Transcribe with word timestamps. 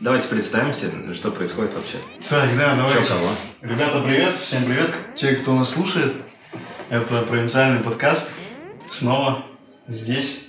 Давайте 0.00 0.28
представимся, 0.28 0.90
что 1.12 1.30
происходит 1.30 1.74
вообще. 1.74 1.98
Так, 2.28 2.48
да, 2.58 2.74
давайте. 2.74 2.98
Чё, 3.00 3.08
кого? 3.14 3.28
Ребята, 3.62 4.00
привет. 4.00 4.34
Всем 4.40 4.64
привет. 4.64 4.90
Те, 5.14 5.34
кто 5.36 5.54
нас 5.54 5.70
слушает. 5.70 6.12
Это 6.90 7.22
провинциальный 7.22 7.80
подкаст. 7.80 8.30
Снова 8.90 9.44
здесь. 9.86 10.46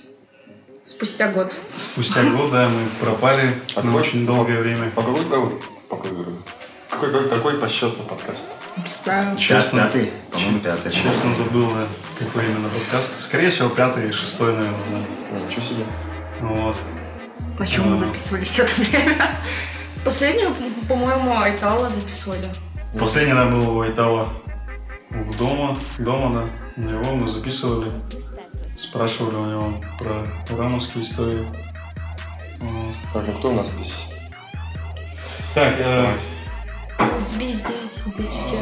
Спустя 0.82 1.30
год. 1.30 1.54
Спустя 1.76 2.22
год, 2.24 2.50
да, 2.50 2.68
мы 2.68 2.86
пропали 3.00 3.54
А 3.74 3.82
на 3.82 3.96
очень 3.96 4.26
долгое 4.26 4.60
время. 4.60 4.90
По 4.90 5.02
какой, 5.02 5.24
какой, 5.24 5.50
по 5.88 5.96
какой, 5.96 6.10
какой, 6.10 7.12
какой, 7.12 7.28
какой 7.28 7.54
по 7.54 7.68
счету 7.68 8.02
подкаст? 8.02 8.46
Не 8.76 8.82
знаю. 9.04 9.36
Честно, 9.38 9.82
Пятый, 9.84 10.10
по-моему, 10.30 10.60
пятый. 10.60 10.92
честно 10.92 11.32
забыл, 11.32 11.70
да, 11.70 11.86
какой 12.18 12.44
именно 12.44 12.68
подкаст. 12.68 13.18
Скорее 13.20 13.48
всего, 13.48 13.68
пятый 13.68 14.08
и 14.08 14.12
шестой, 14.12 14.52
наверное, 14.52 15.06
да. 15.30 15.38
Ничего 15.38 15.62
себе. 15.62 15.84
Вот. 16.40 16.76
На 17.58 17.66
чем 17.66 17.90
мы 17.90 17.98
записывались 17.98 18.48
все 18.48 18.62
это 18.64 18.74
время? 18.80 19.30
Последнюю, 20.04 20.54
по-моему, 20.88 21.38
Айтала 21.38 21.88
записывали. 21.88 22.48
Последний, 22.98 23.34
да, 23.34 23.46
был 23.46 23.76
у 23.76 23.80
Айтала 23.80 24.28
в 25.10 25.36
дома, 25.38 25.76
дома, 25.98 26.40
да. 26.76 26.82
У 26.82 26.86
него 26.86 27.14
мы 27.14 27.28
записывали, 27.28 27.90
спрашивали 28.76 29.36
у 29.36 29.46
него 29.46 29.74
про 29.98 30.26
урановские 30.54 31.04
истории. 31.04 31.46
Так, 33.12 33.24
ну 33.26 33.32
кто 33.34 33.50
у 33.50 33.54
нас 33.54 33.68
здесь? 33.68 34.06
Так, 35.54 35.74
э, 35.78 36.06
Здесь, 37.34 37.56
здесь, 37.56 38.02
здесь 38.06 38.28
все. 38.28 38.58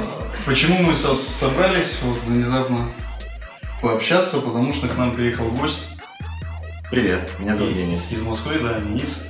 Почему 0.46 0.78
мы 0.82 0.94
со- 0.94 1.14
собрались 1.14 1.98
вот 2.02 2.16
внезапно 2.26 2.88
пообщаться? 3.80 4.38
Потому 4.40 4.72
что 4.72 4.88
к 4.88 4.96
нам 4.96 5.12
приехал 5.14 5.46
гость 5.50 5.91
Привет, 6.92 7.26
меня 7.38 7.56
зовут 7.56 7.72
И- 7.72 7.76
Денис. 7.76 8.02
из 8.10 8.20
Москвы, 8.20 8.58
да, 8.62 8.78
Денис. 8.78 9.24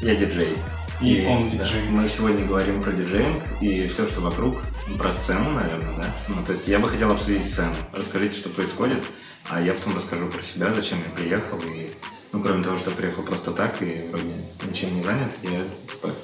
Я 0.00 0.14
диджей. 0.14 0.56
И 1.00 1.26
он 1.28 1.50
да, 1.50 1.64
диджей. 1.64 1.82
мы 1.88 2.06
сегодня 2.06 2.46
говорим 2.46 2.80
про 2.80 2.92
диджеинг 2.92 3.42
и 3.60 3.88
все, 3.88 4.06
что 4.06 4.20
вокруг. 4.20 4.62
Про 4.96 5.10
сцену, 5.10 5.50
наверное, 5.50 5.92
да? 5.96 6.14
Ну, 6.28 6.36
то 6.44 6.52
есть 6.52 6.68
я 6.68 6.78
бы 6.78 6.88
хотел 6.88 7.10
обсудить 7.10 7.44
сцену. 7.44 7.74
Расскажите, 7.92 8.36
что 8.38 8.48
происходит, 8.50 9.02
а 9.48 9.60
я 9.60 9.74
потом 9.74 9.96
расскажу 9.96 10.28
про 10.28 10.40
себя, 10.40 10.72
зачем 10.72 10.98
я 10.98 11.10
приехал. 11.20 11.58
И, 11.58 11.90
ну, 12.32 12.40
кроме 12.40 12.62
того, 12.62 12.78
что 12.78 12.92
приехал 12.92 13.24
просто 13.24 13.50
так 13.50 13.82
и 13.82 14.04
вроде 14.12 14.32
ничем 14.70 14.94
не 14.94 15.02
занят, 15.02 15.32
я 15.42 15.58
по- 16.00 16.14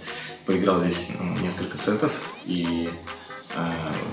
поиграл 0.47 0.79
здесь 0.81 1.09
ну, 1.19 1.37
несколько 1.41 1.77
сетов 1.79 2.13
и 2.45 2.89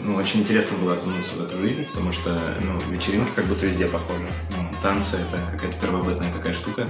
ну, 0.04 0.16
очень 0.16 0.42
интересно 0.42 0.78
было 0.78 0.94
окунуться 0.94 1.34
в 1.36 1.42
эту 1.42 1.58
жизнь, 1.60 1.86
потому 1.86 2.12
что 2.12 2.58
ну, 2.62 2.80
вечеринка 2.92 3.32
как 3.36 3.46
будто 3.46 3.66
везде 3.66 3.88
похожа. 3.88 4.28
Ну, 4.52 4.70
танцы— 4.82 5.18
это 5.28 5.46
какая-то 5.52 5.78
первобытная 5.80 6.32
такая 6.32 6.54
штука, 6.54 6.88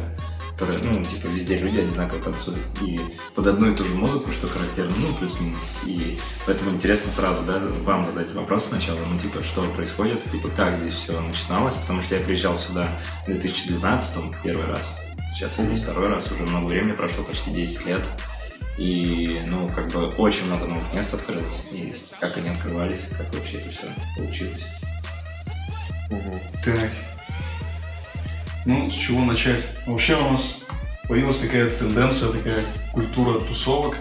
которая, 0.51 0.77
ну, 0.83 1.03
типа, 1.03 1.27
везде 1.27 1.57
люди 1.57 1.79
одинаково 1.79 2.21
танцуют. 2.21 2.65
И 2.81 2.99
под 3.35 3.47
одну 3.47 3.71
и 3.71 3.75
ту 3.75 3.83
же 3.83 3.95
музыку, 3.95 4.31
что 4.31 4.47
характерно, 4.47 4.93
ну, 4.97 5.13
плюс-минус. 5.15 5.63
И 5.85 6.19
поэтому 6.45 6.71
интересно 6.71 7.11
сразу, 7.11 7.43
да, 7.43 7.59
вам 7.83 8.05
задать 8.05 8.31
вопрос 8.33 8.65
сначала, 8.65 8.99
ну, 9.11 9.19
типа, 9.19 9.43
что 9.43 9.61
происходит, 9.75 10.23
типа, 10.29 10.49
как 10.55 10.75
здесь 10.77 10.93
все 10.93 11.19
начиналось, 11.19 11.75
потому 11.75 12.01
что 12.01 12.15
я 12.15 12.21
приезжал 12.21 12.55
сюда 12.55 12.89
в 13.23 13.25
2012 13.25 14.15
первый 14.43 14.67
раз. 14.67 14.95
Сейчас 15.33 15.57
здесь 15.57 15.81
второй 15.81 16.09
раз, 16.09 16.31
уже 16.31 16.43
много 16.43 16.67
времени 16.67 16.91
прошло, 16.91 17.23
почти 17.23 17.49
10 17.49 17.85
лет. 17.87 18.01
И, 18.77 19.41
ну, 19.47 19.69
как 19.69 19.87
бы 19.89 20.07
очень 20.17 20.45
много 20.45 20.65
новых 20.65 20.93
мест 20.93 21.13
открылось. 21.13 21.61
И 21.71 21.95
как 22.19 22.37
они 22.37 22.49
открывались, 22.49 23.01
как 23.17 23.33
вообще 23.33 23.57
это 23.57 23.69
все 23.69 23.87
получилось. 24.17 24.65
Мгм. 26.09 26.39
Так. 26.63 26.89
Ну, 28.65 28.89
с 28.89 28.93
чего 28.93 29.21
начать? 29.21 29.63
Вообще 29.85 30.15
у 30.15 30.31
нас 30.31 30.59
появилась 31.07 31.39
такая 31.39 31.69
тенденция, 31.69 32.29
такая 32.29 32.63
культура 32.93 33.39
тусовок. 33.41 33.97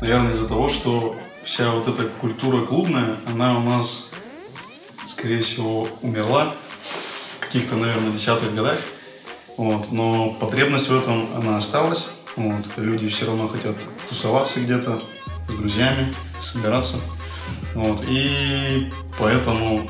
Наверное, 0.00 0.32
из-за 0.32 0.48
того, 0.48 0.68
что 0.68 1.16
вся 1.44 1.70
вот 1.70 1.86
эта 1.88 2.08
культура 2.20 2.64
клубная, 2.64 3.16
она 3.26 3.58
у 3.58 3.62
нас, 3.62 4.08
скорее 5.06 5.42
всего, 5.42 5.86
умерла 6.02 6.54
в 6.54 7.40
каких-то, 7.40 7.76
наверное, 7.76 8.12
десятых 8.12 8.54
годах. 8.54 8.78
Вот. 9.56 9.92
Но 9.92 10.30
потребность 10.30 10.88
в 10.88 10.98
этом, 10.98 11.28
она 11.36 11.58
осталась. 11.58 12.08
Вот. 12.36 12.64
Люди 12.78 13.08
все 13.08 13.26
равно 13.26 13.46
хотят 13.48 13.76
тусоваться 14.10 14.60
где-то 14.60 15.02
с 15.48 15.54
друзьями, 15.54 16.12
собираться. 16.40 16.98
Вот. 17.74 18.04
И 18.06 18.90
поэтому 19.18 19.88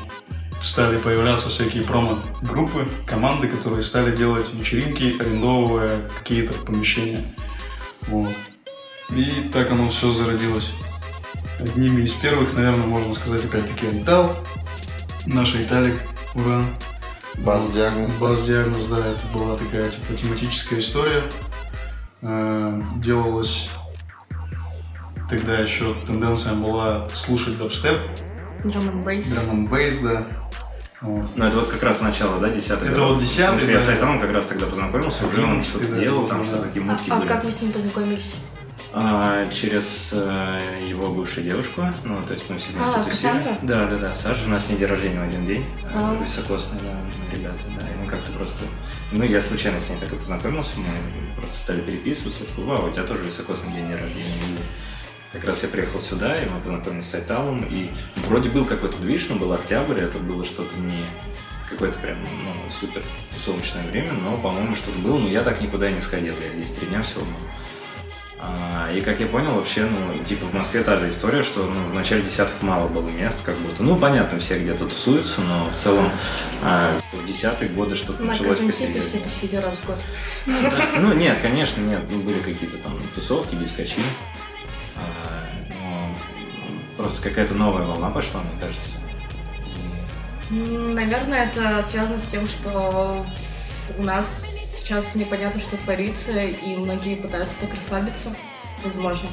стали 0.61 0.97
появляться 0.97 1.49
всякие 1.49 1.83
промо-группы, 1.83 2.87
команды, 3.05 3.47
которые 3.47 3.83
стали 3.83 4.15
делать 4.15 4.47
вечеринки, 4.53 5.19
арендовывая 5.19 6.07
какие-то 6.17 6.53
помещения. 6.53 7.23
Вот. 8.07 8.33
И 9.09 9.49
так 9.51 9.71
оно 9.71 9.89
все 9.89 10.11
зародилось. 10.11 10.71
Одними 11.59 12.01
из 12.01 12.13
первых, 12.13 12.53
наверное, 12.53 12.87
можно 12.87 13.13
сказать, 13.13 13.43
опять-таки, 13.43 13.87
Айтал. 13.87 14.35
Наш 15.25 15.55
Айталик, 15.55 15.99
ура. 16.33 16.63
Баз-диагноз. 17.39 18.15
Баз-диагноз, 18.17 18.85
да, 18.85 18.99
это 18.99 19.21
была 19.33 19.57
такая 19.57 19.89
типа 19.89 20.13
тематическая 20.13 20.79
история. 20.79 21.23
Э, 22.21 22.81
Делалась 22.97 23.69
тогда 25.31 25.57
еще 25.59 25.95
тенденция 26.05 26.53
была 26.53 27.07
слушать 27.13 27.57
дабстеп, 27.57 27.97
Драм 28.65 28.87
н 28.89 29.01
бейс. 29.01 29.27
драм 29.27 29.49
н 29.61 29.67
бейс, 29.67 29.99
да. 29.99 30.25
Вот. 30.99 31.25
Ну, 31.35 31.45
это 31.45 31.57
вот 31.57 31.67
как 31.67 31.81
раз 31.81 32.01
начало, 32.01 32.39
да, 32.39 32.49
десятых 32.49 32.83
Это 32.91 32.91
годов? 32.99 33.13
вот 33.13 33.21
десятые, 33.21 33.45
Потому 33.53 33.59
что 33.59 33.71
я 33.71 33.79
да. 33.79 33.85
с 33.85 33.89
Айтаном 33.89 34.19
как 34.19 34.31
раз 34.31 34.45
тогда 34.45 34.65
познакомился, 34.67 35.25
уже 35.25 35.41
он 35.43 35.57
11-й, 35.59 35.63
что-то 35.63 35.87
да, 35.87 35.99
делал, 35.99 36.27
там 36.27 36.39
да. 36.41 36.45
что-то 36.45 36.61
такие 36.67 36.85
А, 36.85 36.91
мутки 36.91 37.09
а 37.09 37.15
были. 37.15 37.27
как 37.27 37.43
вы 37.43 37.49
с 37.51 37.61
ним 37.61 37.71
познакомились? 37.71 38.33
А, 38.93 39.49
через 39.49 40.09
э, 40.11 40.57
его 40.87 41.07
бывшую 41.07 41.45
девушку, 41.47 41.81
ну, 42.03 42.21
то 42.23 42.33
есть 42.33 42.47
мы 42.49 42.57
все 42.57 42.73
вместе 42.73 42.91
А, 42.93 43.03
тусили. 43.03 43.09
Кассандра? 43.09 43.57
Да, 43.63 43.85
да, 43.87 43.97
да. 43.97 44.13
Саша, 44.15 44.45
у 44.45 44.49
нас 44.49 44.65
с 44.65 44.69
ней 44.69 44.77
день 44.77 44.87
рождения 44.89 45.19
в 45.19 45.23
один 45.23 45.45
день. 45.47 45.65
А. 45.93 46.11
А. 46.11 46.13
Высокосные, 46.21 46.81
да, 46.81 47.35
ребята, 47.35 47.63
да. 47.79 47.87
И 47.89 48.03
мы 48.03 48.07
как-то 48.07 48.31
просто... 48.33 48.63
Ну, 49.13 49.23
я 49.23 49.41
случайно 49.41 49.79
с 49.81 49.89
ней 49.89 49.97
так 49.97 50.11
и 50.11 50.15
познакомился, 50.15 50.73
мы 50.77 50.85
просто 51.37 51.55
стали 51.55 51.81
переписываться. 51.81 52.43
Я 52.43 52.49
такой, 52.49 52.65
вау, 52.65 52.87
у 52.87 52.91
тебя 52.91 53.03
тоже 53.03 53.23
высокосный 53.23 53.71
день 53.73 53.91
рождения. 53.91 54.59
Как 55.33 55.45
раз 55.45 55.63
я 55.63 55.69
приехал 55.69 55.99
сюда, 55.99 56.41
и 56.41 56.45
мы 56.45 56.59
познакомились 56.59 57.09
с 57.09 57.15
Айталом, 57.15 57.63
и 57.69 57.89
вроде 58.27 58.49
был 58.49 58.65
какой-то 58.65 58.97
движ, 58.97 59.29
но 59.29 59.35
был 59.37 59.53
октябрь, 59.53 59.99
это 59.99 60.17
было 60.17 60.43
что-то 60.43 60.75
не 60.77 61.05
какое-то 61.69 61.97
прям, 61.99 62.17
ну, 62.19 62.69
супер 62.69 63.01
тусовочное 63.33 63.87
время, 63.87 64.11
но, 64.25 64.35
по-моему, 64.35 64.75
что-то 64.75 64.99
было, 64.99 65.17
но 65.19 65.29
я 65.29 65.41
так 65.41 65.61
никуда 65.61 65.89
и 65.89 65.93
не 65.93 66.01
сходил, 66.01 66.33
я 66.43 66.49
здесь 66.49 66.75
три 66.75 66.87
дня 66.87 67.01
всего 67.01 67.21
был. 67.21 67.47
А, 68.43 68.91
и 68.91 69.01
как 69.01 69.19
я 69.19 69.27
понял, 69.27 69.53
вообще, 69.53 69.85
ну, 69.85 70.23
типа 70.25 70.47
в 70.47 70.53
Москве 70.53 70.83
та 70.83 70.99
же 70.99 71.07
история, 71.07 71.43
что 71.43 71.63
ну, 71.63 71.79
в 71.91 71.93
начале 71.93 72.23
десятых 72.23 72.61
мало 72.61 72.87
было 72.87 73.07
мест, 73.07 73.39
как 73.45 73.55
будто. 73.57 73.83
Ну, 73.83 73.95
понятно, 73.95 74.39
все 74.39 74.59
где-то 74.59 74.85
тусуются, 74.85 75.41
но 75.41 75.69
в 75.69 75.79
целом 75.79 76.11
а, 76.63 76.91
в 77.13 77.25
десятые 77.27 77.69
годы 77.69 77.95
что-то 77.95 78.21
На 78.23 78.29
началось 78.29 78.57
Казантипе 78.57 78.99
посерьезнее. 78.99 79.61
раз 79.61 79.77
в 79.77 79.85
год. 79.85 79.97
Ну, 80.97 81.13
нет, 81.13 81.37
конечно, 81.41 81.81
нет. 81.81 82.01
Ну, 82.09 82.19
были 82.21 82.39
какие-то 82.39 82.77
там 82.79 82.99
тусовки, 83.13 83.53
дискочи. 83.55 83.99
А, 85.01 85.43
но 86.97 87.03
просто 87.03 87.21
какая-то 87.29 87.53
новая 87.53 87.83
волна 87.85 88.09
пошла, 88.09 88.41
мне 88.41 88.59
кажется. 88.59 88.91
Наверное, 90.49 91.45
это 91.45 91.81
связано 91.83 92.19
с 92.19 92.23
тем, 92.23 92.47
что 92.47 93.25
у 93.97 94.03
нас 94.03 94.25
сейчас 94.79 95.15
непонятно, 95.15 95.61
что 95.61 95.77
творится, 95.77 96.31
и 96.31 96.75
многие 96.75 97.15
пытаются 97.15 97.55
так 97.61 97.69
расслабиться. 97.73 98.35
Возможно. 98.83 99.29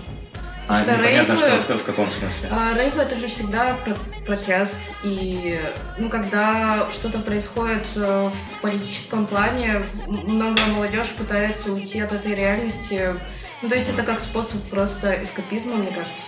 А, 0.69 0.83
Что 0.83 0.93
непонятно, 0.93 1.33
рейвы- 1.33 1.63
что 1.63 1.75
в, 1.75 1.81
в 1.81 1.85
каком 1.85 2.11
смысле. 2.11 2.49
А 2.53 2.75
рейв 2.77 2.95
это 2.99 3.17
же 3.17 3.27
всегда 3.27 3.75
про 3.85 3.97
протест. 4.27 4.77
И 5.03 5.59
ну, 5.97 6.11
когда 6.11 6.87
что-то 6.93 7.19
происходит 7.21 7.87
э, 7.97 8.29
в 8.31 8.61
политическом 8.61 9.27
плане, 9.27 9.83
м- 10.07 10.15
многое 10.27 10.67
молодежь 10.67 11.09
пытается 11.17 11.73
уйти 11.73 12.01
от 12.01 12.13
этой 12.13 12.35
реальности. 12.35 13.15
Ну, 13.63 13.69
то 13.69 13.75
есть 13.75 13.89
это 13.89 14.03
как 14.03 14.21
способ 14.21 14.63
просто 14.65 15.23
эскапизма, 15.23 15.77
мне 15.77 15.89
кажется. 15.89 16.27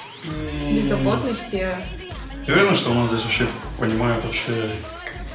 Беззаботности. 0.71 1.69
Ты 2.45 2.53
уверена, 2.53 2.75
что 2.75 2.91
у 2.91 2.95
нас 2.95 3.09
здесь 3.09 3.23
вообще 3.23 3.47
понимают 3.79 4.25
вообще 4.25 4.71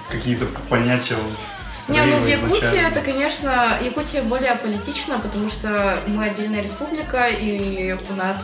какие-то 0.09 0.45
понятия 0.69 1.15
вот 1.15 1.95
Не, 1.95 2.01
ну 2.01 2.17
в 2.17 2.27
Якутии 2.27 2.59
изначально? 2.59 2.87
это, 2.87 3.01
конечно, 3.01 3.79
Якутия 3.81 4.23
более 4.23 4.55
политична, 4.55 5.19
потому 5.19 5.49
что 5.49 5.99
мы 6.07 6.25
отдельная 6.25 6.61
республика, 6.61 7.27
и 7.29 7.93
у 8.09 8.13
нас 8.15 8.37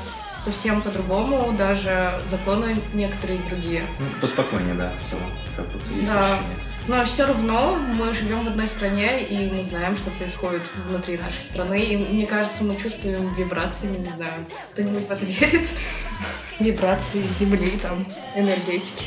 совсем 0.45 0.81
по-другому, 0.81 1.51
даже 1.51 2.13
законы 2.29 2.77
некоторые 2.93 3.39
другие. 3.49 3.83
Ну, 3.99 4.05
поспокойнее, 4.21 4.73
да, 4.75 4.91
в 5.01 5.07
целом. 5.07 5.31
Как 5.55 5.67
будто 5.67 5.93
есть 5.93 6.11
Да. 6.11 6.19
ощущение. 6.19 6.57
Но 6.87 7.05
все 7.05 7.27
равно 7.27 7.75
мы 7.75 8.13
живем 8.13 8.43
в 8.43 8.47
одной 8.47 8.67
стране, 8.67 9.23
и 9.23 9.51
мы 9.51 9.63
знаем, 9.63 9.95
что 9.95 10.09
происходит 10.11 10.61
внутри 10.87 11.17
нашей 11.17 11.43
страны. 11.43 11.79
И 11.83 11.97
мне 11.97 12.25
кажется, 12.25 12.63
мы 12.63 12.75
чувствуем 12.75 13.33
вибрации, 13.35 13.87
не 13.87 14.09
знаю, 14.09 14.45
кто-нибудь 14.73 15.07
в 15.07 15.11
это 15.11 15.23
верит? 15.25 15.67
Вибрации 16.59 17.23
земли, 17.37 17.77
там, 17.81 18.05
энергетики. 18.35 19.05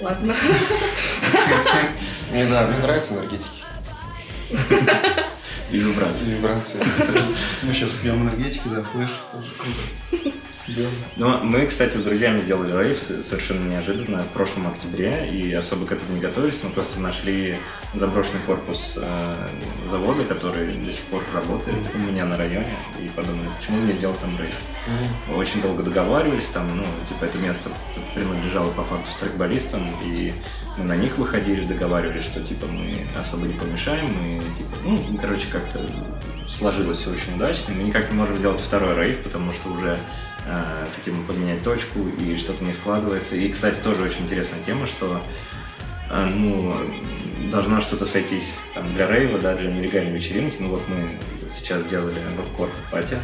Ладно. 0.00 0.34
Мне, 2.30 2.46
да, 2.46 2.66
мне 2.68 2.78
нравятся 2.78 3.14
энергетики. 3.14 3.64
И 5.70 5.78
вибрации. 5.78 6.24
Вибрации. 6.26 6.80
Мы 7.62 7.74
сейчас 7.74 7.90
пьем 7.92 8.22
энергетики, 8.22 8.62
да, 8.66 8.82
флеш, 8.82 9.10
тоже 9.30 9.50
круто. 9.58 10.36
Да. 10.76 10.82
Ну, 11.16 11.44
мы, 11.44 11.66
кстати, 11.66 11.96
с 11.96 12.02
друзьями 12.02 12.40
сделали 12.40 12.84
рейв 12.84 12.98
совершенно 12.98 13.68
неожиданно 13.68 14.24
в 14.24 14.28
прошлом 14.28 14.68
октябре, 14.68 15.28
и 15.30 15.52
особо 15.52 15.86
к 15.86 15.92
этому 15.92 16.14
не 16.14 16.20
готовились. 16.20 16.58
Мы 16.62 16.70
просто 16.70 17.00
нашли 17.00 17.56
заброшенный 17.94 18.40
корпус 18.46 18.94
э, 18.96 19.48
завода, 19.88 20.24
который 20.24 20.72
до 20.72 20.92
сих 20.92 21.04
пор 21.04 21.22
работает 21.34 21.78
у 21.94 21.98
меня 21.98 22.24
на 22.24 22.36
районе, 22.36 22.76
и 23.02 23.08
подумали, 23.08 23.48
почему 23.58 23.80
бы 23.80 23.86
не 23.86 23.92
сделать 23.92 24.18
там 24.20 24.30
рейв. 24.38 24.54
Очень 25.36 25.60
долго 25.62 25.82
договаривались, 25.82 26.46
там, 26.46 26.76
ну, 26.76 26.84
типа, 27.08 27.24
это 27.24 27.38
место 27.38 27.70
принадлежало 28.14 28.70
по 28.70 28.82
факту 28.82 29.10
страйкболистам, 29.10 29.88
и 30.04 30.32
мы 30.76 30.84
на 30.84 30.96
них 30.96 31.18
выходили, 31.18 31.66
договаривались, 31.66 32.24
что, 32.24 32.40
типа, 32.40 32.66
мы 32.66 32.98
особо 33.18 33.46
не 33.46 33.54
помешаем, 33.54 34.06
мы, 34.12 34.42
типа, 34.54 34.76
ну, 34.84 35.00
короче, 35.20 35.48
как-то 35.50 35.80
сложилось 36.48 36.98
все 36.98 37.10
очень 37.10 37.36
удачно. 37.36 37.74
Мы 37.74 37.84
никак 37.84 38.10
не 38.10 38.16
можем 38.16 38.38
сделать 38.38 38.60
второй 38.60 38.94
рейв, 38.94 39.22
потому 39.22 39.52
что 39.52 39.70
уже 39.70 39.98
хотим 40.96 41.24
поменять 41.26 41.62
точку, 41.62 42.00
и 42.18 42.36
что-то 42.36 42.64
не 42.64 42.72
складывается. 42.72 43.36
И, 43.36 43.48
кстати, 43.48 43.80
тоже 43.80 44.02
очень 44.02 44.22
интересная 44.22 44.62
тема, 44.62 44.86
что 44.86 45.20
э, 46.10 46.24
ну, 46.26 46.74
должно 47.50 47.80
что-то 47.80 48.06
сойтись 48.06 48.52
там, 48.74 48.92
для 48.94 49.06
рейва, 49.06 49.38
да, 49.38 49.54
для 49.54 49.70
нелегальной 49.70 50.12
вечеринки. 50.12 50.56
Ну 50.60 50.68
вот 50.68 50.82
мы 50.88 51.10
сейчас 51.48 51.84
делали 51.84 52.18
роккор 52.36 52.68
пати. 52.90 53.18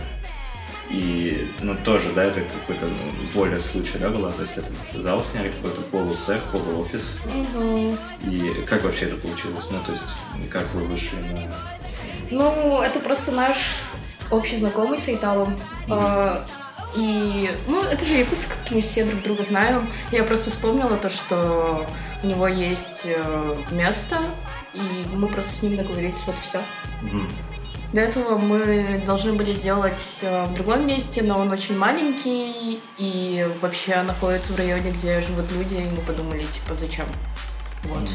И, 0.89 1.51
ну, 1.63 1.77
тоже, 1.85 2.13
да, 2.15 2.25
это 2.25 2.41
какой-то 2.41 2.87
ну, 2.87 2.95
воля 3.35 3.61
случая, 3.61 3.99
да, 3.99 4.09
была. 4.09 4.31
То 4.31 4.43
есть 4.43 4.57
этот 4.57 4.73
зал 4.95 5.21
сняли, 5.21 5.51
какой-то 5.51 5.81
полуцех, 5.83 6.41
полуофис. 6.53 7.11
Мгм. 7.25 7.99
И 8.31 8.65
как 8.67 8.85
вообще 8.85 9.07
это 9.07 9.17
получилось? 9.17 9.67
Ну, 9.71 9.79
то 9.85 9.93
есть, 9.93 10.05
как 10.49 10.73
вы 10.75 10.83
вышли 10.83 11.17
на... 11.33 11.53
Ну, 12.31 12.83
это 12.83 13.01
просто 13.01 13.33
наш 13.33 13.57
общий 14.31 14.59
знакомый 14.59 14.99
с 14.99 15.09
Айталом. 15.09 15.59
А, 15.91 16.47
И, 16.97 17.51
ну, 17.69 17.83
это 17.83 18.05
же 18.05 18.15
Якутск, 18.15 18.51
мы 18.71 18.81
все 18.81 19.05
друг 19.05 19.23
друга 19.23 19.45
знаем. 19.45 19.89
Я 20.13 20.25
просто 20.25 20.51
вспомнила 20.51 20.97
то, 20.97 21.11
что 21.11 21.87
у 22.23 22.27
него 22.27 22.49
есть 22.49 23.03
э, 23.05 23.55
место, 23.71 24.19
и 24.73 25.05
мы 25.15 25.29
просто 25.29 25.55
с 25.55 25.63
ним 25.63 25.77
договорились, 25.77 26.17
вот 26.27 26.37
и 26.37 26.43
все. 26.43 26.61
Мгм. 27.03 27.29
До 27.93 28.01
этого 28.01 28.37
мы 28.37 29.01
должны 29.07 29.33
были 29.33 29.53
сделать 29.53 30.03
э, 30.23 30.45
в 30.45 30.55
другом 30.55 30.87
месте, 30.87 31.23
но 31.23 31.39
он 31.39 31.51
очень 31.51 31.79
маленький 31.79 32.81
и 32.99 33.49
вообще 33.61 34.03
находится 34.03 34.53
в 34.53 34.57
районе, 34.57 34.91
где 34.91 35.21
живут 35.21 35.51
люди, 35.53 35.75
и 35.75 35.91
мы 35.91 36.03
подумали, 36.03 36.45
типа, 36.45 36.75
зачем? 36.75 37.07
Вот. 37.85 38.11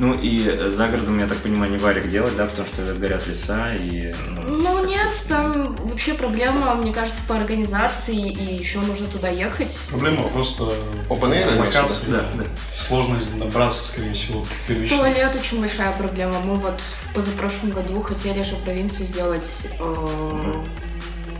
Ну 0.00 0.14
и 0.14 0.48
э, 0.48 0.70
за 0.70 0.88
городом, 0.88 1.18
я 1.18 1.26
так 1.26 1.36
понимаю, 1.38 1.70
не 1.70 1.76
варик 1.76 2.10
делать, 2.10 2.34
да, 2.34 2.46
потому 2.46 2.66
что 2.66 2.94
горят 2.94 3.26
леса 3.26 3.74
и... 3.74 4.14
ну, 4.34 4.56
Ну 4.56 4.86
нет, 4.86 5.10
там 5.28 5.74
вообще 5.74 6.14
проблема, 6.14 6.74
мне 6.74 6.90
кажется, 6.90 7.20
по 7.28 7.36
организации, 7.36 8.32
и 8.32 8.54
еще 8.54 8.78
нужно 8.78 9.06
туда 9.08 9.28
ехать. 9.28 9.78
Проблема 9.90 10.28
просто 10.28 10.72
Open 11.10 11.58
локации. 11.58 12.06
да, 12.08 12.24
да. 12.34 12.44
Сложность 12.74 13.38
добраться, 13.38 13.86
скорее 13.86 14.14
всего, 14.14 14.46
первично. 14.66 14.96
Туалет 14.96 15.36
очень 15.36 15.60
большая 15.60 15.92
проблема. 15.92 16.40
Мы 16.40 16.54
вот 16.54 16.80
в 16.80 17.14
позапрошлом 17.14 17.72
году 17.72 18.00
хотели 18.00 18.42
же 18.42 18.56
провинцию 18.56 19.06
сделать 19.06 19.50
э, 19.78 20.62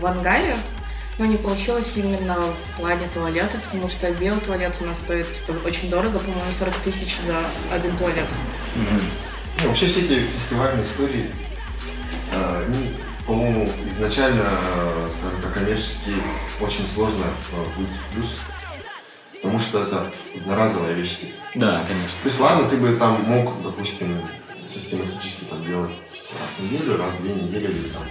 в 0.00 0.06
ангаре, 0.06 0.58
но 1.20 1.26
не 1.26 1.36
получилось 1.36 1.92
именно 1.96 2.34
в 2.34 2.80
плане 2.80 3.06
туалета, 3.12 3.58
потому 3.66 3.90
что 3.90 4.10
биотуалет 4.10 4.74
у 4.80 4.86
нас 4.86 4.98
стоит 5.00 5.30
типа, 5.30 5.52
очень 5.66 5.90
дорого, 5.90 6.18
по-моему, 6.18 6.50
40 6.58 6.74
тысяч 6.76 7.18
за 7.26 7.36
один 7.74 7.94
туалет. 7.98 8.26
Мгм. 8.74 9.00
Ну, 9.60 9.68
вообще 9.68 9.86
все 9.86 10.00
эти 10.00 10.20
фестивальные 10.20 10.82
истории, 10.82 11.30
э, 12.32 12.64
они, 12.66 12.96
по-моему, 13.26 13.70
изначально, 13.84 14.46
э, 14.48 15.10
скажем 15.10 15.42
так, 15.42 15.52
коммерчески 15.52 16.14
очень 16.58 16.86
сложно 16.86 17.24
э, 17.52 17.56
выйти 17.76 17.90
в 17.92 18.14
плюс, 18.14 18.36
потому 19.34 19.58
что 19.58 19.82
это 19.82 20.10
одноразовая 20.34 20.94
вещь. 20.94 21.18
типа. 21.18 21.34
Да, 21.54 21.84
конечно. 21.86 22.18
То 22.22 22.28
есть, 22.30 22.40
ладно, 22.40 22.66
ты 22.66 22.78
бы 22.78 22.96
там 22.96 23.24
мог, 23.26 23.62
допустим, 23.62 24.22
систематически 24.66 25.44
там 25.50 25.62
делать 25.66 25.90
раз 25.90 26.50
в 26.56 26.62
неделю, 26.62 26.96
раз 26.96 27.12
в 27.12 27.22
две 27.22 27.34
недели, 27.34 27.66
или 27.66 27.88
там, 27.88 28.08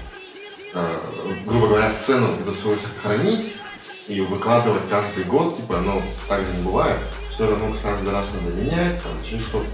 э, 0.74 1.02
грубо 1.46 1.68
говоря, 1.68 1.92
сцену 1.92 2.34
это 2.40 2.52
свою 2.52 2.78
сохранить 2.78 3.56
и 4.08 4.22
выкладывать 4.22 4.88
каждый 4.90 5.24
год, 5.26 5.58
типа, 5.58 5.78
но 5.86 6.02
так 6.28 6.44
же 6.44 6.52
не 6.52 6.64
бывает. 6.64 6.98
Все 7.30 7.50
равно 7.50 7.76
каждый 7.82 8.12
раз 8.12 8.32
надо 8.34 8.56
менять, 8.56 9.02
там, 9.04 9.14
еще 9.24 9.40
что-то. 9.40 9.70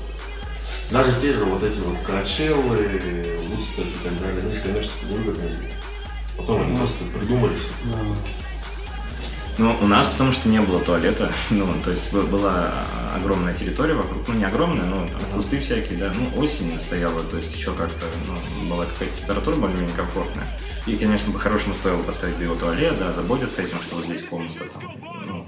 Даже 0.91 1.19
те 1.19 1.33
же 1.33 1.45
вот 1.45 1.63
эти 1.63 1.79
вот 1.79 1.97
Качеллы, 2.05 3.39
Вудсток 3.47 3.85
и 3.85 4.03
так 4.03 4.19
далее, 4.19 4.41
они 4.41 4.51
же 4.51 4.61
коммерчески 4.61 5.05
невыгодные. 5.05 5.59
Потом 6.37 6.61
они 6.61 6.77
просто 6.77 7.05
придумали, 7.05 7.55
что 7.55 7.71
Да. 7.85 8.44
Ну, 9.57 9.77
у 9.81 9.87
нас 9.87 10.07
потому 10.07 10.31
что 10.31 10.49
не 10.49 10.59
было 10.59 10.79
туалета. 10.79 11.31
Ну, 11.49 11.67
то 11.83 11.91
есть 11.91 12.11
была 12.11 12.71
огромная 13.15 13.53
территория 13.53 13.93
вокруг. 13.93 14.27
Ну, 14.27 14.33
не 14.33 14.45
огромная, 14.45 14.85
но 14.85 15.07
там 15.07 15.21
кусты 15.33 15.59
всякие, 15.59 15.97
да. 15.97 16.11
Ну, 16.13 16.41
осень 16.41 16.77
стояла, 16.79 17.23
то 17.23 17.37
есть 17.37 17.55
еще 17.55 17.73
как-то, 17.73 18.05
ну, 18.27 18.69
была 18.69 18.85
какая-то 18.85 19.17
температура 19.19 19.55
более-менее 19.55 19.95
комфортная. 19.95 20.47
И, 20.85 20.97
конечно, 20.97 21.31
по-хорошему 21.31 21.73
стоило 21.73 22.03
поставить 22.03 22.35
биотуалет, 22.37 22.99
да, 22.99 23.13
заботиться 23.13 23.61
этим, 23.61 23.81
что 23.81 23.95
вот 23.95 24.05
здесь 24.05 24.23
комната 24.23 24.65
там, 24.65 24.83
ну, 25.25 25.45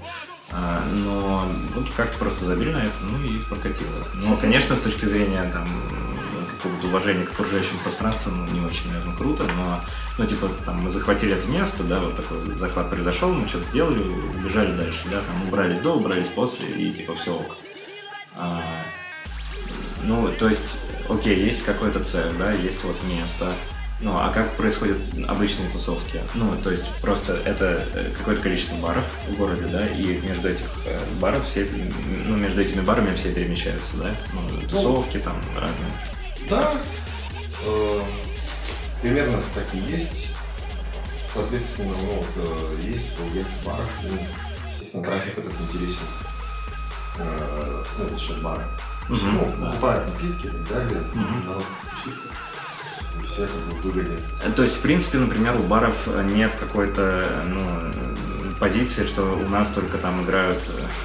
а, 0.50 0.82
но 0.90 1.46
вот 1.74 1.88
как-то 1.96 2.18
просто 2.18 2.44
забили 2.44 2.72
на 2.72 2.78
это, 2.78 2.96
ну 3.02 3.24
и 3.24 3.38
прокатило. 3.44 4.04
Но, 4.14 4.36
конечно, 4.36 4.74
с 4.74 4.80
точки 4.80 5.04
зрения 5.04 5.44
там 5.52 5.68
какого-то 6.58 6.86
уважения 6.88 7.24
к 7.24 7.30
окружающему 7.30 7.78
пространству, 7.80 8.30
ну, 8.30 8.46
не 8.52 8.60
очень, 8.60 8.88
наверное, 8.88 9.16
круто, 9.16 9.44
но, 9.56 9.80
ну, 10.18 10.26
типа, 10.26 10.50
там, 10.64 10.82
мы 10.82 10.90
захватили 10.90 11.34
это 11.34 11.46
место, 11.46 11.82
да, 11.84 12.00
вот 12.00 12.16
такой 12.16 12.38
захват 12.56 12.90
произошел, 12.90 13.32
мы 13.32 13.48
что-то 13.48 13.64
сделали, 13.64 14.00
убежали 14.00 14.72
дальше, 14.76 15.04
да, 15.06 15.20
там, 15.20 15.48
убрались 15.48 15.80
до, 15.80 15.94
убрались 15.94 16.28
после, 16.28 16.68
и, 16.68 16.92
типа, 16.92 17.14
все 17.14 17.34
ок. 17.34 17.56
А, 18.36 18.62
ну, 20.02 20.30
то 20.38 20.48
есть, 20.48 20.76
окей, 21.08 21.36
есть 21.36 21.64
какой-то 21.64 22.04
цех, 22.04 22.36
да, 22.38 22.52
есть 22.52 22.84
вот 22.84 22.96
место, 23.04 23.52
ну, 24.00 24.16
а 24.16 24.30
как 24.30 24.56
происходят 24.56 24.96
обычные 25.26 25.68
тусовки? 25.70 26.20
Ну, 26.34 26.50
то 26.62 26.70
есть 26.70 26.88
просто 27.00 27.32
это 27.44 27.84
э, 27.94 28.10
какое-то 28.16 28.42
количество 28.42 28.76
баров 28.76 29.04
в 29.28 29.36
городе, 29.36 29.66
да, 29.66 29.86
и 29.88 30.20
между 30.20 30.48
этих 30.48 30.66
э, 30.86 30.96
баров 31.20 31.44
все, 31.46 31.68
ну, 32.26 32.36
между 32.36 32.60
этими 32.60 32.80
барами 32.80 33.12
все 33.16 33.32
перемещаются, 33.32 33.96
да? 33.96 34.14
Ну, 34.32 34.68
тусовки 34.68 35.18
там 35.18 35.34
разные. 35.56 35.90
Да, 36.50 36.72
э, 37.66 38.00
примерно 39.02 39.38
так 39.54 39.66
и 39.74 39.78
есть. 39.78 40.30
Соответственно, 41.32 41.92
ну, 41.92 42.12
вот, 42.12 42.26
э, 42.36 42.80
есть 42.82 43.18
в 43.18 43.66
барах, 43.66 43.88
ну, 44.02 44.18
естественно, 44.70 45.04
трафик 45.04 45.38
этот 45.38 45.52
интересен. 45.52 46.06
Э, 47.18 47.84
ну, 47.98 48.08
за 48.08 48.18
счет 48.18 48.40
бара. 48.42 48.64
Мгм, 49.08 49.34
ну, 49.34 49.54
да. 49.60 49.66
покупают 49.66 50.06
напитки 50.06 50.46
и 50.46 50.50
так 50.50 50.68
далее, 50.68 51.02
народ. 51.46 51.64
И 53.20 53.26
все 53.26 53.46
как 53.46 53.56
бы 53.56 53.80
выгоднее. 53.82 54.18
Э, 54.42 54.50
То 54.50 54.62
есть, 54.62 54.76
в 54.76 54.80
принципе, 54.80 55.18
например, 55.18 55.54
у 55.56 55.64
баров 55.64 56.06
нет 56.32 56.54
какой-то, 56.58 57.44
ну, 57.46 58.37
позиции, 58.58 59.04
что 59.04 59.22
у 59.22 59.48
нас 59.48 59.68
только 59.70 59.98
там 59.98 60.22
играют 60.24 60.58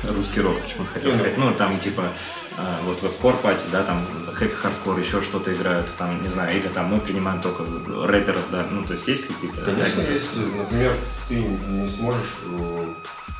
э, 0.03 0.11
русский 0.13 0.41
рок, 0.41 0.61
почему-то 0.61 0.91
хотел 0.91 1.11
Ну, 1.11 1.17
сказать. 1.17 1.37
Ну, 1.37 1.53
там, 1.53 1.79
типа, 1.79 2.11
э, 2.57 2.61
вот 2.83 3.01
в 3.01 3.23
core 3.23 3.37
party, 3.41 3.65
да, 3.71 3.83
там 3.83 4.05
happy 4.33 4.55
hardcore, 4.55 4.99
еще 4.99 5.21
что-то 5.21 5.53
играют, 5.53 5.85
там, 5.97 6.21
не 6.21 6.27
знаю, 6.29 6.55
или 6.55 6.67
там 6.67 6.87
мы 6.87 6.99
принимаем 6.99 7.41
только 7.41 7.63
рэперов, 8.07 8.45
да, 8.51 8.65
ну, 8.69 8.83
то 8.83 8.93
есть 8.93 9.07
есть 9.07 9.27
какие-то... 9.27 9.61
Конечно, 9.61 10.01
агенты? 10.01 10.13
есть, 10.13 10.35
например, 10.57 10.95
ты 11.27 11.35
не 11.35 11.87
сможешь, 11.87 12.35
э, 12.45 12.85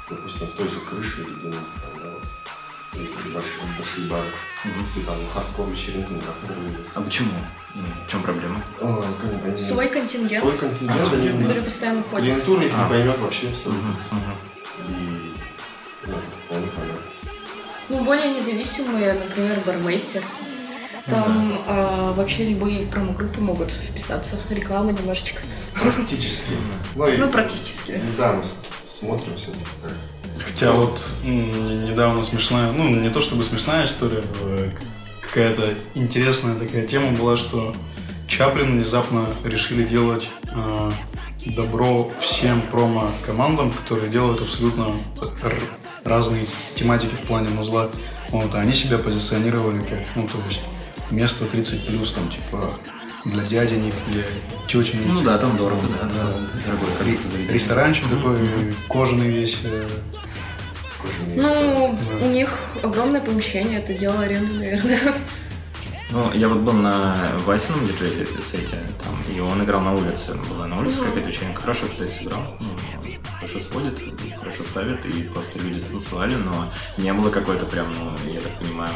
допустим, 0.10 0.48
в 0.48 0.52
той 0.52 0.68
же 0.68 0.80
крыше 0.90 1.22
или 1.22 1.34
где-нибудь 1.34 1.60
да, 2.94 3.00
вот, 3.00 3.02
есть 3.02 3.14
большие, 3.34 3.64
большие 3.78 4.08
бары, 4.08 4.28
Мгм. 4.66 4.86
ты 4.96 5.02
там 5.02 5.16
хардкор 5.34 5.70
вечеринку 5.70 6.14
не 6.14 6.22
проходишь. 6.22 6.56
А 6.96 7.02
почему? 7.02 7.30
Ну, 7.76 7.84
В 8.08 8.12
чем 8.12 8.22
проблема? 8.22 8.62
А, 8.82 9.02
как 9.22 9.46
они- 9.46 9.58
Свой 9.58 9.88
контингент, 9.88 10.42
Свой 10.44 10.58
контингент, 10.58 11.00
А, 11.12 11.16
они- 11.16 11.44
который 11.44 11.64
постоянно 11.64 12.04
ходит. 12.04 12.26
клиентура 12.26 12.64
их 12.66 12.72
А. 12.76 12.84
не 12.84 12.90
поймет 12.90 13.20
вообще. 13.20 13.48
Мгм, 13.48 13.96
мгм. 14.12 14.36
И 14.90 15.34
ну, 16.08 16.16
вполне 16.46 16.68
понятно. 16.68 17.02
Ну, 17.90 18.04
более 18.06 18.32
независимые, 18.36 19.14
например, 19.14 19.60
бармейстер. 19.66 20.24
Там 21.08 21.58
а, 21.68 22.14
вообще 22.14 22.50
любые 22.50 22.86
промо-группы 22.88 23.42
могут 23.42 23.72
вписаться. 23.72 24.38
Реклама 24.50 24.92
немножечко. 24.94 25.42
Практически. 25.74 26.52
Ну, 26.96 27.08
и, 27.08 27.18
Ну, 27.18 27.30
практически. 27.30 28.00
Да, 28.18 28.34
мы 28.34 28.44
смотрим 28.44 29.36
все. 29.36 29.50
Хотя 30.46 30.72
вот 30.72 31.02
недавно 31.24 32.24
смешная, 32.24 32.72
ну 32.72 32.90
не 32.90 33.10
то 33.10 33.22
чтобы 33.22 33.44
смешная 33.44 33.86
история, 33.86 34.24
э, 34.42 34.70
какая-то 35.22 35.74
интересная 35.96 36.56
такая 36.56 36.86
тема 36.86 37.12
была, 37.12 37.38
что 37.38 37.76
Чаплин 38.28 38.78
внезапно 38.78 39.26
решили 39.44 39.84
делать 39.84 40.28
э, 40.52 40.92
добро 41.56 42.12
всем 42.20 42.62
промо-командам, 42.62 43.72
которые 43.72 44.10
делают 44.10 44.42
абсолютно 44.42 44.96
разные 46.04 46.46
тематики 46.76 47.16
в 47.16 47.28
плане 47.28 47.50
музла. 47.50 47.90
Вот, 48.30 48.54
а 48.56 48.60
они 48.60 48.74
себя 48.74 48.98
позиционировали 48.98 49.80
как, 49.80 50.00
ну 50.16 50.28
то 50.28 50.38
есть 50.48 50.62
место 51.12 51.46
30 51.46 51.86
плюс, 51.86 52.12
там 52.14 52.30
типа 52.30 52.74
для 53.26 53.44
дяденек, 53.44 53.94
для 54.12 54.24
тетенек. 54.68 55.06
Ну 55.08 55.22
да, 55.22 55.38
там 55.38 55.56
дорого, 55.56 55.88
да. 55.88 56.10
Да. 56.10 56.34
Дорогой. 56.66 57.18
Ресторанчик 57.50 58.10
такой, 58.10 58.74
кожаный 58.90 59.30
весь. 59.30 59.60
э, 59.64 59.88
Ну, 61.36 61.96
Да. 62.20 62.26
у 62.26 62.30
них 62.30 62.50
огромное 62.82 63.22
помещение, 63.22 63.80
это 63.80 63.94
дело 63.94 64.22
аренды, 64.22 64.54
наверное. 64.54 65.00
Ну, 66.12 66.32
я 66.34 66.48
вот 66.48 66.60
был 66.60 66.74
на 66.74 67.36
Васином 67.46 67.86
диджее 67.88 68.28
сете, 68.44 68.78
там, 69.04 69.36
и 69.36 69.40
он 69.40 69.64
играл 69.64 69.82
на 69.82 69.94
улице. 69.96 70.36
Была 70.50 70.68
на 70.68 70.78
улице 70.80 70.98
Мгм. 71.02 71.08
какая-то 71.08 71.30
вечеринка. 71.30 71.62
Хорошо, 71.62 71.88
кстати, 71.90 72.12
сыграл. 72.12 72.56
Ну, 72.60 72.68
хорошо 73.40 73.60
сводит, 73.60 74.00
хорошо 74.40 74.64
ставит, 74.64 75.06
и 75.08 75.24
просто 75.24 75.58
люди 75.60 75.82
танцевали, 75.82 76.36
но 76.36 76.72
не 76.98 77.12
было 77.14 77.32
какой-то 77.32 77.66
прям, 77.66 77.88
ну, 77.90 78.32
я 78.32 78.42
так 78.42 78.52
понимаю, 78.60 78.94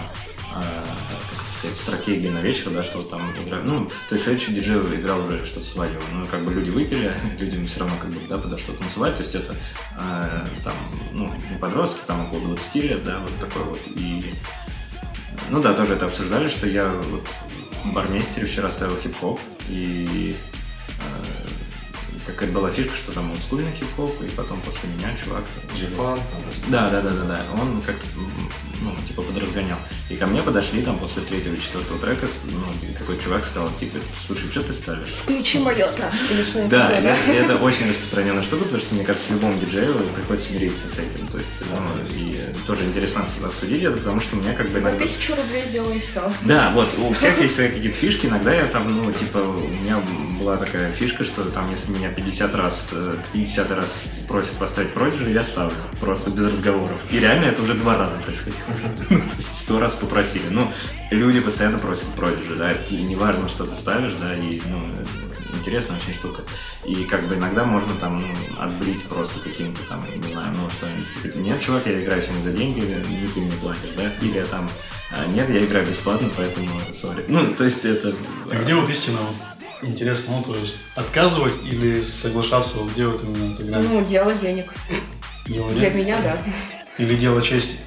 как 0.53 1.41
это 1.41 1.53
сказать, 1.53 1.77
стратегии 1.77 2.29
на 2.29 2.39
вечер, 2.39 2.69
да, 2.71 2.83
что 2.83 2.97
вот 2.97 3.09
там 3.09 3.31
играют. 3.31 3.65
Ну, 3.65 3.85
то 4.09 4.13
есть 4.13 4.23
следующий 4.23 4.53
диджей 4.53 4.77
играл 4.95 5.25
уже 5.25 5.45
что-то 5.45 5.65
свое. 5.65 5.99
Ну, 6.13 6.25
как 6.25 6.41
бы 6.43 6.53
люди 6.53 6.69
выпили, 6.69 7.15
людям 7.39 7.65
все 7.65 7.81
равно 7.81 7.95
как 8.01 8.09
бы, 8.09 8.19
да, 8.27 8.37
подо 8.37 8.57
что 8.57 8.73
танцевать. 8.73 9.15
То 9.15 9.23
есть 9.23 9.35
это 9.35 9.55
а, 9.97 10.47
там, 10.63 10.73
ну, 11.13 11.31
не 11.51 11.57
подростки, 11.57 12.01
там 12.05 12.25
около 12.27 12.41
20 12.55 12.75
лет, 12.75 13.03
да, 13.03 13.19
вот 13.19 13.31
такой 13.39 13.63
вот. 13.63 13.79
И 13.95 14.33
ну 15.49 15.61
да, 15.61 15.73
тоже 15.73 15.93
это 15.93 16.05
обсуждали, 16.05 16.49
что 16.49 16.67
я 16.67 16.89
вот 16.89 17.25
в 17.83 17.93
бармейстере 17.93 18.45
вчера 18.45 18.69
ставил 18.69 18.97
хип-хоп, 18.97 19.39
и 19.69 20.35
э, 20.99 21.47
какая 22.25 22.51
была 22.51 22.69
фишка, 22.69 22.95
что 22.95 23.13
там 23.13 23.31
олдскульный 23.31 23.71
хип-хоп, 23.71 24.21
и 24.21 24.27
потом 24.27 24.59
после 24.61 24.89
меня 24.89 25.15
чувак... 25.15 25.43
Джифан. 25.73 26.19
Да, 26.67 26.89
да, 26.89 27.01
да, 27.01 27.11
да, 27.11 27.23
да. 27.23 27.45
Он 27.61 27.81
как-то, 27.81 28.05
ну, 28.81 28.93
типа, 29.07 29.21
подразгонял. 29.21 29.77
И 30.09 30.15
ко 30.15 30.25
мне 30.25 30.41
подошли 30.41 30.81
там 30.81 30.97
после 30.99 31.23
третьего 31.23 31.57
четвертого 31.57 31.99
трека, 31.99 32.27
ну, 32.45 32.93
какой 32.97 33.19
чувак 33.19 33.43
сказал, 33.45 33.69
типа, 33.79 33.97
слушай, 34.25 34.49
что 34.51 34.63
ты 34.63 34.73
ставишь? 34.73 35.09
Включи. 35.09 35.57
Или 35.57 36.43
что-нибудь 36.43 36.69
Да, 36.69 36.89
это, 36.91 37.57
очень 37.57 37.89
распространенная 37.89 38.43
штука, 38.43 38.65
потому 38.65 38.81
что, 38.81 38.95
мне 38.95 39.03
кажется, 39.03 39.33
любому 39.33 39.59
диджею 39.59 39.95
приходится 40.15 40.51
мириться 40.51 40.87
с 40.89 40.99
этим. 40.99 41.27
То 41.27 41.37
есть, 41.37 41.49
ну, 41.59 42.15
и 42.15 42.53
тоже 42.65 42.85
интересно 42.85 43.25
обсудить 43.43 43.83
это, 43.83 43.97
потому 43.97 44.19
что 44.19 44.35
у 44.35 44.39
меня 44.39 44.53
как 44.53 44.69
бы 44.69 44.81
За 44.81 44.91
тысячу 44.91 45.35
рублей 45.35 45.63
сделаю 45.67 45.95
и 45.95 45.99
все. 45.99 46.31
Да, 46.41 46.71
вот, 46.73 46.87
у 46.97 47.13
всех 47.13 47.39
есть 47.41 47.55
свои 47.55 47.69
какие-то 47.69 47.97
фишки, 47.97 48.27
иногда 48.27 48.53
я 48.53 48.65
там, 48.67 48.95
ну, 48.95 49.11
типа, 49.11 49.37
у 49.39 49.67
меня 49.67 49.97
была 50.39 50.57
такая 50.57 50.91
фишка, 50.91 51.23
что 51.23 51.43
там, 51.45 51.69
если 51.71 51.91
меня 51.91 52.09
50 52.09 52.55
раз, 52.55 52.89
э, 52.91 53.15
50 53.33 53.71
раз 53.71 54.03
просят 54.27 54.53
поставить 54.53 54.93
продиджи, 54.93 55.29
я 55.29 55.43
ставлю, 55.43 55.75
просто 55.99 56.29
без 56.29 56.45
разговоров. 56.45 56.97
И 57.11 57.19
реально 57.19 57.45
это 57.45 57.61
уже 57.61 57.73
два 57.73 57.97
раза 57.97 58.15
происходило. 58.17 58.61
То 59.09 59.13
есть 59.37 59.57
сто 59.61 59.79
раз 59.79 59.93
попросили. 59.93 60.47
Ну, 60.49 60.71
люди 61.11 61.39
постоянно 61.39 61.77
просят 61.77 62.07
продиджи, 62.09 62.55
да, 62.55 62.71
и 62.71 62.97
неважно, 63.03 63.47
что 63.49 63.65
ты 63.65 63.75
ставишь, 63.75 64.13
да, 64.15 64.33
и, 64.35 64.61
ну, 64.65 64.79
интересная 65.57 65.97
очень 65.97 66.13
штука. 66.13 66.43
И 66.85 67.03
как 67.03 67.27
бы 67.27 67.35
иногда 67.35 67.65
можно 67.65 67.93
там, 67.95 68.17
ну, 68.17 68.27
отбрить 68.59 69.03
просто 69.05 69.39
каким-то 69.39 69.83
там, 69.83 70.05
не 70.15 70.31
знаю, 70.31 70.53
ну, 70.55 70.69
что-нибудь. 70.69 71.07
Типа, 71.23 71.37
нет, 71.37 71.61
чувак, 71.61 71.87
я 71.87 72.01
играю 72.01 72.21
сегодня 72.21 72.41
за 72.41 72.51
деньги, 72.51 72.79
не 72.79 73.27
ты 73.27 73.41
мне 73.41 73.51
платишь, 73.53 73.89
да, 73.95 74.11
или 74.21 74.43
там, 74.43 74.69
«А, 75.09 75.25
нет, 75.27 75.49
я 75.49 75.63
играю 75.63 75.85
бесплатно, 75.87 76.29
поэтому 76.35 76.67
сори. 76.91 77.23
Ну, 77.29 77.53
то 77.53 77.63
есть 77.63 77.85
это... 77.85 78.13
А 78.51 78.61
где 78.61 78.75
вот 78.75 78.89
истина? 78.89 79.19
Интересно, 79.81 80.37
ну, 80.37 80.53
то 80.53 80.59
есть 80.59 80.77
отказывать 80.95 81.53
или 81.63 82.01
соглашаться, 82.01 82.79
вот 82.79 82.91
где 82.91 83.05
вот 83.05 83.23
именно 83.23 83.53
эта 83.53 83.63
грань? 83.63 83.87
Ну, 83.87 84.03
дело 84.03 84.33
денег. 84.33 84.65
Дело 85.45 85.69
Для 85.71 85.89
денег? 85.89 86.05
меня, 86.05 86.17
да. 86.21 86.37
Или 86.97 87.15
дело 87.15 87.41
чести? 87.41 87.77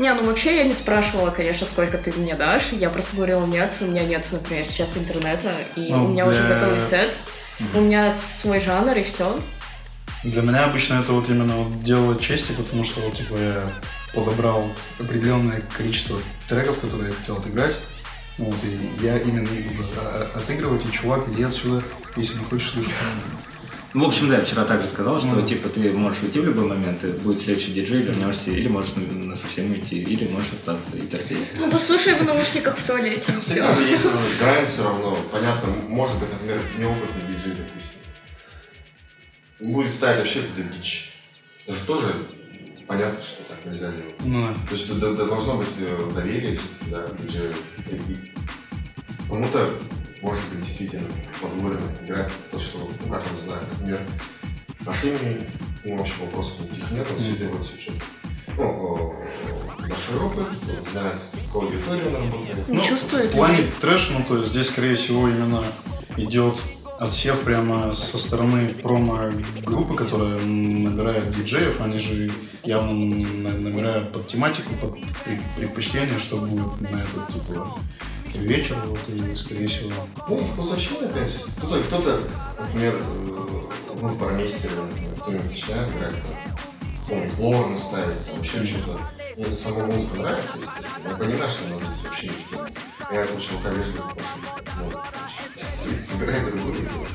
Не, 0.00 0.14
ну 0.14 0.24
вообще 0.24 0.56
я 0.56 0.64
не 0.64 0.72
спрашивала, 0.72 1.30
конечно, 1.30 1.66
сколько 1.66 1.98
ты 1.98 2.10
мне 2.12 2.34
дашь. 2.34 2.70
Я 2.72 2.88
просто 2.88 3.16
говорила, 3.16 3.44
нет, 3.44 3.76
у 3.82 3.84
меня 3.84 4.02
нет, 4.02 4.26
например, 4.32 4.64
сейчас 4.64 4.96
интернета, 4.96 5.52
и 5.76 5.90
Ну, 5.92 6.06
у 6.06 6.08
меня 6.08 6.26
уже 6.26 6.42
для- 6.42 6.54
готовый 6.54 6.80
сет. 6.80 7.14
У 7.74 7.80
меня 7.80 8.10
свой 8.40 8.60
жанр, 8.60 8.96
и 8.96 9.02
все. 9.02 9.38
Для 10.24 10.40
меня 10.40 10.64
обычно 10.64 10.94
это 10.94 11.12
вот 11.12 11.28
именно 11.28 11.54
вот 11.54 11.82
дело 11.82 12.18
чести, 12.18 12.52
потому 12.52 12.82
что 12.82 13.00
вот 13.00 13.14
типа 13.14 13.36
я 13.36 13.62
подобрал 14.14 14.66
определенное 14.98 15.62
количество 15.76 16.18
треков, 16.48 16.80
которые 16.80 17.10
я 17.10 17.14
хотел 17.16 17.36
отыграть. 17.36 17.76
Вот, 18.38 18.54
и 18.64 19.04
я 19.04 19.18
именно 19.18 19.48
их 19.48 19.66
буду 19.76 19.86
а- 19.98 20.30
отыгрывать, 20.34 20.80
и 20.86 20.90
чувак, 20.92 21.28
иди 21.28 21.42
отсюда, 21.42 21.84
если 22.16 22.38
не 22.38 22.44
хочешь 22.46 22.70
слушать. 22.70 22.92
В 23.92 24.04
общем, 24.04 24.28
да, 24.28 24.38
я 24.38 24.44
вчера 24.44 24.64
также 24.64 24.86
сказал, 24.86 25.18
что, 25.18 25.28
Ну. 25.30 25.44
типа, 25.44 25.68
ты 25.68 25.90
можешь 25.90 26.22
уйти 26.22 26.38
в 26.38 26.44
любой 26.44 26.64
момент, 26.66 27.02
и 27.02 27.08
будет 27.08 27.40
следующий 27.40 27.72
диджей, 27.72 28.02
вернешься, 28.02 28.52
или 28.52 28.68
можешь 28.68 28.94
на, 28.94 29.02
на 29.02 29.34
совсем 29.34 29.72
уйти, 29.72 30.00
или 30.00 30.28
можешь 30.28 30.52
остаться 30.52 30.96
и 30.96 31.00
терпеть. 31.08 31.50
Ну, 31.58 31.68
послушай 31.70 32.14
в 32.14 32.22
наушниках 32.22 32.76
в 32.78 32.86
туалете, 32.86 33.32
и 33.32 33.40
все. 33.40 33.50
Всегда 33.54 33.72
же 33.74 33.82
есть 33.82 34.06
грань 34.40 34.66
все 34.66 34.84
равно. 34.84 35.16
Понятно, 35.32 35.70
может 35.88 36.16
быть, 36.20 36.28
например, 36.32 36.60
неопытный 36.78 37.22
диджей, 37.36 37.54
допустим. 37.56 38.00
Будет 39.74 39.92
ставить 39.92 40.18
вообще 40.20 40.42
какую-то 40.42 40.72
дичь. 40.78 41.16
Это 41.66 41.76
же 41.76 41.84
тоже 41.84 42.14
понятно, 42.86 43.20
что 43.22 43.42
так 43.42 43.64
нельзя 43.66 43.90
делать. 43.90 44.14
Ну, 44.20 44.42
да. 44.44 44.54
То 44.54 44.72
есть 44.74 44.88
д- 45.00 45.14
должно 45.14 45.56
быть 45.56 45.68
э, 45.80 46.12
доверие 46.14 46.56
все-таки, 46.56 46.90
да, 46.92 47.06
диджею. 47.22 47.54
Кому-то, 49.28 49.68
может 50.22 50.42
быть, 50.50 50.60
действительно 50.60 51.08
позволено 51.40 51.80
играть 52.04 52.30
то, 52.50 52.58
что, 52.58 52.78
ну, 53.04 53.10
как 53.10 53.22
он 53.30 53.36
знает. 53.36 53.64
Например, 53.72 54.00
нашли 54.84 55.10
мне, 55.12 55.38
ему 55.84 55.96
вообще 55.98 56.14
вопросов 56.20 56.60
никаких 56.60 56.90
нет, 56.90 57.06
он 57.12 57.18
все 57.20 57.36
делает, 57.36 57.64
все 57.64 57.76
четко. 57.78 58.04
Ну, 58.56 59.14
большой 59.78 60.16
опыт, 60.18 60.46
он 60.76 60.82
знает, 60.84 61.18
с 61.18 61.32
какой 61.46 61.68
аудиторией 61.68 62.08
он 62.08 62.14
работает. 62.14 62.68
Не 62.68 62.84
чувствует 62.84 63.24
Ну, 63.26 63.30
В 63.30 63.34
плане 63.36 63.72
трэша, 63.80 64.12
ну, 64.12 64.24
то 64.26 64.36
есть 64.36 64.48
здесь, 64.50 64.68
скорее 64.68 64.94
всего, 64.96 65.28
именно 65.28 65.62
идет 66.16 66.54
отсев 66.98 67.40
прямо 67.40 67.94
со 67.94 68.18
стороны 68.18 68.74
промо-группы, 68.74 69.94
которая 69.94 70.38
набирает 70.40 71.34
диджеев, 71.34 71.80
они 71.80 71.98
же 71.98 72.30
явно 72.62 72.92
на- 72.92 73.52
набирают 73.58 74.12
под 74.12 74.26
тематику, 74.26 74.74
под 74.74 74.94
пред- 75.24 75.40
предпочтение, 75.56 76.18
что 76.18 76.36
будет 76.36 76.78
на 76.82 76.96
этот, 76.98 77.32
типа, 77.32 77.78
вечер, 78.34 78.76
вот, 78.86 78.98
и, 79.08 79.34
скорее 79.34 79.66
всего, 79.66 79.92
Ну, 80.28 80.44
вкусовщина, 80.44 81.06
опять. 81.08 81.34
Кто-то, 81.58 81.82
кто-то, 81.82 82.20
например, 82.58 82.94
э, 82.96 83.00
ну, 84.00 84.16
парамейстер, 84.16 84.70
например, 84.76 85.10
кто-нибудь 85.20 85.50
начинает 85.50 85.88
играть, 85.90 86.14
там, 86.14 86.56
какого-нибудь 87.02 87.38
Лорна 87.38 87.78
ставить, 87.78 88.26
там, 88.26 88.40
еще 88.40 88.64
что-то. 88.64 89.00
Мне 89.36 89.44
эта 89.44 89.54
сама 89.56 89.84
музыка 89.86 90.16
нравится, 90.16 90.58
естественно. 90.60 91.08
Я 91.10 91.14
понимаю, 91.16 91.48
что 91.48 91.64
она 91.66 91.76
здесь 91.84 92.04
вообще 92.04 92.26
не 92.26 92.32
в 92.32 92.50
теме. 92.50 92.72
Я 93.12 93.26
лучше 93.32 93.54
алкоголь 93.54 93.84
пошли. 93.84 94.00
Другую 96.50 96.74
игру. 96.82 97.06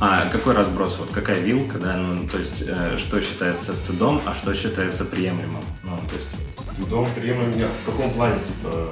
А 0.00 0.28
какой 0.30 0.54
разброс, 0.54 0.96
вот 0.98 1.10
какая 1.10 1.40
вилка, 1.40 1.78
да, 1.78 1.96
ну, 1.96 2.28
то 2.28 2.38
есть, 2.38 2.62
э, 2.66 2.96
что 2.98 3.20
считается 3.20 3.74
стыдом, 3.74 4.20
а 4.26 4.34
что 4.34 4.54
считается 4.54 5.04
приемлемым? 5.04 5.62
Ну, 5.82 5.96
то 6.08 6.16
есть, 6.16 6.28
Дом 6.88 7.08
приемлем 7.16 7.50
меня. 7.56 7.66
В 7.82 7.86
каком 7.86 8.10
плане, 8.12 8.36
типа, 8.38 8.90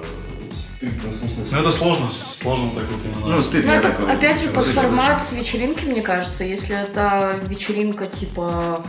стыд, 0.57 0.93
ну, 1.03 1.11
в 1.11 1.13
смысле, 1.13 1.45
Ну, 1.53 1.59
это 1.61 1.73
сложно, 1.73 2.11
сложно 2.11 2.71
так 2.75 2.85
вот 2.91 3.01
именно. 3.05 3.37
ну, 3.37 3.43
стыд, 3.43 3.67
Ну, 3.67 3.73
это, 3.73 3.91
такой... 3.91 4.13
опять 4.13 4.41
же, 4.41 4.49
под 4.49 4.65
формат 4.67 5.23
с 5.23 5.33
вечеринки, 5.33 5.85
мне 5.85 6.03
кажется. 6.03 6.45
Если 6.45 6.77
это 6.77 7.39
вечеринка 7.43 8.07
типа, 8.07 8.85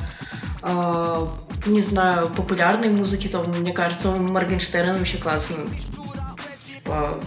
э, 0.63 1.27
не 1.65 1.81
знаю, 1.81 2.29
популярной 2.29 2.89
музыки, 2.89 3.27
то, 3.27 3.43
мне 3.43 3.73
кажется, 3.73 4.11
Моргенштерн 4.11 4.97
вообще 4.97 5.17
классно. 5.17 5.57
Типа, 6.63 7.19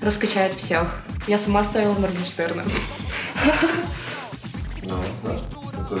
раскачает 0.00 0.54
всех. 0.54 0.88
Я 1.26 1.38
сама 1.38 1.64
ставила 1.64 1.94
Моргенштерна. 1.94 2.64
Ну, 4.82 4.96
да. 5.22 5.36
Это... 5.72 6.00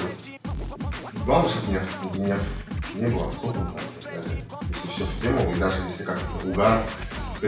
Главное, 1.24 1.48
чтобы 1.48 1.72
не, 1.72 2.26
не, 2.26 2.34
не 3.00 3.06
было 3.08 3.32
далее. 4.14 4.44
Если 4.68 4.88
все 4.88 5.04
в 5.04 5.22
тему, 5.22 5.52
и 5.52 5.58
даже 5.58 5.82
если 5.82 6.04
как-то 6.04 6.48
угар 6.48 6.82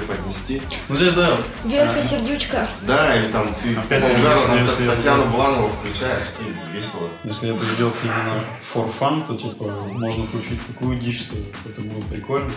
преподнести. 0.00 0.60
Ну, 0.88 0.96
здесь, 0.96 1.12
да, 1.14 1.36
Ветка, 1.64 2.02
сердючка. 2.02 2.68
Да, 2.82 3.16
или 3.16 3.28
там 3.28 3.54
ты 3.62 3.74
Опять 3.74 4.02
по 4.02 4.08
же, 4.08 4.14
угару 4.22 4.40
если- 4.62 4.86
это- 4.86 4.96
Татьяну 4.96 5.24
Буланову 5.30 5.68
включаешь, 5.70 6.22
и 6.40 6.76
весело. 6.76 7.08
если 7.24 7.54
это 7.54 7.64
идет 7.64 7.94
именно 8.02 8.34
for 8.74 8.90
fun, 9.00 9.26
то, 9.26 9.34
типа, 9.36 9.64
можно 9.92 10.26
включить 10.26 10.64
такую 10.66 10.98
дичь, 10.98 11.20
что 11.22 11.36
это 11.68 11.80
будет 11.80 12.04
прикольно. 12.06 12.50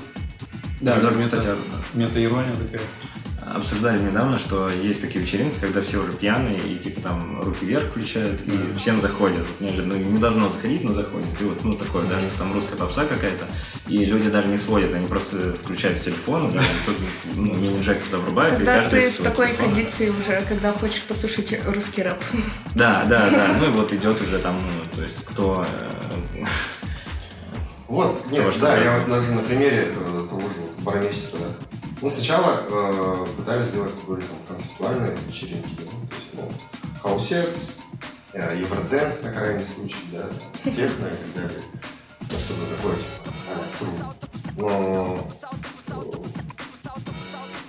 Да, 0.81 0.95
Мета- 0.95 1.01
даже, 1.01 1.21
кстати, 1.21 1.47
Мета-ирония 1.93 2.55
такая. 2.55 2.81
Обсуждали 3.55 3.99
недавно, 3.99 4.37
что 4.37 4.69
есть 4.69 5.01
такие 5.01 5.23
вечеринки, 5.23 5.57
когда 5.59 5.81
все 5.81 5.97
уже 6.01 6.11
пьяные, 6.13 6.57
и 6.59 6.77
типа 6.77 7.01
там 7.01 7.41
руки 7.41 7.65
вверх 7.65 7.89
включают, 7.91 8.41
и 8.41 8.51
Да. 8.51 8.75
всем 8.77 9.01
заходят. 9.01 9.39
Вот 9.47 9.61
неожиданно, 9.61 9.95
ну, 9.95 10.01
не 10.11 10.17
должно 10.19 10.49
заходить, 10.49 10.83
но 10.83 10.93
заходит. 10.93 11.27
И 11.41 11.43
вот, 11.45 11.63
ну, 11.63 11.71
такое, 11.71 12.05
да, 12.05 12.19
что 12.19 12.29
там 12.37 12.53
русская 12.53 12.75
попса 12.75 13.05
какая-то, 13.05 13.45
и 13.87 14.05
люди 14.05 14.29
даже 14.29 14.47
не 14.47 14.57
сводят, 14.57 14.93
они 14.93 15.07
просто 15.07 15.53
включают 15.63 15.97
с 15.97 16.01
телефона, 16.03 16.51
да, 16.51 16.59
и 16.61 16.85
тут 16.85 16.95
ну, 17.35 17.53
мини-джек 17.55 18.03
туда 18.05 18.17
врубают, 18.17 18.53
и 18.55 18.57
Когда 18.57 18.81
каждый 18.81 19.01
ты 19.01 19.09
с 19.09 19.19
в 19.19 19.23
такой 19.23 19.47
телефона. 19.47 19.67
кондиции 19.73 20.09
уже, 20.09 20.41
когда 20.47 20.73
хочешь 20.73 21.03
послушать 21.03 21.65
русский 21.65 22.03
рэп. 22.03 22.17
Да, 22.75 23.03
да, 23.09 23.29
да. 23.29 23.47
Ну 23.59 23.65
и 23.67 23.71
вот 23.71 23.91
идет 23.93 24.21
уже 24.21 24.39
там, 24.39 24.55
ну, 24.77 24.95
то 24.95 25.01
есть 25.03 25.23
кто... 25.25 25.65
э, 25.67 26.45
Вот, 27.87 28.25
нет, 28.31 28.51
что 28.53 28.61
да, 28.61 28.77
я 28.77 28.97
вот 28.99 29.09
даже 29.09 29.31
на 29.33 29.41
примере 29.41 29.77
этого, 29.89 30.27
того 30.27 30.41
же 30.41 30.55
бармейстера, 30.79 31.39
да. 31.41 31.78
Мы 32.01 32.09
сначала 32.09 32.63
э, 32.65 33.25
пытались 33.35 33.65
сделать 33.65 33.93
какой-то 33.93 34.25
там 34.25 34.37
концептуальной 34.47 35.17
вечеринки, 35.27 35.69
да, 35.79 35.85
то 35.85 36.15
есть 36.15 36.33
ну, 36.33 36.51
хаусец, 37.03 37.77
э, 38.31 38.57
евроденс 38.57 39.21
на 39.21 39.33
крайний 39.33 39.65
случай, 39.65 39.97
да, 40.13 40.29
техно 40.63 41.07
и 41.07 41.09
так 41.09 41.33
далее. 41.35 41.59
Ну, 42.21 42.39
что-то 42.39 42.75
такое, 42.75 42.95
типа, 42.95 43.33
а. 43.49 44.13
Но 44.55 45.29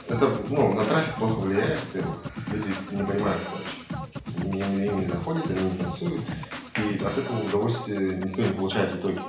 э, 0.08 0.14
это, 0.14 0.36
ну, 0.48 0.74
на 0.74 0.84
трафик 0.84 1.14
плохо 1.14 1.40
влияет, 1.40 1.80
во-первых. 1.86 2.16
люди 2.52 2.68
не 2.92 3.02
понимают, 3.02 3.42
короче. 3.44 4.08
Они 4.42 4.60
не, 4.60 4.88
не 4.88 5.04
заходят, 5.04 5.50
они 5.50 5.70
не 5.70 5.76
танцуют, 5.76 6.22
и 6.76 7.04
от 7.04 7.18
этого 7.18 7.40
удовольствия 7.40 7.98
никто 7.98 8.42
не 8.42 8.52
получает 8.52 8.92
в 8.92 9.00
итоге. 9.00 9.22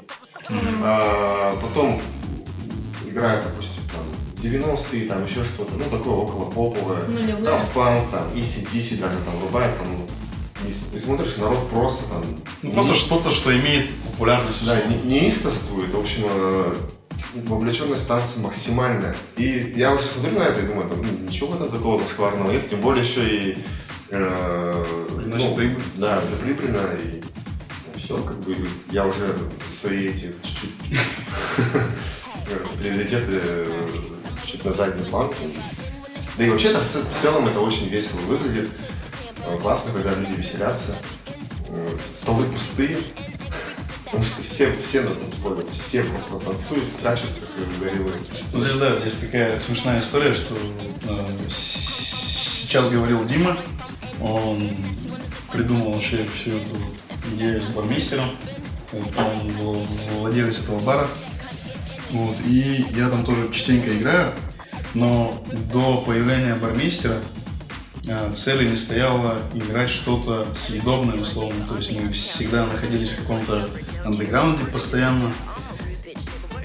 А, 0.84 1.55
потом 1.60 2.00
играют, 3.05 3.46
90-е, 4.41 5.05
там 5.07 5.24
еще 5.25 5.43
что-то, 5.43 5.74
ну, 5.74 5.83
такое 5.86 6.13
около 6.13 6.45
поповое. 6.45 7.03
Нулевые. 7.07 7.45
Там 7.45 7.62
панк, 7.74 8.10
там, 8.12 8.27
ACDC 8.33 9.00
даже 9.00 9.17
там 9.19 9.39
рубает, 9.41 9.77
там, 9.77 9.88
ну, 9.91 10.07
и, 10.67 10.71
с- 10.71 10.93
и 10.93 10.98
смотришь, 10.98 11.38
народ 11.38 11.69
просто 11.69 12.03
там... 12.10 12.24
Ну, 12.62 12.71
просто 12.71 12.93
не- 12.93 12.98
что-то, 13.00 13.31
что 13.31 13.51
имеет 13.57 13.89
популярность. 14.12 14.65
да, 14.65 14.79
не- 14.86 15.19
неистовствует, 15.19 15.93
в 15.93 16.00
общем, 16.00 16.24
э, 16.25 16.75
вовлеченность 17.45 18.07
танца 18.07 18.39
максимальная. 18.39 19.15
И 19.38 19.74
я 19.75 19.93
уже 19.93 20.03
смотрю 20.05 20.38
на 20.39 20.43
это 20.43 20.62
и 20.62 20.67
думаю, 20.67 20.89
там, 20.89 21.00
«М, 21.01 21.25
ничего 21.27 21.48
в 21.50 21.55
этом 21.55 21.69
такого 21.69 21.98
зашкварного 21.98 22.51
нет, 22.51 22.69
тем 22.69 22.81
более 22.81 23.03
еще 23.03 23.27
и... 23.27 23.57
э, 24.10 24.86
Приносит 25.17 25.55
прибыль. 25.55 25.81
Да, 25.95 26.17
это 26.17 26.36
прибыльно, 26.43 26.79
и 27.03 27.21
все, 28.00 28.17
как 28.17 28.39
бы 28.41 28.55
я 28.91 29.05
уже 29.05 29.38
свои 29.69 30.07
эти 30.07 30.31
чуть-чуть 30.43 31.00
э, 31.57 32.77
приоритеты 32.79 33.39
э, 33.41 33.67
чуть 34.51 34.65
на 34.65 34.72
задний 34.72 35.03
план. 35.03 35.31
Да 36.38 36.43
и 36.46 36.50
вообще-то 36.50 36.79
в 36.79 36.86
в 36.86 37.22
целом 37.22 37.48
это 37.48 37.60
очень 37.60 37.88
весело 37.88 38.20
выглядит. 38.22 38.70
Э, 39.46 39.58
Классно, 39.58 39.93
когда 39.93 40.13
люди 40.15 40.34
веселятся. 40.34 40.96
Э, 41.67 41.98
Столы 42.12 42.46
пустые. 42.46 42.98
Потому 44.05 44.24
что 44.24 44.43
все, 44.43 44.75
все 44.77 45.01
на 45.01 45.15
танцполе, 45.15 45.65
все 45.72 46.03
просто 46.03 46.38
танцуют, 46.39 46.91
скачут, 46.91 47.29
как 47.55 47.79
гориллы. 47.79 48.12
Ну, 48.51 48.62
здесь, 48.62 48.77
да, 48.77 48.98
здесь 48.98 49.15
такая 49.15 49.58
смешная 49.58 50.01
история, 50.01 50.34
что 50.34 50.53
э, 51.03 51.27
сейчас 51.48 52.89
говорил 52.89 53.24
Дима, 53.25 53.58
он 54.22 54.70
придумал 55.51 55.93
вообще 55.93 56.25
всю 56.34 56.58
эту 56.58 56.75
идею 57.34 57.62
с 57.62 57.67
бармейстером, 57.67 58.29
Это 58.91 59.24
он 59.24 59.88
владелец 60.20 60.60
этого 60.60 60.79
бара, 60.79 61.08
вот, 62.12 62.36
и 62.46 62.86
я 62.96 63.10
там 63.10 63.24
тоже 63.24 63.51
частенько 63.51 63.98
играю, 63.98 64.34
но 64.94 65.44
до 65.72 66.01
появления 66.01 66.56
бармейстера 66.56 67.22
э, 68.08 68.34
цели 68.34 68.68
не 68.70 68.75
стояло 68.75 69.39
играть 69.53 69.89
что-то 69.89 70.53
съедобное, 70.53 71.18
условно, 71.18 71.65
то 71.68 71.77
есть 71.77 71.91
мы 71.91 72.12
всегда 72.12 72.65
находились 72.65 73.10
в 73.10 73.18
каком-то 73.18 73.70
андеграунде 74.03 74.65
постоянно, 74.65 75.32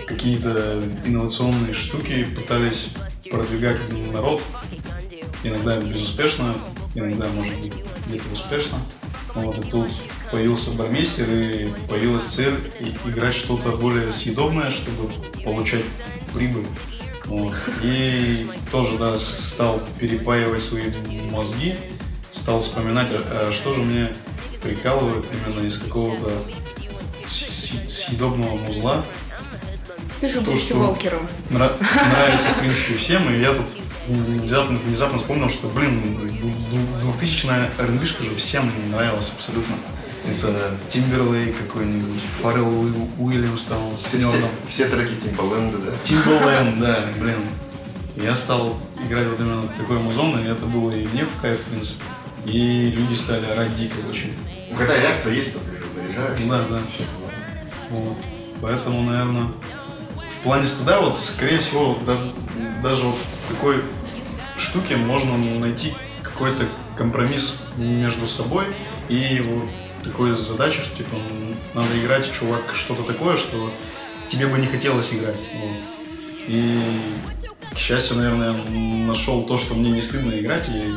какие-то 0.06 0.82
инновационные 1.04 1.74
штуки 1.74 2.24
пытались 2.24 2.90
продвигать 3.30 3.78
в 3.90 4.12
народ. 4.12 4.42
Иногда 5.44 5.78
безуспешно, 5.80 6.54
иногда, 6.94 7.28
может 7.28 7.54
быть, 7.60 7.74
где-то 8.06 8.32
успешно. 8.32 8.78
Вот, 9.34 9.58
и 9.58 9.68
тут 9.68 9.90
появился 10.30 10.70
бармейстер, 10.72 11.28
и 11.30 11.68
появилась 11.88 12.24
цель 12.24 12.54
играть 13.04 13.34
что-то 13.34 13.70
более 13.70 14.10
съедобное, 14.12 14.70
чтобы 14.70 15.10
получать 15.44 15.84
прибыль. 16.34 16.66
Вот. 17.26 17.54
И 17.82 18.46
тоже, 18.70 18.96
да, 18.98 19.18
стал 19.18 19.80
перепаивать 19.98 20.62
свои 20.62 20.84
мозги, 21.30 21.74
стал 22.30 22.60
вспоминать, 22.60 23.08
а, 23.10 23.48
а 23.48 23.52
что 23.52 23.72
же 23.72 23.80
мне 23.82 24.12
прикалывает 24.62 25.24
именно 25.32 25.66
из 25.66 25.78
какого-то 25.78 26.30
съедобного 27.26 28.56
музла, 28.56 29.04
Ты 30.20 30.28
же 30.28 30.40
был 30.40 30.56
что- 30.56 30.78
волкером. 30.78 31.28
Нра- 31.50 31.76
нравится, 32.12 32.48
в 32.48 32.58
принципе, 32.60 32.96
всем. 32.96 33.32
И 33.34 33.40
я 33.40 33.54
тут 33.54 33.66
внезапно, 34.06 34.78
внезапно 34.78 35.18
вспомнил, 35.18 35.48
что, 35.48 35.68
блин, 35.68 36.16
ду- 36.40 37.10
2000-я 37.20 37.70
R&B-шка 37.78 38.24
же 38.24 38.34
всем 38.36 38.70
нравилась 38.90 39.32
абсолютно. 39.36 39.74
Это 40.30 40.76
Тимберлей 40.88 41.52
какой-нибудь, 41.52 42.20
Фаррелл 42.42 42.68
Уи- 42.82 43.08
Уильямс 43.18 43.64
там 43.64 43.96
Все, 43.96 44.18
все, 44.18 44.38
все 44.68 44.88
треки 44.88 45.14
Тимбаленда, 45.22 45.78
да? 45.78 45.92
Timbaland, 46.02 46.78
да, 46.80 47.00
блин. 47.20 47.36
Я 48.16 48.34
стал 48.34 48.78
играть 49.06 49.26
вот 49.28 49.38
именно 49.40 49.68
такой 49.76 49.98
музон, 49.98 50.38
и 50.38 50.44
это 50.48 50.66
было 50.66 50.90
и 50.90 51.06
мне 51.08 51.24
в 51.26 51.40
кайф, 51.40 51.60
в 51.60 51.64
принципе. 51.70 52.04
И 52.46 52.90
люди 52.96 53.14
стали 53.14 53.44
орать 53.46 53.74
дико 53.74 53.96
очень. 54.10 54.32
Ну, 54.70 54.76
когда 54.76 54.98
реакция 55.00 55.34
есть, 55.34 55.52
то 55.54 55.58
ты 55.60 55.76
же 55.78 55.84
заряжаешься. 55.92 56.48
Да, 56.48 56.64
да. 56.70 56.82
Вот. 57.90 58.16
Поэтому, 58.62 59.02
наверное, 59.02 59.48
в 60.28 60.42
плане 60.42 60.66
стыда, 60.66 61.00
вот, 61.00 61.20
скорее 61.20 61.58
всего, 61.58 61.98
да- 62.06 62.32
даже 62.82 63.02
вот 63.04 63.16
в 63.16 63.52
такой 63.54 63.82
штуке 64.56 64.96
можно 64.96 65.36
найти 65.36 65.92
какой-то 66.22 66.64
компромисс 66.96 67.56
между 67.76 68.26
собой 68.26 68.64
и 69.08 69.42
вот 69.46 69.68
такой 70.06 70.36
задачей, 70.36 70.82
что 70.82 70.96
типа 70.96 71.16
надо 71.74 71.98
играть, 71.98 72.32
чувак, 72.32 72.74
что-то 72.74 73.02
такое, 73.02 73.36
что 73.36 73.70
тебе 74.28 74.46
бы 74.46 74.58
не 74.58 74.66
хотелось 74.66 75.12
играть. 75.12 75.36
Вот. 75.54 75.76
И, 76.48 76.80
к 77.74 77.78
счастью, 77.78 78.16
наверное, 78.16 78.54
нашел 79.06 79.42
то, 79.44 79.56
что 79.58 79.74
мне 79.74 79.90
не 79.90 80.00
стыдно 80.00 80.32
играть, 80.38 80.68
и 80.68 80.94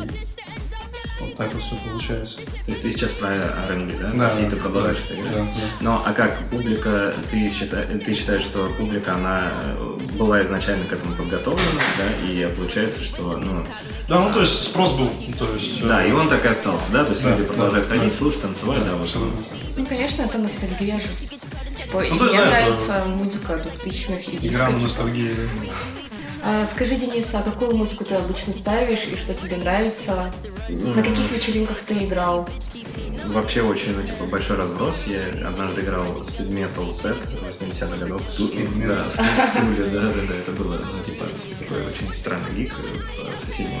вот 1.20 1.36
так 1.36 1.52
вот 1.52 1.62
все 1.62 1.74
получается. 1.76 2.36
То 2.38 2.70
есть 2.70 2.82
ты 2.82 2.90
сейчас 2.90 3.12
про 3.12 3.28
R&B, 3.28 3.96
да? 3.98 4.10
Да, 4.10 4.34
да, 4.34 4.50
ты 4.50 4.56
продолжаешь 4.56 4.98
это 5.04 5.14
играть? 5.14 5.32
Да, 5.34 5.42
да. 5.42 5.50
Ну, 5.80 6.00
а 6.04 6.12
как 6.12 6.38
публика, 6.50 7.14
ты, 7.30 7.48
считай- 7.50 7.86
ты 7.86 8.14
считаешь, 8.14 8.42
что 8.42 8.66
публика, 8.78 9.14
она 9.14 9.50
э, 9.62 9.98
была 10.14 10.42
изначально 10.42 10.84
к 10.86 10.92
этому 10.92 11.14
подготовлена, 11.14 11.80
да, 11.98 12.26
и 12.26 12.46
получается, 12.56 13.02
что, 13.02 13.36
ну, 13.36 13.64
Да, 14.08 14.20
ну 14.20 14.32
то 14.32 14.40
есть 14.40 14.64
спрос 14.64 14.92
был, 14.92 15.10
ну, 15.26 15.32
то 15.38 15.52
есть... 15.54 15.86
да, 15.86 16.04
э, 16.04 16.08
и 16.08 16.12
он 16.12 16.28
так 16.28 16.44
и 16.44 16.48
остался, 16.48 16.90
да, 16.92 17.04
то 17.04 17.12
есть 17.12 17.22
Да, 17.22 17.30
люди 17.30 17.42
да, 17.42 17.48
продолжают 17.48 17.88
да. 17.88 17.96
ходить, 17.98 18.14
слушать, 18.14 18.42
танцевать, 18.42 18.84
да, 18.84 18.92
вот. 18.92 19.02
абсолютно. 19.02 19.38
Ну, 19.76 19.86
конечно, 19.86 20.22
это 20.22 20.38
ностальгия 20.38 20.98
же. 20.98 21.06
Типа, 21.84 22.00
и 22.04 22.10
Ну, 22.10 22.18
то 22.18 22.24
есть, 22.24 22.36
мне 22.36 22.44
да, 22.44 22.50
это- 22.58 22.66
нравится 22.70 23.04
музыка 23.06 23.64
2000-х 23.84 24.30
и 24.32 24.46
Игра 24.48 24.70
ностальгии. 24.70 25.34
А, 26.42 26.66
скажи, 26.66 26.96
Денис, 26.96 27.28
а 27.34 27.42
какую 27.42 27.76
музыку 27.76 28.04
ты 28.04 28.14
обычно 28.14 28.52
ставишь 28.52 29.04
и 29.12 29.16
что 29.16 29.34
тебе 29.34 29.56
нравится? 29.58 30.32
На 30.72 31.02
каких 31.02 31.30
вечеринках 31.32 31.78
ты 31.86 31.94
играл? 32.04 32.48
Вообще 33.26 33.62
очень, 33.62 33.94
ну, 33.96 34.02
типа, 34.02 34.24
большой 34.24 34.56
разброс. 34.56 35.04
Я 35.06 35.22
однажды 35.46 35.82
играл 35.82 36.04
Speed 36.20 36.48
Metal 36.48 36.92
сет 36.92 37.16
80-х 37.60 37.96
годов. 37.96 38.22
Speed 38.26 38.86
Да, 38.86 39.04
в, 39.04 39.14
в 39.14 39.76
Туле, 39.76 39.88
да, 39.90 40.00
да, 40.08 40.20
да. 40.28 40.34
Это 40.34 40.52
было, 40.52 40.76
ну, 40.76 41.02
типа, 41.04 41.24
такой 41.58 41.78
очень 41.86 42.12
странный 42.14 42.52
гик 42.56 42.72
в 42.74 43.38
соседнем 43.46 43.80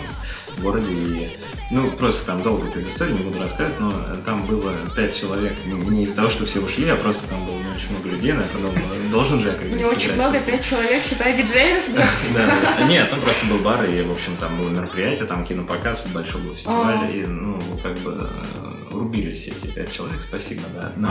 городе. 0.58 0.92
И, 0.92 1.38
ну, 1.70 1.90
просто 1.92 2.26
там 2.26 2.42
долго 2.42 2.70
предысторию, 2.70 3.16
не 3.18 3.24
буду 3.24 3.40
рассказывать, 3.40 3.80
но 3.80 3.92
там 4.24 4.44
было 4.46 4.72
пять 4.94 5.18
человек. 5.18 5.56
Не, 5.66 5.72
не 5.72 6.04
из-за 6.04 6.16
того, 6.16 6.28
что 6.28 6.44
все 6.44 6.60
ушли, 6.60 6.88
а 6.88 6.96
просто 6.96 7.26
там 7.28 7.44
было 7.46 7.56
не 7.58 7.70
очень 7.74 7.90
много 7.90 8.08
людей, 8.10 8.32
но 8.32 8.42
я 8.42 8.48
подумал, 8.48 8.72
ну, 8.74 9.10
должен 9.10 9.40
же 9.40 9.48
я 9.48 9.54
как-то 9.54 9.68
Не 9.68 9.84
очень 9.84 10.12
много, 10.14 10.38
пять 10.40 10.64
человек, 10.68 11.02
считай 11.02 11.36
диджеев. 11.36 11.84
да? 11.94 12.08
Да. 12.34 12.86
Нет, 12.86 13.10
там 13.10 13.20
просто 13.20 13.46
был 13.46 13.58
бар, 13.58 13.84
и, 13.84 14.02
в 14.02 14.12
общем, 14.12 14.36
там 14.36 14.56
было 14.56 14.68
мероприятие, 14.68 15.26
там 15.26 15.44
кинопоказ, 15.44 16.04
большой 16.12 16.40
был 16.42 16.54
фестиваль, 16.54 16.79
А. 16.84 17.10
и, 17.10 17.24
ну, 17.24 17.58
как 17.82 17.98
бы 17.98 18.16
э, 18.20 18.90
рубились 18.92 19.48
эти 19.48 19.66
пять 19.66 19.92
человек, 19.92 20.20
спасибо, 20.22 20.62
да. 20.74 20.92
Но, 20.96 21.08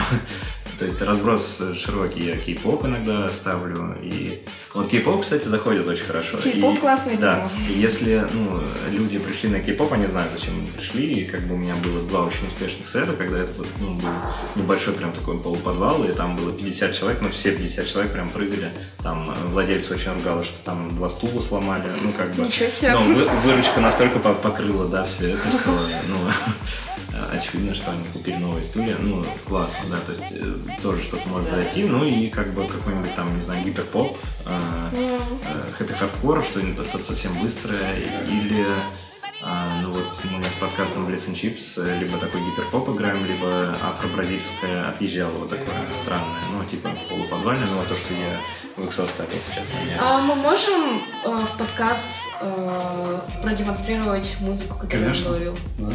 то 0.80 0.86
есть 0.86 1.02
разброс 1.02 1.60
широкий, 1.76 2.22
я 2.26 2.38
кей-поп 2.38 2.86
иногда 2.86 3.30
ставлю, 3.30 3.98
и 4.02 4.42
вот 4.74 4.88
кей-поп, 4.88 5.22
кстати, 5.22 5.48
заходит 5.48 5.86
очень 5.86 6.06
хорошо. 6.06 6.38
Кей-поп 6.38 6.78
И- 6.78 6.80
классная 6.80 7.18
Да, 7.18 7.34
тема. 7.36 7.50
и 7.70 7.80
если, 7.80 8.26
ну, 8.32 8.63
люди 8.89 9.20
пришли 9.20 9.50
на 9.50 9.60
кей-поп, 9.60 9.92
они 9.94 10.08
знают, 10.08 10.32
зачем 10.34 10.54
они 10.58 10.68
пришли, 10.68 11.06
и 11.12 11.26
как 11.26 11.42
бы 11.42 11.56
у 11.56 11.58
меня 11.58 11.76
было 11.76 12.02
два 12.08 12.22
очень 12.24 12.48
успешных 12.48 12.88
сета, 12.88 13.12
когда 13.13 13.39
это 13.39 13.52
вот, 13.58 13.68
ну, 13.82 13.94
был 13.96 14.10
небольшой 14.56 14.94
прям 14.94 15.12
такой 15.12 15.38
полуподвал, 15.39 16.04
и 16.06 16.13
там 16.13 16.38
было 16.38 16.52
50 16.54 16.94
человек, 16.94 17.22
но 17.22 17.28
все 17.30 17.52
50 17.52 17.86
человек 17.86 18.13
прям 18.13 18.30
прыгали, 18.30 18.72
там 19.04 19.36
владелец 19.52 19.92
очень 19.92 20.13
ругала, 20.13 20.44
что 20.46 20.56
там 20.63 20.96
два 20.96 21.10
стула 21.10 21.42
сломали, 21.42 21.84
ну, 22.02 22.13
как 22.13 22.32
бы... 22.36 22.44
Ничего 22.44 22.70
себе. 22.70 22.92
Но 22.94 23.02
вы- 23.02 23.28
выручка 23.44 23.82
настолько 23.82 24.20
по- 24.20 24.34
покрыла, 24.34 24.88
да, 24.88 25.04
все 25.04 25.32
это, 25.32 25.50
что, 25.52 25.70
ну, 26.08 26.15
очевидно, 27.32 27.74
что 27.74 27.91
они 27.91 28.04
купили 28.13 28.36
новые 28.36 28.63
стулья, 28.63 28.95
ну, 29.00 29.26
классно, 29.48 29.89
да, 29.89 29.98
то 30.00 30.12
есть 30.12 30.32
э, 30.32 30.56
тоже 30.82 31.02
что-то 31.02 31.28
может 31.30 31.50
зайти, 31.50 31.84
ну, 31.84 32.04
и 32.04 32.28
как 32.28 32.54
бы 32.54 32.67
какой-нибудь 32.67 33.13
там, 33.15 33.36
не 33.36 33.41
знаю, 33.41 33.63
гиперпоп, 33.63 34.17
э, 34.45 34.60
э, 34.93 35.19
happy 35.78 36.01
hardcore, 36.01 36.43
что-нибудь 36.43 36.86
что-то 36.88 37.04
совсем 37.04 37.34
быстрое, 37.41 37.95
или 38.28 38.65
а, 39.41 39.80
ну 39.82 39.93
вот 39.93 40.19
мы 40.26 40.43
с 40.43 40.54
подкастом 40.56 41.08
Blitz 41.08 41.30
and 41.30 41.34
Chips 41.34 41.82
э, 41.82 41.98
либо 41.98 42.17
такой 42.17 42.41
гиперпоп 42.41 42.89
играем, 42.89 43.24
либо 43.26 43.78
афро-бразильское 43.82 44.89
отъезжало 44.89 45.32
вот 45.32 45.50
такое 45.50 45.78
странное, 45.93 46.41
ну 46.52 46.65
типа 46.65 46.89
полуподвальное, 47.08 47.67
ну 47.67 47.78
вот 47.78 47.88
то, 47.88 47.95
что 47.95 48.13
я 48.13 48.38
в 48.76 48.86
Иксо 48.86 49.06
оставил 49.06 49.32
сейчас 49.48 49.69
на 49.74 49.86
дне. 49.86 49.98
А 49.98 50.19
мы 50.19 50.36
можем 50.36 51.02
э, 51.24 51.45
в 51.45 51.58
подкаст 51.58 52.08
э, 52.41 53.19
продемонстрировать 53.41 54.36
музыку, 54.41 54.74
которую 54.74 55.00
я 55.00 55.06
Конечно. 55.06 55.30
говорил? 55.30 55.58
Да. 55.78 55.93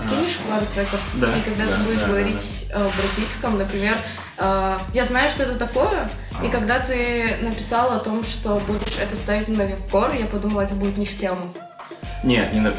Скинешь 0.00 0.38
пару 0.48 0.66
треков, 0.66 1.00
Да, 1.14 1.28
и 1.36 1.40
когда 1.42 1.66
да, 1.66 1.76
ты 1.76 1.82
будешь 1.82 2.00
да, 2.00 2.06
да, 2.06 2.12
говорить 2.12 2.66
э, 2.70 2.88
в 2.88 2.96
бразильском, 2.96 3.58
например, 3.58 3.94
э, 4.38 4.78
я 4.94 5.04
знаю, 5.04 5.28
что 5.28 5.42
это 5.42 5.54
такое, 5.56 6.10
и 6.42 6.46
А. 6.46 6.50
когда 6.50 6.78
ты 6.80 7.36
написал 7.42 7.92
о 7.92 7.98
том, 7.98 8.24
что 8.24 8.60
будешь 8.66 8.98
это 9.00 9.14
ставить 9.14 9.48
на 9.48 9.64
веб-кор, 9.64 10.12
я 10.18 10.26
подумала, 10.26 10.62
это 10.62 10.74
будет 10.74 10.96
не 10.96 11.06
в 11.06 11.16
тему. 11.16 11.52
Нет, 12.24 12.52
не 12.52 12.60
на... 12.60 12.74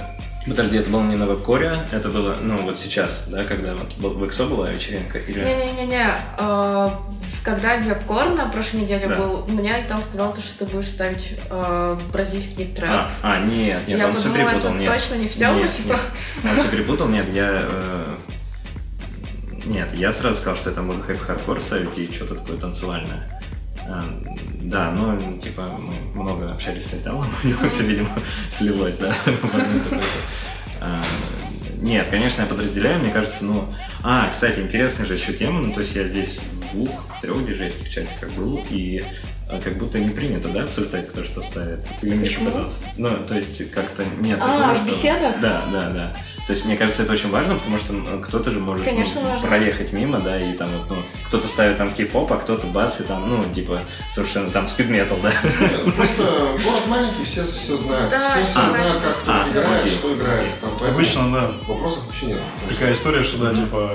Подожди, 0.47 0.77
это 0.79 0.89
было 0.89 1.03
не 1.03 1.15
на 1.15 1.27
веб-коре, 1.27 1.85
это 1.91 2.09
было, 2.09 2.35
ну, 2.41 2.57
вот 2.57 2.77
сейчас, 2.79 3.25
да, 3.27 3.43
когда 3.43 3.75
вот 3.75 3.93
в 3.97 4.23
XO 4.23 4.49
была 4.49 4.71
вечеринка, 4.71 5.19
или... 5.19 5.39
Не-не-не-не, 5.39 6.15
э, 6.39 6.89
когда 7.43 7.77
веб-кор 7.77 8.29
на 8.29 8.47
прошлой 8.49 8.81
неделе 8.81 9.07
Да. 9.07 9.15
был, 9.15 9.47
меня 9.47 9.79
и 9.79 9.87
там 9.87 10.01
сказал, 10.01 10.33
то, 10.33 10.41
что 10.41 10.65
ты 10.65 10.71
будешь 10.71 10.87
ставить 10.89 11.35
э, 11.49 11.97
бразильский 12.13 12.65
трэп. 12.67 12.89
А, 12.91 13.11
а, 13.23 13.39
нет, 13.39 13.87
нет, 13.87 13.97
я 13.99 14.07
он 14.07 14.15
все 14.17 14.31
перепутал, 14.31 14.73
нет. 14.75 14.91
точно 14.91 15.15
не 15.15 15.27
в 15.27 15.35
тему, 15.35 15.59
Нет, 15.59 15.71
типа. 15.75 15.99
нет. 16.43 16.51
Он 16.53 16.57
все 16.59 16.67
перепутал, 16.69 17.07
нет, 17.07 17.27
я... 17.33 17.47
э, 17.63 18.05
Нет, 19.65 19.93
я 19.95 20.11
сразу 20.13 20.35
сказал, 20.39 20.55
что 20.55 20.69
я 20.69 20.75
там 20.75 20.87
буду 20.87 21.01
happy 21.01 21.23
hardcore 21.23 21.59
ставить 21.59 21.97
и 21.97 22.11
что-то 22.13 22.35
такое 22.35 22.57
танцевальное. 22.57 23.41
А, 23.87 24.03
Да, 24.61 24.91
ну, 24.91 25.37
типа, 25.39 25.63
мы 26.13 26.21
много 26.21 26.51
общались 26.51 26.85
с 26.85 26.93
Айталом, 26.93 27.27
у 27.43 27.47
него 27.47 27.67
все, 27.69 27.83
видимо, 27.83 28.09
слилось, 28.49 28.97
да. 28.97 29.13
А, 30.83 31.01
Нет, 31.77 32.07
конечно, 32.09 32.41
я 32.41 32.47
подразделяю, 32.47 32.99
мне 32.99 33.11
кажется, 33.11 33.45
ну... 33.45 33.65
А, 34.03 34.27
кстати, 34.31 34.59
интересная 34.59 35.05
же 35.05 35.13
еще 35.13 35.33
тема, 35.33 35.61
ну, 35.61 35.71
то 35.73 35.79
есть 35.81 35.95
я 35.95 36.03
здесь 36.05 36.39
двух, 36.73 36.89
трех 37.21 37.45
диджейских 37.45 37.89
чатиках 37.89 38.29
был, 38.31 38.63
и 38.69 39.03
а, 39.49 39.59
как 39.59 39.77
будто 39.77 39.99
не 39.99 40.09
принято, 40.09 40.47
да, 40.49 40.63
обсуждать, 40.63 41.07
кто 41.09 41.23
что 41.23 41.41
ставит. 41.41 41.79
Или 42.01 42.13
мне 42.15 42.25
Почему? 42.25 42.45
показалось? 42.45 42.77
Ну, 42.97 43.09
то 43.27 43.35
есть 43.35 43.71
как-то 43.71 44.03
нет 44.19 44.39
А, 44.41 44.45
такого, 44.47 44.73
в 44.73 44.77
что- 44.77 44.87
беседах? 44.87 45.39
Да, 45.41 45.65
да, 45.71 45.89
да. 45.89 46.17
То 46.47 46.53
есть, 46.53 46.65
мне 46.65 46.75
кажется, 46.75 47.03
это 47.03 47.13
очень 47.13 47.29
важно, 47.29 47.55
потому 47.55 47.77
что 47.77 47.93
ну, 47.93 48.19
кто-то 48.19 48.49
же 48.49 48.59
может 48.59 48.83
ну, 48.83 48.91
Конечно, 48.91 49.21
важно. 49.21 49.47
проехать 49.47 49.93
мимо, 49.93 50.19
да, 50.19 50.39
и 50.39 50.53
там, 50.53 50.69
вот, 50.75 50.89
ну, 50.89 51.03
кто-то 51.27 51.47
ставит 51.47 51.77
там 51.77 51.93
кей-поп, 51.93 52.31
а 52.31 52.37
кто-то 52.37 52.65
бас, 52.67 52.99
и 52.99 53.03
там, 53.03 53.29
ну, 53.29 53.43
типа, 53.53 53.79
совершенно 54.09 54.49
там 54.49 54.67
спид-метал, 54.67 55.19
да. 55.21 55.31
Просто 55.95 56.23
город 56.23 56.87
маленький, 56.87 57.23
все 57.23 57.43
все 57.43 57.77
знают. 57.77 58.09
Да, 58.09 58.31
все, 58.31 58.43
все 58.43 58.59
а, 58.59 58.69
знают, 58.69 58.93
как 59.03 59.17
кто 59.19 59.31
а, 59.31 59.49
играет, 59.49 59.81
окей, 59.83 59.93
что 59.93 60.13
играет. 60.15 60.59
Там, 60.59 60.71
поэтому 60.71 60.93
Обычно, 60.99 61.31
да. 61.31 61.51
вопросов 61.67 62.05
вообще 62.07 62.25
нет. 62.27 62.39
Такая 62.67 62.93
история, 62.93 63.23
что 63.23 63.37
да, 63.37 63.53
типа 63.53 63.91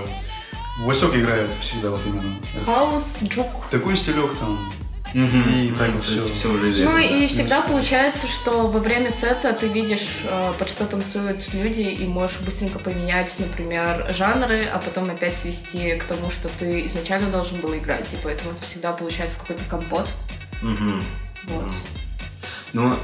Васек 0.79 1.15
играет 1.15 1.53
всегда 1.61 1.91
вот 1.91 2.01
именно. 2.07 2.37
Хаус, 2.65 3.17
джук. 3.23 3.47
Такой 3.71 3.97
стилек 3.97 4.37
там. 4.39 4.73
И 5.15 5.73
так 5.79 5.93
вот 5.93 6.05
всё. 6.05 6.27
Все 6.35 6.51
уже 6.53 6.71
известно. 6.71 6.93
Ну 6.93 6.99
и 6.99 7.23
да. 7.23 7.27
всегда 7.29 7.63
получается, 7.63 8.27
что 8.27 8.69
во 8.69 8.81
время 8.81 9.11
сета 9.11 9.53
ты 9.55 9.67
видишь, 9.67 10.21
э, 10.25 10.53
под 10.59 10.69
что 10.69 10.85
танцуют 10.85 11.55
люди, 11.55 11.81
и 11.81 12.07
можешь 12.07 12.39
быстренько 12.41 12.79
поменять, 12.79 13.35
например, 13.39 14.07
жанры, 14.11 14.67
а 14.71 14.79
потом 14.79 15.09
опять 15.11 15.37
свести 15.37 15.95
к 15.95 16.05
тому, 16.05 16.31
что 16.31 16.51
ты 16.59 16.85
изначально 16.87 17.31
должен 17.31 17.61
был 17.61 17.75
играть, 17.75 18.13
и 18.13 18.17
поэтому 18.23 18.51
это 18.51 18.63
всегда 18.63 18.93
получается 18.93 19.39
какой-то 19.39 19.63
компот. 19.71 20.13
Мгм. 20.61 21.03
Вот. 21.45 21.73
Ну, 22.73 22.95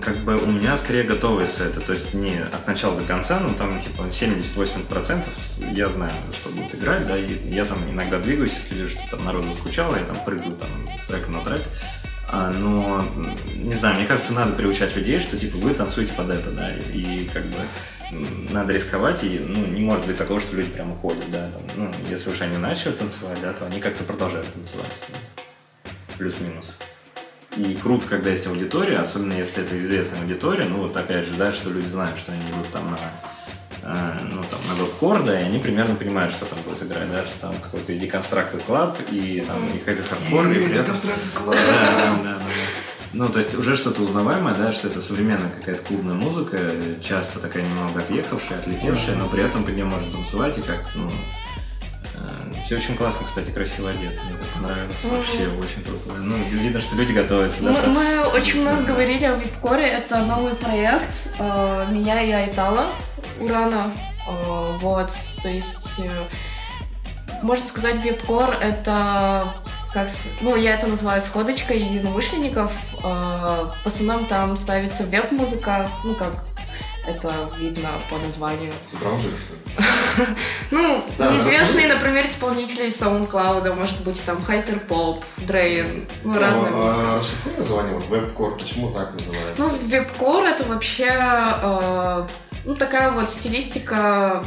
как 0.00 0.16
бы 0.18 0.36
у 0.36 0.46
меня 0.46 0.76
скорее 0.76 1.02
готовые 1.02 1.46
сеты, 1.46 1.80
то 1.80 1.92
есть 1.92 2.14
не 2.14 2.38
от 2.38 2.66
начала 2.66 2.98
до 2.98 3.06
конца, 3.06 3.40
ну 3.40 3.52
там 3.54 3.80
типа 3.80 4.02
70-80% 4.02 5.26
я 5.72 5.88
знаю, 5.90 6.12
что 6.32 6.48
будет 6.50 6.74
играть, 6.74 7.06
да, 7.06 7.18
и 7.18 7.50
я 7.50 7.64
там 7.64 7.78
иногда 7.90 8.18
двигаюсь, 8.18 8.54
если 8.54 8.74
вижу, 8.76 8.90
что 8.90 9.16
там 9.16 9.24
народ 9.24 9.44
заскучал, 9.44 9.94
я 9.96 10.04
там 10.04 10.16
прыгаю 10.24 10.52
там 10.52 10.68
с 10.96 11.02
трека 11.04 11.30
на 11.30 11.40
трек. 11.40 11.62
А, 12.30 12.50
но, 12.50 13.04
не 13.54 13.74
знаю, 13.74 13.96
мне 13.96 14.06
кажется, 14.06 14.32
надо 14.32 14.52
приучать 14.52 14.96
людей, 14.96 15.20
что 15.20 15.38
типа 15.38 15.56
вы 15.58 15.74
танцуете 15.74 16.14
под 16.14 16.30
это, 16.30 16.50
да, 16.50 16.70
и, 16.92 17.28
как 17.32 17.44
бы 17.44 17.58
надо 18.50 18.72
рисковать, 18.72 19.22
и 19.24 19.38
ну, 19.38 19.66
не 19.66 19.80
может 19.80 20.06
быть 20.06 20.16
такого, 20.16 20.40
что 20.40 20.56
люди 20.56 20.70
прям 20.70 20.92
уходят, 20.92 21.30
да, 21.30 21.50
там, 21.50 21.62
ну, 21.76 21.90
если 22.08 22.30
уж 22.30 22.40
они 22.40 22.56
начали 22.56 22.92
танцевать, 22.92 23.40
да, 23.40 23.52
то 23.52 23.66
они 23.66 23.80
как-то 23.80 24.04
продолжают 24.04 24.52
танцевать. 24.52 24.92
Плюс-минус. 26.16 26.76
И 27.56 27.74
круто, 27.76 28.06
когда 28.06 28.30
есть 28.30 28.46
аудитория, 28.46 28.98
особенно 28.98 29.34
если 29.34 29.62
это 29.62 29.78
известная 29.78 30.20
аудитория, 30.20 30.64
ну 30.64 30.78
вот 30.78 30.96
опять 30.96 31.26
же, 31.26 31.34
да, 31.36 31.52
что 31.52 31.70
люди 31.70 31.86
знают, 31.86 32.18
что 32.18 32.32
они 32.32 32.42
идут 32.50 32.70
там 32.72 32.90
на 32.90 32.98
э, 33.82 34.18
ну, 34.32 34.42
там, 34.50 34.60
на 34.68 34.74
веб-кор, 34.74 35.22
да, 35.22 35.38
и 35.40 35.44
они 35.44 35.58
примерно 35.58 35.94
понимают, 35.94 36.32
что 36.32 36.46
там 36.46 36.58
будет 36.62 36.82
играть, 36.82 37.10
да, 37.12 37.22
что 37.24 37.40
там 37.40 37.54
какой-то 37.62 37.92
и 37.92 37.98
Deconstructed 37.98 38.62
Club, 38.66 38.96
и 39.10 39.40
там 39.46 39.64
и 39.66 39.78
Heavy 39.78 40.04
Hardcore, 40.04 40.50
и 40.52 40.64
при 40.64 40.72
этом... 40.80 40.86
Да, 41.54 42.16
да, 42.22 42.22
да, 42.22 42.38
да. 42.38 42.38
Ну, 43.12 43.28
то 43.28 43.38
есть 43.38 43.54
уже 43.54 43.76
что-то 43.76 44.02
узнаваемое, 44.02 44.56
да, 44.56 44.72
что 44.72 44.88
это 44.88 45.00
современная 45.00 45.48
какая-то 45.50 45.84
клубная 45.84 46.14
музыка, 46.14 46.58
часто 47.00 47.38
такая 47.38 47.62
немного 47.62 48.00
отъехавшая, 48.00 48.58
отлетевшая, 48.58 49.14
но 49.14 49.28
при 49.28 49.44
этом 49.44 49.62
под 49.62 49.74
нее 49.74 49.84
можно 49.84 50.10
танцевать 50.10 50.58
и 50.58 50.62
как-то, 50.62 50.98
ну, 50.98 51.12
все 52.64 52.76
очень 52.76 52.96
классно, 52.96 53.26
кстати, 53.26 53.50
красиво 53.50 53.90
одет. 53.90 54.18
Мне 54.24 54.36
так 54.38 54.46
понравилось. 54.54 55.04
Вообще 55.04 55.48
очень 55.48 55.82
круто. 55.84 56.14
Ну, 56.18 56.36
видно, 56.50 56.80
что 56.80 56.96
люди 56.96 57.12
готовятся. 57.12 57.62
да, 57.62 57.72
Мы, 57.72 57.86
мы 57.88 58.20
очень 58.28 58.62
много 58.62 58.78
Да. 58.78 58.92
говорили 58.92 59.24
о 59.24 59.34
випкоре. 59.34 59.86
Это 59.86 60.18
новый 60.24 60.54
проект 60.54 61.28
э, 61.38 61.86
меня 61.90 62.22
и 62.22 62.30
Айтала 62.30 62.88
Урана. 63.38 63.90
Э, 64.26 64.76
вот, 64.80 65.12
то 65.42 65.48
есть, 65.48 65.90
э, 65.98 66.24
можно 67.42 67.66
сказать, 67.66 68.02
випкор 68.02 68.56
это 68.60 69.52
как, 69.92 70.08
ну, 70.40 70.56
я 70.56 70.74
это 70.74 70.86
называю 70.86 71.20
сходочкой 71.22 71.78
единомышленников. 71.80 72.72
Э, 73.02 73.66
в 73.82 73.86
основном 73.86 74.24
там 74.26 74.56
ставится 74.56 75.04
веб-музыка, 75.04 75.88
ну, 76.04 76.14
как 76.14 76.32
это 77.06 77.50
видно 77.58 77.90
по 78.10 78.16
названию. 78.18 78.72
С 78.88 78.94
браузера, 78.94 79.32
что 79.36 79.54
ли? 79.54 80.26
Ну, 80.70 81.04
Да, 81.18 81.32
неизвестные, 81.32 81.88
например, 81.88 82.26
исполнители 82.26 82.86
SoundCloud, 82.86 83.74
может 83.74 84.00
быть, 84.02 84.22
там 84.24 84.38
Hyperpop, 84.38 85.22
Дрейн, 85.38 86.06
ну, 86.22 86.38
разные 86.38 86.70
Ну, 86.70 86.76
музыка. 86.76 87.00
а 87.12 87.16
расшифруй 87.16 87.56
название, 87.56 87.94
вот 87.94 88.06
веб-кор, 88.06 88.56
почему 88.56 88.90
так 88.90 89.12
называется? 89.12 89.54
Ну, 89.62 89.68
веб-кор 89.88 90.44
это 90.44 90.64
вообще 90.64 91.12
э, 91.16 92.26
ну, 92.64 92.74
такая 92.74 93.10
вот 93.10 93.30
стилистика. 93.30 94.44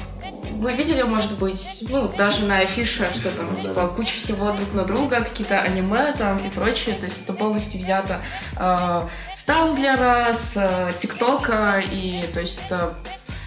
Вы 0.52 0.74
видели, 0.74 1.04
может 1.04 1.34
быть, 1.38 1.84
ну, 1.90 2.08
даже 2.08 2.46
на 2.46 2.60
афише, 2.60 3.08
что 3.14 3.30
там, 3.32 3.56
типа, 3.58 3.90
куча 3.90 4.16
всего 4.16 4.52
друг 4.54 4.74
на 4.74 4.86
друга, 4.86 5.18
какие-то 5.22 5.60
аниме 5.60 6.14
там 6.18 6.40
и 6.40 6.50
прочее. 6.50 6.96
То 6.96 7.06
есть 7.06 7.22
это 7.24 7.34
полностью 7.34 7.80
взято 7.80 8.22
э, 8.56 9.02
Тамблера, 9.48 10.34
с 10.34 10.58
э, 10.58 10.92
ТикТока, 11.00 11.82
и 11.92 12.24
то 12.34 12.42
есть 12.42 12.60
это 12.66 12.94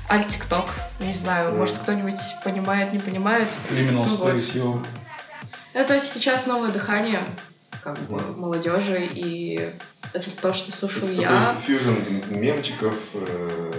аль-тикток. 0.08 0.64
Не 0.98 1.12
знаю, 1.12 1.54
может 1.54 1.76
кто-нибудь 1.76 2.18
понимает, 2.42 2.92
не 2.94 2.98
понимает. 2.98 3.50
Liminal 3.68 4.06
Ну 4.08 4.16
вот. 4.16 4.30
Space, 4.34 4.56
йоу. 4.56 4.82
Это 5.74 6.00
сейчас 6.00 6.46
новое 6.46 6.70
дыхание 6.70 7.20
как 7.84 7.98
бы 8.00 8.18
молодежи, 8.36 9.08
и 9.12 9.70
это 10.12 10.30
то, 10.42 10.52
что 10.54 10.72
слушаю 10.76 11.02
Такой 11.02 11.16
я. 11.22 11.56
фьюжн 11.64 11.94
мемчиков, 12.30 12.94
э, 13.14 13.72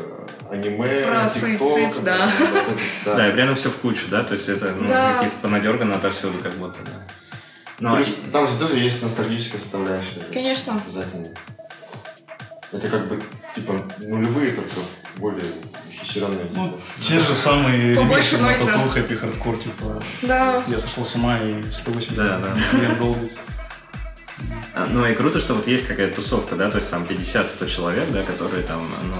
аниме, 0.50 1.00
Про 1.08 1.28
TikTok, 1.28 1.60
суицид, 1.72 2.04
да. 2.04 2.32
вот 2.40 2.50
это, 2.50 2.72
да. 3.06 3.16
Да, 3.16 3.28
и 3.30 3.32
этом 3.32 3.56
все 3.56 3.70
в 3.70 3.78
кучу, 3.78 4.08
да, 4.10 4.24
то 4.24 4.34
есть 4.34 4.48
это 4.48 4.72
ну, 4.80 4.88
Да. 4.88 5.14
какие-то 5.16 5.40
понадергано 5.42 5.96
отовсюду 5.96 6.38
как 6.40 6.54
будто, 6.54 6.80
да. 6.86 7.04
Ну, 7.80 7.96
Плюс 7.96 8.20
там 8.32 8.46
же 8.48 8.58
тоже 8.60 8.78
есть 8.78 9.02
ностальгическая 9.02 9.60
составляющая. 9.60 10.22
Конечно. 10.32 10.80
Обязательно. 10.86 11.30
Это 12.72 12.88
как 12.88 13.08
бы, 13.08 13.22
типа, 13.54 13.74
нулевые, 14.00 14.52
только 14.54 14.76
более 15.18 15.44
ухищренные. 15.90 16.46
Ну, 16.56 16.80
те 16.98 17.20
же 17.20 17.36
самые 17.36 17.96
ремиксы 17.96 18.38
на 18.38 18.54
тату, 18.54 18.90
happy 18.90 19.14
hardcore, 19.16 19.58
типа 19.58 20.02
Да. 20.22 20.64
я 20.68 20.80
сошел 20.80 21.04
с 21.04 21.16
ума 21.16 21.38
и 21.40 21.62
180 21.70 22.16
Да, 22.16 22.40
да. 22.40 22.78
лет 22.78 22.98
долбит. 22.98 23.32
А, 24.74 24.86
Ну 24.90 25.06
и 25.06 25.14
круто, 25.14 25.40
что 25.40 25.54
вот 25.54 25.68
есть 25.68 25.86
какая-то 25.86 26.16
тусовка, 26.16 26.56
да, 26.56 26.72
то 26.72 26.78
есть 26.78 26.90
там 26.90 27.04
50-100 27.04 27.68
человек, 27.68 28.10
да, 28.12 28.24
которые 28.24 28.64
там, 28.64 28.90
ну, 29.04 29.16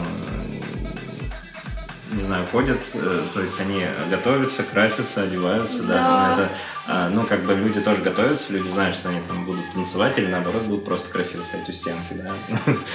не 2.12 2.24
знаю, 2.24 2.46
ходят, 2.52 2.78
э, 2.94 3.22
то 3.34 3.42
есть 3.42 3.60
они 3.60 3.86
готовятся, 4.10 4.64
красятся, 4.64 5.24
одеваются, 5.24 5.84
да, 5.84 5.94
Да. 5.96 6.34
это, 6.34 6.50
а, 6.88 7.10
ну, 7.10 7.24
как 7.26 7.44
бы 7.46 7.54
люди 7.54 7.80
тоже 7.80 8.02
готовятся, 8.02 8.52
люди 8.54 8.68
знают, 8.68 8.96
что 8.96 9.10
они 9.10 9.22
там 9.22 9.46
будут 9.46 9.72
танцевать 9.74 10.18
или 10.18 10.26
наоборот 10.28 10.64
будут 10.64 10.84
просто 10.86 11.10
красиво 11.10 11.42
стоять 11.44 11.70
у 11.70 11.72
стенки, 11.74 12.12
да. 12.14 12.32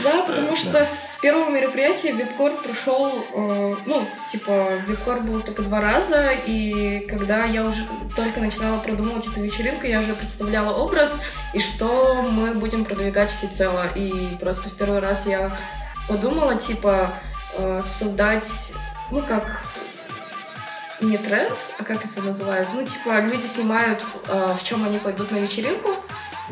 Да, 0.04 0.22
потому 0.26 0.48
Да. 0.50 0.56
что 0.56 0.84
с 0.84 1.16
первого 1.22 1.48
мероприятия 1.50 2.12
вебкор 2.12 2.52
прошел, 2.62 3.24
э, 3.34 3.74
ну, 3.86 4.06
типа, 4.30 4.68
вебкор 4.86 5.20
был 5.20 5.40
только 5.40 5.62
два 5.62 5.80
раза, 5.80 6.30
и 6.46 7.06
когда 7.08 7.44
я 7.44 7.64
уже 7.64 7.86
только 8.14 8.40
начинала 8.40 8.78
продумывать 8.80 9.26
эту 9.26 9.40
вечеринку, 9.40 9.86
я 9.86 10.00
уже 10.00 10.14
представляла 10.14 10.74
образ, 10.74 11.10
и 11.54 11.58
что 11.60 12.22
мы 12.22 12.52
будем 12.54 12.84
продвигать 12.84 13.30
всецело. 13.30 13.86
И 13.94 14.36
просто 14.40 14.68
в 14.68 14.74
первый 14.74 15.00
раз 15.00 15.22
я 15.26 15.50
подумала, 16.08 16.56
типа, 16.56 17.12
э, 17.56 17.82
создать, 17.98 18.44
ну, 19.10 19.22
как 19.22 19.62
не 21.00 21.18
тренд, 21.18 21.56
а 21.78 21.84
как 21.84 22.04
это 22.04 22.22
называют? 22.22 22.68
Ну, 22.74 22.84
типа, 22.84 23.20
люди 23.20 23.46
снимают, 23.46 24.02
э, 24.28 24.54
в 24.58 24.64
чем 24.64 24.84
они 24.84 24.98
пойдут 24.98 25.30
на 25.30 25.36
вечеринку, 25.36 25.90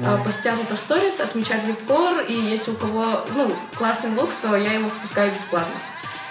а, 0.05 0.19
постят 0.19 0.59
это 0.61 0.75
в 0.75 0.79
сторис, 0.79 1.21
отмечают 1.21 1.65
вебкор, 1.65 2.21
и 2.27 2.35
если 2.35 2.73
у 2.73 2.75
кого, 2.75 3.25
ну, 3.37 3.55
классный 3.77 4.11
лук, 4.11 4.29
то 4.43 4.57
я 4.57 4.73
его 4.73 4.89
впускаю 4.89 5.31
бесплатно. 5.31 5.73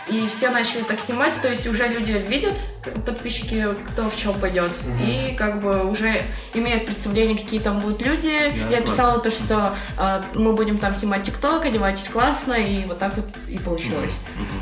И 0.09 0.27
все 0.27 0.49
начали 0.49 0.81
так 0.81 0.99
снимать, 0.99 1.33
то 1.41 1.47
есть 1.49 1.65
уже 1.65 1.87
люди 1.87 2.11
видят, 2.27 2.59
подписчики, 3.05 3.65
кто 3.89 4.09
в 4.09 4.17
чем 4.17 4.33
пойдет. 4.33 4.73
И 5.01 5.33
как 5.37 5.61
бы 5.61 5.89
уже 5.89 6.21
имеют 6.53 6.85
представление, 6.85 7.37
какие 7.37 7.59
там 7.61 7.79
будут 7.79 8.01
люди. 8.01 8.27
Я 8.27 8.77
классно. 8.77 8.81
писала 8.91 9.19
то, 9.19 9.31
что 9.31 9.75
э, 9.97 10.21
мы 10.35 10.53
будем 10.53 10.77
там 10.77 10.93
снимать 10.93 11.23
ТикТок, 11.23 11.65
одевайтесь 11.65 12.09
классно, 12.09 12.53
и 12.53 12.85
вот 12.85 12.99
так 12.99 13.15
вот 13.15 13.25
и 13.47 13.57
получилось. 13.57 14.13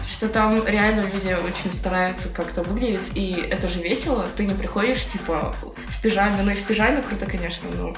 Что 0.07 0.29
там 0.29 0.63
реально 0.65 1.01
люди 1.11 1.35
очень 1.43 1.73
стараются 1.73 2.29
как-то 2.29 2.61
выглядеть, 2.61 3.11
и 3.15 3.45
это 3.49 3.67
же 3.67 3.79
весело. 3.81 4.27
Ты 4.35 4.45
не 4.45 4.53
приходишь, 4.53 5.03
типа, 5.05 5.55
в 5.87 6.01
пижаме. 6.01 6.43
Ну 6.43 6.51
и 6.51 6.55
в 6.55 6.63
пижаме 6.63 7.01
круто, 7.01 7.25
конечно, 7.25 7.67
но... 7.77 7.95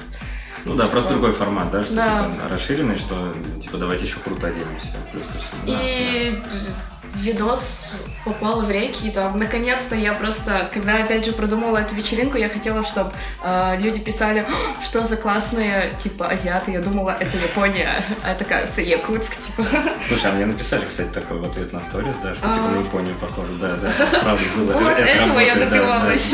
Ну 0.64 0.76
да, 0.76 0.86
просто 0.86 1.10
другой 1.10 1.34
формат, 1.34 1.70
да, 1.70 1.84
что 1.84 1.94
Да. 1.94 2.24
типа 2.24 2.48
расширенный, 2.48 2.96
что 2.96 3.34
типа 3.60 3.76
давайте 3.76 4.06
еще 4.06 4.16
круто 4.24 4.46
оденемся. 4.46 4.96
Всему. 5.12 5.66
Да, 5.66 5.78
И 5.82 6.38
видос 7.14 7.92
попал 8.24 8.62
в 8.62 8.70
реки, 8.70 9.08
и 9.08 9.10
там, 9.10 9.38
наконец-то 9.38 9.94
я 9.94 10.12
просто, 10.14 10.70
когда 10.72 10.94
опять 10.96 11.24
же 11.24 11.32
продумала 11.32 11.78
эту 11.78 11.94
вечеринку, 11.94 12.38
я 12.38 12.48
хотела, 12.48 12.82
чтобы 12.82 13.12
люди 13.78 14.00
писали, 14.00 14.40
«О, 14.40 14.82
что 14.82 15.06
за 15.06 15.16
классные, 15.16 15.92
типа, 16.02 16.28
азиаты, 16.28 16.72
я 16.72 16.80
думала, 16.80 17.16
это 17.18 17.36
Япония, 17.36 18.04
а 18.24 18.32
это, 18.32 18.44
кажется, 18.44 18.80
Якутск, 18.80 19.36
типа. 19.36 19.66
Слушай, 20.06 20.30
а 20.30 20.34
мне 20.34 20.46
написали, 20.46 20.84
кстати, 20.86 21.08
такой 21.08 21.38
в 21.38 21.44
ответ 21.44 21.72
на 21.72 21.82
сторис, 21.82 22.16
да, 22.22 22.34
что 22.34 22.42
типа 22.42 22.66
А. 22.66 22.70
на 22.70 22.78
Японию 22.80 23.14
похоже. 23.16 23.52
Да, 23.60 23.76
да, 23.76 23.92
правда 24.20 24.44
было. 24.56 24.72
Вот 24.72 24.92
Это 24.92 25.02
этого 25.02 25.38
я 25.40 25.54
добивалась. 25.54 26.32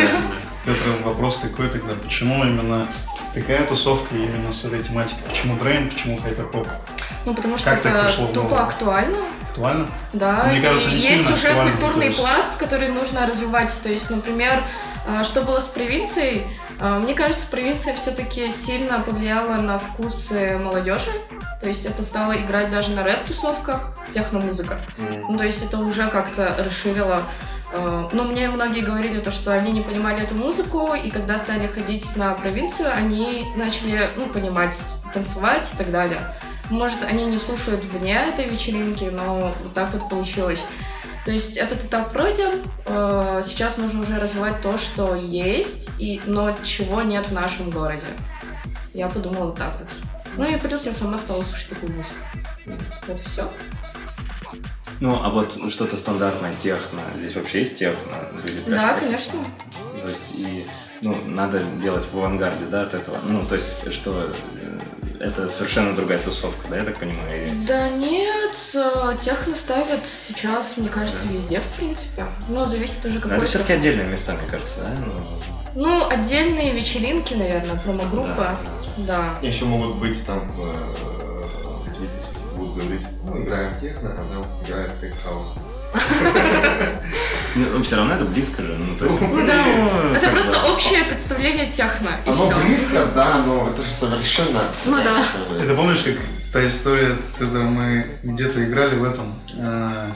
Это 0.67 1.05
вопрос 1.05 1.39
такой 1.39 1.69
тогда, 1.69 1.95
почему 2.03 2.45
именно 2.45 2.87
такая 3.35 3.65
тусовка 3.65 4.15
именно 4.15 4.53
с 4.53 4.65
этой 4.65 4.83
тематикой? 4.83 5.23
Почему 5.29 5.57
дрейн, 5.57 5.89
почему 5.89 6.19
хайперпоп? 6.19 6.69
Ну, 7.25 7.35
потому 7.35 7.59
что 7.59 7.71
это 7.71 8.11
тупо 8.33 8.63
актуально. 8.65 9.19
Актуально? 9.51 9.89
Да, 10.13 10.45
Мне 10.47 10.61
кажется, 10.61 10.91
и 10.91 10.93
не 10.95 10.99
есть 10.99 11.31
уже 11.31 11.53
культурный 11.55 12.07
есть- 12.09 12.21
пласт, 12.21 12.57
который 12.57 12.89
нужно 12.89 13.27
развивать. 13.27 13.73
То 13.83 13.89
есть, 13.89 14.09
например, 14.11 14.63
э, 15.07 15.25
что 15.25 15.43
было 15.43 15.61
с 15.61 15.65
провинцией? 15.67 16.47
Э, 16.79 16.99
Мне 16.99 17.15
кажется, 17.15 17.47
провинция 17.51 17.95
все-таки 17.95 18.51
сильно 18.53 19.01
повлияла 19.01 19.57
на 19.57 19.79
вкусы 19.79 20.57
молодежи. 20.57 21.11
То 21.61 21.69
есть 21.69 21.85
это 21.85 22.03
стало 22.03 22.33
играть 22.35 22.71
даже 22.71 22.91
на 22.93 23.03
рэп-тусовках, 23.03 23.93
техномузыка. 24.15 24.79
Ну, 25.29 25.37
то 25.37 25.45
есть 25.45 25.63
это 25.63 25.79
уже 25.79 26.07
как-то 26.09 26.55
расширило 26.59 27.23
э, 27.73 28.09
ну, 28.13 28.25
мне 28.25 28.49
многие 28.49 28.81
говорили 28.81 29.21
то, 29.21 29.31
что 29.31 29.53
они 29.53 29.73
не 29.73 29.81
понимали 29.83 30.23
эту 30.23 30.35
музыку, 30.35 30.95
и 30.95 31.11
когда 31.11 31.39
стали 31.39 31.67
ходить 31.67 32.17
на 32.17 32.35
провинцию, 32.35 32.91
они 32.93 33.47
начали, 33.57 34.11
ну, 34.17 34.27
понимать, 34.27 34.77
танцевать 35.13 35.71
и 35.75 35.77
так 35.77 35.91
далее. 35.91 36.21
Может, 36.71 37.03
они 37.03 37.27
не 37.27 37.39
слушают 37.39 37.85
вне 37.85 38.15
этой 38.15 38.49
вечеринки, 38.49 39.05
но 39.05 39.53
вот 39.63 39.75
так 39.75 39.93
вот 39.93 40.09
получилось. 40.09 40.63
То 41.25 41.33
есть 41.33 41.57
этот 41.57 41.85
этап 41.85 42.13
пройден, 42.13 42.63
э, 42.87 43.43
сейчас 43.47 43.77
нужно 43.77 44.03
уже 44.03 44.19
развивать 44.19 44.63
то, 44.63 44.79
что 44.79 45.15
есть, 45.15 45.91
и, 45.99 46.21
но 46.27 46.57
чего 46.65 47.03
нет 47.03 47.27
в 47.27 47.33
нашем 47.33 47.71
городе. 47.71 48.07
Я 48.95 49.09
подумала 49.09 49.47
вот 49.47 49.57
так 49.57 49.75
вот. 49.79 49.89
Ну 50.37 50.45
и 50.45 50.59
плюс 50.59 50.87
я 50.87 50.95
сама 50.95 51.19
стала 51.19 51.43
слушать 51.43 51.69
такую 51.69 51.93
музыку. 51.93 52.15
И 53.09 53.29
все. 53.29 53.51
Ну, 55.01 55.19
а 55.23 55.31
вот 55.31 55.59
что-то 55.71 55.97
стандартное, 55.97 56.55
техно. 56.63 57.01
Здесь 57.19 57.35
вообще 57.35 57.61
есть 57.61 57.79
техно? 57.79 58.29
Да, 58.67 58.95
конечно. 58.95 59.39
То 60.03 60.09
есть, 60.09 60.31
и, 60.35 60.67
ну, 61.03 61.17
надо 61.27 61.63
делать 61.83 62.05
в 62.13 62.19
авангарде, 62.19 62.67
да, 62.71 62.83
от 62.83 62.95
этого. 62.95 63.19
Ну, 63.25 63.45
то 63.47 63.55
есть, 63.55 63.93
что 63.93 64.33
э, 64.61 64.79
это 65.21 65.49
совершенно 65.49 65.95
другая 65.95 66.19
тусовка, 66.19 66.69
да, 66.69 66.77
я 66.79 66.85
так 66.85 66.99
понимаю? 66.99 67.47
или- 67.49 67.67
Да 67.67 67.89
нет, 67.89 68.55
э, 68.75 69.15
техно 69.23 69.55
ставят 69.55 70.01
сейчас, 70.29 70.77
мне 70.77 70.89
кажется, 70.89 71.25
везде, 71.31 71.61
в 71.61 71.67
принципе. 71.77 72.27
Но 72.49 72.67
зависит 72.67 73.05
уже 73.05 73.15
Но 73.17 73.21
какой 73.23 73.37
это 73.39 73.47
все-таки 73.47 73.73
отдельные 73.75 74.07
места, 74.09 74.35
мне 74.35 74.49
кажется, 74.51 74.81
да? 74.81 74.91
Ну, 75.05 75.83
Ну, 75.87 76.09
отдельные 76.11 76.73
вечеринки, 76.73 77.35
наверное, 77.35 77.77
промо-группа. 77.77 78.57
Да. 78.99 79.39
Еще 79.41 79.65
могут 79.67 79.97
быть 79.97 80.25
там 80.27 80.51
э, 80.59 80.95
какие-то 81.87 82.57
будут 82.57 82.75
говорить, 82.77 83.07
ну, 83.25 83.43
играем 83.43 83.73
техно, 83.81 84.13
а 84.13 84.27
там 84.27 84.45
играет 84.67 85.01
tech 85.01 85.22
house. 85.22 85.55
ну, 87.55 87.83
все 87.83 87.97
равно 87.97 88.15
это 88.15 88.25
близко 88.25 88.63
же. 88.63 88.77
Ну, 88.79 88.97
то 88.97 89.07
есть, 89.07 89.21
Ну 89.21 89.47
да, 89.47 89.65
ну, 89.65 90.15
это 90.15 90.27
как 90.27 90.33
просто 90.33 90.63
общее 90.65 91.05
представление 91.05 91.67
техно. 91.71 92.11
Оно 92.27 92.51
всё. 92.51 92.61
близко, 92.65 93.07
да, 93.15 93.43
но 93.47 93.69
это 93.71 93.83
же 93.83 93.89
совершенно... 93.89 94.63
Ну 94.85 94.97
да. 94.97 95.25
Это 95.63 95.75
помнишь, 95.75 96.03
как 96.03 96.17
та 96.53 96.67
история, 96.67 97.17
когда 97.39 97.61
мы 97.61 98.19
где-то 98.23 98.65
играли 98.65 98.97
в 98.97 99.05
этом, 99.05 99.35
э, 99.57 100.11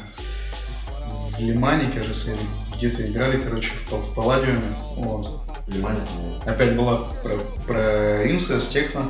в 1.37 1.41
Лимане, 1.41 1.91
кажется, 1.95 2.33
или 2.33 2.41
где-то 2.77 3.07
играли, 3.07 3.39
короче, 3.39 3.71
в, 3.89 3.93
в 3.93 4.15
Палладиуме, 4.15 4.77
вот. 4.97 5.43
Внимание. 5.67 6.03
Опять 6.45 6.77
была 6.77 7.09
про, 7.23 7.39
про 7.67 8.31
инцест, 8.31 8.71
техно, 8.71 9.09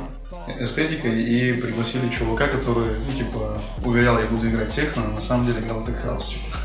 эстетика, 0.59 1.07
и 1.07 1.53
пригласили 1.53 2.09
чувака, 2.09 2.47
который, 2.47 2.97
ну, 2.99 3.17
типа, 3.17 3.61
уверял, 3.83 4.19
я 4.19 4.25
буду 4.25 4.47
играть 4.49 4.69
техно, 4.69 5.03
а 5.07 5.13
на 5.13 5.21
самом 5.21 5.47
деле 5.47 5.59
играл 5.61 5.85
хаус, 6.03 6.29
типа. 6.29 6.57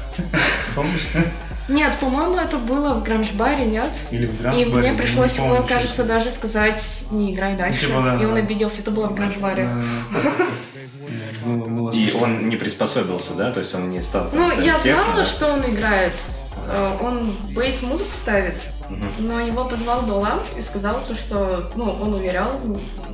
Помнишь? 0.75 1.09
Нет, 1.69 1.97
по-моему, 2.01 2.37
это 2.37 2.57
было 2.59 2.95
в 2.95 3.03
гранж-баре, 3.05 3.65
нет? 3.65 3.97
Или 4.11 4.27
в 4.27 4.35
И 4.35 4.37
Грансбаре, 4.39 4.89
мне 4.91 4.93
пришлось 4.99 5.35
помню, 5.35 5.53
его, 5.53 5.63
честно. 5.63 5.77
кажется, 5.77 6.05
даже 6.05 6.31
сказать, 6.31 7.05
не 7.13 7.33
играй 7.33 7.57
дальше. 7.57 7.87
Типа, 7.87 8.03
да, 8.03 8.21
И 8.21 8.25
он 8.25 8.35
да. 8.35 8.41
обиделся, 8.41 8.81
это 8.81 8.91
было 8.91 9.07
в 9.07 9.15
гранж-баре. 9.15 9.69
И 11.95 12.13
он 12.21 12.49
не 12.49 12.57
приспособился, 12.57 13.35
да? 13.35 13.53
То 13.53 13.61
есть 13.61 13.75
он 13.75 13.91
не 13.91 14.01
стал... 14.01 14.29
Ну, 14.33 14.51
я 14.61 14.77
знала, 14.79 15.25
что 15.25 15.53
он 15.53 15.61
играет. 15.61 16.15
Э, 16.67 16.97
Он 17.01 17.37
бейс-музыку 17.55 18.11
ставит, 18.13 18.61
но 19.19 19.41
его 19.41 19.65
позвал 19.65 20.03
Долан 20.03 20.41
и 20.59 20.63
сказал 20.63 21.01
то, 21.07 21.15
что, 21.15 21.71
ну, 21.75 21.91
он 21.91 22.15
уверял, 22.15 22.61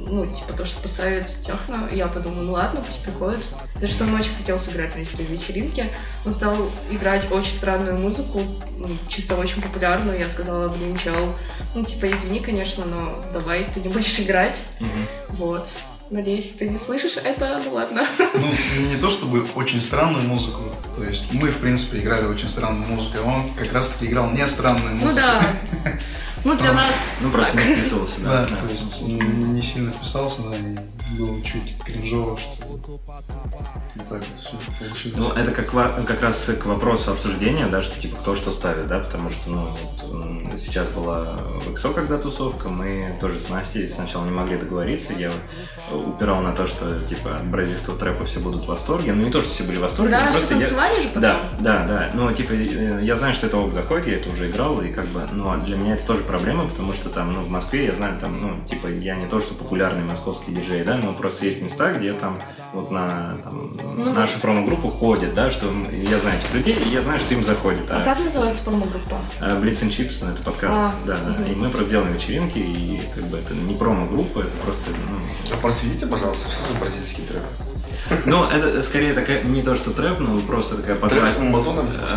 ну, 0.07 0.27
типа, 0.27 0.53
то, 0.53 0.65
что 0.65 0.81
поставит 0.81 1.27
техно. 1.43 1.89
Я 1.93 2.07
подумала, 2.07 2.43
ну 2.43 2.53
ладно, 2.53 2.83
пусть 2.87 3.03
приходит. 3.03 3.45
Потому 3.75 3.93
что 3.93 4.05
он 4.05 4.15
очень 4.15 4.35
хотел 4.37 4.59
сыграть 4.59 4.95
на 4.97 5.01
этой 5.01 5.25
вечеринке. 5.27 5.91
Он 6.25 6.33
стал 6.33 6.57
играть 6.91 7.31
очень 7.31 7.53
странную 7.53 7.99
музыку, 7.99 8.41
ну, 8.77 8.97
чисто 9.09 9.35
очень 9.37 9.61
популярную. 9.63 10.19
Я 10.19 10.29
сказала, 10.29 10.69
блин, 10.69 10.97
чел, 10.97 11.35
ну, 11.75 11.85
типа, 11.85 12.11
извини, 12.11 12.41
конечно, 12.41 12.85
но 12.85 13.23
давай, 13.33 13.65
ты 13.75 13.81
не 13.81 13.89
будешь 13.89 14.19
играть. 14.21 14.63
Мгм. 14.81 15.07
Вот. 15.31 15.69
Надеюсь, 16.09 16.53
ты 16.53 16.69
не 16.69 16.79
слышишь 16.79 17.17
это, 17.17 17.61
ну 17.65 17.75
ладно. 17.75 18.07
Ну, 18.35 18.53
не 18.89 18.97
то 18.97 19.11
чтобы 19.11 19.45
очень 19.57 19.81
странную 19.81 20.23
музыку. 20.29 20.61
То 20.95 21.03
есть 21.03 21.33
мы, 21.33 21.51
в 21.51 21.59
принципе, 21.59 21.99
играли 21.99 22.27
очень 22.27 22.49
странную 22.49 22.87
музыку, 22.89 23.19
а 23.25 23.29
он 23.29 23.53
как 23.55 23.73
раз-таки 23.73 24.07
играл 24.07 24.31
не 24.31 24.47
странную 24.47 24.95
Ну 24.95 25.01
музыку. 25.03 25.21
да. 25.21 25.43
Ну, 26.45 26.57
для 26.57 26.73
нас... 26.73 26.95
Ну, 27.21 27.31
просто 27.31 27.57
не 27.59 27.75
вписывался, 27.75 28.21
да. 28.21 28.47
Да, 28.47 28.57
то 28.57 28.67
есть 28.69 29.03
не 29.03 29.63
сильно 29.63 29.91
вписался, 29.91 30.43
да, 30.43 30.57
и 30.57 30.77
было 31.17 31.43
чуть 31.43 31.77
кринжово, 31.85 32.37
что 32.37 32.67
вот 32.67 33.01
так 34.09 34.21
вот 34.21 34.39
все 34.39 34.57
получилось. 34.79 35.17
Ну, 35.17 35.33
это 35.33 35.51
как, 35.51 35.71
как 36.07 36.23
раз 36.23 36.51
к 36.61 36.67
вопросу 36.67 37.13
обсуждения, 37.13 37.67
да, 37.69 37.83
что 37.83 37.99
типа 37.99 38.17
кто 38.17 38.35
что 38.37 38.51
ставит, 38.51 38.87
да, 38.87 38.99
потому 38.99 39.31
что, 39.31 39.51
ну, 39.51 39.69
вот, 40.03 40.59
сейчас 40.59 40.89
была 40.89 41.37
в 41.37 41.73
ИКСО 41.73 41.91
когда 41.93 42.19
тусовка, 42.19 42.69
мы 42.69 43.17
тоже 43.21 43.39
с 43.39 43.49
Настей 43.49 43.87
сначала 43.87 44.25
не 44.25 44.31
могли 44.31 44.57
договориться, 44.57 45.13
я 45.13 45.31
упирал 45.93 46.41
на 46.41 46.53
то, 46.53 46.67
что, 46.67 47.01
типа, 47.03 47.37
от 47.37 47.47
бразильского 47.47 47.97
трэпа 47.99 48.25
все 48.25 48.41
будут 48.41 48.65
в 48.65 48.67
восторге, 48.67 49.13
ну, 49.13 49.25
не 49.25 49.31
то, 49.31 49.41
что 49.41 49.51
все 49.51 49.65
были 49.65 49.77
в 49.79 49.81
восторге, 49.81 50.11
Да, 50.13 50.27
просто 50.31 50.55
я- 50.55 50.61
танцевали 50.61 51.01
же 51.01 51.09
потом. 51.09 51.23
Да, 51.23 51.41
да, 51.61 51.85
да. 51.87 52.11
Ну, 52.15 52.33
типа, 52.33 52.53
э, 52.53 53.01
я 53.03 53.17
знаю, 53.17 53.35
что 53.35 53.47
это 53.47 53.59
ок 53.59 53.73
заходит, 53.73 54.07
я 54.07 54.15
это 54.17 54.31
уже 54.31 54.51
играл, 54.51 54.81
и 54.83 54.93
как 54.93 55.07
бы, 55.07 55.23
но 55.33 55.57
для 55.59 55.77
меня 55.77 55.95
это 55.95 56.07
тоже 56.07 56.23
проблема, 56.25 56.67
потому 56.69 56.93
что 56.93 57.09
там, 57.09 57.33
ну, 57.33 57.41
в 57.41 57.49
Москве 57.49 57.87
я 57.87 57.95
знаю, 57.95 58.19
там, 58.21 58.41
ну, 58.41 58.65
типа, 58.67 58.89
я 58.89 59.17
не 59.17 59.27
то, 59.27 59.39
что 59.41 59.55
популярный 59.55 60.03
московский 60.05 60.53
диджей, 60.53 60.85
да, 60.85 60.97
но 61.07 61.13
просто 61.15 61.45
есть 61.47 61.63
места, 61.63 61.93
где 61.93 62.13
там 62.13 62.39
вот 62.73 62.91
на 62.91 63.37
там, 63.43 63.77
Ну, 63.97 64.13
нашу 64.13 64.39
промо-группу 64.41 64.89
ходят, 64.89 65.35
да, 65.35 65.51
что 65.51 65.67
я 65.93 66.19
знаю 66.19 66.39
этих 66.39 66.53
людей, 66.55 66.75
и 66.75 66.89
я 66.91 67.01
знаю, 67.01 67.19
что 67.19 67.35
им 67.35 67.45
заходит. 67.45 67.91
А 67.91 68.03
как 68.05 68.19
называется 68.19 68.63
промо-группа? 68.65 69.17
а 69.41 69.49
Blitz 69.61 69.83
and 69.83 69.91
Chips, 69.91 70.19
ну, 70.23 70.31
это 70.31 70.43
подкаст, 70.43 70.79
А, 70.79 70.93
да, 71.07 71.17
да. 71.17 71.31
мгм. 71.31 71.53
И 71.53 71.55
мы 71.55 71.69
просто 71.71 71.91
делаем 71.91 72.13
вечеринки, 72.13 72.59
и 72.59 73.01
как 73.15 73.25
бы 73.25 73.39
это 73.39 73.55
не 73.55 73.75
промо-группа, 73.75 74.41
это 74.41 74.57
просто, 74.59 74.91
ну, 75.09 75.19
А 75.53 75.57
просветите, 75.63 76.07
пожалуйста, 76.07 76.49
что 76.49 76.73
за 76.73 76.79
бразильский 76.79 77.25
трэп? 77.25 77.43
Ну, 78.27 78.45
это 78.45 78.83
скорее 78.83 79.13
такая, 79.13 79.43
не 79.45 79.63
то, 79.63 79.77
что 79.77 79.91
трэп, 79.91 80.19
но 80.21 80.39
просто 80.39 80.77
такая 80.77 80.97
Трэп 80.97 81.29
с 81.29 81.35
подвальная, 81.35 81.53
батоном, 81.53 81.91
типа, 81.91 82.09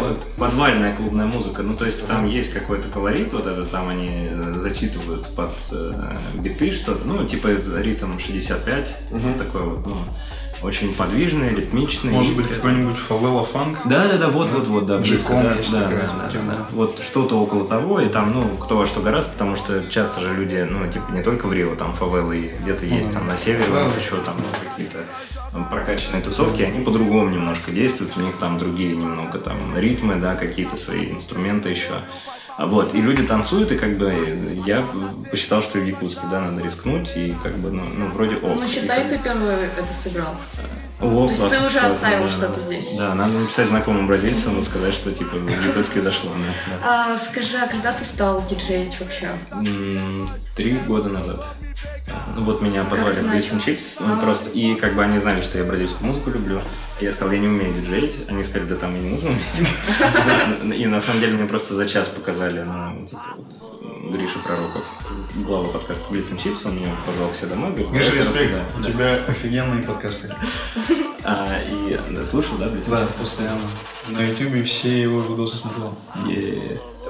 э, 0.00 0.14
подвальная 0.36 0.94
клубная 0.96 1.26
музыка. 1.26 1.62
Ну, 1.62 1.74
то 1.74 1.86
есть 1.86 2.06
там 2.06 2.26
есть 2.26 2.52
какой-то 2.52 2.88
колорит, 2.88 3.32
вот 3.32 3.46
это 3.46 3.64
там 3.64 3.88
они 3.88 4.28
э, 4.30 4.54
зачитывают 4.56 5.26
под 5.34 5.52
э, 5.72 6.16
биты 6.34 6.70
что-то, 6.72 7.04
ну, 7.04 7.24
типа 7.26 7.48
ритм 7.78 8.18
65, 8.18 8.96
Мгм. 9.10 9.34
такой 9.34 9.62
вот, 9.62 9.86
ну, 9.86 9.96
очень 10.62 10.92
подвижные, 10.94 11.50
ритмичные. 11.54 12.12
Может 12.12 12.36
быть, 12.36 12.48
какой-нибудь 12.48 12.96
фавела 12.96 13.44
фанк? 13.44 13.78
Да, 13.84 14.06
да, 14.08 14.18
да, 14.18 14.28
вот, 14.28 14.50
вот, 14.50 14.66
вот, 14.68 14.86
да, 14.86 14.98
близко, 14.98 15.32
да, 15.32 15.54
да, 15.72 15.80
да, 15.80 16.30
да. 16.32 16.66
Вот 16.72 17.00
что-то 17.02 17.36
около 17.40 17.66
того, 17.66 18.00
и 18.00 18.08
там, 18.08 18.32
ну, 18.32 18.42
кто 18.58 18.76
во 18.76 18.86
что 18.86 19.00
гораздо, 19.00 19.32
потому 19.32 19.56
что 19.56 19.86
часто 19.88 20.20
же 20.20 20.34
люди, 20.34 20.66
ну, 20.68 20.86
типа, 20.90 21.10
не 21.12 21.22
только 21.22 21.46
в 21.46 21.52
Рио, 21.52 21.74
там 21.76 21.94
фавелы 21.94 22.36
есть, 22.36 22.60
где-то 22.60 22.84
есть, 22.86 23.12
там, 23.12 23.26
на 23.26 23.36
севере, 23.36 23.64
Да. 23.72 23.84
еще 23.84 24.16
там 24.22 24.36
какие-то 24.70 24.98
прокачанные 25.70 26.22
тусовки, 26.22 26.62
они 26.62 26.80
по-другому 26.84 27.28
немножко 27.30 27.70
действуют, 27.70 28.16
у 28.16 28.20
них 28.20 28.36
там 28.36 28.58
другие 28.58 28.96
немного 28.96 29.38
там 29.38 29.76
ритмы, 29.76 30.16
да, 30.16 30.34
какие-то 30.34 30.76
свои 30.76 31.10
инструменты 31.10 31.70
еще. 31.70 31.92
А 32.56 32.66
Вот, 32.66 32.94
и 32.94 33.00
люди 33.00 33.22
танцуют, 33.22 33.72
и 33.72 33.76
как 33.76 33.96
бы 33.96 34.62
я 34.66 34.84
посчитал, 35.30 35.62
что 35.62 35.78
в 35.78 35.86
Якутске, 35.86 36.22
да, 36.30 36.40
надо 36.42 36.62
рискнуть, 36.62 37.16
и 37.16 37.34
как 37.42 37.56
бы, 37.56 37.70
ну, 37.70 37.82
ну 37.84 38.06
вроде 38.10 38.36
ок. 38.36 38.58
Ну, 38.60 38.66
считай, 38.66 39.02
как- 39.02 39.10
ты 39.10 39.18
первый 39.18 39.54
это 39.54 39.86
сыграл. 40.02 40.36
О, 41.00 41.26
То 41.26 41.32
есть 41.32 41.48
ты 41.48 41.66
уже 41.66 41.80
классно, 41.80 41.86
оставил 41.86 42.24
да, 42.24 42.30
что-то 42.30 42.60
да. 42.60 42.66
здесь. 42.66 42.92
Да, 42.96 43.14
надо 43.14 43.32
написать 43.32 43.68
знакомым 43.68 44.06
бразильцам 44.06 44.60
и 44.60 44.62
сказать, 44.62 44.92
что 44.92 45.10
типа 45.12 45.36
в 45.36 45.66
Якутске 45.66 46.02
зашло. 46.02 46.30
да. 46.82 47.14
А, 47.14 47.18
скажи, 47.18 47.56
а 47.56 47.66
когда 47.66 47.92
ты 47.92 48.04
стал 48.04 48.44
диджеить 48.46 49.00
вообще? 49.00 49.30
Три 50.54 50.72
года 50.86 51.08
назад. 51.08 51.46
Ну 52.36 52.44
вот 52.44 52.60
меня 52.62 52.84
позвали 52.84 53.14
в 53.14 53.32
Blitz 53.32 53.52
and? 53.52 53.64
Chips, 53.64 53.96
ну, 54.00 54.14
А. 54.14 54.16
просто, 54.16 54.50
и 54.50 54.74
как 54.74 54.94
бы 54.94 55.02
они 55.02 55.18
знали, 55.18 55.40
что 55.40 55.58
я 55.58 55.64
бразильскую 55.64 56.08
музыку 56.08 56.30
люблю. 56.30 56.60
Я 57.00 57.12
сказал, 57.12 57.32
я 57.32 57.38
не 57.38 57.48
умею 57.48 57.72
диджеить. 57.72 58.18
Они 58.28 58.44
сказали, 58.44 58.68
да 58.68 58.76
там 58.76 58.94
и 58.96 58.98
не 58.98 59.10
нужно 59.10 59.30
уметь. 59.30 60.78
И 60.80 60.86
на 60.86 61.00
самом 61.00 61.20
деле 61.20 61.34
мне 61.34 61.46
просто 61.46 61.74
за 61.74 61.88
час 61.88 62.08
показали, 62.08 62.60
вот, 62.66 63.10
Гриша 64.12 64.38
Пророков, 64.40 64.84
глава 65.36 65.66
подкаста 65.66 66.12
and 66.32 66.36
Chips, 66.38 66.66
он 66.66 66.76
меня 66.76 66.88
позвал 67.06 67.30
к 67.30 67.34
себе 67.34 67.48
домой. 67.48 67.72
Гриша, 67.72 67.88
«Давай 67.90 68.10
ты 68.10 68.16
респект, 68.16 68.54
рассказай». 68.54 68.62
у 68.78 68.82
тебя 68.82 69.14
офигенные 69.28 69.82
подкасты. 69.82 70.34
А, 71.24 71.58
И 71.60 72.24
слушал, 72.24 72.56
да, 72.58 72.66
and 72.66 72.90
Да, 72.90 73.06
постоянно. 73.18 73.60
На 74.08 74.20
ютубе 74.22 74.62
все 74.64 75.02
его 75.02 75.20
видосы 75.20 75.56
смотрел. 75.56 75.94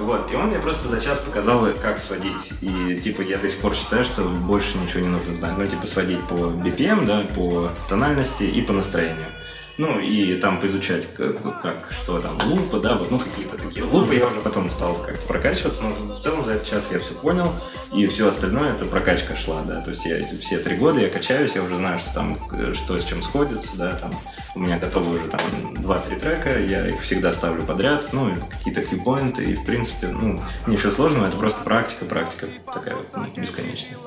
Вот, 0.01 0.31
и 0.31 0.35
он 0.35 0.47
мне 0.47 0.59
просто 0.59 0.87
за 0.89 0.99
час 0.99 1.19
показал, 1.19 1.67
как 1.81 1.99
сводить. 1.99 2.53
И, 2.61 2.97
типа, 2.97 3.21
я 3.21 3.37
до 3.37 3.47
сих 3.47 3.59
пор 3.59 3.75
считаю, 3.75 4.03
что 4.03 4.23
больше 4.23 4.77
ничего 4.77 5.01
не 5.01 5.09
нужно 5.09 5.33
знать. 5.33 5.53
Ну, 5.57 5.65
типа, 5.65 5.85
сводить 5.85 6.21
по 6.27 6.33
BPM, 6.33 7.05
да, 7.05 7.21
по 7.35 7.71
тональности 7.87 8.43
и 8.43 8.61
по 8.61 8.73
настроению. 8.73 9.27
Ну, 9.77 9.99
и 9.99 10.39
там 10.39 10.59
поизучать, 10.59 11.07
как, 11.13 11.61
как, 11.61 11.91
что 11.91 12.19
там, 12.19 12.37
лупы, 12.45 12.79
да, 12.79 12.95
вот, 12.95 13.09
ну, 13.09 13.19
какие-то 13.19 13.57
такие 13.57 13.85
лупы. 13.85 14.15
Я 14.15 14.27
уже 14.27 14.41
потом 14.41 14.69
стал 14.69 14.95
как 14.95 15.19
прокачиваться, 15.21 15.83
но 15.83 16.13
в 16.13 16.19
целом 16.19 16.45
за 16.45 16.53
этот 16.53 16.67
час 16.67 16.89
я 16.91 16.99
все 16.99 17.13
понял, 17.13 17.51
и 17.93 18.05
все 18.07 18.27
остальное, 18.27 18.73
это 18.73 18.85
прокачка 18.85 19.35
шла, 19.35 19.61
да. 19.63 19.81
То 19.81 19.89
есть 19.89 20.05
я 20.05 20.19
эти 20.19 20.37
все 20.37 20.59
три 20.59 20.75
года 20.75 20.99
я 20.99 21.09
качаюсь, 21.09 21.55
я 21.55 21.63
уже 21.63 21.77
знаю, 21.77 21.99
что 21.99 22.13
там, 22.13 22.37
что 22.73 22.99
с 22.99 23.03
чем 23.03 23.21
сходится, 23.21 23.75
да, 23.75 23.91
там, 23.91 24.11
у 24.55 24.59
меня 24.59 24.77
готовы 24.77 25.17
уже 25.17 25.27
там 25.29 25.39
2-3 25.73 26.19
трека, 26.19 26.59
я 26.59 26.87
их 26.87 27.01
всегда 27.01 27.31
ставлю 27.31 27.63
подряд, 27.63 28.09
ну, 28.11 28.31
какие-то 28.49 28.81
кьюпоинты, 28.81 29.43
и, 29.43 29.55
в 29.55 29.65
принципе, 29.65 30.07
ну, 30.07 30.41
ничего 30.67 30.91
сложного, 30.91 31.27
это 31.27 31.37
просто 31.37 31.63
практика, 31.63 32.05
практика 32.05 32.47
такая 32.71 32.95
вот, 32.95 33.07
ну, 33.15 33.23
бесконечная. 33.41 33.97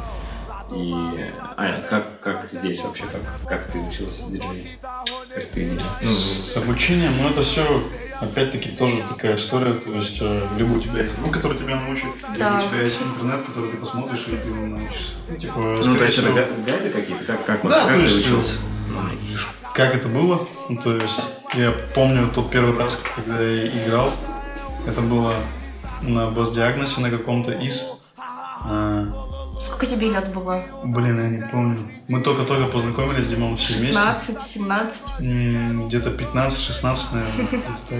И, 0.73 0.93
а, 1.57 1.83
как, 1.89 2.21
как 2.21 2.49
здесь 2.49 2.81
вообще, 2.81 3.05
как, 3.05 3.21
как 3.49 3.71
ты 3.71 3.79
учился 3.79 4.25
диджеить? 4.29 4.79
Как 5.35 5.45
ты, 5.47 5.79
ну, 6.01 6.09
С 6.09 6.57
обучением, 6.57 7.13
ну 7.21 7.29
это 7.29 7.43
все, 7.43 7.83
опять-таки, 8.21 8.71
тоже 8.71 9.03
такая 9.09 9.37
история, 9.37 9.75
то 9.75 9.93
есть 9.93 10.19
э, 10.21 10.47
либо 10.57 10.73
у 10.73 10.81
тебя 10.81 11.03
есть 11.03 11.17
друг, 11.19 11.33
который 11.35 11.59
тебя 11.59 11.77
научит, 11.81 12.07
Да. 12.39 12.55
либо 12.55 12.65
у 12.65 12.69
тебя 12.69 12.83
есть 12.83 13.01
интернет, 13.03 13.43
который 13.45 13.71
ты 13.73 13.77
посмотришь, 13.77 14.25
и 14.29 14.37
ты 14.37 14.49
научишься. 14.49 15.13
Ну, 15.29 15.37
типа, 15.37 15.81
ну, 15.85 15.95
то 15.95 16.05
есть 16.05 16.19
это 16.19 16.33
всего, 16.33 16.47
гайды 16.67 16.91
какие-то? 16.91 17.25
Как, 17.25 17.45
как, 17.45 17.63
вот, 17.63 17.71
Да, 17.71 17.81
как 17.81 17.89
то 17.89 17.95
ты 17.95 18.01
есть, 18.01 18.27
учился? 18.27 18.57
как 19.75 19.95
это 19.95 20.09
было, 20.09 20.49
ну, 20.69 20.77
то 20.81 20.97
есть, 20.97 21.21
я 21.55 21.73
помню 21.95 22.29
тот 22.35 22.51
первый 22.51 22.77
раз, 22.79 23.03
когда 23.15 23.41
я 23.41 23.67
играл, 23.67 24.11
это 24.87 25.03
было 25.03 25.35
на 26.01 26.31
бас-диагнозе 26.31 27.01
на 27.01 27.11
каком-то 27.11 27.53
из, 27.53 27.85
А, 28.67 29.07
Сколько 29.65 29.87
тебе 29.87 30.09
лет 30.09 30.33
было? 30.33 30.63
блин, 30.85 31.17
я 31.19 31.29
не 31.29 31.49
помню, 31.49 31.79
мы 32.09 32.21
только-только 32.21 32.67
познакомились 32.67 33.25
с 33.25 33.29
Димом 33.29 33.57
все 33.57 33.75
вместе. 33.75 33.95
16, 33.95 34.37
17? 34.47 35.03
М, 35.21 35.89
Где-то 35.89 36.11
15-16, 36.11 37.13
наверное. 37.13 37.47
где-то 37.47 37.73
так. 37.89 37.99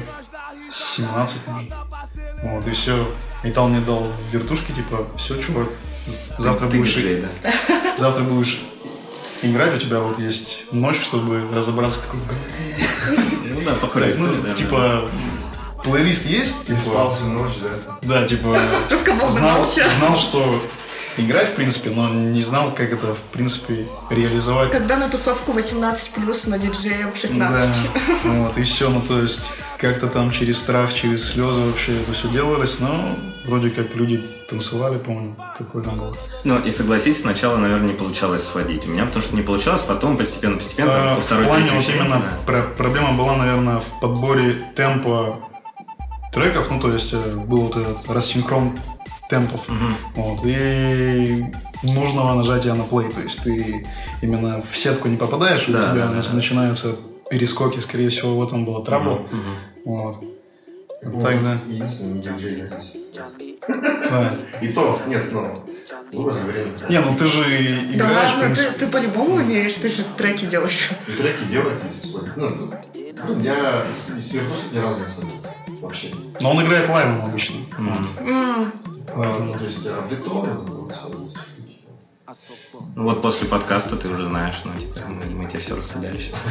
17, 0.71 1.37
наверное. 1.47 1.77
Вот, 2.43 2.67
и 2.67 2.71
все. 2.73 3.09
Металл 3.43 3.69
мне 3.69 3.81
дал 3.81 4.07
вертушки, 4.33 4.73
типа, 4.73 5.07
все, 5.17 5.41
чувак, 5.41 5.69
завтра 6.39 6.67
ты 6.69 6.79
будешь, 6.79 6.95
диджей, 6.95 7.23
да? 7.43 7.53
завтра 7.97 8.23
будешь 8.25 8.61
играть, 9.43 9.75
у 9.75 9.79
тебя 9.79 10.01
вот 10.01 10.19
есть 10.19 10.65
ночь, 10.73 11.01
чтобы 11.01 11.43
разобраться 11.55 12.03
такой. 12.03 12.21
Ну 13.45 13.61
да, 13.65 13.73
похожая 13.75 14.13
Так, 14.13 14.21
ну, 14.21 14.35
история, 14.35 14.55
типа, 14.55 15.09
плейлист 15.83 16.27
есть, 16.27 16.65
Ты 16.67 16.77
спал 16.77 17.11
типа, 17.11 17.17
всю 17.17 17.27
ночь, 17.29 17.53
да? 17.63 17.99
да, 18.21 18.27
типа, 18.27 18.59
знал, 19.29 19.29
знался. 19.29 19.89
знал, 19.99 20.17
что 20.17 20.63
играть, 21.17 21.49
в 21.51 21.55
принципе, 21.55 21.91
но 21.91 22.09
не 22.09 22.43
знал, 22.43 22.73
как 22.75 22.93
это, 22.93 23.15
в 23.15 23.21
принципе, 23.33 23.87
реализовать. 24.11 24.71
Когда 24.71 24.97
на 24.97 25.09
тусовку 25.09 25.53
18 25.53 26.11
плюс, 26.11 26.45
но 26.47 26.57
диджеем 26.57 27.15
16. 27.15 27.39
Да, 28.25 28.31
вот, 28.31 28.59
и 28.59 28.63
все, 28.63 28.89
ну, 28.91 29.01
то 29.01 29.21
есть, 29.21 29.53
как-то 29.79 30.09
там 30.09 30.31
через 30.31 30.59
страх, 30.59 30.93
через 30.93 31.25
слезы 31.33 31.61
вообще 31.61 31.93
это 32.01 32.13
все 32.13 32.29
делалось, 32.29 32.81
но 32.81 33.17
вроде 33.47 33.71
как 33.71 33.95
люди 33.95 34.23
танцевали, 34.49 34.99
помню, 34.99 35.37
прикольно 35.59 35.93
было. 35.93 36.17
Ну, 36.45 36.59
и 36.59 36.71
согласись, 36.71 37.21
сначала, 37.21 37.57
наверное, 37.57 37.89
не 37.89 37.95
получалось 37.95 38.45
сводить. 38.45 38.87
У 38.87 38.91
меня 38.91 39.05
потому 39.07 39.23
что 39.23 39.37
не 39.37 39.43
получалось, 39.43 39.83
потом 39.83 40.17
постепенно-постепенно, 40.17 40.93
там, 40.93 41.09
А, 41.09 41.15
ко 41.17 41.21
в 41.21 41.25
второй, 41.25 41.47
плане 41.47 41.71
вот 41.73 41.89
именно 41.89 42.17
да. 42.21 42.39
про- 42.47 42.63
проблема 42.77 43.13
была, 43.13 43.37
наверное, 43.37 43.81
в 43.81 44.01
подборе 44.01 44.67
темпа 44.75 45.41
треков, 46.33 46.67
ну, 46.71 46.81
то 46.81 46.93
есть, 46.93 47.13
э, 47.13 47.17
был 47.37 47.61
вот 47.67 47.77
этот 47.77 48.11
рассинхрон 48.11 48.77
темпов, 49.31 49.69
Мгм. 49.69 49.95
вот, 50.17 50.41
и 50.45 51.45
нужного 51.83 52.35
нажатия 52.35 52.75
на 52.75 52.85
плей, 52.85 53.11
то 53.11 53.21
есть, 53.21 53.43
ты 53.43 53.87
именно 54.23 54.63
в 54.63 54.77
сетку 54.77 55.09
не 55.09 55.17
попадаешь, 55.17 55.67
Да, 55.67 55.79
у 55.79 55.83
тебя 55.83 55.93
да, 55.95 56.07
да, 56.09 56.19
нач- 56.19 56.29
да. 56.31 56.37
начинаются 56.37 56.97
перескоки, 57.31 57.81
скорее 57.81 58.09
всего, 58.11 58.37
в 58.37 58.47
этом 58.47 58.65
было 58.65 58.85
трабл, 58.85 59.27
Мгм. 59.31 59.57
вот. 59.85 60.25
Вот 61.03 61.23
так, 61.23 61.43
да. 61.43 61.59
Не 61.67 61.81
диджей. 62.21 62.65
Да. 64.11 64.37
И 64.63 64.69
то, 64.69 64.99
нет, 65.07 65.31
ну, 65.33 65.55
было 66.13 66.33
же 66.33 66.41
время. 66.47 66.73
Не, 66.89 67.01
ну 67.01 67.15
ты 67.17 67.27
же 67.29 67.43
Да 67.43 67.95
играешь, 67.95 68.31
в 68.33 68.39
ладно, 68.39 68.55
ты, 68.55 68.63
принципе. 68.63 68.79
ты 68.79 68.87
по-любому 68.89 69.35
умеешь, 69.37 69.75
ты 69.75 69.91
же 69.91 70.03
треки 70.17 70.47
делаешь. 70.47 70.91
И 71.07 71.13
треки 71.13 71.45
делать, 71.51 71.79
если. 71.85 72.19
Ну, 72.37 72.49
ну, 72.49 72.75
ну, 73.29 73.41
я 73.41 73.85
с, 73.93 74.09
с 74.19 74.33
вертушек 74.33 74.73
ни 74.73 74.79
разу 74.79 75.01
не 75.01 75.07
садился. 75.07 75.55
Вообще. 75.83 76.09
Но 76.41 76.51
он 76.53 76.65
играет 76.65 76.89
лайвом 76.89 77.23
обычно. 77.27 77.57
А, 79.17 79.39
ну, 79.39 79.53
то 79.55 79.65
есть, 79.65 79.87
штуки. 81.47 81.79
Ну 82.97 83.05
вот 83.05 83.23
после 83.23 83.47
подкаста 83.47 83.97
ты 83.97 84.09
уже 84.09 84.27
знаешь, 84.27 84.61
ну, 84.65 84.75
типа, 84.77 85.01
мы, 85.07 85.25
мы 85.27 85.49
тебе 85.49 85.61
все 85.61 85.77
рассказали 85.77 86.19
сейчас. 86.19 86.43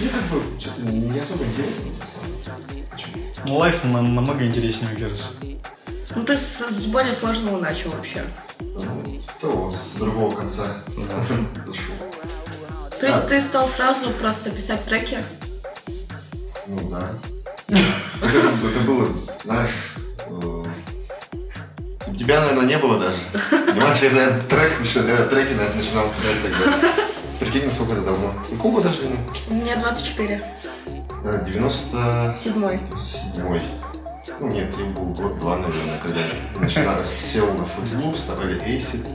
Мне 0.00 0.10
как 0.10 0.22
бы 0.24 0.60
что-то 0.60 0.82
не 0.82 1.18
особо 1.18 1.44
интересно, 1.44 1.84
на. 1.86 2.18
Ну, 3.46 3.56
live 3.56 3.82
на- 3.84 4.02
намного 4.02 4.44
интереснее, 4.46 4.90
мне 4.92 5.00
кажется. 5.00 5.28
Ну 6.14 6.24
ты 6.24 6.36
с, 6.36 6.58
с 6.68 6.86
более 6.86 7.14
сложного 7.14 7.58
начал 7.60 7.90
вообще. 7.90 8.26
Ну, 8.60 9.20
то 9.40 9.70
с 9.70 9.94
другого 9.94 10.34
конца 10.34 10.64
дошел. 11.66 11.94
То 12.98 13.06
есть 13.06 13.18
А. 13.18 13.28
ты 13.28 13.40
стал 13.42 13.68
сразу 13.68 14.10
просто 14.10 14.50
писать 14.50 14.84
треки? 14.86 15.18
Ну 16.66 16.88
да. 16.90 17.12
Это, 17.68 18.80
было, 18.86 19.08
знаешь, 19.44 19.94
тебя, 22.26 22.40
наверное, 22.40 22.66
не 22.66 22.78
было 22.78 22.98
даже. 22.98 23.16
Понимаешь, 23.50 24.02
я, 24.02 24.10
наверное, 24.10 24.42
трек, 24.42 24.72
наверное, 24.96 25.26
треки 25.26 25.52
наверное, 25.52 25.76
начинал 25.76 26.08
писать 26.08 26.36
тогда. 26.42 26.92
Прикинь, 27.38 27.70
сколько 27.70 27.92
это 27.92 28.02
давно. 28.02 28.34
Сколько 28.58 28.82
даже? 28.82 29.02
Мне 29.48 29.76
24. 29.76 30.44
да, 31.22 31.38
90... 31.38 32.36
Седьмой. 32.38 32.80
97 32.88 33.60
Ну 34.40 34.48
нет, 34.48 34.74
им 34.78 34.92
был 34.92 35.04
год-два, 35.14 35.58
наверное, 35.58 35.98
когда 36.02 36.20
начинал, 36.58 37.04
сел 37.04 37.46
на 37.54 37.62
Loops, 37.62 38.26
добавили 38.28 38.60
Acid. 38.62 39.06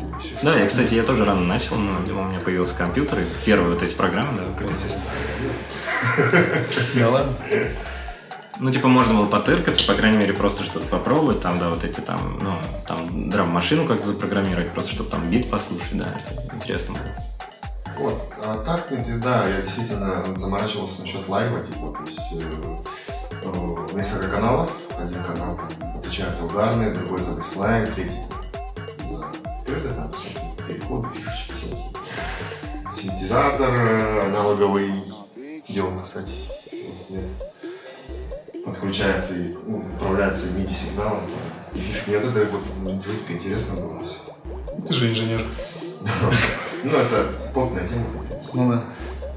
Да, 0.41 0.57
я, 0.57 0.65
кстати, 0.67 0.93
я 0.93 1.03
тоже 1.03 1.25
рано 1.25 1.41
начал, 1.41 1.75
но 1.75 1.97
у 1.97 2.23
меня 2.25 2.39
появился 2.39 2.75
компьютер, 2.75 3.19
и 3.19 3.23
первые 3.45 3.73
вот 3.73 3.83
эти 3.83 3.93
программы, 3.93 4.37
да, 4.37 4.43
как. 4.57 4.69
Да 6.95 7.09
ладно? 7.09 7.33
Ну, 8.61 8.69
типа, 8.69 8.87
можно 8.87 9.15
было 9.15 9.25
потыркаться, 9.25 9.87
по 9.87 9.95
крайней 9.95 10.19
мере, 10.19 10.33
просто 10.33 10.63
что-то 10.63 10.85
попробовать, 10.85 11.41
там, 11.41 11.57
да, 11.57 11.71
вот 11.71 11.83
эти 11.83 11.99
там, 11.99 12.37
ну, 12.39 12.51
там, 12.85 13.27
драм-машину 13.27 13.87
как-то 13.87 14.09
запрограммировать, 14.09 14.71
просто 14.71 14.91
чтобы 14.91 15.09
там 15.09 15.27
бит 15.31 15.49
послушать, 15.49 15.97
да, 15.97 16.13
это 16.15 16.55
интересно 16.55 16.93
было. 16.93 17.07
Вот, 17.97 18.21
а 18.37 18.63
так, 18.63 18.85
да, 19.19 19.47
я 19.47 19.61
действительно 19.63 20.23
заморачивался 20.35 21.01
насчет 21.01 21.27
лайва, 21.27 21.65
типа, 21.65 21.91
то 21.97 22.03
есть 22.05 22.19
э, 22.33 22.77
э, 23.45 23.87
несколько 23.93 24.27
каналов, 24.27 24.69
один 24.95 25.23
канал 25.23 25.57
там, 25.57 25.97
отвечает 25.97 26.37
за 26.37 26.45
ударные, 26.45 26.91
другой 26.91 27.19
за 27.19 27.31
бейслайн, 27.31 27.91
третий 27.95 28.21
за 29.09 29.25
переды, 29.65 29.89
там, 29.95 30.13
всякие 30.13 30.51
переходы, 30.67 31.07
фишечки 31.15 31.53
всякие. 31.53 32.91
синтезатор 32.91 33.73
э, 33.73 34.27
аналоговый, 34.27 34.91
где 35.67 35.81
он, 35.81 35.99
кстати, 35.99 36.33
нет, 37.09 37.25
подключается 38.65 39.35
и 39.35 39.55
ну, 39.65 39.83
управляется 39.95 40.47
MIDI 40.47 40.71
сигналом. 40.71 41.21
И 41.73 41.79
фишка. 41.79 42.09
Мне 42.09 42.19
вот 42.19 42.35
это 42.35 42.51
вот 42.51 42.61
ну, 42.83 43.01
жутко 43.01 43.33
интересно 43.33 43.75
было 43.75 44.03
все. 44.05 44.17
Ты 44.87 44.93
же 44.93 45.09
инженер. 45.09 45.41
Ну, 46.83 46.97
это 46.97 47.31
плотная 47.53 47.87
тема, 47.87 48.05
в 48.05 48.25
принципе. 48.25 48.57
Ну 48.57 48.71
да. 48.71 48.83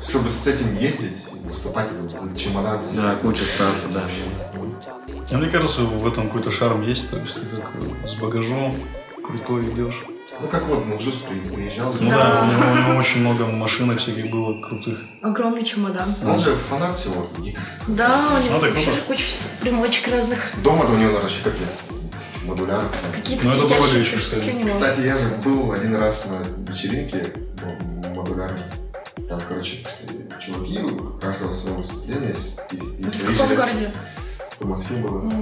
Чтобы 0.00 0.30
с 0.30 0.46
этим 0.46 0.74
ездить, 0.78 1.26
выступать, 1.44 1.88
чемодан. 2.36 2.80
Да, 2.96 3.16
куча 3.16 3.44
стафа, 3.44 3.88
да. 3.92 4.08
А 5.30 5.36
мне 5.36 5.50
кажется, 5.50 5.82
в 5.82 6.06
этом 6.06 6.28
какой-то 6.28 6.50
шарм 6.50 6.80
есть, 6.82 7.10
то 7.10 7.18
есть 7.18 7.34
ты 7.34 7.56
как 7.56 7.70
э, 7.74 8.08
с 8.08 8.14
багажом 8.14 8.82
крутой 9.22 9.70
идешь. 9.70 10.04
Ну, 10.40 10.48
как 10.48 10.64
вот, 10.66 10.86
ну, 10.86 10.96
при- 10.98 11.48
приезжал. 11.54 11.94
Ну 12.00 12.10
Да. 12.10 12.16
да, 12.16 12.42
у 12.42 12.46
него, 12.46 12.72
у 12.72 12.76
него 12.88 12.98
очень 12.98 13.20
много 13.20 13.46
машинок 13.46 13.98
всяких 13.98 14.30
было 14.30 14.60
крутых. 14.60 15.00
Огромный 15.22 15.64
чемодан. 15.64 16.14
Он 16.26 16.38
же 16.38 16.56
фанат 16.56 16.96
всего. 16.96 17.26
Да, 17.88 18.30
у 18.40 18.44
него 18.44 18.54
Ну, 18.54 18.60
круто. 18.72 18.90
куча 19.06 19.24
примочек 19.60 20.08
разных. 20.08 20.52
Дома-то 20.62 20.92
у 20.92 20.96
него, 20.96 21.08
наверное, 21.12 21.30
еще 21.30 21.42
капец. 21.42 21.80
Модуляр. 22.44 22.84
Какие-то 23.14 23.46
Ну, 23.46 23.52
это 23.52 23.60
светящиеся 23.68 23.98
еще, 23.98 24.16
кстати. 24.18 24.64
Кстати, 24.66 25.00
я 25.00 25.16
же 25.16 25.28
был 25.44 25.72
один 25.72 25.96
раз 25.96 26.26
на 26.26 26.70
вечеринке 26.70 27.26
ну, 27.62 28.14
модулярной. 28.14 28.60
Там, 29.28 29.40
короче, 29.48 29.86
чуваки 30.44 30.78
как 31.20 31.24
раз 31.24 31.40
во 31.42 31.50
своем 31.50 31.76
выступлении, 31.76 32.34
и, 32.72 32.76
и 32.76 33.04
В 33.06 33.36
каком 33.38 33.56
городе? 33.56 33.92
В 34.60 34.66
Москве 34.66 34.96
было. 34.98 35.32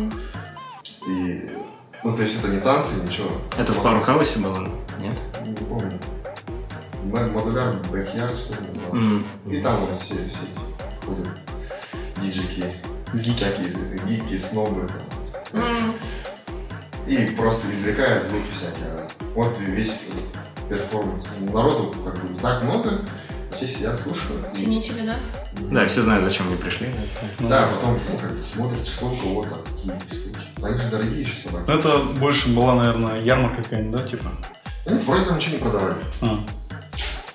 И, 1.08 1.50
ну, 2.04 2.16
то 2.16 2.22
есть 2.22 2.38
это 2.38 2.48
не 2.48 2.60
танцы, 2.60 2.94
ничего. 3.04 3.30
Это 3.56 3.72
в 3.72 3.82
Пауэрхаусе 3.82 4.38
было? 4.38 4.68
Нет? 5.00 5.18
Не 5.46 5.54
помню. 5.54 5.98
Модуляр 7.04 7.74
Backyard, 7.90 8.34
что 8.34 8.54
ли, 8.54 8.68
назывался. 8.68 9.06
Мгм. 9.06 9.24
И 9.50 9.60
там 9.60 9.76
вот 9.76 10.00
все, 10.00 10.14
все 10.14 10.20
эти 10.20 11.04
ходят 11.06 11.28
диджики, 12.16 12.64
всякие 13.12 14.00
гики, 14.06 14.38
снобы. 14.38 14.88
М. 15.52 15.94
И 17.06 17.16
просто 17.36 17.70
извлекают 17.70 18.22
звуки 18.22 18.50
всякие. 18.52 19.08
Вот 19.34 19.58
и 19.60 19.64
весь 19.64 20.04
этот 20.08 20.68
перформанс. 20.68 21.28
Народу 21.40 21.94
как 22.04 22.18
бы 22.22 22.32
не 22.32 22.38
так 22.38 22.62
много, 22.62 23.00
все 23.54 23.66
сидят, 23.66 23.98
слушают. 23.98 24.46
Ценители, 24.54 25.02
да? 25.06 25.16
Да, 25.70 25.86
все 25.86 26.02
знают, 26.02 26.24
зачем 26.24 26.48
они 26.48 26.56
пришли. 26.56 26.90
Ну, 27.38 27.48
Да, 27.48 27.68
потом 27.68 27.98
ну, 28.10 28.18
как 28.18 28.34
бы 28.34 28.42
смотрят, 28.42 28.86
что 28.86 29.06
у 29.06 29.16
кого-то, 29.16 29.58
какие 29.70 29.92
штуки. 30.10 30.38
Они 30.62 30.76
же 30.76 30.88
дорогие 30.90 31.20
еще 31.20 31.36
собаки. 31.36 31.64
Ну, 31.66 31.74
Это 31.78 31.98
больше 31.98 32.48
была, 32.54 32.74
наверное, 32.76 33.20
ярмарка 33.20 33.62
какая-нибудь, 33.62 34.02
да, 34.02 34.08
типа? 34.08 34.30
Они 34.86 34.98
вроде 35.00 35.24
там 35.26 35.36
ничего 35.36 35.56
не 35.56 35.60
продавали. 35.62 35.94
А, 36.20 36.38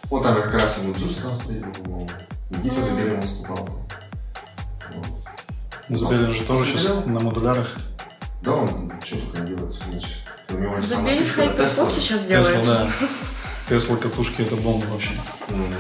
Вот 0.10 0.24
там 0.24 0.36
как 0.36 0.54
раз 0.54 0.80
ему 0.80 0.94
джус 0.96 1.16
там 1.16 1.34
стоит, 1.34 1.62
по-моему. 1.84 2.10
Гипо 2.50 2.82
Забелин 2.82 3.20
выступал. 3.22 3.70
Забелин 5.90 6.34
же 6.34 6.44
тоже 6.44 6.66
сейчас 6.78 7.06
на 7.06 7.20
модулярах. 7.20 7.76
Да, 8.42 8.54
он 8.54 8.92
что 9.04 9.18
только 9.18 9.40
не 9.42 9.48
делает. 9.56 9.74
Значит, 9.74 10.10
у 10.50 10.58
него 10.58 10.80
Забелин 10.82 11.24
Тесла. 11.58 11.90
сейчас 11.92 12.24
делает. 12.24 12.48
Тесла, 12.48 12.64
да. 12.66 12.92
Тесла 13.70 13.98
катушки 13.98 14.42
это 14.42 14.56
бомба 14.56 14.86
вообще. 14.86 15.10
М, 15.50 15.74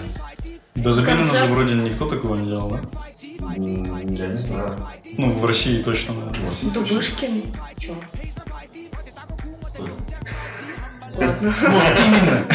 До 0.75 0.91
Забелина 0.91 1.23
же 1.23 1.29
Концерт. 1.31 1.51
вроде 1.51 1.73
никто 1.75 2.05
такого 2.07 2.35
не 2.35 2.47
делал, 2.47 2.69
да? 2.69 2.81
Я 3.55 4.27
не 4.27 4.37
знаю. 4.37 4.87
Ну, 5.17 5.31
в 5.31 5.45
России 5.45 5.81
точно, 5.81 6.13
да. 6.13 6.39
В 6.39 6.49
России. 6.49 6.69
Дубышкин. 6.69 7.43
Ладно. 11.15 11.53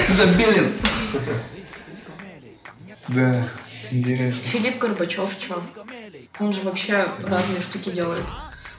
Забелин! 0.08 0.72
Да, 3.08 3.48
интересно. 3.90 4.48
Филипп 4.50 4.78
Горбачев, 4.78 5.30
чё? 5.38 5.62
Он 6.38 6.52
же 6.52 6.60
вообще 6.60 7.08
разные 7.26 7.60
штуки 7.62 7.90
делает. 7.90 8.22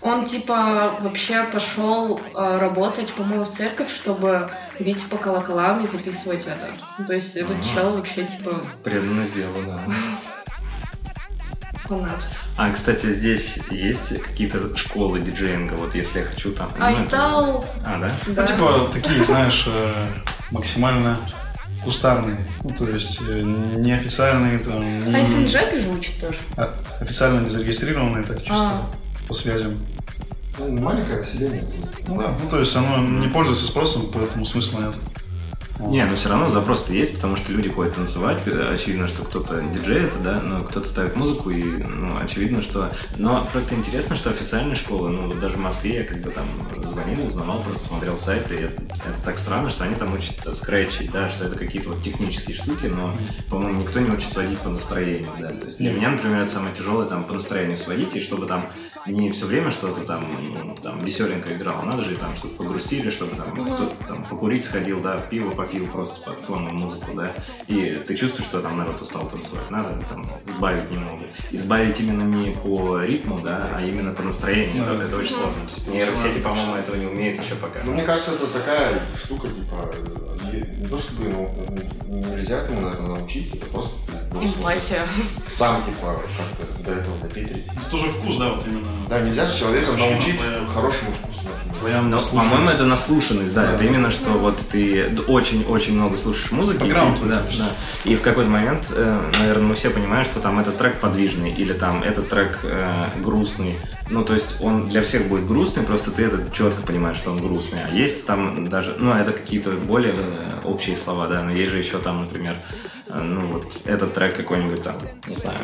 Он 0.02 0.26
типа 0.26 0.94
вообще 1.02 1.44
пошел 1.44 2.20
э, 2.36 2.58
работать, 2.60 3.14
по-моему, 3.14 3.46
в 3.46 3.52
церковь, 3.52 3.94
чтобы 3.94 4.50
бить 4.80 5.04
по 5.10 5.18
колоколам 5.18 5.84
и 5.84 5.88
записывать 5.88 6.46
это. 6.48 6.68
Ну, 6.98 7.06
то 7.06 7.14
есть 7.14 7.36
этот 7.36 7.58
чел 7.64 7.96
вообще 7.96 8.24
типа 8.24 8.64
Преданность 8.84 9.36
делу, 9.36 9.62
да. 9.64 9.80
фанат. 11.88 12.28
А, 12.58 12.72
кстати, 12.72 13.08
здесь 13.14 13.56
есть 13.70 14.22
какие-то 14.22 14.76
школы 14.76 15.20
диджеинга, 15.20 15.74
вот 15.76 15.96
если 15.96 16.20
я 16.20 16.26
хочу 16.26 16.52
там... 16.52 16.70
ну, 16.78 16.86
это- 16.86 17.00
Айтал, 17.02 17.66
А, 17.86 17.98
да? 18.00 18.12
да. 18.28 18.42
Ну, 18.42 18.48
типа, 18.48 18.90
такие, 18.94 19.24
знаешь, 19.24 19.66
э, 19.68 19.94
максимально 20.52 21.20
кустарные. 21.84 22.38
Ну, 22.64 22.70
то 22.72 22.88
есть, 22.90 23.20
э, 23.28 23.42
неофициальные, 23.42 24.60
там, 24.60 25.06
не- 25.06 25.16
Айсен 25.16 25.46
Джеки 25.48 25.80
же 25.82 25.90
учит 25.90 26.20
тоже. 26.20 26.38
а, 26.58 26.74
официально 27.02 27.40
не 27.42 27.50
зарегистрированные, 27.50 28.24
так 28.24 28.40
чисто 28.40 28.54
А. 28.56 28.82
по 29.28 29.34
связям. 29.34 29.80
Маленькое 30.70 31.18
население. 31.18 31.64
Ну 32.08 32.18
да, 32.18 32.34
ну 32.42 32.50
то 32.50 32.60
есть 32.60 32.76
оно 32.76 32.98
не 32.98 33.28
пользуется 33.28 33.66
спросом, 33.68 34.04
поэтому 34.14 34.46
смысла 34.46 34.82
нет. 34.82 34.96
Не, 35.80 36.06
но 36.06 36.16
все 36.16 36.30
равно 36.30 36.50
запрос-то 36.50 36.94
есть, 36.94 37.16
потому 37.16 37.36
что 37.36 37.52
люди 37.52 37.70
ходят 37.70 37.96
танцевать. 37.96 38.44
Очевидно, 38.46 39.08
что 39.08 39.24
кто-то 39.24 39.62
диджеет, 39.62 40.14
да, 40.22 40.40
но 40.42 40.62
кто-то 40.62 40.88
ставит 40.88 41.16
музыку, 41.16 41.50
и, 41.50 41.64
ну, 41.64 42.18
очевидно, 42.18 42.62
что... 42.62 42.92
Но 43.18 43.48
просто 43.52 43.76
интересно, 43.76 44.16
что 44.16 44.30
официальные 44.30 44.76
школы, 44.76 45.10
ну, 45.10 45.28
вот 45.28 45.40
даже 45.40 45.56
в 45.56 45.60
Москве 45.60 45.98
я 45.98 46.04
когда 46.04 46.30
там 46.30 46.46
звонил, 46.84 47.26
узнавал, 47.26 47.62
просто 47.62 47.84
смотрел 47.86 48.18
сайты, 48.18 48.56
и 48.56 48.64
это, 48.64 48.82
это 48.84 49.22
так 49.26 49.38
странно, 49.38 49.70
что 49.70 49.84
они 49.84 49.96
там 49.96 50.14
учат 50.14 50.36
скретчить, 50.56 51.12
да, 51.12 51.30
что 51.30 51.46
это 51.46 51.58
какие-то 51.58 51.90
вот 51.90 52.04
технические 52.04 52.56
штуки, 52.56 52.86
но, 52.86 53.16
по-моему, 53.50 53.82
никто 53.82 54.00
не 54.00 54.12
учит 54.12 54.32
сводить 54.32 54.60
по 54.60 54.70
настроению, 54.70 55.32
да. 55.40 55.52
То 55.52 55.66
есть 55.66 55.78
для 55.80 55.92
меня, 55.92 56.12
например, 56.12 56.42
это 56.42 56.52
самое 56.52 56.76
тяжелое, 56.76 57.08
там, 57.08 57.24
по 57.24 57.34
настроению 57.34 57.78
сводить, 57.78 58.16
и 58.16 58.22
чтобы 58.22 58.46
там 58.46 58.66
не 59.08 59.32
все 59.32 59.48
время 59.48 59.72
что-то 59.72 60.02
там, 60.02 60.26
ну, 60.54 60.76
там 60.76 61.00
веселенько 61.00 61.54
играло, 61.56 61.84
надо 61.84 62.04
же 62.04 62.14
и 62.14 62.16
там 62.16 62.36
что-то 62.36 62.56
погрустили, 62.56 63.10
чтобы 63.10 63.36
там 63.36 63.52
кто-то 63.52 63.96
там 64.08 64.24
покурить 64.24 64.64
сходил, 64.64 65.02
да, 65.02 65.18
пиво 65.18 65.52
попил 65.62 65.88
просто 65.88 66.22
под 66.22 66.40
фоновую 66.40 66.74
музыку, 66.74 67.12
да, 67.16 67.34
и 67.68 68.02
ты 68.08 68.16
чувствуешь, 68.16 68.48
что 68.48 68.62
там 68.62 68.78
народ 68.78 69.02
устал 69.02 69.28
танцевать, 69.28 69.70
надо 69.70 69.90
там 70.10 70.28
сбавить 70.58 70.90
немного. 70.90 71.24
Избавить 71.52 72.00
именно 72.00 72.24
не 72.24 72.52
по 72.52 73.02
ритму, 73.02 73.40
да, 73.40 73.70
а 73.76 73.82
именно 73.82 74.12
по 74.12 74.24
настроению, 74.24 74.82
это, 74.84 74.94
это 74.94 75.18
очень 75.18 75.36
сложно. 75.36 75.62
То 75.68 75.76
есть 75.76 75.88
нейросети, 75.88 76.40
по-моему, 76.40 76.76
этого 76.76 76.96
не 76.96 77.06
умеют 77.06 77.40
еще 77.40 77.56
пока. 77.56 77.82
Ну, 77.86 77.94
мне 77.94 78.04
кажется, 78.04 78.32
это 78.32 78.48
такая 78.48 79.02
штука, 79.16 79.48
типа, 79.48 79.92
не, 80.52 80.88
то 80.88 80.98
чтобы 80.98 81.30
ну, 81.30 81.50
нельзя 82.36 82.60
этому, 82.60 82.82
наверное, 82.82 83.18
научить, 83.18 83.54
это 83.54 83.66
просто 83.68 83.98
Эмпатия. 84.40 85.06
сам, 85.48 85.84
типа, 85.84 86.22
как-то 86.58 86.84
до 86.84 86.92
этого 87.00 87.18
допетрить. 87.22 87.66
Это 87.68 87.90
тоже 87.90 88.08
вкус, 88.12 88.38
да, 88.38 88.54
вот 88.54 88.66
именно. 88.68 88.88
Да, 89.10 89.20
нельзя 89.22 89.46
же 89.46 89.58
человека 89.60 89.88
Совершенно 89.88 90.12
научить 90.14 90.38
твоя- 90.40 90.68
хорошему 90.68 91.12
вкусу. 91.12 91.40
Твоя 91.80 92.02
Но, 92.02 92.20
по-моему, 92.20 92.70
это 92.70 92.86
наслушанность, 92.86 93.54
да. 93.54 93.66
Да. 93.66 93.74
Это 93.74 93.84
именно 93.86 94.12
что 94.12 94.30
вот 94.32 94.58
ты 94.72 95.18
очень-очень 95.28 95.96
много 95.96 96.16
слушаешь 96.16 96.52
музыки. 96.52 96.78
и 96.78 96.84
Бэкграунд 96.86 97.20
ты- 97.20 97.26
да, 97.26 97.42
да. 97.58 97.70
И 98.06 98.16
в 98.16 98.22
какой-то 98.22 98.50
момент, 98.50 98.88
э, 98.92 99.20
наверное, 99.40 99.68
мы 99.68 99.74
все 99.76 99.90
понимаем, 99.90 100.24
что 100.24 100.40
там 100.40 100.60
этот 100.60 100.78
трек 100.78 101.00
подвижный, 101.00 101.52
или 101.52 101.74
там 101.74 102.04
этот 102.04 102.30
трек 102.30 102.60
э, 102.64 103.10
грустный. 103.18 103.78
Ну, 104.12 104.24
то 104.24 104.34
есть 104.34 104.58
он 104.62 104.88
для 104.90 105.02
всех 105.02 105.28
будет 105.28 105.48
грустный, 105.48 105.84
просто 105.84 106.12
ты 106.12 106.24
это 106.26 106.40
четко 106.54 106.82
понимаешь, 106.84 107.18
что 107.18 107.32
он 107.32 107.40
грустный. 107.42 107.80
А 107.84 107.90
есть 107.94 108.26
там 108.28 108.66
даже, 108.68 108.96
ну, 109.00 109.14
это 109.14 109.32
какие-то 109.32 109.72
более 109.72 110.14
э, 110.16 110.60
общие 110.64 110.96
слова, 110.96 111.28
да, 111.28 111.42
но 111.44 111.52
есть 111.52 111.72
же 111.72 111.80
еще 111.80 111.98
там, 111.98 112.20
например, 112.20 112.56
э, 113.08 113.20
ну, 113.24 113.42
вот 113.48 113.66
этот 113.86 114.14
трек 114.22 114.38
какой-нибудь 114.38 114.84
там, 114.84 114.96
не 115.28 115.34
знаю, 115.36 115.58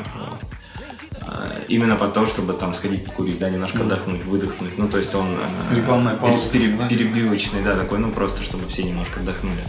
э, 1.22 1.64
именно 1.68 1.96
под 1.96 2.14
то, 2.14 2.26
чтобы 2.26 2.54
там 2.54 2.74
сходить 2.74 3.06
покурить, 3.06 3.38
да, 3.38 3.50
немножко 3.52 3.82
отдохнуть, 3.84 4.24
выдохнуть. 4.26 4.78
Ну, 4.80 4.88
то 4.88 4.98
есть 4.98 5.14
он... 5.14 5.28
э, 5.72 5.76
Рекламная 5.76 6.16
пауза, 6.16 6.50
пере- 6.50 6.70
пере- 6.76 6.90
перебивочный, 6.90 7.62
да, 7.62 7.76
такой, 7.76 8.00
ну, 8.00 8.10
просто 8.10 8.42
чтобы 8.42 8.68
все 8.68 8.82
немножко 8.84 9.20
отдохнули. 9.20 9.60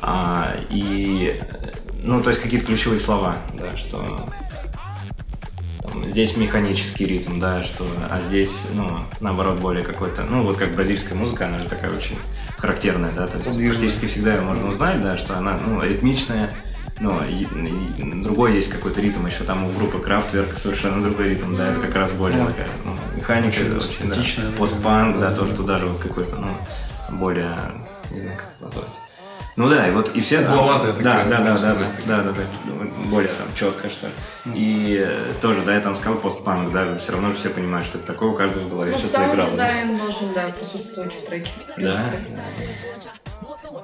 А, 0.00 0.56
и, 0.70 1.38
ну, 2.02 2.22
то 2.22 2.30
есть 2.30 2.40
какие-то 2.40 2.64
ключевые 2.64 2.98
слова, 3.00 3.36
да, 3.52 3.76
что 3.76 4.26
там, 5.82 6.08
здесь 6.08 6.34
механический 6.38 7.04
ритм, 7.04 7.38
да, 7.38 7.62
что, 7.64 7.84
а 8.10 8.22
здесь, 8.22 8.62
ну, 8.72 9.00
наоборот, 9.20 9.60
более 9.60 9.84
какой-то, 9.84 10.22
ну, 10.24 10.42
вот 10.42 10.56
как 10.56 10.74
бразильская 10.74 11.18
музыка, 11.18 11.46
она 11.46 11.58
же 11.58 11.68
такая 11.68 11.90
очень 11.94 12.16
характерная, 12.56 13.12
да, 13.12 13.26
то 13.26 13.36
есть 13.36 13.50
Подвижная. 13.50 13.78
практически 13.78 14.06
всегда 14.06 14.34
ее 14.36 14.40
можно 14.40 14.68
узнать, 14.70 15.02
да, 15.02 15.18
что 15.18 15.36
она, 15.36 15.58
ну, 15.66 15.82
ритмичная, 15.82 16.50
ну, 17.00 17.24
и- 17.24 17.44
и 17.98 18.22
другой 18.22 18.54
есть 18.54 18.70
какой-то 18.70 19.00
ритм 19.00 19.26
еще, 19.26 19.44
там 19.44 19.64
у 19.64 19.70
группы 19.70 19.98
Крафтверк 19.98 20.56
совершенно 20.56 21.02
другой 21.02 21.30
ритм, 21.30 21.54
да, 21.56 21.70
это 21.70 21.80
как 21.80 21.94
раз 21.94 22.12
более 22.12 22.38
Ну, 22.42 22.46
такая, 22.46 22.68
ну, 22.84 22.94
механика, 23.16 23.60
очень 23.60 24.10
очень, 24.10 24.42
да. 24.52 24.56
постпанк, 24.58 25.18
да, 25.20 25.30
да. 25.30 25.36
тоже 25.36 25.54
туда 25.54 25.78
же 25.78 25.86
вот 25.86 25.98
какой-то, 25.98 26.36
ну, 26.36 26.50
более, 27.16 27.56
не 28.10 28.20
знаю, 28.20 28.36
как 28.36 28.48
это 28.56 28.64
назвать. 28.66 28.98
Ну 29.56 29.68
да, 29.68 29.88
и 29.88 29.90
вот 29.90 30.14
и 30.14 30.20
все... 30.20 30.40
Угловатая 30.42 30.92
да, 30.92 30.98
такая, 31.18 31.24
да, 31.30 31.38
да, 31.38 31.56
да, 31.56 31.74
да, 31.74 31.74
да, 32.06 32.22
да, 32.22 32.32
да, 32.32 32.42
более 33.10 33.32
там 33.32 33.48
четкая, 33.56 33.90
что 33.90 34.06
ли. 34.06 34.12
И 34.54 35.04
э, 35.04 35.32
тоже, 35.40 35.62
да, 35.62 35.74
я 35.74 35.80
там 35.80 35.96
сказал 35.96 36.18
постпанк, 36.18 36.70
да, 36.70 36.96
все 36.98 37.10
равно 37.10 37.32
же 37.32 37.36
все 37.38 37.50
понимают, 37.50 37.84
что 37.84 37.98
это 37.98 38.06
такое, 38.06 38.28
у 38.28 38.34
каждого 38.34 38.66
в 38.66 38.70
голове 38.70 38.92
Ну, 38.92 38.98
что-то 39.00 39.48
дизайн 39.50 39.98
должен, 39.98 40.32
да, 40.32 40.50
присутствовать 40.50 41.12
в 41.12 41.26
треке. 41.26 41.50
в 41.76 41.82
Да. 41.82 42.00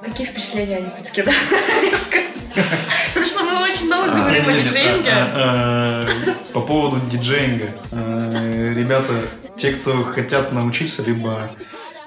Какие 0.03 0.27
впечатления 0.27 0.77
о 0.77 0.79
Якутске, 0.81 1.23
да? 1.23 1.31
Потому 3.13 3.25
что 3.25 3.43
мы 3.43 3.63
очень 3.63 3.89
долго 3.89 4.11
говорим 4.11 4.43
о 4.47 4.51
Не-не-не, 4.51 4.63
диджейнге. 4.69 5.11
а, 5.11 6.05
а, 6.07 6.53
По 6.53 6.61
поводу 6.61 6.99
диджеинга. 7.09 7.65
А, 7.91 8.73
Ребята, 8.75 9.13
те, 9.57 9.71
кто 9.71 10.03
хотят 10.03 10.51
научиться, 10.53 11.03
либо 11.03 11.49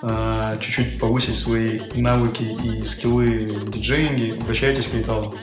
а, 0.03 0.57
чуть-чуть 0.57 0.99
повысить 0.99 1.37
свои 1.37 1.81
навыки 1.95 2.43
и 2.43 2.83
скиллы 2.85 3.39
в 3.49 3.71
диджеинге, 3.71 4.35
обращайтесь 4.41 4.87
к. 4.87 5.35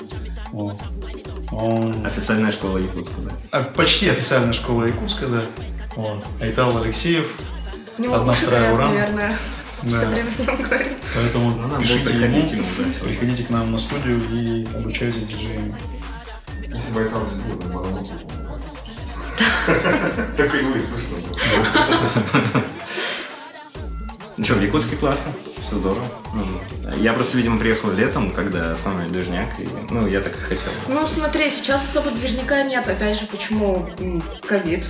Вот. 0.52 0.78
Он 1.52 2.06
Официальная 2.06 2.52
школа 2.52 2.80
Якутска, 2.80 3.22
да. 3.22 3.32
а, 3.52 3.64
почти 3.64 4.10
официальная 4.10 4.54
школа 4.54 4.86
Якутска, 4.86 5.28
да. 5.28 5.42
Вот. 5.96 6.24
Айтал 6.42 6.76
Алексеев. 6.82 7.32
У 7.98 8.02
него 8.02 8.16
Одна, 8.16 8.34
вторая, 8.34 8.74
горят, 8.74 8.76
ура. 8.76 8.88
наверное. 8.88 9.38
Да. 9.86 9.98
Все 9.98 10.06
время 10.08 10.32
говорим. 10.38 10.94
Поэтому 11.16 11.50
Ну, 11.52 11.80
пишите 11.80 12.10
приходить 12.10 12.52
ему, 12.52 12.64
да, 12.78 12.84
приходите 13.06 13.44
к 13.44 13.50
нам 13.50 13.72
на 13.72 13.80
студию 13.80 14.22
и 14.32 14.66
обучайтесь 14.76 15.26
диджеингу. 15.26 15.76
Если 16.68 16.92
бы 16.92 17.02
это 17.02 17.22
сделал, 17.28 17.60
то 17.60 17.68
монолог 17.68 18.02
бы. 18.02 18.08
Такой 20.38 20.64
не 20.64 20.80
слышно 20.80 21.18
было. 21.18 22.64
Ну 24.38 24.44
что, 24.44 24.56
в 24.56 24.62
Якутске 24.62 24.98
классно, 24.98 25.32
все 25.66 25.78
здорово. 25.78 26.04
Ну, 26.34 26.44
я 26.98 27.14
просто, 27.14 27.38
видимо, 27.38 27.58
приехал 27.58 27.90
летом, 27.92 28.32
когда 28.32 28.74
основной 28.74 29.08
движняк, 29.10 29.48
и, 29.60 29.68
ну, 29.90 30.08
я 30.08 30.20
так 30.20 30.34
и 30.36 30.40
хотел. 30.40 30.72
Ну, 30.90 31.08
смотри, 31.08 31.50
сейчас 31.50 31.84
особо 31.86 32.12
движника 32.12 32.64
нет. 32.64 32.86
Опять 32.88 33.18
же, 33.20 33.28
почему 33.28 33.90
ковид? 34.46 34.90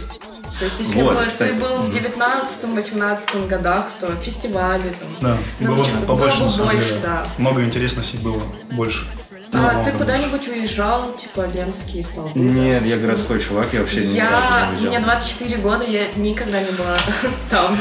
То 0.60 0.66
есть, 0.66 0.80
если 0.80 1.02
Вот, 1.02 1.18
бы 1.18 1.26
кстати. 1.26 1.54
ты 1.54 1.60
был 1.60 1.78
в 1.80 1.90
Мгм. 1.90 1.98
19-18 1.98 3.48
годах, 3.48 3.88
то 4.00 4.08
фестивали 4.24 4.90
там. 5.00 5.10
Да, 5.20 5.38
Ну, 5.60 5.76
было 5.76 5.86
побольше, 6.08 6.38
было 6.38 6.46
на 6.46 6.50
самом 6.52 6.72
больше, 6.76 6.90
деле. 6.90 7.02
да. 7.04 7.28
Много 7.38 7.64
интересностей 7.64 8.20
было, 8.20 8.42
больше. 8.72 9.06
А 9.52 9.58
Намного 9.58 9.92
ты 9.92 9.98
куда-нибудь 9.98 10.48
уезжал, 10.50 11.14
типа 11.14 11.46
Ленские 11.54 12.04
столбы? 12.04 12.32
Нет, 12.38 12.86
я 12.86 12.98
городской 12.98 13.40
чувак, 13.42 13.68
я 13.74 13.82
вообще 13.82 14.06
ни 14.06 14.20
разу 14.20 14.44
Я, 14.50 14.72
не 14.82 14.88
мне 14.88 15.00
24 15.00 15.58
года, 15.58 15.84
я 15.86 16.08
никогда 16.16 16.62
не 16.62 16.72
была 16.72 16.98
там. 17.50 17.78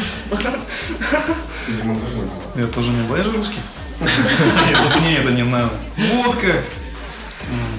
Я 2.56 2.66
тоже 2.66 2.90
не 2.90 3.02
был, 3.08 3.16
я 3.16 3.24
же 3.24 3.32
русский. 3.32 3.58
Нет, 4.00 4.78
вот 4.82 5.00
мне 5.00 5.16
это 5.18 5.30
не 5.32 5.42
надо. 5.44 5.70
Водка, 5.96 6.62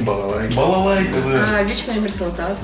Балалайка. 0.02 0.54
балалайка, 0.56 1.22
да. 1.26 1.58
А, 1.60 1.64
вечная 1.64 2.00
мерзлота. 2.00 2.56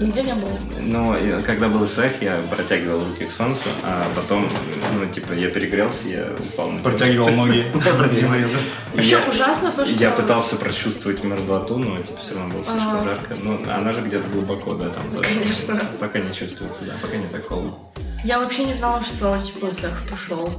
Нигде 0.00 0.22
не 0.22 0.32
было. 0.34 0.56
Но 0.80 1.16
я- 1.18 1.42
когда 1.42 1.68
был 1.68 1.84
ИСЭХ, 1.84 2.22
я 2.22 2.40
протягивал 2.50 3.04
руки 3.04 3.24
к 3.26 3.30
солнцу, 3.32 3.68
а 3.84 4.04
потом, 4.14 4.48
ну, 4.94 5.06
типа, 5.06 5.32
я 5.32 5.50
перегрелся, 5.50 6.08
я 6.08 6.28
упал 6.52 6.68
на 6.70 6.80
землю. 6.80 6.82
Протягивал 6.84 7.28
ноги. 7.30 7.66
И 8.94 8.96
Вообще 8.96 9.10
я- 9.10 9.28
ужасно 9.28 9.72
то, 9.72 9.84
что... 9.84 9.98
Я 9.98 10.10
пытался 10.12 10.56
прочувствовать 10.56 11.24
мерзлоту, 11.24 11.78
но 11.78 12.00
типа 12.00 12.18
все 12.20 12.34
равно 12.34 12.54
было 12.54 12.64
слишком 12.64 13.04
жарко. 13.04 13.36
Ну, 13.42 13.58
она 13.68 13.92
же 13.92 14.02
где-то 14.02 14.28
глубоко, 14.28 14.74
да, 14.74 14.88
там 14.90 15.10
за. 15.10 15.20
Конечно. 15.20 15.80
Пока 15.98 16.20
не 16.20 16.32
чувствуется, 16.32 16.84
да, 16.84 16.94
пока 17.02 17.16
не 17.16 17.26
так 17.26 17.44
холодно. 17.46 17.74
Я 18.24 18.38
вообще 18.38 18.64
не 18.64 18.74
знала, 18.74 19.02
что 19.02 19.36
типа 19.44 19.66
Усах 19.66 20.02
пошел. 20.10 20.52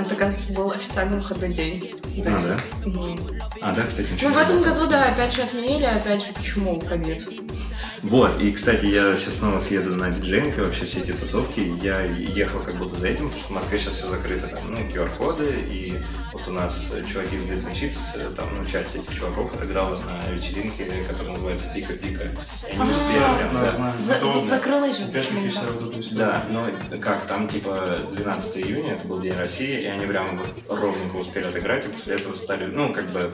Это, 0.00 0.16
кажется, 0.16 0.52
был 0.52 0.72
официальный 0.72 1.18
выходной 1.18 1.52
день. 1.52 1.94
А, 2.26 2.38
да? 2.48 2.56
Мгм. 2.86 3.18
А, 3.60 3.72
да, 3.72 3.82
кстати, 3.86 4.08
Ну, 4.22 4.32
в 4.32 4.38
этом 4.38 4.62
году, 4.62 4.86
да, 4.86 5.08
опять 5.08 5.34
же 5.34 5.42
отменили, 5.42 5.84
опять 5.84 6.22
же, 6.24 6.32
почему 6.32 6.80
ковид? 6.80 7.28
Вот, 8.02 8.40
и, 8.40 8.50
кстати, 8.52 8.86
я 8.86 9.14
сейчас 9.14 9.36
снова 9.36 9.58
съеду 9.58 9.94
на 9.94 10.10
диджейнг 10.10 10.56
и 10.56 10.60
вообще 10.62 10.84
все 10.86 11.00
эти 11.00 11.12
тусовки. 11.12 11.60
Я 11.82 12.00
ехал 12.00 12.60
как 12.60 12.76
будто 12.76 12.96
за 12.98 13.08
этим, 13.08 13.26
потому 13.26 13.40
что 13.40 13.52
в 13.52 13.54
Москве 13.54 13.78
сейчас 13.78 13.94
все 13.94 14.08
закрыто, 14.08 14.48
там, 14.48 14.64
ну, 14.72 14.76
QR-коды, 14.76 15.54
и 15.68 15.98
вот 16.40 16.48
у 16.48 16.52
нас 16.52 16.92
чуваки 17.06 17.36
из 17.36 17.66
Chips, 17.66 17.98
э, 18.14 18.30
там, 18.34 18.48
ну, 18.56 18.64
часть 18.64 18.96
этих 18.96 19.14
чуваков 19.14 19.54
отыграла 19.54 19.96
на 19.96 20.30
вечеринке, 20.32 20.86
которая 21.08 21.32
называется 21.32 21.68
Пика-Пика. 21.74 22.24
И 22.24 22.72
они 22.72 22.90
успели 22.90 23.18
прям, 23.38 23.54
да. 23.54 24.46
закрылась 24.46 24.98
же. 24.98 25.06
Да, 26.12 26.46
ну 26.48 26.66
как, 27.00 27.26
там 27.26 27.48
типа 27.48 27.98
12 28.12 28.56
июня, 28.58 28.94
это 28.94 29.06
был 29.06 29.20
День 29.20 29.34
России, 29.34 29.80
и 29.80 29.86
они 29.86 30.06
прям 30.06 30.38
вот 30.38 30.80
ровненько 30.80 31.16
успели 31.16 31.44
отыграть, 31.44 31.86
и 31.86 31.88
после 31.88 32.14
этого 32.14 32.34
стали, 32.34 32.66
ну, 32.66 32.92
как 32.92 33.10
бы 33.10 33.30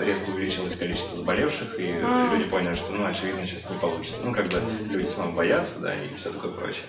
резко 0.00 0.30
увеличилось 0.30 0.76
количество 0.76 1.16
заболевших, 1.16 1.78
и 1.78 2.00
люди 2.32 2.44
поняли, 2.44 2.74
что, 2.74 2.92
ну, 2.92 3.04
очевидно, 3.04 3.46
сейчас 3.46 3.70
не 3.70 3.78
получится. 3.78 4.20
Ну, 4.24 4.32
как 4.32 4.48
бы 4.48 4.60
люди 4.90 5.08
снова 5.08 5.32
боятся, 5.32 5.78
да, 5.80 5.94
и 5.94 6.14
все 6.16 6.30
такое 6.30 6.52
прочее. 6.52 6.84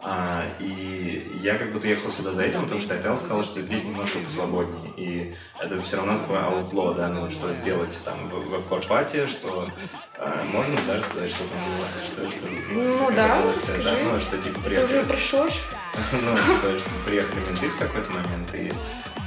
А, 0.00 0.44
и 0.60 1.38
я 1.42 1.58
как 1.58 1.72
будто 1.72 1.88
ехал 1.88 2.10
сюда 2.10 2.30
за 2.30 2.44
этим, 2.44 2.62
потому 2.62 2.80
что 2.80 2.94
Айтел 2.94 3.16
сказал, 3.16 3.42
что 3.42 3.60
здесь 3.60 3.82
немножко 3.82 4.18
посвободнее. 4.20 4.92
И 4.96 5.34
это 5.58 5.82
все 5.82 5.96
равно 5.96 6.18
такое 6.18 6.40
аутло, 6.40 6.94
да, 6.94 7.08
ну, 7.08 7.28
что 7.28 7.52
сделать 7.52 8.00
там 8.04 8.28
в, 8.28 8.58
в 8.58 8.68
корпате, 8.68 9.26
что 9.26 9.68
а, 10.16 10.44
можно, 10.52 10.76
да, 10.86 10.98
рассказать, 10.98 11.30
что 11.30 11.44
там 11.44 11.58
было, 11.66 12.30
что, 12.30 12.38
что 12.38 12.46
Ну 12.70 13.06
как 13.06 13.16
да, 13.16 13.38
это 13.40 13.58
всё, 13.58 13.82
да, 13.82 13.94
ну, 14.04 14.20
что 14.20 14.38
типа 14.38 14.60
Ты 14.60 14.70
уже 14.70 14.76
приехали, 14.76 15.04
прошел? 15.04 15.44
ну, 16.12 16.36
типа, 16.36 16.78
что 16.78 16.90
приехали 17.04 17.40
менты 17.40 17.68
в 17.68 17.78
какой-то 17.78 18.10
момент, 18.12 18.54
и 18.54 18.72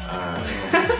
а, 0.09 0.37
ну, 0.71 0.95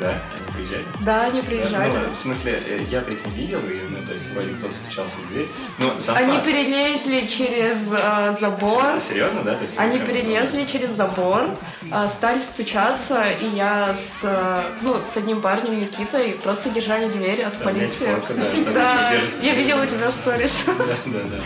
да, 0.00 0.08
они 0.10 0.52
приезжали. 0.54 0.84
Да, 1.00 1.22
они 1.24 1.42
приезжали. 1.42 1.92
ну, 1.92 2.10
в 2.12 2.16
смысле, 2.16 2.62
э, 2.66 2.84
я-то 2.90 3.10
их 3.10 3.24
не 3.26 3.34
видел, 3.34 3.60
и, 3.60 3.80
ну, 3.90 4.04
то 4.04 4.12
есть, 4.12 4.30
вроде 4.30 4.54
кто-то 4.54 4.72
стучался 4.72 5.16
в 5.18 5.28
дверь. 5.32 5.48
Ну, 5.78 5.92
сам 5.98 6.16
Они 6.16 6.32
факт. 6.32 6.44
перелезли 6.46 7.26
через 7.26 7.92
э, 7.92 8.36
забор. 8.40 8.82
Серьезно, 9.00 9.42
да? 9.42 9.54
То 9.54 9.62
есть, 9.62 9.74
Они 9.78 9.98
прям- 9.98 10.08
перелезли 10.08 10.64
через 10.64 10.90
забор, 10.90 11.50
а, 11.90 12.08
стали 12.08 12.40
стучаться, 12.42 13.24
и 13.40 13.46
я 13.48 13.94
с, 13.94 14.20
э, 14.24 14.62
ну, 14.82 15.00
с 15.04 15.16
одним 15.16 15.40
парнем 15.40 15.78
Никитой 15.78 16.30
просто 16.42 16.70
держали 16.70 17.08
дверь 17.08 17.42
от 17.42 17.58
Да, 17.58 17.64
полиции. 17.64 18.06
фотка, 18.14 18.34
да, 18.34 18.72
Да, 18.72 19.12
я 19.42 19.54
видела 19.54 19.82
у 19.82 19.86
тебя 19.86 20.10
сторис. 20.10 20.64
Да, 20.66 20.96
да, 21.06 21.18
да. 21.30 21.36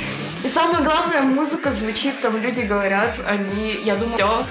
И 0.45 0.49
самое 0.49 0.85
главное, 0.85 1.23
музыка 1.23 1.73
звучит, 1.73 2.21
там 2.21 2.37
люди 2.41 2.61
говорят, 2.61 3.19
они, 3.27 3.81
я 3.83 3.97
думаю, 3.97 4.15
все, 4.17 4.47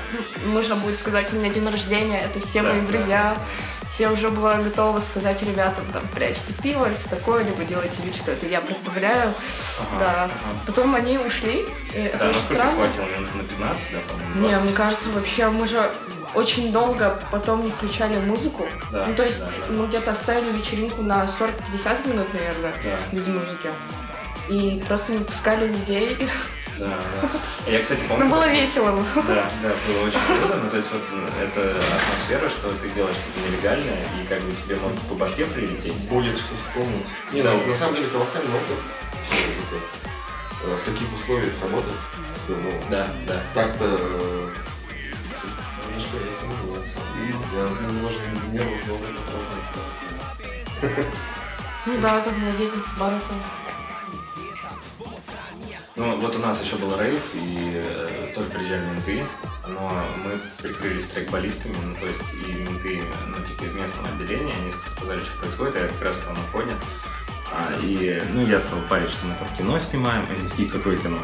нужно 0.46 0.76
будет 0.76 0.98
сказать, 1.00 1.32
у 1.34 1.36
меня 1.36 1.50
день 1.50 1.70
рождения, 1.70 2.20
это 2.22 2.40
все 2.40 2.64
Да, 2.64 2.70
мои 2.74 2.82
да. 2.82 3.36
Все 3.94 4.10
уже 4.10 4.32
была 4.32 4.56
готова 4.56 5.00
сказать 5.02 5.44
ребятам, 5.44 5.86
там, 5.94 6.02
прячьте 6.16 6.52
пиво, 6.64 6.90
все 6.90 7.08
такое, 7.10 7.44
либо 7.44 7.64
делайте 7.64 8.02
вид, 8.02 8.16
что 8.16 8.32
это 8.32 8.48
я 8.48 8.60
представляю, 8.60 9.34
Ага, 9.80 10.00
да. 10.00 10.24
ага. 10.24 10.30
Потом 10.66 10.96
они 10.96 11.20
ушли, 11.20 11.64
и 11.94 12.00
это 12.00 12.18
Да, 12.18 12.26
очень 12.30 12.34
насколько 12.40 12.62
странно. 12.64 12.82
хватило? 12.84 13.06
Минут 13.06 13.36
на 13.36 13.44
15, 13.44 13.88
да, 13.92 14.00
по-моему? 14.10 14.36
Не, 14.42 14.50
20? 14.50 14.64
мне 14.66 14.74
кажется, 14.74 15.10
вообще 15.10 15.50
мы 15.50 15.68
же 15.68 15.92
очень 16.34 16.72
долго 16.74 17.20
потом 17.32 17.64
не 17.64 17.70
включали 17.70 18.18
музыку. 18.18 18.66
Да, 18.92 19.06
ну, 19.06 19.14
то 19.14 19.24
есть 19.24 19.40
да, 19.42 19.52
да. 19.68 19.74
мы 19.74 19.86
где-то 19.88 20.12
оставили 20.12 20.52
вечеринку 20.58 21.04
на 21.04 21.26
40-50 21.26 22.10
минут, 22.10 22.28
наверное, 22.34 22.74
Да. 22.84 22.98
без 23.16 23.28
музыки. 23.28 23.70
И 24.50 24.84
просто 24.88 25.12
не 25.12 25.20
пускали 25.24 25.68
людей. 25.68 26.18
Да, 26.80 26.88
да. 27.22 27.72
Я, 27.72 27.80
кстати, 27.82 28.00
помню... 28.08 28.26
Ну, 28.26 28.32
было 28.32 28.48
весело. 28.50 29.04
Да, 29.16 29.50
да, 29.62 29.70
было 29.88 30.08
очень 30.08 30.20
круто. 30.26 30.60
Ну, 30.64 30.70
то 30.70 30.76
есть, 30.78 30.90
вот 30.92 31.02
м, 31.12 31.26
это 31.42 31.72
атмосфера, 31.72 32.50
что 32.50 32.70
ты 32.82 32.90
делаешь 32.90 33.16
что-то 33.16 33.40
нелегальное, 33.48 34.06
и 34.22 34.26
как 34.28 34.42
бы 34.42 34.54
тебе 34.56 34.76
может 34.78 35.00
по 35.02 35.16
башке 35.16 35.46
прилететь. 35.46 35.94
Будет 36.10 36.38
что 36.38 36.56
вспомнить. 36.56 37.08
Не, 37.32 37.42
ну, 37.44 37.66
на 37.66 37.74
самом 37.74 37.96
деле 37.96 38.08
колоссальный 38.08 38.50
опыт. 38.56 38.78
Э, 40.64 40.76
В 40.76 40.86
таких 40.90 41.14
условиях 41.14 41.54
работать. 41.62 41.94
ну, 42.48 42.72
Да, 42.90 43.08
да. 43.28 43.42
Так-то 43.54 43.86
э, 43.86 44.50
немножко 45.88 46.18
я 46.18 46.34
этим 46.34 46.48
занимался. 46.58 46.98
Я 47.54 47.88
немножко 47.88 48.22
нервов 48.52 48.86
много 48.86 49.06
потрачивал. 49.08 51.04
Ну 51.86 51.98
да, 52.02 52.22
как 52.22 52.34
владелец 52.34 52.88
бара 52.98 53.20
там. 53.28 53.42
Ну, 55.96 56.20
вот 56.20 56.36
у 56.36 56.40
нас 56.40 56.64
еще 56.64 56.76
был 56.78 57.00
рейв, 57.00 57.22
и 57.36 57.72
э, 57.76 58.32
тоже 58.34 58.50
приезжали 58.50 58.82
менты, 58.82 59.24
но 59.68 60.04
мы 60.24 60.32
прикрылись 60.64 61.06
трекболистами, 61.06 61.76
ну, 61.86 61.96
то 61.96 62.08
есть 62.08 62.22
и 62.34 62.52
менты, 62.64 63.04
ну, 63.28 63.36
типа, 63.46 63.66
из 63.66 63.74
местного 63.74 64.10
отделения, 64.10 64.54
они 64.60 64.72
сказали, 64.72 65.24
что 65.24 65.38
происходит, 65.38 65.76
а 65.76 65.80
я 65.82 65.88
как 65.90 66.02
раз 66.02 66.16
стал 66.18 66.34
на 66.34 66.44
фоне. 66.52 66.74
А, 67.52 67.78
и, 67.80 68.20
ну, 68.32 68.44
я 68.48 68.60
стал 68.60 68.80
парить, 68.90 69.12
что 69.12 69.28
мы 69.28 69.36
там 69.36 69.48
кино 69.56 69.78
снимаем, 69.78 70.26
и 70.26 70.36
они 70.36 70.48
такие, 70.48 70.68
какое 70.68 70.98
кино? 70.98 71.20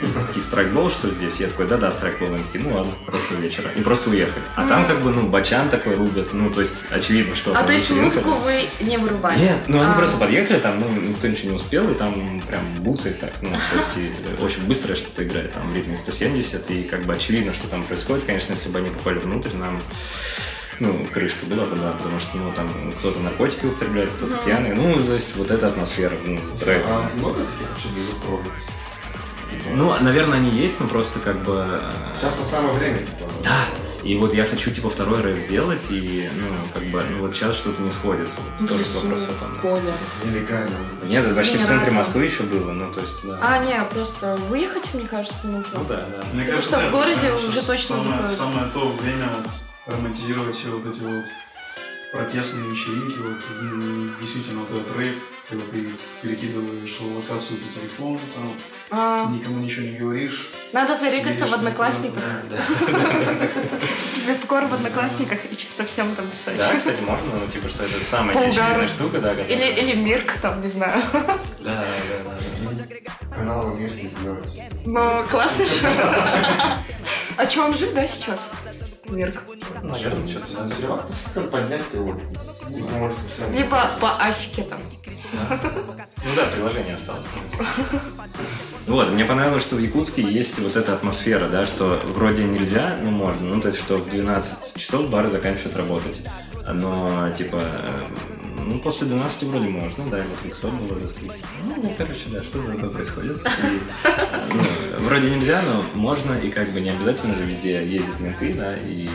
Такие, 0.00 0.42
страйкбол, 0.42 0.88
что 0.88 1.10
здесь? 1.10 1.36
Я 1.36 1.48
такой, 1.48 1.66
да-да, 1.66 1.90
страйкбол. 1.90 2.28
Они 2.34 2.42
такие, 2.44 2.64
ну 2.64 2.74
ладно, 2.74 2.92
хорошего 3.06 3.38
вечера. 3.38 3.70
И 3.76 3.80
просто 3.82 4.10
уехали. 4.10 4.42
А 4.56 4.66
там 4.66 4.86
как 4.86 5.02
бы, 5.02 5.10
ну, 5.10 5.26
бачан 5.28 5.68
такой 5.68 5.94
рубят, 5.94 6.32
ну, 6.32 6.50
то 6.50 6.60
есть, 6.60 6.84
очевидно, 6.90 7.34
что 7.34 7.52
А 7.52 7.56
там 7.56 7.66
то 7.66 7.72
есть 7.74 7.90
музыку 7.90 8.30
вы 8.36 8.64
не 8.80 8.96
вырубали? 8.96 9.38
Нет, 9.38 9.58
ну 9.68 9.80
они 9.80 9.92
А. 9.92 9.94
просто 9.94 10.16
подъехали, 10.18 10.58
там, 10.58 10.80
ну, 10.80 10.88
никто 10.88 11.28
ничего 11.28 11.50
не 11.50 11.56
успел, 11.56 11.90
и 11.90 11.94
там 11.94 12.40
прям 12.48 12.64
буцает 12.78 13.20
так, 13.20 13.32
ну, 13.42 13.50
то 13.50 13.76
есть, 13.76 13.96
и 13.96 14.42
очень 14.42 14.62
быстро 14.66 14.94
что-то 14.94 15.22
играет, 15.24 15.52
там, 15.52 15.70
в 15.70 15.74
ритме 15.76 15.96
170, 15.96 16.70
и 16.70 16.82
как 16.84 17.02
бы 17.02 17.12
очевидно, 17.12 17.52
что 17.52 17.68
там 17.68 17.82
происходит, 17.84 18.24
конечно, 18.24 18.52
если 18.52 18.68
бы 18.70 18.78
они 18.78 18.88
попали 18.88 19.18
внутрь, 19.18 19.54
нам, 19.54 19.78
ну, 20.78 21.06
крышка 21.12 21.44
была 21.44 21.66
бы, 21.66 21.76
да, 21.76 21.92
потому 21.92 22.18
что, 22.20 22.38
ну, 22.38 22.50
там, 22.56 22.68
кто-то 22.98 23.20
наркотики 23.20 23.66
употребляет, 23.66 24.08
кто-то 24.10 24.38
пьяный, 24.46 24.74
ну, 24.74 24.94
то 25.04 25.12
есть, 25.14 25.36
вот 25.36 25.50
эта 25.50 25.68
атмосфера, 25.68 26.14
ну, 26.24 26.40
трэп. 26.58 26.84
А 26.88 27.10
много 27.18 27.40
таких 27.40 27.68
вообще 27.70 27.88
движух 27.88 28.16
проводится? 28.22 28.70
Ну, 29.72 29.94
наверное, 30.00 30.38
они 30.38 30.50
есть, 30.50 30.80
но 30.80 30.86
просто 30.88 31.18
как 31.20 31.42
бы... 31.42 31.66
э, 31.80 32.12
Сейчас-то 32.14 32.44
самое 32.44 32.74
время, 32.74 32.98
типа. 32.98 33.30
Да, 33.44 33.64
И 34.02 34.16
вот 34.16 34.32
я 34.34 34.44
хочу, 34.46 34.70
типа, 34.70 34.88
второй 34.90 35.22
рейв 35.22 35.40
сделать, 35.44 35.84
и, 35.90 36.28
ну, 36.34 36.46
как 36.72 36.82
бы, 36.84 37.02
ну, 37.10 37.20
вот 37.20 37.34
сейчас 37.34 37.56
что-то 37.56 37.82
не 37.82 37.90
сходится. 37.90 38.36
Вот, 38.58 38.68
тоже 38.68 38.84
вопрос 38.94 39.28
о 39.28 39.32
в 39.32 39.38
том. 39.40 39.58
поле. 39.60 39.92
Нелегально. 40.24 40.76
Нет, 41.04 41.24
это 41.24 41.34
почти 41.34 41.58
в 41.58 41.66
центре. 41.66 41.90
Москвы 41.92 42.24
еще 42.24 42.42
было, 42.44 42.72
ну, 42.72 42.92
то 42.92 43.00
есть, 43.00 43.24
да. 43.24 43.38
А, 43.42 43.58
не, 43.58 43.78
просто 43.92 44.36
выехать, 44.48 44.92
мне 44.94 45.06
кажется, 45.06 45.46
нужно. 45.46 45.78
Ну, 45.78 45.84
да, 45.84 46.06
да. 46.10 46.24
Мне 46.32 46.44
Потому 46.44 46.46
кажется, 46.46 46.78
что 46.78 46.88
в 46.88 46.92
городе 46.92 47.28
да, 47.28 47.36
уже 47.36 47.50
сейчас 47.52 47.64
точно 47.66 47.96
самое, 47.96 48.28
самое 48.28 48.66
то 48.72 48.88
время 48.88 49.28
вот 49.36 49.50
романтизировать 49.94 50.56
все 50.56 50.68
вот 50.68 50.86
эти 50.94 51.00
вот 51.02 51.24
протестные 52.12 52.70
вечеринки, 52.70 53.18
вот 53.18 53.38
действительно 54.20 54.60
вот 54.60 54.70
этот 54.70 54.98
рейв, 54.98 55.16
когда 55.48 55.64
ты 55.70 55.86
перекидываешь 56.22 56.96
локацию 57.00 57.58
по 57.58 57.72
телефону, 57.78 58.18
там 58.34 58.52
А, 58.92 59.30
никому 59.30 59.58
ничего 59.58 59.86
не 59.86 59.96
говоришь. 59.96 60.50
надо 60.72 60.96
зарегаться 60.96 61.46
в 61.46 61.52
одноклассниках. 61.54 62.22
Веб-кор 64.26 64.64
в 64.66 64.74
одноклассниках 64.74 65.38
и 65.50 65.56
чисто 65.56 65.84
всем 65.86 66.14
там 66.16 66.26
писать. 66.28 66.56
Да, 66.58 66.74
кстати, 66.74 67.00
можно, 67.00 67.26
ну, 67.36 67.46
типа, 67.46 67.68
что 67.68 67.84
это 67.84 68.02
самая 68.02 68.36
очевидная 68.36 68.88
штука, 68.88 69.20
да, 69.20 69.32
Или, 69.32 69.80
или 69.80 69.94
Мирк, 69.94 70.32
там, 70.42 70.60
не 70.60 70.68
знаю. 70.68 71.02
Да, 71.12 71.84
да, 71.84 71.84
да, 72.24 72.30
да. 72.30 73.34
Каналы 73.34 73.78
мир 73.78 73.90
не. 73.94 74.10
Но 74.86 75.24
классно 75.30 75.64
же. 75.64 75.86
А 77.36 77.46
что, 77.48 77.64
он 77.64 77.76
жив, 77.76 77.94
да, 77.94 78.06
сейчас? 78.06 78.38
Мирк. 79.08 79.42
Наверное, 79.82 80.28
что-то 80.28 81.06
как 81.34 81.50
поднять 81.50 81.88
ты 81.90 81.98
его. 81.98 82.16
Либо 83.50 83.90
по 84.00 84.16
Асике 84.22 84.62
там. 84.62 84.80
Ну 86.24 86.30
да, 86.36 86.46
приложение 86.46 86.94
осталось. 86.94 87.24
Вот, 88.86 89.10
мне 89.10 89.24
понравилось, 89.24 89.62
что 89.62 89.76
в 89.76 89.78
Якутске 89.78 90.22
есть 90.22 90.58
вот 90.58 90.76
эта 90.76 90.94
атмосфера, 90.94 91.48
да, 91.48 91.64
что 91.64 92.00
вроде 92.14 92.44
нельзя, 92.44 92.98
ну 93.02 93.10
можно, 93.10 93.54
ну 93.54 93.60
то 93.60 93.68
есть, 93.68 93.80
что 93.80 93.98
в 93.98 94.10
12 94.10 94.76
часов 94.76 95.10
бары 95.10 95.28
заканчивают 95.28 95.76
работать. 95.76 96.20
Но, 96.72 97.30
типа, 97.36 97.58
э, 97.60 98.02
ну, 98.66 98.78
после 98.78 99.06
12 99.06 99.44
вроде 99.44 99.68
можно, 99.68 100.04
да, 100.10 100.18
вот 100.18 100.38
Виксор 100.44 100.70
был 100.70 101.00
раскрыт. 101.00 101.32
Ну, 101.64 101.94
короче, 101.96 102.24
да, 102.28 102.42
что 102.42 102.62
за 102.62 102.72
такое 102.72 102.90
происходит. 102.90 103.40
Э, 103.44 104.18
ну, 104.52 105.04
вроде 105.04 105.30
нельзя, 105.30 105.62
но 105.62 105.82
можно, 105.98 106.34
и 106.34 106.50
как 106.50 106.70
бы 106.72 106.80
не 106.80 106.90
обязательно 106.90 107.34
же 107.34 107.44
везде 107.44 107.84
ездят 107.86 108.20
менты, 108.20 108.54
да, 108.54 108.74
и 108.76 109.08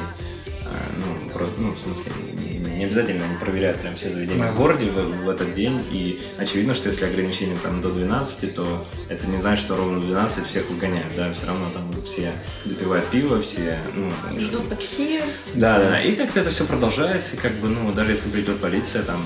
ну, 0.98 1.30
про- 1.30 1.50
ну, 1.58 1.72
в 1.72 1.78
смысле, 1.80 2.12
не, 2.40 2.58
не 2.78 2.86
обязательно 2.86 3.26
они 3.26 3.38
проверяют 3.38 3.78
прям 3.80 3.96
все 3.96 4.10
заведения 4.10 4.46
Да. 4.46 4.52
в 4.52 4.58
городе 4.58 4.86
в, 4.90 5.24
в 5.26 5.30
этот 5.30 5.54
день, 5.54 5.84
и 5.92 6.20
очевидно, 6.38 6.74
что 6.74 6.90
если 6.90 7.06
ограничение 7.06 7.58
там 7.62 7.82
до 7.82 7.90
12, 7.92 8.54
то 8.56 8.86
это 9.10 9.28
не 9.28 9.38
значит, 9.38 9.66
что 9.66 9.76
ровно 9.78 10.00
в 10.00 10.06
12 10.06 10.46
всех 10.48 10.70
выгоняют, 10.70 11.16
да, 11.16 11.32
все 11.34 11.48
равно 11.48 11.70
там 11.72 11.92
все 12.04 12.34
допивают 12.66 13.06
пиво, 13.08 13.42
все, 13.42 13.80
ну, 13.96 14.12
Ждут 14.40 14.70
такси. 14.70 15.22
да, 15.54 15.80
да, 15.80 16.00
и 16.00 16.16
как-то 16.16 16.40
это 16.42 16.50
все 16.52 16.66
продолжается, 16.66 17.36
и 17.36 17.40
как 17.40 17.54
бы, 17.56 17.70
ну, 17.70 17.92
даже 17.94 18.12
если 18.12 18.30
придет 18.30 18.60
полиция, 18.60 19.04
там, 19.04 19.22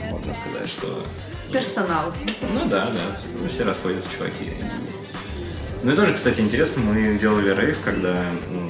ну, 0.00 0.06
можно 0.10 0.32
сказать, 0.32 0.68
что 0.68 1.02
Персонал. 1.52 2.12
ну 2.54 2.68
да, 2.68 2.86
да, 2.90 3.48
все 3.48 3.64
расходятся, 3.64 4.08
чуваки. 4.16 4.52
Ну 5.82 5.92
и 5.92 5.94
тоже, 5.96 6.12
кстати, 6.12 6.40
интересно, 6.40 6.82
мы 6.82 7.16
делали 7.18 7.54
рейв, 7.58 7.78
когда 7.84 8.24
ну, 8.52 8.67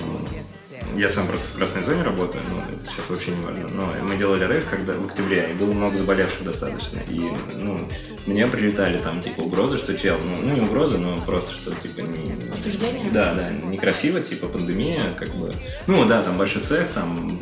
я 0.98 1.08
сам 1.08 1.28
просто 1.28 1.48
в 1.48 1.56
красной 1.56 1.82
зоне 1.82 2.02
работаю, 2.02 2.42
ну, 2.50 2.58
это 2.58 2.90
сейчас 2.90 3.08
вообще 3.08 3.30
не 3.30 3.44
важно, 3.44 3.68
но 3.68 3.94
мы 4.02 4.16
делали 4.16 4.44
рейв, 4.44 4.68
когда 4.68 4.94
в 4.94 5.04
октябре, 5.04 5.50
и 5.50 5.54
было 5.54 5.72
много 5.72 5.96
заболевших 5.96 6.42
достаточно, 6.42 6.98
и, 7.08 7.20
ну, 7.54 7.88
мне 8.26 8.46
прилетали 8.46 8.98
там, 8.98 9.22
типа, 9.22 9.40
угрозы, 9.40 9.78
что 9.78 9.96
чел, 9.96 10.18
ну, 10.18 10.48
ну, 10.48 10.54
не 10.54 10.60
угрозы, 10.60 10.98
но 10.98 11.20
просто, 11.20 11.54
что, 11.54 11.72
типа, 11.72 12.00
не... 12.00 12.50
Осуждение? 12.50 13.10
Да, 13.10 13.34
да, 13.34 13.50
некрасиво, 13.50 14.20
типа, 14.20 14.48
пандемия, 14.48 15.14
как 15.16 15.34
бы, 15.36 15.54
ну, 15.86 16.04
да, 16.04 16.22
там 16.22 16.36
большой 16.36 16.62
цех, 16.62 16.88
там 16.88 17.38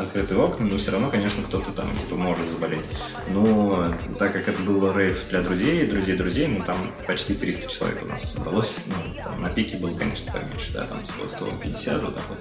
открытые 0.00 0.40
окна, 0.40 0.66
но 0.66 0.78
все 0.78 0.90
равно, 0.90 1.08
конечно, 1.10 1.42
кто-то 1.42 1.72
там, 1.72 1.88
типа, 1.96 2.16
может 2.16 2.48
заболеть. 2.50 2.84
Но 3.28 3.86
так 4.18 4.32
как 4.32 4.48
это 4.48 4.60
был 4.62 4.90
рейв 4.92 5.18
для 5.30 5.42
друзей, 5.42 5.86
друзей 5.88 6.16
друзей, 6.16 6.46
ну, 6.48 6.64
там 6.64 6.90
почти 7.06 7.34
300 7.34 7.70
человек 7.70 8.02
у 8.02 8.06
нас 8.06 8.32
собралось. 8.32 8.76
Ну, 8.86 9.22
там 9.22 9.40
на 9.40 9.50
пике 9.50 9.76
было, 9.76 9.96
конечно, 9.96 10.32
поменьше, 10.32 10.72
да, 10.72 10.84
там 10.86 11.02
всего 11.04 11.28
150, 11.28 12.02
вот 12.02 12.14
так 12.14 12.24
вот. 12.28 12.38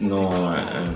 Но, 0.00 0.56
э, 0.58 0.86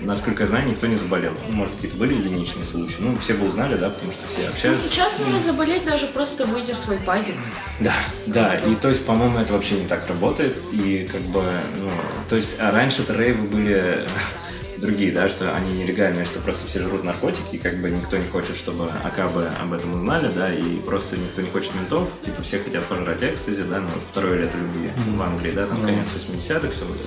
насколько 0.00 0.42
я 0.42 0.48
знаю, 0.48 0.68
никто 0.68 0.86
не 0.86 0.96
заболел. 0.96 1.32
Ну, 1.48 1.54
может, 1.54 1.74
какие-то 1.76 1.96
были 1.96 2.14
единичные 2.14 2.64
случаи. 2.64 2.96
Ну, 2.98 3.16
все 3.18 3.34
бы 3.34 3.46
узнали, 3.48 3.76
да, 3.76 3.90
потому 3.90 4.12
что 4.12 4.22
все 4.32 4.42
Ну, 4.46 4.48
общаются. 4.52 4.88
сейчас 4.88 5.18
можно 5.18 5.38
заболеть 5.38 5.84
даже 5.84 6.06
просто 6.06 6.46
выйти 6.46 6.72
в 6.72 6.76
свой 6.78 6.96
пазик. 6.98 7.34
Да, 7.80 7.94
да, 8.26 8.56
и 8.58 8.74
то 8.74 8.88
есть, 8.88 9.04
по-моему, 9.06 9.38
это 9.38 9.52
вообще 9.52 9.76
не 9.76 9.86
так 9.86 10.06
работает, 10.08 10.56
и 10.72 11.08
как 11.10 11.22
бы, 11.22 11.44
ну, 11.78 11.90
то 12.28 12.36
есть, 12.36 12.50
а 12.58 12.70
раньше-то 12.70 13.14
рейвы 13.14 13.46
были 13.48 14.06
другие, 14.78 15.12
да, 15.12 15.28
что 15.28 15.54
они 15.54 15.72
нелегальные, 15.72 16.24
что 16.24 16.40
просто 16.40 16.66
все 16.66 16.80
жрут 16.80 17.04
наркотики, 17.04 17.54
и 17.54 17.58
как 17.58 17.80
бы 17.80 17.88
никто 17.90 18.16
не 18.16 18.26
хочет, 18.26 18.56
чтобы 18.56 18.90
АКБ 18.90 19.60
об 19.62 19.72
этом 19.72 19.94
узнали, 19.96 20.32
да, 20.34 20.52
и 20.52 20.76
просто 20.80 21.16
никто 21.16 21.40
не 21.42 21.50
хочет 21.50 21.74
ментов, 21.76 22.08
типа 22.24 22.42
все 22.42 22.58
хотят 22.58 22.84
пожрать 22.86 23.22
экстази, 23.22 23.62
да, 23.62 23.78
ну, 23.80 23.88
второе 24.10 24.38
лето 24.42 24.58
любви 24.58 24.90
в 25.06 25.22
Англии, 25.22 25.52
да, 25.52 25.66
там 25.66 25.80
конец 25.84 26.12
80-х, 26.12 26.68
все 26.70 26.84
вот 26.84 26.96
это. 26.96 27.06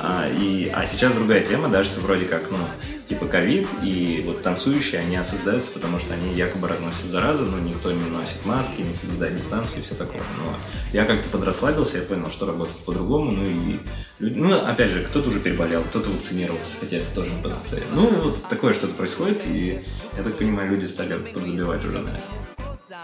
А, 0.00 0.28
и, 0.28 0.68
а 0.68 0.84
сейчас 0.86 1.14
другая 1.14 1.40
тема, 1.44 1.68
да, 1.68 1.84
что 1.84 2.00
вроде 2.00 2.24
как, 2.24 2.50
ну, 2.50 2.58
типа 3.08 3.26
ковид, 3.26 3.66
и 3.82 4.22
вот 4.26 4.42
танцующие, 4.42 5.00
они 5.00 5.16
осуждаются, 5.16 5.70
потому 5.70 5.98
что 5.98 6.14
они 6.14 6.34
якобы 6.34 6.68
разносят 6.68 7.04
заразу, 7.06 7.44
но 7.44 7.58
никто 7.58 7.92
не 7.92 8.08
носит 8.10 8.44
маски, 8.44 8.80
не 8.82 8.92
соблюдает 8.92 9.36
дистанцию 9.36 9.80
и 9.80 9.82
все 9.82 9.94
такое. 9.94 10.20
Но 10.38 10.56
я 10.92 11.04
как-то 11.04 11.28
подрасслабился, 11.28 11.98
я 11.98 12.02
понял, 12.04 12.30
что 12.30 12.46
работает 12.46 12.78
по-другому, 12.78 13.30
ну 13.32 13.44
и, 13.44 13.80
ну, 14.18 14.56
опять 14.64 14.90
же, 14.90 15.04
кто-то 15.04 15.28
уже 15.28 15.40
переболел, 15.40 15.82
кто-то 15.82 16.10
вакцинировался, 16.10 16.76
хотя 16.80 16.96
это 16.96 17.14
тоже 17.14 17.30
не 17.30 17.42
панацея. 17.42 17.82
Ну, 17.94 18.06
вот 18.22 18.42
такое 18.48 18.72
что-то 18.74 18.94
происходит, 18.94 19.42
и, 19.46 19.84
я 20.16 20.22
так 20.22 20.36
понимаю, 20.36 20.70
люди 20.70 20.86
стали 20.86 21.18
подзабивать 21.18 21.84
уже 21.84 21.98
на 22.00 22.08
это. 22.10 22.22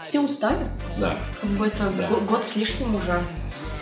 Все 0.05 0.19
устали. 0.19 0.67
Да. 0.99 1.15
Как 1.41 1.49
бы 1.51 1.67
это 1.67 1.91
Да. 1.97 2.07
го- 2.07 2.21
год 2.21 2.43
с 2.43 2.55
лишним 2.55 2.95
уже. 2.95 3.21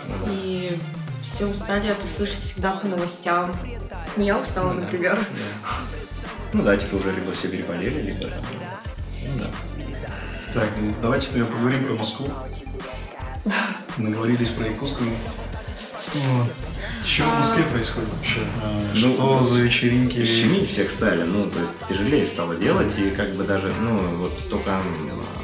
Ну 0.06 0.14
да. 0.26 0.32
И 0.32 0.76
все 1.22 1.46
устали 1.46 1.88
это 1.90 2.06
слышать 2.06 2.40
всегда 2.40 2.72
по 2.72 2.86
новостям. 2.86 3.54
Ну, 4.16 4.24
я 4.24 4.38
устала, 4.38 4.72
например. 4.72 5.16
Да. 5.16 5.68
Ну 6.52 6.62
да, 6.62 6.76
типа 6.76 6.96
уже 6.96 7.12
либо 7.12 7.32
все 7.32 7.48
переболели, 7.48 8.00
либо 8.02 8.20
там, 8.22 8.40
ну 9.22 9.42
да. 9.44 9.50
Так, 10.52 10.68
ну, 10.78 10.92
давайте 11.00 11.28
тогда 11.28 11.46
поговорим 11.46 11.84
про 11.84 11.94
Москву. 11.94 12.28
Наговорились 13.96 14.48
про 14.48 14.66
Якутскую. 14.66 15.10
Что 17.04 17.22
в 17.24 17.36
Москве 17.36 17.62
происходит 17.64 18.08
вообще? 18.14 18.40
А, 18.62 18.74
Ну, 18.94 19.14
Что 19.14 19.44
за 19.44 19.60
вечеринки? 19.60 20.24
Щемить 20.24 20.68
всех 20.68 20.90
стали, 20.90 21.22
ну, 21.22 21.48
то 21.48 21.60
есть 21.60 21.72
тяжелее 21.88 22.24
стало 22.24 22.56
делать, 22.56 22.98
и 22.98 23.10
как 23.10 23.30
бы 23.36 23.44
даже, 23.44 23.72
ну, 23.80 24.16
вот 24.18 24.48
только 24.50 24.82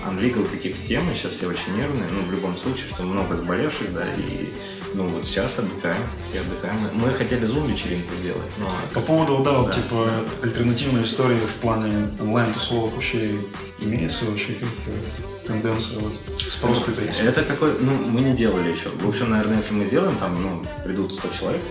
Unlegal 0.07 0.47
какие-то 0.49 0.85
темы, 0.87 1.15
сейчас 1.15 1.33
все 1.33 1.47
очень 1.47 1.75
нервные, 1.77 2.07
ну, 2.11 2.23
в 2.23 2.33
любом 2.33 2.57
случае, 2.57 2.89
что 2.89 3.03
много 3.05 3.35
заболевших, 3.35 3.93
да, 3.93 4.03
и, 4.15 4.49
ну, 4.97 5.07
вот 5.09 5.27
сейчас 5.27 5.59
отдыхаем, 5.59 6.03
все 6.25 6.41
отдыхаем. 6.41 6.89
Мы 6.95 7.13
хотели 7.13 7.45
зум-вечеринку 7.45 8.15
сделать, 8.17 8.51
но... 8.59 8.71
По 8.95 9.01
поводу, 9.01 9.43
да, 9.45 9.53
вот, 9.59 9.69
Да. 9.69 9.75
типа, 9.75 10.11
альтернативной 10.43 11.03
истории 11.03 11.37
в 11.37 11.55
плане 11.61 12.09
онлайн-тусовок 12.19 12.95
вообще 12.95 13.39
имеется 13.79 14.25
вообще 14.25 14.55
какая-то 14.55 15.47
тенденция, 15.47 15.99
вот, 15.99 16.15
спрос 16.39 16.79
какой-то 16.81 17.03
есть? 17.03 17.21
Это 17.21 17.43
какой, 17.43 17.79
ну, 17.79 17.93
мы 17.93 18.23
не 18.23 18.35
делали 18.35 18.71
еще. 18.71 18.89
В 18.89 19.09
общем, 19.09 19.31
наверное, 19.31 19.57
если 19.57 19.75
мы 19.75 19.85
сделаем, 19.85 20.17
там, 20.17 20.43
ну, 20.43 20.65
придут 20.83 21.13
100 21.13 21.29
человек, 21.29 21.63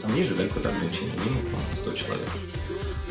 там 0.00 0.14
есть 0.14 0.28
же, 0.28 0.34
да, 0.36 0.44
какое-то 0.44 0.68
ограничение, 0.68 1.14
минимум, 1.24 1.42
по-моему, 1.46 1.74
100 1.74 1.92
человек. 1.94 2.28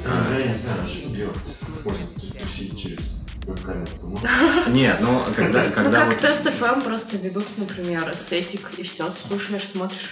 Я 0.06 0.48
не 0.48 0.54
знаю, 0.54 0.80
что 0.90 1.10
делать. 1.10 1.36
Можно 1.84 2.06
тусить 2.42 2.80
через. 2.82 3.17
Ну, 3.17 3.17
Нет, 4.68 4.98
ну, 5.02 5.24
когда, 5.36 5.64
Ну, 5.64 5.72
когда 5.72 6.00
как 6.00 6.08
вот... 6.08 6.20
тест 6.20 6.46
FM 6.46 6.82
просто 6.84 7.18
ведут, 7.18 7.46
например, 7.58 8.12
эстетик, 8.12 8.72
и 8.78 8.84
все, 8.84 9.10
слушаешь, 9.12 9.64
смотришь. 9.64 10.12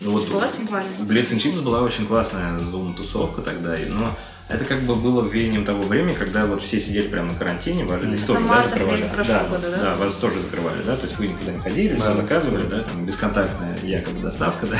Ну, 0.00 0.12
вот 0.12 0.28
В 0.28 0.38
этом 0.38 0.66
плане. 0.66 0.88
Blitz 1.00 1.32
and 1.32 1.38
Chips 1.38 1.60
была 1.60 1.80
очень 1.82 2.06
классная 2.06 2.58
зум-тусовка 2.58 3.42
тогда, 3.42 3.74
и, 3.74 3.86
но 3.86 4.16
это 4.48 4.64
как 4.64 4.80
бы 4.82 4.94
было 4.94 5.26
веянием 5.28 5.64
того 5.64 5.82
времени, 5.82 6.14
когда 6.14 6.46
вот 6.46 6.62
все 6.62 6.80
сидели 6.80 7.08
прямо 7.08 7.32
на 7.32 7.38
карантине, 7.38 7.84
вас 7.84 8.02
здесь 8.02 8.22
тоже, 8.24 8.46
да, 8.46 8.62
закрывали. 8.62 9.10
да, 9.26 9.44
года, 9.44 9.70
да? 9.70 9.76
да, 9.78 9.96
вас 9.96 10.14
тоже 10.14 10.40
закрывали, 10.40 10.82
да, 10.82 10.96
то 10.96 11.04
есть 11.06 11.18
вы 11.18 11.28
никуда 11.28 11.52
не 11.52 11.60
ходили, 11.60 11.94
все 11.96 12.14
Да. 12.14 12.14
заказывали, 12.14 12.62
да, 12.66 12.80
там 12.80 13.04
бесконтактная 13.04 13.76
якобы 13.82 14.20
доставка, 14.20 14.66
да, 14.66 14.78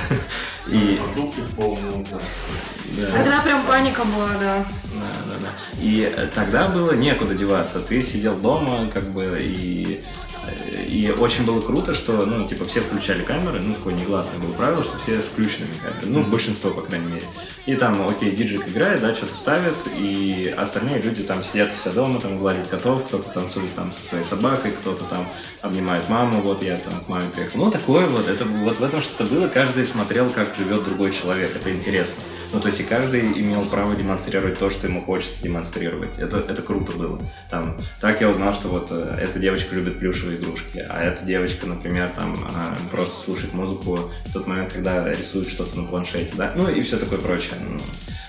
и 0.69 1.01
Продукты 1.15 1.43
полные, 1.55 2.07
да. 2.11 2.19
да. 2.97 3.13
Когда 3.13 3.41
прям 3.43 3.63
паника 3.65 4.05
была, 4.05 4.29
да. 4.41 4.65
Да, 4.95 5.11
да, 5.27 5.35
да. 5.43 5.49
И 5.81 6.29
тогда 6.35 6.69
было 6.69 6.93
некуда 6.93 7.35
деваться. 7.35 7.79
Ты 7.81 8.03
сидел 8.03 8.37
дома, 8.37 8.89
как 8.93 9.05
бы, 9.11 9.39
и, 9.41 10.03
и 10.89 11.11
очень 11.11 11.45
было 11.45 11.61
круто, 11.61 11.95
что, 11.95 12.25
ну, 12.25 12.47
типа, 12.47 12.65
все 12.65 12.81
включали 12.81 13.23
камеры, 13.23 13.61
ну, 13.61 13.75
такое 13.75 13.95
негласное 13.95 14.39
было 14.41 14.53
правило, 14.53 14.83
что 14.83 14.99
все 14.99 15.21
с 15.23 15.27
включенными 15.27 15.75
камерами, 15.75 16.11
ну, 16.11 16.23
большинство, 16.23 16.71
по 16.71 16.83
крайней 16.83 17.07
мере. 17.07 17.23
И 17.67 17.75
там, 17.77 18.07
окей, 18.09 18.31
диджик 18.31 18.69
играет, 18.69 19.01
да, 19.01 19.15
что-то 19.15 19.35
ставит, 19.35 19.75
и 19.95 20.55
остальные 20.57 21.03
люди 21.03 21.23
там 21.23 21.43
сидят 21.43 21.71
у 21.75 21.77
себя 21.77 21.93
дома, 21.93 22.21
там 22.21 22.39
гладят 22.39 22.67
котов, 22.69 23.07
кто-то 23.07 23.31
танцует 23.31 23.75
там 23.75 23.93
со 23.93 24.03
своей 24.03 24.25
собакой, 24.25 24.73
кто-то 24.73 25.05
там 25.05 25.29
обнимает 25.61 26.09
маму, 26.09 26.41
вот 26.41 26.63
я 26.63 26.77
там 26.77 27.01
к 27.01 27.09
маме 27.09 27.29
приехал. 27.31 27.59
Ну, 27.65 27.71
такое 27.71 28.07
вот, 28.07 28.29
это 28.29 28.45
вот 28.45 28.79
в 28.79 28.85
этом 28.85 29.01
что-то 29.01 29.25
было, 29.25 29.49
каждый 29.49 29.85
смотрел, 29.85 30.31
как 30.31 30.55
живет 30.57 30.85
другой 30.85 31.13
человек, 31.13 31.55
это 31.55 31.71
интересно. 31.71 32.23
Ну, 32.53 32.61
то 32.61 32.69
есть 32.69 32.81
и 32.81 32.85
каждый 32.85 33.21
имел 33.41 33.65
право 33.67 33.95
демонстрировать 33.95 34.59
то, 34.59 34.71
что 34.71 34.87
ему 34.87 35.03
хочется 35.03 35.43
демонстрировать. 35.43 36.19
Это, 36.19 36.39
это 36.39 36.63
круто 36.63 36.93
было. 36.93 37.21
Там, 37.51 37.77
так 38.01 38.21
я 38.21 38.29
узнал, 38.29 38.53
что 38.53 38.69
вот 38.69 38.89
э, 38.91 39.19
эта 39.21 39.39
девочка 39.39 39.75
любит 39.75 39.99
плюшевые 39.99 40.39
игрушки, 40.39 40.85
а 40.89 41.03
эта 41.03 41.25
девочка, 41.25 41.67
например, 41.67 42.11
там 42.11 42.35
она 42.35 42.77
просто 42.91 43.25
слушает 43.25 43.53
музыку 43.53 44.11
в 44.27 44.33
тот 44.33 44.47
момент, 44.47 44.73
когда 44.73 45.09
рисует 45.13 45.49
что-то 45.49 45.77
на 45.79 45.85
планшете, 45.89 46.33
да, 46.35 46.53
ну 46.57 46.69
и 46.69 46.81
все 46.81 46.97
такое 46.97 47.19
прочее. 47.19 47.55
Ну, 47.61 47.79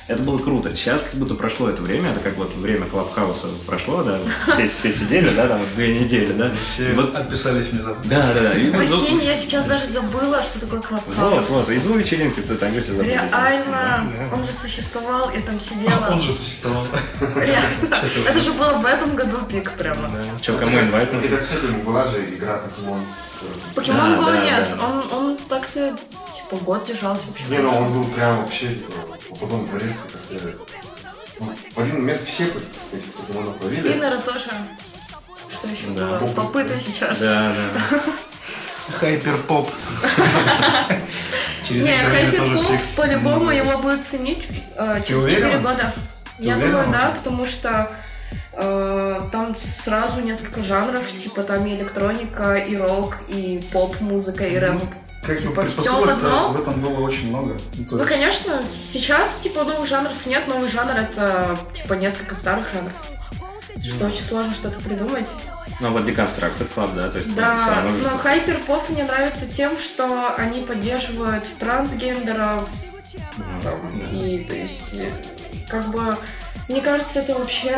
это 0.10 0.24
было 0.24 0.40
круто. 0.40 0.76
Сейчас 0.76 1.04
как 1.04 1.14
будто 1.14 1.36
прошло 1.36 1.70
это 1.70 1.84
время, 1.84 2.10
это 2.10 2.20
как 2.20 2.36
вот 2.36 2.56
время 2.56 2.88
Клабхауса 2.88 3.46
прошло, 3.68 4.02
да, 4.04 4.20
все, 4.52 4.68
все 4.68 4.92
сидели, 4.92 5.30
да, 5.36 5.48
там 5.48 5.60
вот 5.60 5.68
две 5.76 6.00
недели, 6.00 6.34
да. 6.34 6.52
Все 6.66 6.90
И 6.90 6.94
вот, 6.94 7.16
отписались 7.16 7.68
внезапно. 7.68 8.04
да, 8.10 8.34
да, 8.34 8.42
да. 8.42 8.54
И 8.56 8.72
вот 8.72 8.80
Прикинь, 8.80 9.22
я 9.24 9.36
сейчас 9.36 9.66
даже 9.66 9.86
забыла, 9.86 10.42
что 10.42 10.62
такое 10.62 10.80
вот, 10.80 10.88
Клабхаус. 10.88 11.50
вот, 11.50 11.70
и 11.70 11.78
звук 11.78 11.98
вечеринки 11.98 12.40
ты 12.40 12.56
там 12.56 12.70
говоришь, 12.70 12.88
забыли. 12.88 13.10
Реально, 13.10 14.09
Да, 14.12 14.36
он 14.36 14.44
же 14.44 14.52
существовал, 14.52 15.32
я 15.32 15.42
там 15.42 15.60
сидела. 15.60 16.10
Он 16.12 16.22
же 16.22 16.32
существовал. 16.34 16.86
Реально. 17.36 17.96
Это 18.28 18.40
же 18.40 18.52
было 18.54 18.74
в 18.76 18.86
этом 18.86 19.16
году 19.16 19.38
пик 19.50 19.72
прямо. 19.74 20.10
да. 20.10 20.24
Че, 20.42 20.54
кому 20.54 20.80
инвайт 20.80 21.10
Это 21.10 21.16
нужен? 21.18 21.32
как 21.32 21.44
с 21.44 21.52
этим 21.52 21.82
была 21.82 22.06
же 22.08 22.24
игра 22.36 22.58
покемон. 22.58 23.06
Покемон 23.76 24.26
да, 24.26 24.38
нет, 24.44 24.70
он, 24.82 25.12
он 25.14 25.38
так-то, 25.38 25.96
типа, 26.36 26.64
год 26.64 26.84
держался 26.86 27.22
вообще. 27.28 27.46
Не, 27.50 27.60
ну 27.60 27.70
он 27.76 27.94
был 27.94 28.04
прям 28.06 28.38
вообще, 28.42 28.68
типа, 28.76 28.92
потом 29.40 29.70
резко 29.78 30.02
как-то... 30.12 30.52
ну, 31.40 31.54
В 31.76 31.80
один 31.80 31.96
момент 32.02 32.22
все 32.22 32.44
этих 32.92 33.14
покемонов 33.14 33.64
ловили. 33.64 33.92
Спиннеры 33.92 34.18
тоже. 34.20 34.50
Что 35.54 35.68
еще 35.68 35.88
Да. 35.96 36.20
было? 36.20 36.28
Попыты 36.34 36.78
сейчас. 36.80 37.18
Да, 37.20 37.52
да. 37.74 38.00
Хайперпоп. 39.00 39.70
Через 41.70 41.86
Не, 41.86 42.58
всех 42.58 42.82
по-любому 42.96 43.52
его 43.52 43.78
будут 43.78 44.06
ценить 44.06 44.48
э, 44.76 45.02
через 45.06 45.24
уверена? 45.24 45.46
4 45.52 45.60
года. 45.60 45.94
Ты 46.38 46.44
Я 46.46 46.56
уверена? 46.56 46.72
думаю, 46.84 46.92
да, 46.92 47.14
потому 47.18 47.46
что 47.46 47.92
э, 48.54 49.22
там 49.32 49.56
сразу 49.84 50.22
несколько 50.22 50.64
жанров, 50.64 51.06
типа 51.16 51.44
там 51.44 51.66
и 51.66 51.76
электроника, 51.76 52.56
и 52.56 52.76
рок, 52.76 53.18
и 53.28 53.62
поп-музыка, 53.72 54.44
и 54.46 54.58
рэп. 54.58 54.74
Ну, 54.82 54.90
Как 55.22 55.36
бы 55.36 55.42
Типа, 55.42 55.52
в 55.62 55.66
предпосылок 55.66 56.10
одном? 56.12 56.54
в 56.54 56.62
этом 56.62 56.82
было 56.82 57.00
очень 57.02 57.30
много. 57.30 57.58
Ну, 57.78 57.86
Ну, 57.92 57.98
есть- 57.98 58.10
конечно, 58.10 58.62
сейчас, 58.92 59.38
типа, 59.44 59.64
новых 59.64 59.88
жанров 59.88 60.26
нет. 60.26 60.48
Новый 60.48 60.70
жанр— 60.70 60.92
это, 60.98 61.58
типа, 61.74 61.94
несколько 61.96 62.36
старых 62.36 62.68
жанров. 62.74 62.94
Что 63.82 64.08
очень 64.08 64.24
сложно 64.24 64.54
что-то 64.54 64.80
придумать. 64.80 65.30
Ну, 65.80 65.92
вот 65.92 66.04
Deconstructor 66.08 66.68
Club, 66.74 66.96
да, 66.96 67.10
то 67.10 67.18
есть 67.20 67.34
Да, 67.36 67.86
но 68.04 68.10
хайперпоп 68.18 68.90
мне 68.90 69.04
нравится 69.04 69.48
тем, 69.48 69.78
что 69.78 70.34
они 70.36 70.62
поддерживают 70.62 71.46
трансгендеров, 71.58 72.70
там, 73.64 74.00
и, 74.12 74.44
то 74.44 74.56
есть, 74.56 74.94
как 75.70 75.88
бы, 75.90 76.18
мне 76.68 76.82
кажется, 76.82 77.20
это 77.20 77.36
вообще, 77.38 77.74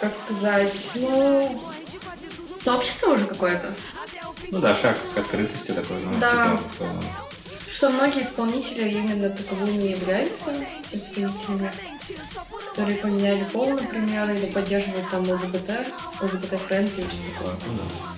как 0.00 0.12
сказать, 0.26 0.90
ну, 0.94 1.60
сообщество 2.62 3.08
уже 3.10 3.26
какое-то. 3.26 3.72
Ну 4.50 4.58
да, 4.60 4.74
шаг 4.74 4.96
к 5.14 5.18
открытости 5.18 5.72
такой, 5.72 6.00
ну, 6.02 6.12
Да. 6.20 6.56
типа, 6.56 6.62
вот, 6.78 6.88
э, 6.88 7.70
Что 7.70 7.90
многие 7.90 8.22
исполнители 8.22 8.88
именно 8.88 9.28
таковыми 9.30 9.88
являются 9.88 10.50
представителями, 10.90 11.72
которые 12.70 12.96
поменяли 12.98 13.44
пол, 13.52 13.70
например, 13.70 14.30
или 14.30 14.46
поддерживают 14.46 15.08
там 15.10 15.22
ЛГБТ, 15.22 15.70
ЛГБТ- 16.20 16.51
friendly 16.51 17.02
и 17.02 17.08
все 17.08 17.22
такое. 17.38 17.54
ну 17.66 17.78
да. 17.78 18.14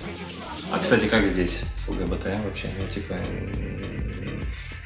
А, 0.73 0.79
кстати, 0.79 1.07
как 1.07 1.27
здесь 1.27 1.61
с 1.75 1.89
ЛГБТ 1.89 2.25
вообще? 2.45 2.69
Ну, 2.81 2.89
типа... 2.89 3.15
м, 3.15 4.31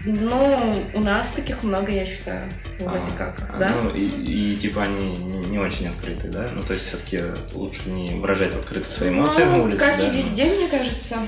Ну, 0.04 0.86
у 0.94 1.00
нас 1.00 1.28
таких 1.28 1.62
много, 1.62 1.92
я 1.92 2.04
считаю, 2.06 2.50
вроде 2.80 3.10
а, 3.14 3.16
как, 3.16 3.50
а, 3.50 3.58
да? 3.58 3.70
Ну, 3.70 3.90
и, 3.90 4.06
и, 4.52 4.56
типа 4.56 4.82
они 4.82 5.16
не, 5.16 5.46
не 5.46 5.58
очень 5.58 5.88
открыты, 5.88 6.28
да? 6.28 6.48
Ну, 6.54 6.62
то 6.62 6.74
есть 6.74 6.88
все-таки 6.88 7.22
лучше 7.52 7.88
не 7.88 8.14
выражать 8.18 8.54
открыто 8.54 8.88
свои 8.88 9.10
эмоции 9.10 9.44
на 9.44 9.56
ну, 9.56 9.64
улице, 9.64 9.78
как 9.78 9.98
да? 9.98 10.06
и 10.06 10.10
везде, 10.16 10.44
мне 10.46 10.68
кажется, 10.68 11.18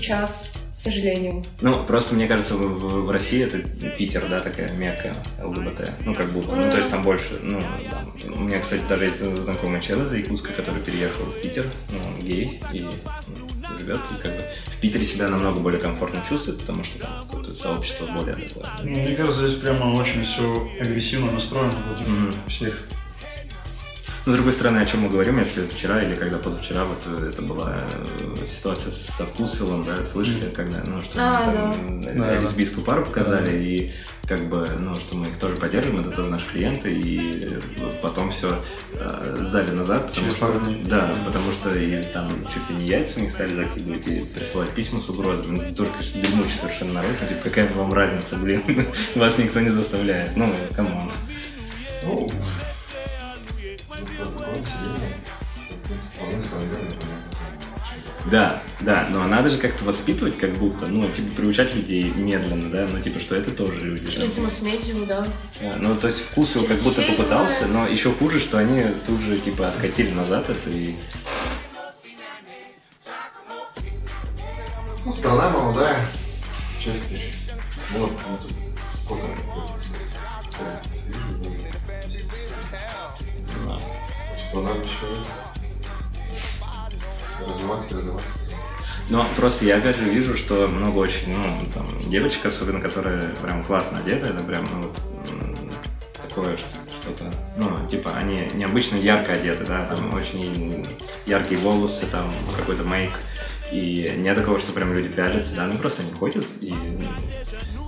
сейчас, 0.00 0.52
к 0.72 0.74
сожалению. 0.74 1.42
Ну, 1.60 1.84
просто 1.84 2.14
мне 2.14 2.26
кажется, 2.28 2.54
в, 2.54 2.60
в- 2.60 3.06
в 3.06 3.10
России 3.10 3.42
это 3.42 3.58
Питер, 3.96 4.24
да, 4.28 4.40
такая 4.40 4.70
мекка 4.72 5.14
ЛГБТ. 5.42 5.90
Ну, 6.04 6.14
как 6.14 6.32
будто. 6.32 6.54
Ну, 6.54 6.70
то 6.70 6.76
есть 6.76 6.90
там 6.90 7.02
больше, 7.02 7.38
ну, 7.42 7.60
там, 7.60 8.12
у 8.34 8.40
меня, 8.44 8.60
кстати, 8.60 8.82
даже 8.88 9.04
есть 9.06 9.18
знакомый 9.20 9.80
чел 9.80 10.04
из 10.04 10.12
Якутска, 10.14 10.52
который 10.52 10.80
переехал 10.82 11.24
в 11.24 11.40
Питер, 11.40 11.64
ну, 11.90 11.98
он 12.08 12.24
гей, 12.26 12.60
и 12.72 12.80
ну, 12.80 13.78
живет, 13.78 14.00
и 14.16 14.22
как 14.22 14.32
бы 14.36 14.42
в 14.66 14.76
Питере 14.80 15.04
себя 15.04 15.28
намного 15.28 15.60
более 15.60 15.80
комфортно 15.80 16.22
чувствует, 16.28 16.60
потому 16.60 16.84
что 16.84 17.00
там 17.00 17.26
какое-то 17.26 17.54
сообщество 17.54 18.06
более 18.06 18.36
такое. 18.36 18.66
Мне 18.82 19.14
кажется, 19.16 19.46
здесь 19.48 19.58
прямо 19.60 19.94
очень 19.94 20.24
все 20.24 20.68
агрессивно 20.80 21.32
настроено 21.32 21.72
против 21.72 22.08
Мгм. 22.08 22.32
всех. 22.48 22.82
Но, 24.26 24.32
с 24.32 24.34
другой 24.34 24.52
стороны, 24.52 24.78
о 24.78 24.86
чем 24.86 25.02
мы 25.02 25.08
говорим, 25.08 25.38
если 25.38 25.64
вчера 25.66 26.02
или 26.02 26.16
когда 26.16 26.38
позавчера, 26.38 26.84
вот 26.84 27.00
э, 27.06 27.28
это 27.32 27.42
была 27.42 27.84
э, 28.40 28.44
ситуация 28.44 28.90
со 28.90 29.24
вкусвиллом, 29.24 29.84
да, 29.84 30.04
слышали, 30.04 30.50
когда, 30.50 30.82
ну, 30.84 31.00
что 31.00 31.12
А, 31.18 31.42
там 31.44 32.00
да. 32.00 32.10
э, 32.10 32.14
Да. 32.18 32.40
лесбийскую 32.40 32.84
пару 32.84 33.04
показали, 33.06 33.56
и 33.56 33.92
как 34.26 34.48
бы, 34.48 34.66
ну, 34.80 34.96
что 34.96 35.14
мы 35.16 35.28
их 35.28 35.38
тоже 35.38 35.54
поддерживаем, 35.54 36.00
это 36.00 36.10
тоже 36.10 36.28
наши 36.28 36.50
клиенты, 36.50 36.92
и 36.92 37.48
потом 38.02 38.30
все 38.32 38.60
сдали 39.38 39.70
назад, 39.70 40.08
потому 40.08 40.26
Через 40.26 40.36
что, 40.36 40.46
пару 40.46 40.58
дней. 40.58 40.82
да, 40.86 41.14
потому 41.24 41.52
что 41.52 41.72
и 41.78 42.02
там 42.12 42.28
чуть 42.52 42.68
ли 42.70 42.82
не 42.82 42.88
яйцами 42.88 43.26
их 43.26 43.30
стали 43.30 43.52
закидывать 43.54 44.08
и 44.08 44.20
присылать 44.24 44.70
письма 44.70 44.98
с 44.98 45.08
угрозами. 45.08 45.68
Ну, 45.68 45.74
тоже, 45.76 45.90
конечно, 45.92 46.20
дремучий 46.20 46.56
совершенно 46.60 46.94
народ, 46.94 47.12
ну, 47.22 47.28
типа, 47.28 47.40
какая 47.44 47.68
вам 47.74 47.92
разница, 47.92 48.34
блин, 48.34 48.62
вас 49.14 49.38
никто 49.38 49.60
не 49.60 49.70
заставляет, 49.70 50.36
ну, 50.36 50.52
come 50.74 50.96
on. 50.96 51.12
Ну, 52.02 52.28
Да, 58.30 58.60
да, 58.80 59.06
но 59.10 59.24
надо 59.28 59.50
же 59.50 59.58
как-то 59.58 59.84
воспитывать, 59.84 60.36
как 60.36 60.52
будто, 60.54 60.86
ну, 60.86 61.08
типа, 61.08 61.36
приучать 61.36 61.74
людей 61.76 62.10
медленно, 62.10 62.68
да, 62.70 62.88
ну, 62.90 63.00
типа, 63.00 63.20
что 63.20 63.36
это 63.36 63.52
тоже 63.52 63.80
люди. 63.80 64.10
Через 64.10 64.32
да. 64.34 64.42
масс-медиа, 64.42 65.06
да. 65.06 65.26
Да, 65.60 65.76
Ну, 65.78 65.96
то 65.96 66.08
есть 66.08 66.22
вкус 66.22 66.56
его 66.56 66.66
как 66.66 66.78
будто 66.78 67.02
попытался, 67.02 67.66
но 67.68 67.86
еще 67.86 68.12
хуже, 68.12 68.40
что 68.40 68.58
они 68.58 68.82
тут 69.06 69.20
же, 69.20 69.38
типа, 69.38 69.68
откатили 69.68 70.10
назад 70.10 70.50
это 70.50 70.70
и... 70.70 70.96
Ну, 75.04 75.12
страна 75.12 75.50
молодая. 75.50 76.04
Че 76.80 76.90
теперь? 77.08 77.32
Вот, 77.92 78.10
ну, 78.10 78.38
тут 78.42 78.52
сколько 79.04 79.26
что 84.56 84.62
надо 84.62 84.78
еще 84.80 85.06
развиваться 87.46 87.96
развиваться. 87.96 88.32
Но 89.10 89.24
просто 89.36 89.66
я 89.66 89.76
опять 89.76 89.96
же 89.96 90.08
вижу, 90.08 90.36
что 90.36 90.66
много 90.66 90.98
очень, 90.98 91.36
ну, 91.36 91.44
там, 91.74 91.86
девочек, 92.10 92.46
особенно, 92.46 92.80
которые 92.80 93.28
прям 93.42 93.62
классно 93.64 93.98
одеты, 93.98 94.26
это 94.26 94.42
прям, 94.42 94.66
ну, 94.72 94.82
вот, 94.88 94.98
такое 96.28 96.56
что- 96.56 96.68
что-то, 96.90 97.32
ну, 97.56 97.86
типа, 97.86 98.12
они 98.16 98.48
необычно 98.54 98.96
ярко 98.96 99.34
одеты, 99.34 99.64
да, 99.64 99.84
там 99.86 100.12
очень 100.14 100.84
яркие 101.26 101.60
волосы, 101.60 102.06
там, 102.06 102.32
какой-то 102.56 102.82
мейк, 102.82 103.12
и 103.70 104.12
нет 104.16 104.36
такого, 104.36 104.58
что 104.58 104.72
прям 104.72 104.92
люди 104.94 105.08
пялятся, 105.08 105.54
да, 105.54 105.66
ну, 105.66 105.78
просто 105.78 106.02
они 106.02 106.12
ходят, 106.12 106.46
и, 106.60 106.72
ну, 106.72 107.06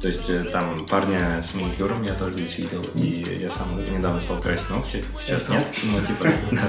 то 0.00 0.08
есть, 0.08 0.30
э, 0.30 0.44
там, 0.44 0.86
парня 0.86 1.40
с 1.42 1.54
маникюром 1.54 2.02
я 2.02 2.14
тоже 2.14 2.34
здесь 2.34 2.58
видел, 2.58 2.82
и 2.94 3.38
я 3.40 3.50
сам 3.50 3.80
недавно 3.92 4.20
стал 4.20 4.40
красить 4.40 4.70
ногти, 4.70 5.04
сейчас 5.16 5.48
нет, 5.48 5.66
ну, 5.82 6.00
типа, 6.00 6.24
да, 6.52 6.62
да. 6.62 6.68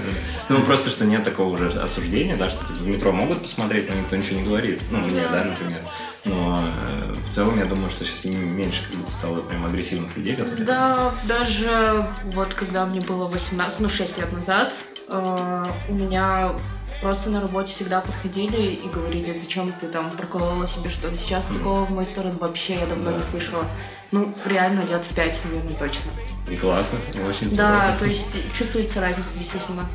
ну, 0.50 0.64
просто, 0.64 0.90
что 0.90 1.06
нет 1.06 1.24
такого 1.24 1.54
уже 1.54 1.68
осуждения, 1.80 2.38
да, 2.38 2.50
что, 2.50 2.66
типа, 2.66 2.80
в 2.80 2.88
метро 2.88 3.12
могут 3.12 3.42
посмотреть, 3.44 3.90
но 3.90 3.96
никто 3.96 4.16
ничего 4.16 4.40
не 4.40 4.46
говорит, 4.46 4.82
ну, 4.92 5.00
мне, 5.00 5.22
да, 5.32 5.44
например, 5.44 5.82
но 6.26 6.64
э, 6.64 7.14
в 7.30 7.34
целом 7.34 7.58
я 7.60 7.66
думаю, 7.66 7.90
что 7.90 8.06
сейчас 8.06 8.26
меньше 8.26 8.84
как 8.88 8.98
будто 8.98 9.12
стало 9.12 9.42
прям 9.42 9.66
агрессивных 9.66 10.16
людей, 10.18 10.36
которые... 10.36 10.66
Да, 10.66 11.14
даже 11.28 12.06
вот 12.26 12.54
когда 12.54 12.86
мне 12.86 13.00
было 13.02 13.28
18, 13.28 13.80
ну 13.80 13.90
6 13.90 14.18
лет 14.18 14.32
назад, 14.34 14.74
э, 15.08 15.66
у 15.88 15.94
меня 15.94 16.54
просто 17.02 17.30
на 17.30 17.42
работе 17.42 17.74
всегда 17.74 18.02
подходили 18.02 18.62
и 18.62 18.88
говорили, 18.90 19.34
зачем 19.34 19.72
ты 19.72 19.88
там 19.88 20.12
проколола 20.12 20.68
себе 20.68 20.90
что-то. 20.90 21.14
Сейчас 21.14 21.46
такого 21.46 21.86
в 21.86 21.92
мою 21.92 22.06
сторону 22.06 22.38
вообще 22.40 22.76
я 22.76 22.86
давно 22.86 23.12
не 23.12 23.24
слышала. 23.24 23.66
Ну, 24.12 24.34
реально 24.46 24.82
лет 24.86 25.06
пять, 25.16 25.40
наверное, 25.46 25.74
точно. 25.76 26.12
И 26.50 26.56
классно, 26.56 26.98
и 27.14 27.20
очень 27.22 27.56
Да, 27.56 27.80
здорово. 27.80 27.98
то 28.00 28.06
есть 28.06 28.54
чувствуется 28.58 29.02
разница 29.02 29.38
действительно. 29.38 29.86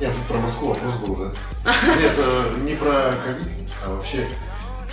Нет, 0.00 0.12
тут 0.14 0.24
про 0.26 0.38
Москву 0.38 0.68
вопрос 0.68 0.94
был, 0.96 1.16
да? 1.16 1.32
Нет, 2.00 2.12
э, 2.16 2.58
не 2.62 2.74
про 2.74 3.12
ковид, 3.24 3.68
а 3.84 3.94
вообще, 3.94 4.28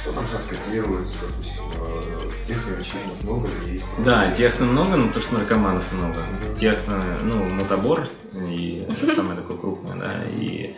что 0.08 0.14
там 0.14 0.26
сейчас 0.28 0.46
котируется, 0.46 1.16
допустим, 1.22 1.64
э, 1.82 2.48
техно-вечеринок 2.48 3.24
много 3.24 3.48
и... 3.66 3.82
Да, 4.06 4.32
техно 4.32 4.66
много, 4.66 4.96
но 4.96 5.12
то, 5.12 5.20
что 5.20 5.36
наркоманов 5.36 5.92
много. 5.92 6.16
Техно, 6.58 7.04
ну, 7.24 7.44
Mutabor, 7.46 8.08
и 8.34 8.88
это 8.90 9.14
самое 9.14 9.36
такое 9.36 9.58
крупное, 9.58 9.98
да, 9.98 10.24
и 10.26 10.76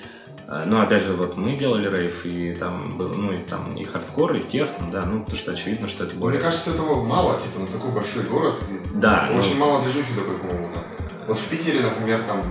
А, 0.47 0.63
Ну, 0.65 0.81
опять 0.81 1.03
же, 1.03 1.13
вот 1.13 1.37
мы 1.37 1.55
делали 1.55 1.95
рейв, 1.95 2.25
и 2.25 2.55
там 2.55 2.89
был, 2.97 3.09
ну, 3.09 3.33
и 3.33 3.37
там 3.37 3.75
и 3.75 3.83
хардкор, 3.83 4.35
и 4.35 4.41
техно, 4.41 4.89
да, 4.91 5.05
ну, 5.05 5.19
потому 5.19 5.37
что 5.37 5.51
очевидно, 5.51 5.87
что 5.87 6.05
это 6.05 6.13
Мне 6.15 6.21
более... 6.21 6.41
кажется, 6.41 6.71
этого 6.71 7.03
мало, 7.03 7.39
типа, 7.39 7.59
на 7.59 7.67
такой 7.67 7.91
большой 7.91 8.23
город. 8.23 8.55
Да, 8.95 9.29
Очень 9.31 9.59
ну- 9.59 9.65
мало 9.65 9.83
движухи 9.83 10.11
такой, 10.15 10.37
по-моему, 10.37 10.69
да. 10.73 10.81
Вот 11.27 11.37
в 11.37 11.47
Питере, 11.49 11.81
например, 11.81 12.23
там 12.23 12.41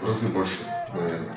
в 0.00 0.06
разы 0.06 0.28
больше, 0.28 0.58
наверное. 0.94 1.34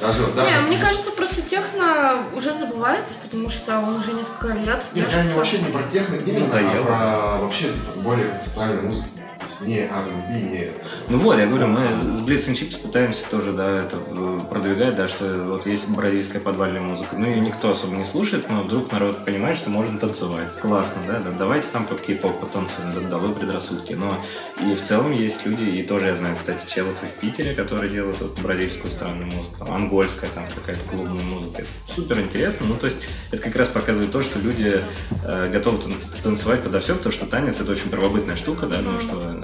Даже, 0.00 0.26
даже... 0.28 0.50
Не, 0.50 0.60
мне 0.68 0.78
кажется, 0.78 1.10
просто 1.10 1.42
техно 1.42 2.22
уже 2.34 2.54
забывается, 2.54 3.16
потому 3.22 3.50
что 3.50 3.78
он 3.78 3.96
уже 3.96 4.12
несколько 4.12 4.48
лет 4.48 4.82
Нет, 4.94 4.94
я 4.94 5.02
не, 5.04 5.10
держится. 5.10 5.36
вообще 5.36 5.58
не 5.58 5.66
про 5.70 5.82
техно 5.82 6.14
именно, 6.16 6.46
Надоело. 6.46 6.86
а 6.88 7.36
про 7.36 7.44
вообще 7.44 7.70
более 7.96 8.28
концептуальную 8.28 8.86
музыку. 8.86 9.08
Есть 9.50 9.62
не 9.62 9.78
R&B, 9.80 10.32
не... 10.32 10.68
Ну 11.08 11.18
вот, 11.18 11.36
я 11.36 11.46
говорю, 11.46 11.66
мы 11.66 11.80
с 12.12 12.20
Blitz 12.20 12.48
and 12.48 12.54
Chips 12.54 12.80
пытаемся 12.80 13.28
тоже, 13.28 13.52
да, 13.52 13.78
это 13.78 13.96
э, 13.96 14.40
продвигать, 14.48 14.94
да, 14.94 15.08
что 15.08 15.24
вот 15.44 15.66
есть 15.66 15.88
бразильская 15.88 16.40
подвальная 16.40 16.80
музыка. 16.80 17.16
Ну, 17.16 17.26
ее 17.26 17.40
никто 17.40 17.72
особо 17.72 17.96
не 17.96 18.04
слушает, 18.04 18.48
но 18.48 18.62
вдруг 18.62 18.92
народ 18.92 19.24
понимает, 19.24 19.56
что 19.56 19.70
можно 19.70 19.98
танцевать. 19.98 20.52
Классно, 20.60 21.02
да, 21.08 21.18
да, 21.18 21.30
давайте 21.36 21.66
там 21.72 21.84
под 21.84 22.00
кей-поп 22.00 22.40
потанцуем, 22.40 22.92
да, 22.94 23.00
долой 23.08 23.34
предрассудки. 23.34 23.94
Но 23.94 24.16
и 24.60 24.74
в 24.76 24.82
целом 24.82 25.10
есть 25.12 25.44
люди, 25.44 25.64
и 25.64 25.82
тоже 25.82 26.06
я 26.06 26.16
знаю, 26.16 26.36
кстати, 26.36 26.64
челов 26.72 26.94
в 27.02 27.20
Питере, 27.20 27.52
которые 27.52 27.90
делают 27.90 28.20
вот 28.20 28.38
бразильскую 28.40 28.92
странную 28.92 29.26
музыку, 29.26 29.56
там, 29.58 29.72
ангольская, 29.72 30.30
там, 30.32 30.44
какая-то 30.54 30.84
клубная 30.88 31.24
музыка. 31.24 31.62
Это 31.62 31.94
супер 31.94 32.20
интересно, 32.20 32.66
ну, 32.66 32.76
то 32.76 32.86
есть 32.86 32.98
это 33.32 33.42
как 33.42 33.56
раз 33.56 33.66
показывает 33.66 34.12
то, 34.12 34.22
что 34.22 34.38
люди 34.38 34.80
э, 35.24 35.50
готовы 35.50 35.78
тан- 35.78 36.22
танцевать 36.22 36.62
подо 36.62 36.78
все, 36.78 36.94
потому 36.94 37.12
что 37.12 37.26
танец 37.26 37.60
это 37.60 37.72
очень 37.72 37.90
первобытная 37.90 38.36
штука, 38.36 38.66
да, 38.66 38.80
ну, 38.80 39.00
что 39.00 39.39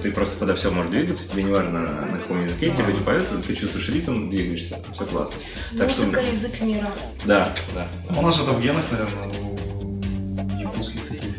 ты 0.00 0.12
просто 0.12 0.36
подо 0.38 0.54
все 0.54 0.70
можешь 0.70 0.90
двигаться, 0.90 1.28
тебе 1.28 1.42
не 1.42 1.52
важно 1.52 1.80
на, 1.80 2.00
на 2.06 2.18
каком 2.18 2.42
языке 2.42 2.70
тебе 2.70 2.92
не 2.92 3.00
поют, 3.00 3.26
ты 3.46 3.54
чувствуешь 3.54 3.88
ритм, 3.88 4.28
двигаешься, 4.28 4.78
все 4.92 5.04
классно. 5.06 5.36
Так 5.76 5.90
что, 5.90 6.02
Музыка, 6.02 6.20
язык 6.20 6.60
мира. 6.60 6.90
да, 7.24 7.52
да, 7.74 7.88
У 8.16 8.22
нас 8.22 8.40
это 8.40 8.52
в 8.52 8.60
генах, 8.62 8.84
наверное, 8.90 9.28
у 9.28 10.58
якутских 10.58 11.06
таких. 11.08 11.34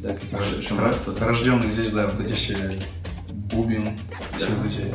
да, 0.00 0.14
как 0.30 0.42
ш- 0.42 0.62
шаманство, 0.62 1.12
да. 1.12 1.26
Рожденных 1.26 1.70
здесь, 1.72 1.90
да, 1.90 2.06
вот 2.06 2.20
эти 2.20 2.32
все 2.32 2.78
бубен, 3.28 3.98
все 4.36 4.46
вот 4.46 4.66
эти 4.66 4.94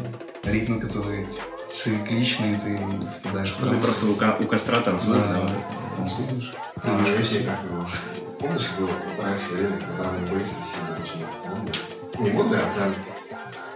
ритмы, 0.49 0.79
которые 0.79 1.27
цикличные, 1.67 2.55
ты 2.59 2.79
впадаешь 3.19 3.51
в 3.51 3.57
Ты 3.57 3.65
транс. 3.69 3.83
просто 3.85 4.05
у, 4.05 4.15
ко- 4.15 4.37
у 4.39 4.43
костра 4.47 4.79
танцуешь, 4.81 5.15
Да, 5.17 5.41
да. 5.41 5.51
Танцуешь. 5.97 6.53
А, 6.77 7.03
песню. 7.17 7.39
как 7.45 7.59
помнишь, 8.39 8.67
вот 8.79 8.91
раньше 9.23 9.45
время, 9.53 9.77
когда 9.79 10.11
бейсы 10.31 10.53
сильно 10.71 11.01
очень 11.01 11.49
модные? 11.49 11.73
Не 12.19 12.29
модные, 12.31 12.61
а 12.61 12.71
прям 12.73 12.93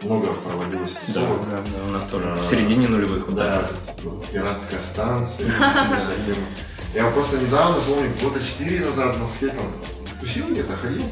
много 0.03 0.33
проводилось 0.33 0.93
Да, 0.93 1.13
тусовок. 1.13 1.49
да, 1.49 1.57
да, 1.57 1.85
у 1.87 1.91
нас 1.91 2.05
тоже 2.05 2.29
А, 2.29 2.35
в 2.41 2.45
середине 2.45 2.87
нулевых 2.87 3.27
вот 3.27 3.35
Да, 3.35 3.63
так. 3.63 4.29
пиратская 4.31 4.79
станция. 4.79 5.51
Я 6.93 7.09
просто 7.11 7.37
недавно, 7.37 7.79
помню, 7.81 8.11
года 8.21 8.39
четыре 8.43 8.85
назад 8.85 9.15
в 9.15 9.19
Москве 9.19 9.49
там 9.49 9.71
тусил 10.19 10.45
где-то, 10.49 10.75
ходил. 10.75 11.03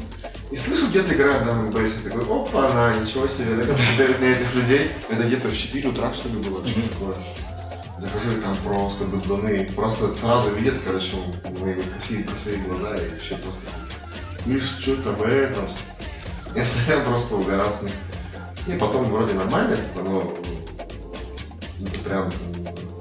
И 0.50 0.56
слышу, 0.56 0.88
где-то 0.88 1.14
играет 1.14 1.44
драм 1.44 1.70
бейс. 1.70 1.96
Я 2.04 2.10
такой, 2.10 2.24
опа, 2.24 2.72
на, 2.72 2.98
ничего 2.98 3.26
себе, 3.26 3.54
да, 3.56 3.64
смотреть 3.64 4.20
на 4.20 4.24
этих 4.24 4.54
людей. 4.54 4.90
Это 5.10 5.22
где-то 5.24 5.48
в 5.48 5.56
4 5.56 5.88
утра, 5.90 6.12
что 6.12 6.28
ли, 6.30 6.36
было, 6.36 6.66
что 6.66 6.80
такое. 6.88 7.14
Захожу, 7.98 8.30
и 8.36 8.40
там 8.40 8.56
просто 8.64 9.04
бедуны, 9.04 9.70
просто 9.74 10.08
сразу 10.08 10.54
видят, 10.54 10.76
короче, 10.84 11.16
мои 11.60 11.74
косые, 11.82 12.22
косые 12.24 12.58
глаза, 12.58 12.96
и 12.96 13.08
вообще 13.10 13.34
просто, 13.36 13.66
слышь, 14.44 14.76
что-то 14.80 15.10
в 15.12 15.22
этом. 15.22 15.64
Я 16.54 16.64
стоял 16.64 17.02
просто 17.04 17.36
угорал 17.36 17.70
с 17.70 17.82
них. 17.82 17.94
И 18.66 18.72
потом 18.72 19.10
вроде 19.10 19.34
нормально, 19.34 19.76
типа, 19.76 20.02
но 20.02 20.34
это 21.86 21.98
прям 22.00 22.32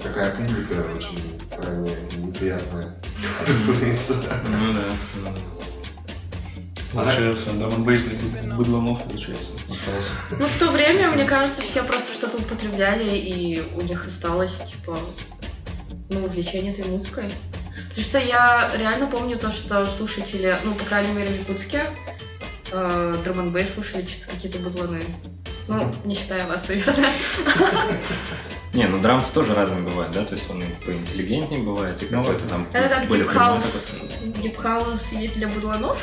такая 0.02 0.36
публика 0.36 0.86
очень 0.96 1.40
крайне 1.50 1.96
неприятная 2.18 2.96
тусуется. 3.46 4.16
Ну 4.50 4.74
да. 4.74 5.34
Получается, 6.94 7.52
драм 7.54 7.84
бейс 7.84 8.04
быдланов, 8.58 9.04
получается, 9.04 9.52
остался. 9.70 10.14
Ну, 10.40 10.48
в 10.48 10.58
то 10.58 10.72
время, 10.72 11.10
мне 11.10 11.26
кажется, 11.26 11.62
все 11.62 11.84
просто 11.84 12.14
что-то 12.14 12.38
употребляли, 12.38 13.16
и 13.18 13.62
у 13.76 13.82
них 13.82 14.08
осталось, 14.08 14.56
типа, 14.56 14.98
ну, 16.10 16.26
увлечение 16.26 16.72
этой 16.72 16.86
музыкой. 16.86 17.32
Потому 17.90 18.04
что 18.04 18.20
я 18.20 18.72
реально 18.76 19.08
помню 19.08 19.38
то, 19.38 19.52
что 19.52 19.86
слушатели, 19.86 20.58
ну, 20.64 20.74
по 20.74 20.86
крайней 20.86 21.14
мере, 21.14 21.30
в 21.30 21.40
Якутске, 21.40 21.92
э, 22.72 23.16
драм 23.24 23.40
н 23.40 23.52
бейс 23.52 23.74
слушали 23.74 24.06
чисто 24.06 24.30
какие-то 24.32 24.60
будланы. 24.60 25.04
Ну, 25.68 25.94
не 26.06 26.16
считая 26.16 26.48
вас, 26.48 26.68
наверное. 26.68 27.10
Не, 28.74 28.86
ну 28.86 29.02
drums 29.02 29.30
тоже 29.30 29.56
разные 29.56 29.82
бывают, 29.82 30.12
да, 30.14 30.24
то 30.24 30.36
есть 30.36 30.48
он 30.52 30.62
и 30.62 30.66
поинтеллигентнее 30.86 31.62
бывает, 31.62 32.02
и 32.04 32.08
Ну, 32.12 32.22
какой-то 32.22 32.46
там 32.48 32.68
Это 32.74 32.96
как 32.96 33.08
deep 33.10 33.32
house. 33.32 33.66
Deep 34.44 34.74
house 34.74 35.12
есть 35.14 35.36
для 35.38 35.48
будланов, 35.48 36.00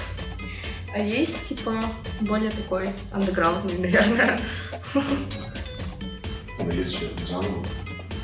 а 0.92 0.98
есть, 0.98 1.48
типа, 1.48 1.84
более 2.20 2.50
такой 2.50 2.90
андеграундный, 3.12 3.78
наверное. 3.78 4.40
Ну, 4.94 6.70
есть 6.70 6.94
еще 6.94 7.10
жанр. 7.28 7.64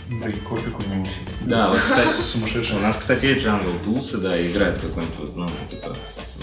Breakcore 0.08 0.60
какой-нибудь. 0.60 1.12
Да, 1.42 1.68
вот, 1.68 1.78
кстати, 1.78 2.08
Сумасшедший. 2.08 2.78
У 2.78 2.80
нас, 2.80 2.96
кстати, 2.96 3.26
есть 3.26 3.44
jungle 3.44 3.70
тусы, 3.84 4.16
да, 4.18 4.36
и 4.36 4.50
играет 4.50 4.78
какой-нибудь, 4.80 5.16
вот, 5.18 5.36
ну, 5.36 5.48
типа, 5.68 5.96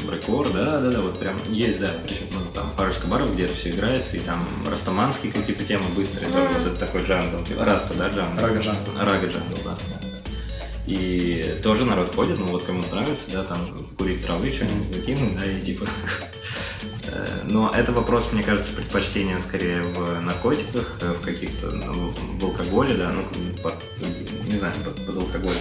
breakcore, 0.06 0.52
да, 0.52 0.80
да, 0.80 0.92
да, 0.92 1.02
вот 1.02 1.20
прям 1.20 1.38
есть, 1.50 1.80
да, 1.80 1.92
причем, 2.04 2.26
ну, 2.32 2.40
там 2.54 2.70
парочка 2.78 3.08
баров, 3.08 3.34
где 3.34 3.44
это 3.46 3.54
все 3.56 3.70
играется, 3.70 4.16
и 4.18 4.20
там 4.20 4.48
растаманские 4.70 5.32
какие-то 5.32 5.64
темы 5.66 5.86
быстрые, 5.96 6.30
тоже 6.32 6.48
вот 6.58 6.66
это 6.68 6.76
такой 6.76 7.04
jungle, 7.04 7.40
раста, 7.60 7.94
да, 7.96 8.10
jungle? 8.10 8.42
Ragga 8.42 8.60
jungle. 8.60 8.92
Ragga 9.00 9.28
jungle, 9.28 9.58
да. 9.64 9.78
И 10.86 11.60
тоже 11.64 11.84
народ 11.86 12.16
ходит, 12.16 12.40
ну 12.40 12.46
вот 12.46 12.64
кому 12.64 12.82
нравится, 12.90 13.26
да, 13.32 13.44
там 13.44 13.86
курить 13.98 14.22
травы, 14.22 14.52
что-нибудь 14.54 14.90
закинуть, 14.90 15.38
да, 15.38 15.46
и 15.46 15.62
типа... 15.62 15.86
э, 17.08 17.28
Но 17.44 17.70
это 17.76 17.92
вопрос, 17.92 18.32
мне 18.32 18.42
кажется, 18.42 18.72
предпочтения 18.72 19.38
скорее 19.40 19.82
в 19.82 20.22
наркотиках, 20.22 20.98
э, 21.02 21.12
в 21.12 21.26
каких-то, 21.26 21.72
ну, 21.72 22.14
в 22.40 22.46
алкоголе, 22.46 22.94
да, 22.96 23.12
ну, 23.12 23.24
под, 23.62 23.74
не 24.48 24.56
знаю, 24.56 24.74
под, 24.86 25.06
под 25.06 25.18
алкоголь. 25.18 25.58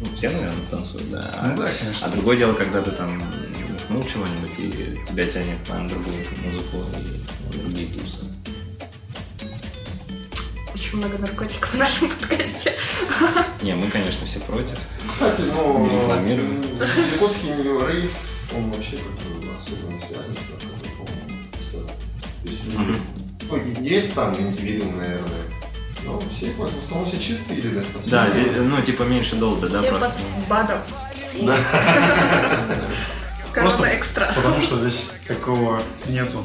Ну, 0.00 0.14
все, 0.14 0.28
наверное, 0.30 0.54
танцуют, 0.70 1.10
да. 1.10 1.34
А- 1.36 1.48
Ну 1.48 1.56
да, 1.56 1.64
а 1.64 1.70
конечно. 1.80 2.08
другое 2.10 2.36
дело, 2.36 2.52
когда 2.52 2.80
ты 2.80 2.92
там 2.92 3.20
нюхнул 3.88 4.04
чего-нибудь, 4.04 4.58
и 4.58 5.00
тебя 5.06 5.26
тянет 5.26 5.68
на 5.68 5.88
другую 5.88 6.16
музыку 6.44 6.84
и 6.94 7.56
на 7.56 7.62
другие 7.62 7.88
тусы. 7.88 8.22
Очень 10.74 10.98
много 10.98 11.18
наркотиков 11.18 11.74
в 11.74 11.76
нашем 11.78 12.10
подкасте. 12.10 12.76
Не, 13.62 13.74
мы, 13.74 13.90
конечно, 13.90 14.26
все 14.26 14.40
против. 14.40 14.78
Кстати, 15.10 15.42
ну, 15.42 15.86
якутский 17.12 17.50
рейв, 17.56 18.12
он 18.54 18.70
вообще 18.70 18.96
как-то 18.96 19.58
особо 19.58 19.92
не 19.92 19.98
связан 19.98 20.36
с 20.36 20.50
наркотиком, 20.50 21.06
То 22.42 22.48
есть, 22.48 22.62
ну, 23.50 23.82
есть 23.82 24.14
там 24.14 24.38
индивидуум, 24.38 24.96
наверное, 24.98 25.42
но 26.04 26.22
все 26.30 26.50
в 26.52 26.62
основном 26.62 27.08
все 27.08 27.18
чистые 27.18 27.62
пацаны. 27.62 28.10
Да, 28.10 28.28
ну, 28.62 28.80
типа 28.82 29.02
меньше 29.02 29.36
долда, 29.36 29.68
да, 29.68 29.80
Все 29.80 29.90
просто. 29.90 30.08
под 30.08 30.48
БАДом. 30.48 30.78
И 31.34 31.46
Просто 33.60 33.96
экстра. 33.96 34.32
Потому 34.34 34.60
что 34.62 34.76
здесь 34.78 35.10
такого 35.26 35.82
нету. 36.06 36.44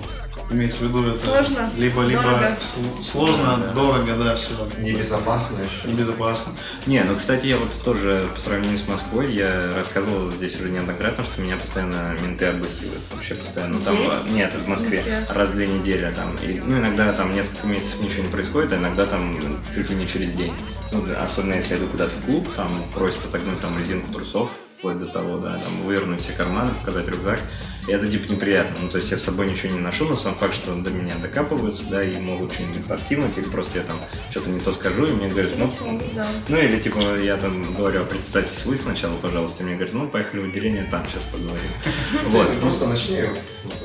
Имеется 0.51 0.80
в 0.80 0.82
виду 0.89 1.07
это 1.07 1.18
Сложно, 1.18 1.70
либо 1.78 2.03
либо 2.03 2.22
дорого. 2.22 2.57
сл- 2.59 3.01
сложно, 3.01 3.57
Да. 3.57 3.74
дорого, 3.74 4.16
да, 4.18 4.36
все. 4.36 4.51
Небезопасно 4.78 5.57
еще. 5.61 5.88
Небезопасно. 5.88 6.53
Не, 6.86 7.01
ну, 7.03 7.16
кстати, 7.16 7.47
я 7.47 7.57
вот 7.57 7.72
тоже 7.84 8.28
по 8.36 8.39
сравнению 8.39 8.78
с 8.78 8.88
Москвой, 8.88 9.34
я 9.34 9.74
рассказывал 9.76 10.30
здесь 10.32 10.59
уже 10.59 10.70
неоднократно, 10.70 11.24
что 11.24 11.41
меня 11.41 11.55
постоянно 11.55 12.16
менты 12.22 12.45
обыскивают. 12.47 13.01
Вообще 13.14 13.36
постоянно. 13.36 13.78
Ну, 13.78 13.84
там, 13.84 13.95
Здесь? 13.95 14.11
а, 14.11 14.30
нет, 14.30 14.53
в 14.53 14.68
Москве. 14.68 14.89
В 15.01 15.05
Москве. 15.07 15.28
Раз 15.30 15.49
в 15.49 15.55
две 15.55 15.68
недели 15.68 16.14
там. 16.16 16.36
И, 16.36 16.61
ну, 16.64 16.78
иногда 16.78 17.11
там 17.14 17.34
несколько 17.34 17.66
месяцев 17.66 18.01
ничего 18.01 18.24
не 18.24 18.30
происходит, 18.30 18.74
а 18.74 18.78
иногда 18.78 19.05
там 19.05 19.39
чуть 19.74 19.89
ли 19.89 19.95
не 19.95 20.07
через 20.07 20.34
день. 20.34 20.53
Ну, 20.91 21.05
особенно 21.20 21.53
если 21.53 21.72
я 21.72 21.78
иду 21.80 21.88
куда-то 21.88 22.14
в 22.16 22.26
клуб, 22.26 22.47
там 22.55 22.84
просят 22.93 23.26
отогнуть 23.26 23.59
там 23.61 23.80
резинку 23.80 24.11
трусов, 24.14 24.49
вплоть 24.84 24.99
до 24.99 25.05
того, 25.05 25.38
да, 25.38 25.53
там 25.59 25.84
вывернуть 25.86 26.19
все 26.19 26.34
карманы, 26.34 26.73
показать 26.73 27.07
рюкзак. 27.07 27.39
И 27.88 27.91
это 27.93 28.05
типа 28.09 28.29
неприятно. 28.29 28.75
Ну, 28.81 28.89
то 28.89 28.97
есть 28.97 29.09
я 29.11 29.17
с 29.17 29.21
собой 29.21 29.49
ничего 29.49 29.71
не 29.73 29.79
ношу, 29.79 30.03
но 30.03 30.17
сам 30.17 30.36
факт, 30.36 30.53
что 30.53 30.75
до 30.75 30.89
меня 30.89 31.15
докапываются, 31.21 31.86
да, 31.89 32.03
и 32.03 32.17
могут 32.17 32.51
что-нибудь 32.51 32.84
подкинуть, 32.86 33.38
или 33.38 33.45
просто 33.45 33.77
я 33.77 33.86
там 33.86 33.97
что-то 34.29 34.49
не 34.49 34.59
то 34.59 34.73
скажу, 34.73 35.05
и 35.05 35.11
мне 35.11 35.29
говорят, 35.29 35.53
ну, 35.57 35.71
Да. 36.13 36.27
ну 36.49 36.57
или 36.57 36.81
типа 36.81 36.99
я 37.17 37.38
там 37.38 37.73
говорю, 37.73 38.01
«А 38.01 38.03
представьтесь 38.03 38.65
вы 38.65 38.75
сначала, 38.75 39.15
пожалуйста. 39.15 39.63
И 39.63 39.67
мне 39.67 39.75
говорят, 39.75 39.93
ну 39.95 40.09
поехали 40.09 40.41
в 40.41 40.45
отделение, 40.49 40.84
там 40.84 41.05
сейчас 41.05 41.23
поговорим. 41.23 41.71
Вот. 42.25 42.59
Просто 42.59 42.88
начни 42.88 43.19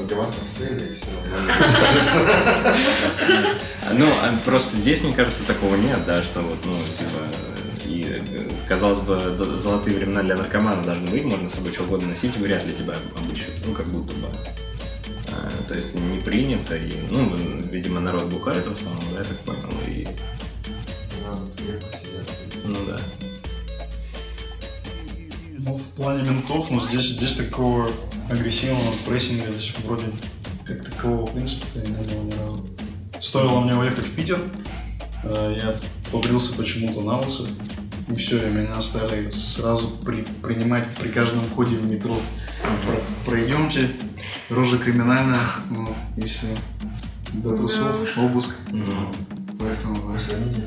одеваться 0.00 0.40
в 0.40 0.48
цель 0.48 0.82
и 0.82 0.96
все. 0.96 1.06
Ну, 3.92 4.06
а 4.20 4.36
просто 4.44 4.76
здесь, 4.76 5.02
мне 5.04 5.14
кажется, 5.14 5.44
такого 5.46 5.76
нет, 5.76 6.00
да, 6.06 6.22
что 6.24 6.40
вот, 6.40 6.58
ну, 6.64 6.74
типа, 6.98 7.20
и, 7.86 8.22
э, 8.30 8.48
казалось 8.68 9.00
бы, 9.00 9.56
золотые 9.56 9.96
времена 9.96 10.22
для 10.22 10.36
наркомана 10.36 10.82
должны 10.82 11.06
быть, 11.06 11.24
можно 11.24 11.48
с 11.48 11.54
собой 11.54 11.72
что 11.72 11.84
угодно 11.84 12.08
носить, 12.08 12.36
и 12.36 12.40
вряд 12.40 12.66
ли 12.66 12.74
тебя 12.74 12.94
обыщут, 13.16 13.54
ну, 13.66 13.72
как 13.72 13.86
будто 13.86 14.12
бы. 14.14 14.28
А, 15.30 15.50
то 15.66 15.74
есть 15.74 15.94
не 15.94 16.20
принято, 16.20 16.76
и, 16.76 16.92
ну, 17.10 17.34
видимо, 17.70 18.00
народ 18.00 18.24
бухает 18.24 18.66
в 18.66 18.72
основном, 18.72 19.04
я 19.14 19.24
так 19.24 19.38
понял, 19.38 19.72
и. 19.88 20.06
Ну 22.64 22.76
да. 22.86 23.00
Ну, 25.58 25.76
в 25.76 25.84
плане 25.96 26.22
ментов, 26.22 26.70
ну, 26.70 26.80
здесь, 26.80 27.08
здесь 27.08 27.34
такого 27.34 27.90
агрессивного 28.30 28.92
прессинга 29.06 29.50
здесь 29.50 29.74
вроде 29.84 30.06
как 30.64 30.84
такового, 30.84 31.26
в 31.26 31.32
принципе-то, 31.32 31.80
не 31.80 31.96
было. 31.96 32.64
Стоило 33.20 33.60
мне 33.60 33.74
уехать 33.74 34.06
в 34.06 34.14
Питер, 34.14 34.40
э, 35.24 35.56
я 35.60 35.74
побрился 36.12 36.54
почему-то 36.54 37.00
на 37.00 37.18
лысо, 37.18 37.46
и 38.10 38.16
все, 38.16 38.46
и 38.46 38.50
меня 38.50 38.80
стали 38.80 39.30
сразу 39.30 39.88
при, 40.04 40.22
принимать 40.42 40.86
при 40.96 41.08
каждом 41.08 41.42
входе 41.44 41.76
в 41.76 41.84
метро. 41.84 42.16
Про- 42.84 43.30
пройдемте, 43.30 43.90
рожа 44.48 44.78
криминальная, 44.78 45.40
ну, 45.70 45.94
и 46.16 46.24
все. 46.24 46.46
До 47.34 47.56
трусов, 47.56 48.16
обыск. 48.16 48.56
Поэтому 49.58 50.18
сравните. 50.18 50.64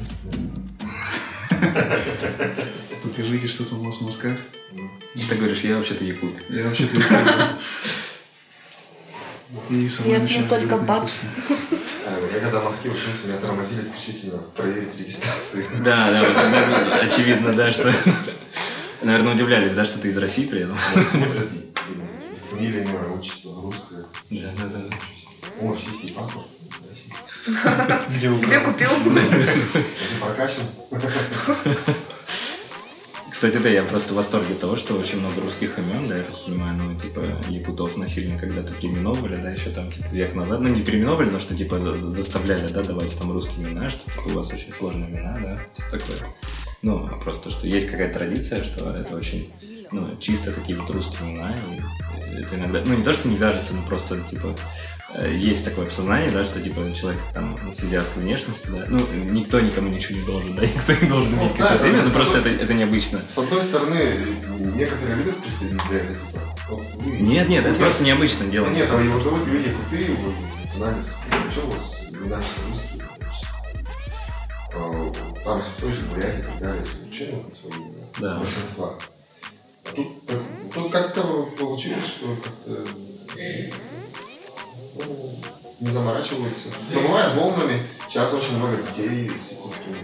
покажите, 3.03 3.47
что 3.47 3.63
там 3.65 3.81
у 3.81 3.83
вас 3.85 3.95
в 3.95 4.01
мозгах. 4.01 4.37
Ты 5.29 5.35
говоришь, 5.35 5.61
я 5.61 5.77
вообще-то 5.77 6.03
якут. 6.05 6.37
Я 6.49 6.65
вообще-то 6.65 7.01
сама 7.01 7.57
Нет, 9.69 10.21
начинаю 10.21 10.43
ну 10.43 10.47
только 10.47 10.77
бат. 10.77 11.03
невкусно. 11.03 11.29
А, 12.03 12.19
Я 12.33 12.39
когда 12.39 12.59
в 12.59 12.63
Москве 12.65 12.91
учился, 12.91 13.27
меня 13.27 13.37
тормозили 13.37 13.81
исключительно 13.81 14.37
проверить 14.55 14.97
регистрацию. 14.97 15.65
Да, 15.83 16.09
да, 16.11 16.97
очевидно, 17.01 17.53
да, 17.53 17.71
что... 17.71 17.93
Наверное, 19.01 19.33
удивлялись, 19.33 19.73
да, 19.73 19.85
что 19.85 19.99
ты 19.99 20.09
из 20.09 20.17
России 20.17 20.45
приехал. 20.45 20.75
Фамилия, 22.49 22.83
имя, 22.83 22.99
отчество 23.17 23.61
русское. 23.61 24.03
Да, 24.29 24.49
да, 24.57 24.67
да. 24.67 24.95
О, 25.61 25.73
российский 25.73 26.09
паспорт. 26.11 26.47
Где? 28.17 28.29
Где 28.29 28.59
купил? 28.59 28.89
Ты 29.03 30.19
прокачан? 30.19 30.63
Кстати, 33.41 33.57
да, 33.57 33.69
я 33.69 33.81
просто 33.81 34.13
в 34.13 34.17
восторге 34.17 34.53
того, 34.53 34.75
что 34.75 34.93
очень 34.93 35.19
много 35.19 35.41
русских 35.41 35.75
имен, 35.79 36.07
да, 36.07 36.15
я 36.15 36.21
так 36.21 36.45
понимаю, 36.45 36.77
ну, 36.77 36.95
типа, 36.95 37.21
якутов 37.49 37.97
насильно 37.97 38.37
когда-то 38.37 38.71
переименовывали, 38.71 39.35
да, 39.35 39.49
еще 39.49 39.71
там, 39.71 39.91
типа, 39.91 40.09
век 40.11 40.35
назад, 40.35 40.61
ну, 40.61 40.67
не 40.67 40.83
переименовывали, 40.83 41.31
но 41.31 41.39
что, 41.39 41.57
типа, 41.57 41.79
за- 41.79 42.11
заставляли, 42.11 42.67
да, 42.67 42.83
давать 42.83 43.17
там 43.17 43.31
русские 43.31 43.65
имена, 43.65 43.89
что, 43.89 44.11
типа, 44.11 44.27
у 44.27 44.29
вас 44.33 44.53
очень 44.53 44.71
сложные 44.71 45.09
имена, 45.09 45.35
да, 45.43 45.65
все 45.73 45.97
такое. 45.97 46.17
Ну, 46.83 47.07
просто, 47.23 47.49
что 47.49 47.65
есть 47.65 47.89
какая-то 47.89 48.19
традиция, 48.19 48.63
что 48.63 48.95
это 48.95 49.15
очень, 49.15 49.51
ну, 49.91 50.15
чисто 50.19 50.51
такие 50.51 50.77
вот 50.79 50.89
русские 50.89 51.29
имена, 51.31 51.55
и 51.55 52.35
это 52.39 52.55
иногда, 52.55 52.81
ну, 52.85 52.95
не 52.95 53.03
то, 53.03 53.13
что 53.13 53.27
не 53.27 53.35
вяжется, 53.35 53.73
но 53.73 53.81
просто, 53.83 54.19
типа, 54.21 54.55
э, 55.15 55.33
есть 55.35 55.65
такое 55.65 55.85
в 55.85 55.91
сознании, 55.91 56.29
да, 56.29 56.45
что, 56.45 56.61
типа, 56.61 56.81
человек 56.93 57.19
там 57.33 57.57
с 57.73 57.83
азиатской 57.83 58.23
внешностью, 58.23 58.73
да, 58.75 58.85
ну, 58.87 59.05
никто 59.31 59.59
никому 59.59 59.89
ничего 59.89 60.17
не 60.17 60.25
должен, 60.25 60.55
да, 60.55 60.61
никто 60.65 60.93
не 60.93 61.07
должен 61.09 61.31
Ну, 61.35 61.41
иметь 61.43 61.57
да, 61.57 61.63
какое-то 61.67 61.83
да, 61.83 61.89
имя, 61.89 62.03
ну, 62.05 62.11
просто 62.11 62.37
это, 62.39 62.49
это 62.49 62.73
необычно. 62.73 63.21
С 63.27 63.37
одной 63.37 63.61
стороны, 63.61 63.97
некоторые 64.75 65.17
любят 65.17 65.37
пристыдить 65.41 65.81
за 65.89 65.95
это, 65.95 66.13
типа, 66.13 66.39
вы- 66.99 67.11
Нет, 67.17 67.49
нет, 67.49 67.61
это 67.65 67.71
Нет. 67.71 67.79
просто 67.79 68.03
необычно 68.03 68.45
дело. 68.47 68.67
Да 68.67 68.73
нет, 68.73 68.87
а 68.91 69.01
его 69.01 69.19
зовут 69.19 69.45
люди 69.47 69.69
крутые, 69.71 70.11
вы 70.15 70.33
национальные. 70.63 71.05
Что 71.51 71.65
у 71.67 71.71
вас 71.71 71.97
иначе 72.09 72.47
русские? 72.69 73.01
А, 74.73 75.11
Там 75.43 75.57
же 75.57 75.63
в 75.77 75.81
той 75.81 75.91
же 75.91 76.01
Бурятии 76.03 76.39
и 76.39 76.43
так 76.43 76.59
далее. 76.59 76.83
Ничего 77.05 77.43
не 77.45 77.53
свои 77.53 77.73
имена. 77.73 78.05
Да. 78.19 78.37
Большинства. 78.37 78.93
Тут, 79.95 80.07
тут 80.73 80.91
как-то 80.91 81.21
получилось, 81.57 82.05
что 82.05 82.27
как-то 82.43 82.87
ну, 84.95 85.41
не 85.81 85.89
заморачиваются. 85.89 86.69
Но 86.93 87.01
бывает 87.01 87.33
волнами. 87.35 87.81
Сейчас 88.07 88.33
очень 88.33 88.57
много 88.57 88.75
детей 88.77 89.29
с 89.29 89.51
якутскими. 89.51 89.97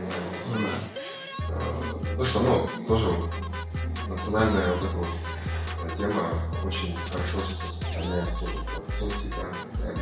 Ну 0.54 0.60
да. 0.62 1.48
А, 1.50 2.16
Ну 2.18 2.24
что, 2.26 2.40
ну, 2.40 2.86
тоже 2.88 3.08
национальная 4.08 4.74
вот 4.74 4.90
эта 4.90 4.98
вот 4.98 5.08
э, 5.86 5.98
тема 5.98 6.30
очень 6.64 6.96
хорошо 7.12 7.38
сейчас 7.48 7.64
распространяется 7.68 8.40
тоже 8.40 8.54
по 8.88 8.98
соцсетям, 8.98 9.52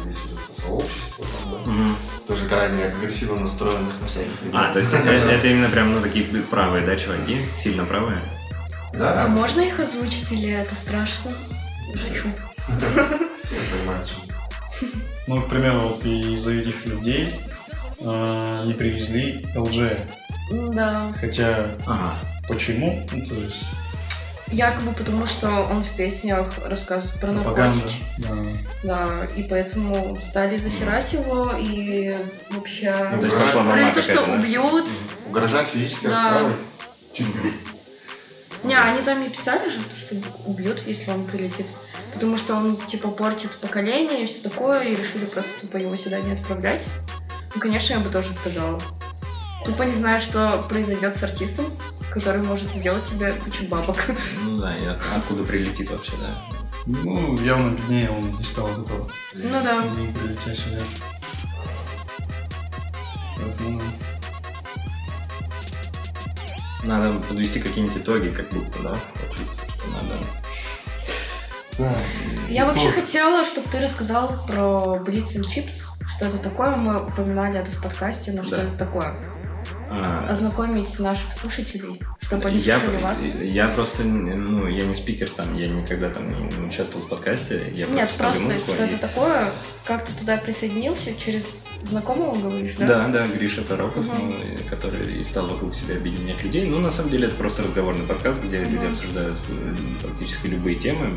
где 0.01 0.09
ведется 0.09 0.61
сообщество, 0.61 1.25
там, 1.43 1.51
да, 1.65 1.71
Мгм. 1.71 1.97
тоже 2.27 2.47
крайне 2.47 2.85
агрессивно 2.85 3.39
настроенных 3.41 3.99
на 3.99 4.07
всяких 4.07 4.41
людей. 4.43 4.59
А, 4.59 4.71
то 4.71 4.79
есть 4.79 4.93
э- 4.93 4.97
это 4.97 5.47
именно 5.47 5.69
прям, 5.69 5.93
ну, 5.93 6.01
такие 6.01 6.25
правые, 6.43 6.85
да, 6.85 6.95
чуваки? 6.95 7.45
Сильно 7.55 7.85
правые? 7.85 8.21
А 8.95 9.25
Да, 9.25 9.27
можно 9.27 9.61
их 9.61 9.79
озвучить 9.79 10.31
или 10.31 10.49
это 10.49 10.73
страшно? 10.75 11.31
Шучу. 11.93 12.29
все 13.43 13.55
понимают, 13.71 14.07
что 14.07 14.21
Ну, 15.27 15.41
к 15.41 15.49
примеру, 15.49 15.79
вот 15.89 16.05
из-за 16.05 16.51
этих 16.53 16.85
людей 16.85 17.33
а, 18.01 18.65
не 18.65 18.73
привезли 18.73 19.45
LG. 19.55 19.99
Да. 20.73 21.13
Хотя, 21.19 21.67
почему? 22.47 23.05
Ну, 23.11 23.25
то 23.25 23.35
есть, 23.35 23.63
Якобы 24.51 24.91
потому, 24.93 25.25
что 25.25 25.49
он 25.49 25.83
в 25.83 25.89
песнях 25.97 26.45
рассказывает 26.63 27.19
про 27.19 27.31
наркотики. 27.31 27.95
Да. 28.19 28.35
Да, 28.83 29.25
и 29.35 29.41
поэтому 29.43 30.15
стали 30.21 30.57
засирать 30.57 31.11
его 31.13 31.53
и 31.59 32.15
вообще... 32.51 32.95
Ну, 33.13 33.19
то 33.21 33.25
есть 33.25 33.37
пошла 33.37 33.63
волна 33.63 33.91
то, 33.91 34.01
что 34.03 34.21
убьют. 34.21 34.85
угрожать 35.27 35.67
физической 35.69 36.07
Да. 36.09 36.29
расправой 36.29 36.53
чуть 37.15 37.27
ли. 37.43 37.53
Не, 38.65 38.75
они 38.75 39.01
там 39.01 39.21
и 39.23 39.29
писали 39.29 39.69
же, 39.69 39.79
что 39.97 40.15
убьют, 40.49 40.79
если 40.85 41.11
он 41.11 41.25
прилетит. 41.25 41.65
Потому 42.13 42.37
что 42.37 42.55
он, 42.55 42.77
типа, 42.77 43.09
портит 43.09 43.51
поколение 43.57 44.23
и 44.23 44.27
все 44.27 44.39
такое, 44.47 44.83
и 44.83 44.95
решили 44.95 45.25
просто 45.25 45.51
тупо 45.61 45.77
его 45.77 45.95
сюда 45.95 46.19
не 46.21 46.31
отправлять. 46.31 46.83
Ну, 47.53 47.61
конечно, 47.61 47.93
я 47.93 47.99
бы 47.99 48.09
тоже 48.09 48.31
отказала. 48.31 48.81
Тупо 49.65 49.83
не 49.83 49.93
знаю, 49.93 50.19
что 50.19 50.63
произойдет 50.69 51.15
с 51.15 51.23
артистом, 51.23 51.65
который 52.11 52.41
может 52.41 52.71
сделать 52.73 53.03
тебе 53.05 53.33
кучу 53.33 53.65
бабок. 53.65 53.97
Ну 54.41 54.57
да, 54.57 54.75
и 54.77 54.85
от- 54.85 55.01
откуда 55.15 55.43
прилетит 55.43 55.89
вообще, 55.89 56.13
да. 56.19 56.41
Ну, 56.85 57.37
явно 57.41 57.71
беднее 57.75 58.09
он 58.11 58.37
не 58.37 58.43
стал 58.43 58.67
от 58.71 58.77
этого. 58.79 59.11
Ну 59.33 59.49
да. 59.63 59.83
Не 59.87 60.13
прилетя 60.13 60.53
сюда. 60.53 60.79
Поэтому, 63.37 63.81
Надо 66.85 67.19
подвести 67.19 67.59
какие-нибудь 67.59 67.97
итоги, 67.97 68.29
как 68.29 68.47
будто, 68.49 68.79
да? 68.83 68.99
Чувствую, 69.35 69.69
что 69.69 69.87
надо. 69.89 70.19
Я 72.47 72.65
вообще 72.65 72.91
хотела, 72.91 73.45
чтобы 73.45 73.67
ты 73.69 73.79
рассказал 73.81 74.29
про 74.47 74.97
Blitz 75.03 75.35
and 75.35 75.45
Chips. 75.45 75.83
Что 76.15 76.27
это 76.27 76.37
такое? 76.37 76.75
Мы 76.77 76.97
упоминали 77.05 77.59
это 77.59 77.69
в 77.71 77.81
подкасте, 77.81 78.31
но 78.31 78.43
что 78.43 78.57
Да. 78.57 78.63
это 78.63 78.77
такое? 78.77 79.15
А, 79.97 80.27
Ознакомить 80.29 80.99
наших 80.99 81.31
слушателей, 81.33 82.01
чтобы 82.21 82.49
они 82.49 82.59
я, 82.59 82.79
слушали 82.79 83.01
вас. 83.01 83.17
я 83.41 83.67
просто, 83.69 84.03
ну, 84.03 84.67
я 84.67 84.85
не 84.85 84.95
спикер 84.95 85.29
там, 85.29 85.53
я 85.53 85.67
никогда 85.67 86.09
там 86.09 86.27
не, 86.27 86.65
участвовал 86.65 87.05
в 87.05 87.09
подкасте, 87.09 87.71
я 87.75 87.85
Нет, 87.87 88.09
просто 88.17 88.41
музыку 88.41 88.71
что 88.73 88.85
и- 88.85 88.95
такое? 88.95 89.51
Как 89.85 90.05
ты 90.05 90.13
туда 90.13 90.37
присоединился? 90.37 91.13
Через 91.15 91.65
знакомого 91.83 92.35
говоришь, 92.39 92.75
да? 92.79 92.87
Да, 92.87 93.07
да, 93.09 93.27
Гриша 93.27 93.61
Тароков, 93.61 94.07
Мгм. 94.07 94.15
ну, 94.31 94.35
который 94.69 95.19
и 95.21 95.23
стал 95.23 95.47
вокруг 95.47 95.73
себя 95.75 95.95
объединять 95.95 96.43
людей. 96.43 96.65
Ну, 96.65 96.79
на 96.79 96.89
самом 96.91 97.11
деле, 97.11 97.27
это 97.27 97.35
просто 97.35 97.63
разговорный 97.63 98.05
подкаст, 98.07 98.43
где 98.43 98.59
люди 98.59 98.75
Мгм. 98.83 98.93
обсуждают 98.93 99.37
э, 99.49 99.75
практически 100.03 100.47
любые 100.47 100.75
темы. 100.77 101.07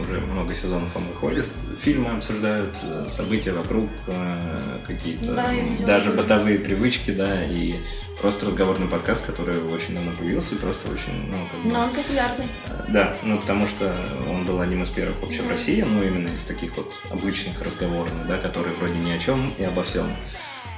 Уже 0.00 0.20
много 0.20 0.54
сезонов 0.54 0.94
он 0.96 1.02
выходит. 1.04 1.46
Фильмы 1.82 2.10
обсуждают, 2.10 2.74
э, 2.82 3.06
события 3.08 3.52
вокруг, 3.52 3.88
э, 4.06 4.58
какие-то 4.86 5.34
Да, 5.34 5.52
даже 5.86 6.12
бытовые 6.12 6.58
привычки, 6.58 7.10
да, 7.10 7.42
и 7.44 7.74
просто 8.20 8.46
разговорный 8.46 8.86
подкаст, 8.88 9.26
который 9.26 9.58
очень 9.72 9.94
давно 9.94 10.10
появился 10.18 10.54
и 10.54 10.58
просто 10.58 10.88
очень, 10.90 11.30
ну, 11.30 11.36
как 11.52 11.60
бы, 11.62 11.70
Но 11.72 11.80
он 11.84 11.90
популярный. 11.90 12.46
да, 12.88 13.16
ну 13.22 13.38
потому 13.38 13.66
что 13.66 13.94
он 14.28 14.44
был 14.44 14.60
одним 14.60 14.82
из 14.82 14.88
первых 14.90 15.20
вообще 15.20 15.40
в 15.40 15.44
Мгм. 15.44 15.52
России, 15.52 15.82
ну 15.82 16.02
именно 16.02 16.28
из 16.28 16.42
таких 16.42 16.76
вот 16.76 16.92
обычных 17.10 17.60
разговорных, 17.62 18.26
да, 18.26 18.38
которые 18.38 18.74
вроде 18.76 18.98
ни 18.98 19.10
о 19.10 19.18
чем 19.18 19.52
и 19.58 19.64
обо 19.64 19.82
всем. 19.84 20.06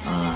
А, 0.07 0.35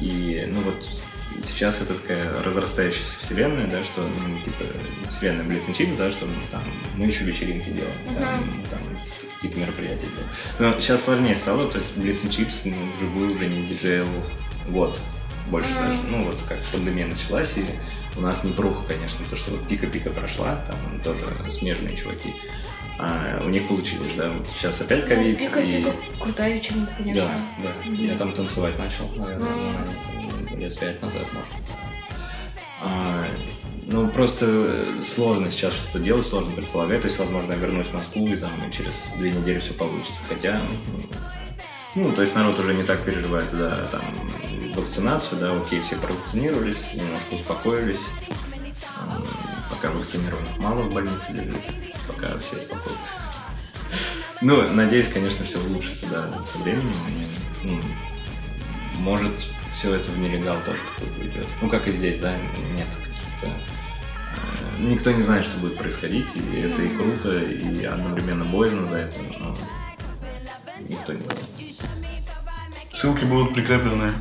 и 0.00 0.44
ну 0.48 0.60
вот 0.62 1.01
сейчас 1.44 1.80
это 1.80 1.94
такая 1.94 2.42
разрастающаяся 2.42 3.16
вселенная, 3.18 3.66
да, 3.66 3.82
что 3.84 4.02
ну, 4.02 4.38
типа 4.44 4.64
вселенная 5.10 5.44
Chips, 5.44 5.96
да, 5.96 6.10
что 6.10 6.26
ну, 6.26 6.34
там 6.50 6.62
мы 6.96 7.06
еще 7.06 7.24
вечеринки 7.24 7.70
делаем, 7.70 7.94
там, 8.06 8.64
там 8.70 8.78
какие-то 9.36 9.58
мероприятия 9.58 10.06
делаем. 10.06 10.74
Но 10.74 10.80
сейчас 10.80 11.02
сложнее 11.04 11.34
стало, 11.34 11.68
то 11.70 11.78
есть 11.78 11.96
and 11.96 12.28
Chips 12.30 12.62
ну, 12.64 12.74
вживую 12.96 13.34
уже 13.34 13.46
не 13.46 13.66
диджейл 13.66 14.06
год 14.68 14.98
больше 15.48 15.70
Мгм. 15.70 15.78
даже. 15.80 15.98
Ну 16.10 16.24
вот 16.24 16.38
как 16.48 16.58
пандемия 16.72 17.06
началась, 17.06 17.52
и 17.56 17.64
у 18.16 18.20
нас 18.20 18.44
не 18.44 18.52
пруха, 18.52 18.84
конечно, 18.86 19.24
то, 19.28 19.36
что 19.36 19.50
вот 19.52 19.66
пика-пика 19.68 20.10
прошла, 20.10 20.64
там 20.66 21.00
тоже 21.00 21.24
смежные 21.50 21.96
чуваки. 21.96 22.34
А 22.98 23.42
у 23.44 23.48
них 23.48 23.66
получилось, 23.66 24.12
да, 24.16 24.28
вот 24.30 24.46
сейчас 24.46 24.80
опять 24.80 25.06
ковид. 25.06 25.40
Ну, 25.40 25.46
пика, 25.46 25.60
и- 25.60 25.78
пика, 25.78 25.92
крутая 26.20 26.54
вечеринка, 26.54 26.92
конечно. 26.96 27.24
Да, 27.58 27.64
да. 27.64 27.90
Мгм. 27.90 27.94
Я 28.06 28.16
там 28.16 28.32
танцевать 28.32 28.78
начал, 28.78 29.08
наверное, 29.16 29.48
Мгм. 29.48 30.21
Лет 30.56 30.78
пять 30.78 31.02
назад, 31.02 31.26
может. 31.32 31.72
А, 32.82 33.24
ну, 33.86 34.08
просто 34.08 34.84
сложно 35.04 35.50
сейчас 35.50 35.74
что-то 35.74 35.98
делать, 35.98 36.26
сложно 36.26 36.52
предполагать. 36.52 37.02
То 37.02 37.08
есть, 37.08 37.18
возможно, 37.18 37.52
я 37.52 37.58
вернусь 37.58 37.86
в 37.88 37.94
Москву, 37.94 38.26
и 38.26 38.36
там 38.36 38.50
через 38.70 39.08
две 39.18 39.30
недели 39.30 39.60
все 39.60 39.74
получится. 39.74 40.20
Хотя, 40.28 40.60
ну, 41.94 42.04
Ну, 42.04 42.10
то 42.12 42.22
есть 42.22 42.34
народ 42.34 42.58
уже 42.58 42.72
не 42.72 42.84
так 42.84 43.04
переживает, 43.04 43.50
да, 43.52 43.86
там, 43.92 44.02
вакцинацию, 44.74 45.38
да, 45.38 45.52
окей, 45.52 45.82
все 45.82 45.96
провакцинировались, 45.96 46.94
немножко 46.94 47.34
успокоились. 47.34 48.00
Пока 49.68 49.90
вакцинированных 49.90 50.58
мало 50.58 50.82
в 50.82 50.92
больнице 50.94 51.32
лежит, 51.32 51.60
пока 52.06 52.38
все 52.38 52.56
спокойны. 52.60 52.98
Ну, 54.40 54.72
надеюсь, 54.72 55.08
конечно, 55.08 55.44
все 55.44 55.58
улучшится, 55.60 56.06
да, 56.06 56.42
со 56.42 56.56
временем. 56.58 56.96
И, 57.62 57.66
ну, 57.66 57.80
может, 58.94 59.32
все 59.76 59.94
это 59.94 60.10
в 60.10 60.18
нелегал 60.18 60.56
тоже 60.64 60.78
какой-то 60.94 61.20
уйдет. 61.20 61.46
Ну, 61.60 61.68
как 61.68 61.86
и 61.88 61.92
здесь, 61.92 62.18
да, 62.18 62.34
нет 62.74 62.86
каких-то... 62.96 63.46
э, 63.46 64.82
Никто 64.82 65.10
не 65.12 65.22
знает, 65.22 65.44
что 65.44 65.58
будет 65.58 65.78
происходить, 65.78 66.26
и 66.34 66.60
это 66.60 66.82
и 66.82 66.88
круто, 66.88 67.38
и 67.38 67.84
одновременно 67.84 68.44
боязно 68.44 68.86
за 68.86 68.96
это, 68.96 69.16
но 69.40 69.56
никто 70.88 71.12
не 71.12 71.22
знает. 71.22 71.48
Ссылки 72.92 73.24
будут 73.24 73.54
прикреплены 73.54 74.12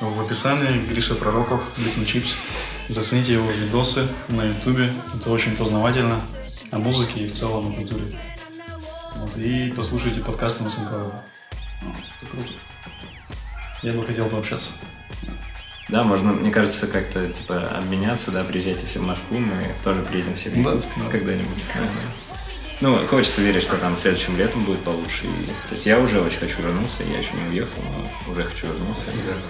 в 0.00 0.20
описании. 0.20 0.84
Гриша 0.86 1.14
Пророков, 1.14 1.62
Лисный 1.78 2.06
Чипс. 2.06 2.34
Зацените 2.88 3.34
его 3.34 3.50
видосы 3.50 4.06
на 4.28 4.44
ютубе. 4.44 4.92
Это 5.14 5.30
очень 5.30 5.56
познавательно 5.56 6.20
о 6.70 6.78
музыке 6.78 7.20
и 7.20 7.28
в 7.28 7.32
целом 7.32 7.68
о 7.68 7.72
культуре. 7.72 8.04
Вот. 9.16 9.36
И 9.36 9.72
послушайте 9.76 10.20
подкасты 10.20 10.64
на. 10.64 10.70
Ну, 10.70 11.94
Это 12.20 12.30
круто. 12.30 12.52
Я 13.82 13.92
бы 13.94 14.04
хотел 14.04 14.28
пообщаться. 14.28 14.70
Да, 15.90 16.04
можно, 16.04 16.32
мне 16.32 16.50
кажется, 16.50 16.86
как-то 16.86 17.26
типа 17.28 17.68
обменяться, 17.76 18.30
да, 18.30 18.44
приезжайте 18.44 18.86
все 18.86 19.00
в 19.00 19.06
Москву, 19.06 19.38
мы 19.38 19.66
тоже 19.82 20.02
приедем 20.02 20.36
все 20.36 20.50
в 20.50 20.54
Да, 20.54 20.58
Якутск 20.70 20.88
да. 20.96 21.10
когда-нибудь. 21.10 21.64
Да, 21.74 21.80
да. 21.80 22.36
Ну, 22.80 22.96
хочется 23.08 23.42
верить, 23.42 23.62
что 23.62 23.76
там 23.76 23.96
следующим 23.96 24.38
летом 24.38 24.64
будет 24.64 24.80
получше. 24.80 25.26
И, 25.26 25.46
то 25.68 25.72
есть 25.72 25.84
я 25.86 25.98
уже 25.98 26.20
очень 26.20 26.38
хочу 26.38 26.62
вернуться, 26.62 27.02
я 27.02 27.18
еще 27.18 27.30
не 27.34 27.50
уехал, 27.50 27.82
но 27.96 28.32
уже 28.32 28.44
хочу 28.44 28.68
вернуться. 28.68 29.06
Рекорд. 29.10 29.44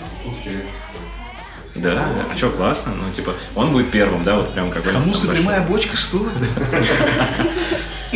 Да, 1.77 2.27
а 2.33 2.37
что, 2.37 2.51
классно, 2.51 2.93
ну, 2.95 3.13
типа, 3.13 3.33
он 3.55 3.71
будет 3.73 3.91
первым, 3.91 4.25
да, 4.25 4.37
вот 4.37 4.53
прям 4.53 4.71
какой-то. 4.71 4.99
там 4.99 5.05
большой. 5.29 5.69
бочка, 5.69 5.97
что? 5.97 6.29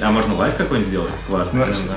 А 0.00 0.10
можно 0.10 0.34
live 0.34 0.54
какой-нибудь 0.56 0.88
сделать? 0.88 1.12
Классно. 1.26 1.60
Да, 1.60 1.66
да, 1.72 1.72
да. 1.72 1.96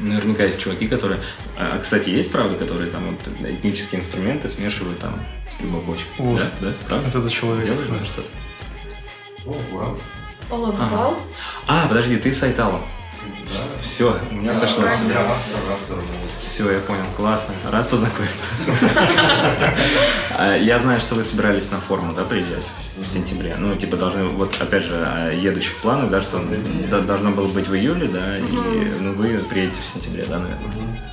Наверняка 0.00 0.44
есть 0.44 0.60
чуваки, 0.60 0.88
которые... 0.88 1.20
А, 1.58 1.78
кстати, 1.78 2.08
есть, 2.08 2.32
правда, 2.32 2.56
которые 2.56 2.90
там 2.90 3.06
вот 3.06 3.48
этнические 3.48 4.00
инструменты 4.00 4.48
смешивают 4.48 4.98
там 4.98 5.14
с 5.48 5.54
прямобочкой? 5.54 6.06
Вот. 6.18 6.38
Да, 6.38 6.50
да, 6.60 6.72
правда? 6.88 7.10
Вот 7.12 7.24
это 7.24 7.30
человек. 7.30 7.66
Делаешь, 7.66 7.88
да. 7.88 8.04
что-то? 8.04 8.28
О, 9.46 9.54
вау. 9.72 9.98
Ага. 10.50 10.88
Бал. 10.90 11.16
А, 11.66 11.86
подожди, 11.86 12.16
ты 12.16 12.32
с 12.32 12.42
Айталом. 12.42 12.80
Все, 13.80 14.16
у 14.30 14.34
меня 14.34 14.54
второму. 14.54 16.08
Все, 16.40 16.70
я 16.70 16.80
понял, 16.80 17.04
классно. 17.16 17.54
Рад 17.70 17.88
познакомиться. 17.88 18.46
Я 20.60 20.78
знаю, 20.78 21.00
что 21.00 21.14
вы 21.14 21.22
собирались 21.22 21.70
на 21.70 21.78
форму, 21.78 22.12
да, 22.12 22.24
приезжать 22.24 22.64
в 22.96 23.06
сентябре. 23.06 23.56
Ну, 23.58 23.74
типа, 23.76 23.96
должны, 23.96 24.24
вот, 24.24 24.54
опять 24.60 24.84
же, 24.84 24.94
едущих 25.34 25.76
планах, 25.76 26.10
да, 26.10 26.20
что 26.20 26.42
должно 27.06 27.30
было 27.30 27.46
быть 27.48 27.68
в 27.68 27.74
июле, 27.74 28.08
да, 28.08 28.38
и 28.38 28.42
ну, 28.42 29.12
вы 29.14 29.38
приедете 29.38 29.80
в 29.82 29.92
сентябре, 29.92 30.24
да, 30.26 30.38
наверное. 30.38 31.04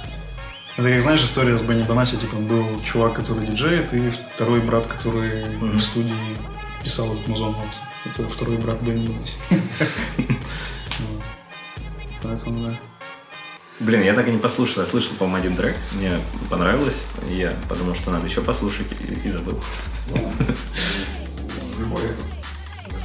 Это 0.78 0.89
как, 0.89 1.01
знаешь, 1.01 1.24
история 1.24 1.58
с 1.58 1.62
Бенни 1.62 1.84
Бонаси, 1.84 2.18
типа, 2.18 2.36
был 2.36 2.82
чувак, 2.84 3.16
который 3.16 3.47
диджеет, 3.47 3.93
и 3.93 4.12
второй 4.36 4.62
брат, 4.62 4.86
который 4.86 5.45
в 5.60 5.82
студии 5.82 6.38
писал 6.84 7.14
этот 7.14 7.28
музон. 7.28 7.55
Это 8.05 8.28
второй 8.30 8.58
брат 8.58 8.82
Бенни 8.82 9.08
Бонаси. 9.08 9.36
Поэтому, 12.28 12.68
да. 12.68 12.80
Блин, 13.80 14.04
я 14.04 14.14
так 14.14 14.28
и 14.28 14.32
не 14.32 14.38
послушал. 14.38 14.82
Я 14.82 14.88
слышал, 14.88 15.16
по-моему, 15.16 15.38
один 15.38 15.56
трек. 15.56 15.76
Мне 15.94 16.20
понравилось. 16.50 17.04
Я 17.30 17.56
подумал, 17.70 17.96
что 17.96 18.12
надо 18.12 18.26
еще 18.26 18.42
послушать, 18.42 18.92
и, 19.00 19.28
и 19.28 19.30
забыл. 19.30 19.62
Любой 21.80 22.04
этот. 22.04 22.26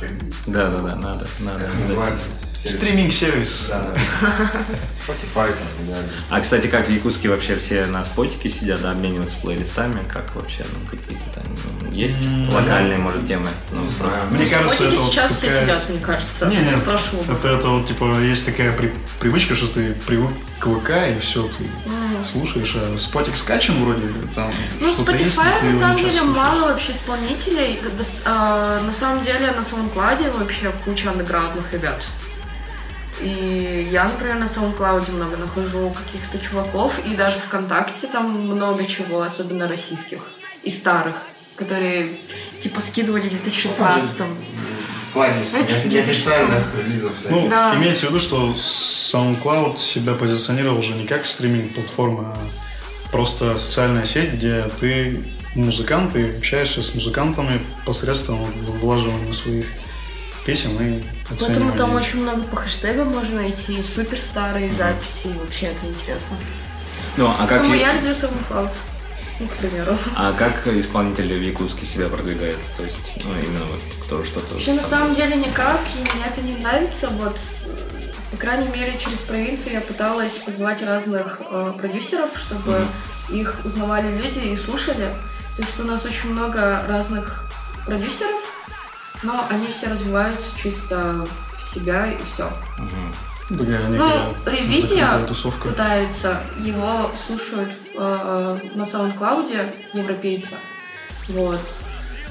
заходи. 0.00 0.32
Да, 0.46 0.70
да, 0.70 0.78
да, 0.78 0.96
надо, 0.96 1.26
надо. 1.40 1.64
Как 1.64 1.74
называется? 1.78 2.24
Сервис. 2.62 2.76
Стриминг-сервис. 2.76 3.66
Да, 3.70 3.80
да. 3.94 3.96
Spotify 4.94 5.48
там, 5.52 5.86
далее. 5.88 6.08
А, 6.30 6.40
кстати, 6.40 6.68
как 6.68 6.86
в 6.86 6.90
Якутске 6.90 7.28
вообще 7.28 7.56
все 7.56 7.86
на 7.86 8.04
спотике 8.04 8.48
сидят, 8.48 8.80
да, 8.82 8.92
обмениваются 8.92 9.36
плейлистами, 9.38 10.06
как 10.08 10.34
вообще, 10.36 10.64
ну, 10.72 10.88
какие-то 10.88 11.24
там, 11.34 11.44
ну, 11.80 11.90
есть 11.90 12.24
М, 12.24 12.48
локальные, 12.54 12.98
может, 12.98 13.26
темы? 13.26 13.48
Ну, 13.72 13.82
Не 13.82 13.88
просто-. 13.88 14.20
Мне 14.30 14.46
кажется, 14.46 14.76
Котики 14.84 14.92
это 14.94 15.02
вот 15.02 15.12
сейчас 15.12 15.32
все 15.32 15.46
такая- 15.46 15.62
сидят, 15.62 15.88
мне 15.88 15.98
кажется. 15.98 16.46
Не, 16.46 16.56
нет, 16.58 16.84
прошлого 16.84 17.22
года. 17.24 17.38
это, 17.38 17.48
это 17.48 17.68
вот, 17.68 17.86
типа, 17.86 18.20
есть 18.20 18.46
такая 18.46 18.72
при- 18.76 18.94
привычка, 19.18 19.54
что 19.56 19.66
ты 19.66 19.94
привык 20.06 20.30
к 20.60 20.66
ВК, 20.66 20.90
и 21.16 21.18
все, 21.20 21.42
ты 21.48 21.64
слушаешь, 22.24 22.76
а 22.76 22.96
спотик 22.96 23.36
скачан 23.36 23.82
вроде, 23.84 24.06
там 24.32 24.52
Ну, 24.80 24.92
что-то 24.92 25.10
есть, 25.12 25.36
но 25.36 25.42
Spotify 25.42 25.60
ты 25.60 25.66
на 25.66 25.78
самом 25.80 25.96
не 25.96 26.02
деле 26.02 26.12
слушаешь. 26.20 26.36
мало 26.36 26.60
вообще 26.68 26.92
исполнителей. 26.92 27.80
А, 28.24 28.80
На 28.86 28.92
самом 28.92 29.24
деле 29.24 29.50
на 29.50 29.60
SoundCloud 29.62 30.38
вообще 30.38 30.70
куча 30.84 31.10
андеграундных 31.10 31.72
ребят. 31.72 32.04
И 33.22 33.88
я, 33.92 34.04
например, 34.04 34.36
на 34.38 34.44
SoundCloud 34.44 35.12
много 35.12 35.36
нахожу 35.36 35.90
каких-то 35.90 36.38
чуваков, 36.38 36.94
и 37.06 37.14
даже 37.14 37.38
ВКонтакте 37.38 38.06
там 38.08 38.30
много 38.46 38.84
чего, 38.86 39.22
особенно 39.22 39.68
российских 39.68 40.26
и 40.64 40.70
старых, 40.70 41.16
которые 41.56 42.08
типа 42.60 42.80
скидывали 42.80 43.28
в 43.28 43.30
2016 43.30 44.20
В 45.10 45.12
плане 45.14 45.44
с- 45.44 45.54
Это 45.54 45.88
не- 45.88 45.94
неофициальных 45.94 46.64
релизов 46.78 47.12
Ну. 47.28 47.48
Да. 47.48 47.74
имеется 47.76 48.06
в 48.06 48.08
виду, 48.10 48.18
что 48.20 48.54
SoundCloud 48.56 49.76
себя 49.78 50.14
позиционировал 50.14 50.78
уже 50.78 50.94
не 50.94 51.06
как 51.06 51.26
стриминг-платформа, 51.26 52.34
а 52.36 53.10
просто 53.12 53.56
социальная 53.58 54.04
сеть, 54.04 54.32
где 54.32 54.68
ты 54.80 55.24
музыкант, 55.54 56.16
и 56.16 56.30
общаешься 56.30 56.80
с 56.82 56.94
музыкантами 56.94 57.60
посредством 57.84 58.38
влаживания 58.80 59.32
своих 59.34 59.66
песен 60.44 60.70
и 60.80 61.02
Поэтому 61.38 61.72
там 61.72 61.94
очень 61.94 62.20
много 62.22 62.42
по 62.42 62.56
хэштегам 62.56 63.08
можно 63.08 63.36
найти, 63.36 63.82
супер 63.82 64.18
старые 64.18 64.72
записи, 64.72 65.26
и 65.28 65.38
вообще 65.38 65.66
это 65.66 65.86
интересно. 65.86 66.36
Ну, 67.16 67.26
а 67.26 67.46
как, 67.46 67.60
Поэтому 67.60 67.74
я- 67.74 67.94
люблю 67.94 68.10
SoundCloud, 68.10 68.74
ну, 69.40 69.46
к 69.46 69.52
примеру. 69.52 69.96
а 70.16 70.32
как 70.32 70.66
исполнитель 70.66 71.32
в 71.38 71.42
Якутске 71.42 71.86
себя 71.86 72.08
продвигает? 72.08 72.58
То 72.76 72.84
есть, 72.84 72.98
ну, 73.24 73.30
именно 73.34 73.64
вот 73.64 73.80
кто 74.04 74.24
что-то... 74.24 74.54
Вообще, 74.54 74.72
на 74.74 74.80
сам- 74.80 74.90
самом 74.90 75.14
деле, 75.14 75.36
никак, 75.36 75.80
и 75.96 76.00
мне 76.00 76.24
это 76.26 76.42
не 76.42 76.54
нравится. 76.56 77.08
Вот, 77.08 77.38
по 78.30 78.36
крайней 78.36 78.68
мере, 78.68 78.98
через 78.98 79.18
провинцию 79.18 79.74
я 79.74 79.80
пыталась 79.80 80.32
позвать 80.32 80.82
разных 80.82 81.38
э, 81.50 81.72
продюсеров, 81.78 82.30
чтобы 82.36 82.84
их 83.30 83.60
узнавали 83.64 84.16
люди 84.18 84.38
и 84.40 84.56
слушали. 84.56 85.08
То 85.56 85.62
есть 85.62 85.78
у 85.80 85.84
нас 85.84 86.04
очень 86.04 86.30
много 86.30 86.84
разных 86.88 87.50
продюсеров, 87.86 88.40
но 89.22 89.44
они 89.50 89.66
все 89.66 89.88
развиваются 89.88 90.48
чисто 90.60 91.26
в 91.56 91.60
себя 91.60 92.06
и 92.06 92.16
все. 92.24 92.50
Такая 93.48 93.88
Ну, 93.88 94.34
ревизия 94.46 95.08
пытается, 95.62 96.40
его 96.58 97.10
слушают 97.26 97.70
э, 97.94 98.58
на 98.74 98.82
SoundCloud 98.82 99.74
европейцы. 99.92 100.54
Вот. 101.28 101.60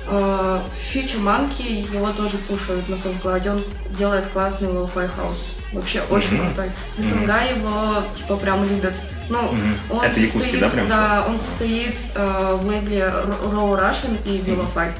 Э, 0.07 0.61
Future 0.73 1.21
Monkey 1.21 1.93
его 1.93 2.11
тоже 2.11 2.37
слушают 2.37 2.89
на 2.89 2.95
SoundCloud. 2.95 3.49
Он 3.51 3.63
делает 3.97 4.27
классный 4.27 4.69
lo-fi 4.69 5.09
house. 5.17 5.51
Вообще 5.73 6.01
очень 6.09 6.39
крутой. 6.39 6.71
И 6.97 7.03
Сунга 7.03 7.41
его 7.43 8.03
типа 8.15 8.35
прям 8.37 8.63
любят. 8.67 8.93
Ну, 9.29 9.41
Мгм. 9.43 9.75
он 9.91 10.01
Это 10.03 10.19
якутский, 10.19 10.59
да, 10.59 10.69
прям? 10.69 10.87
Да, 10.89 11.25
он 11.29 11.39
состоит 11.39 11.95
э, 12.15 12.57
в 12.59 12.67
лейбле 12.67 13.01
Raw 13.03 13.79
Russian 13.79 14.17
и 14.25 14.39
Vilofy. 14.39 14.91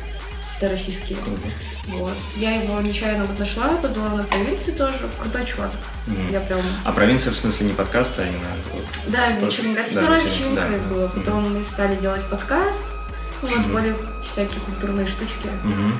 Это 0.61 0.69
российские. 0.69 1.17
Круто. 1.17 1.41
Вот. 1.87 2.13
Я 2.35 2.61
его 2.61 2.79
нечаянно 2.81 3.25
вот 3.25 3.39
нашла, 3.39 3.69
позвала 3.77 4.09
на 4.17 4.23
провинцию 4.25 4.75
тоже. 4.77 4.93
Крутой 5.19 5.43
чувак. 5.43 5.71
Мгм. 6.05 6.29
Я 6.29 6.39
прям 6.39 6.61
А 6.85 6.91
провинция, 6.91 7.33
в 7.33 7.35
смысле, 7.35 7.65
не 7.65 7.73
подкаст, 7.73 8.11
а 8.19 8.23
именно... 8.27 8.45
вот- 8.71 9.11
да, 9.11 9.31
вечеринка. 9.31 9.81
Это 9.81 9.95
да, 9.95 10.01
сперва 10.01 10.19
вечеринка, 10.19 10.67
да. 10.69 10.93
была, 10.93 11.07
потом 11.07 11.57
мы 11.57 11.63
стали 11.63 11.95
делать 11.95 12.23
подкаст. 12.29 12.85
Вот 13.41 13.57
более 13.71 13.95
всякие 14.23 14.59
культурные 14.61 15.07
штучки. 15.07 15.47
Мгм, 15.63 15.87
мгм. 15.87 15.97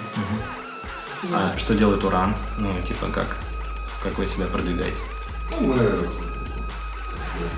Вот. 1.23 1.39
А 1.55 1.57
что 1.57 1.73
делает 1.73 2.03
Уран? 2.03 2.35
Ну, 2.59 2.71
типа, 2.83 3.07
как? 3.07 3.37
Как 4.03 4.15
вы 4.19 4.27
себя 4.27 4.45
продвигаете? 4.45 5.01
Ну, 5.59 5.73
мы 5.73 5.77
так 5.79 5.87
сказать, 7.25 7.51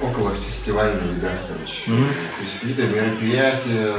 около 0.00 0.34
фестивальные 0.34 1.14
ребята, 1.14 1.38
короче. 1.48 1.92
Есть 2.40 2.58
какие-то 2.58 2.82
мероприятия, 2.82 3.94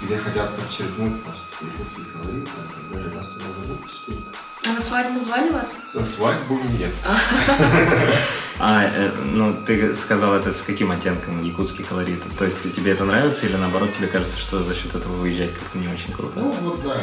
где 0.00 0.16
хотят 0.18 0.56
подчеркнуть 0.56 1.22
просто 1.22 1.46
якутский 1.64 2.04
колорит 2.04 2.44
там, 2.44 2.64
и 2.64 2.68
так 2.74 2.92
далее. 2.92 3.14
Нас 3.14 3.28
туда 3.28 3.44
зовут 3.46 3.86
частенько. 3.88 4.30
А 4.66 4.72
на 4.72 4.80
свадьбу 4.80 5.20
звали 5.20 5.50
вас? 5.50 5.74
На 5.94 6.06
свадьбу 6.06 6.60
нет. 6.78 6.92
А, 8.62 8.84
э, 8.84 9.10
ну, 9.24 9.56
ты 9.64 9.94
сказал 9.94 10.34
это 10.34 10.52
с 10.52 10.60
каким 10.60 10.90
оттенком 10.90 11.42
якутский 11.42 11.82
колорит? 11.82 12.22
То 12.36 12.44
есть 12.44 12.70
тебе 12.74 12.92
это 12.92 13.06
нравится 13.06 13.46
или 13.46 13.56
наоборот 13.56 13.96
тебе 13.96 14.06
кажется, 14.06 14.38
что 14.38 14.62
за 14.62 14.74
счет 14.74 14.94
этого 14.94 15.14
выезжать 15.14 15.54
как-то 15.54 15.78
не 15.78 15.88
очень 15.88 16.12
круто? 16.12 16.40
Ну, 16.40 16.50
вот 16.50 16.82
да, 16.82 16.94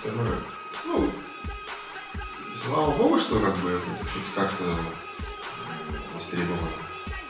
второе. 0.00 0.36
Ну, 0.86 1.10
слава 2.64 2.92
богу, 2.92 3.18
что 3.18 3.40
как 3.40 3.56
бы 3.56 3.80
как-то 4.36 4.62
востребовано. 6.14 6.68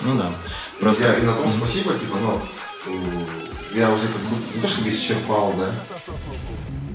Ну 0.02 0.18
да. 0.18 0.30
Просто... 0.78 1.04
Я, 1.04 1.14
и 1.20 1.22
на 1.22 1.32
том 1.32 1.48
спасибо, 1.48 1.94
типа, 1.94 2.18
но 2.18 2.46
м, 2.86 3.26
я 3.74 3.90
уже 3.90 4.06
как 4.06 4.20
бы 4.22 4.36
не 4.54 4.60
то 4.60 4.68
чтобы 4.68 4.88
исчерпал, 4.88 5.54
да. 5.54 5.70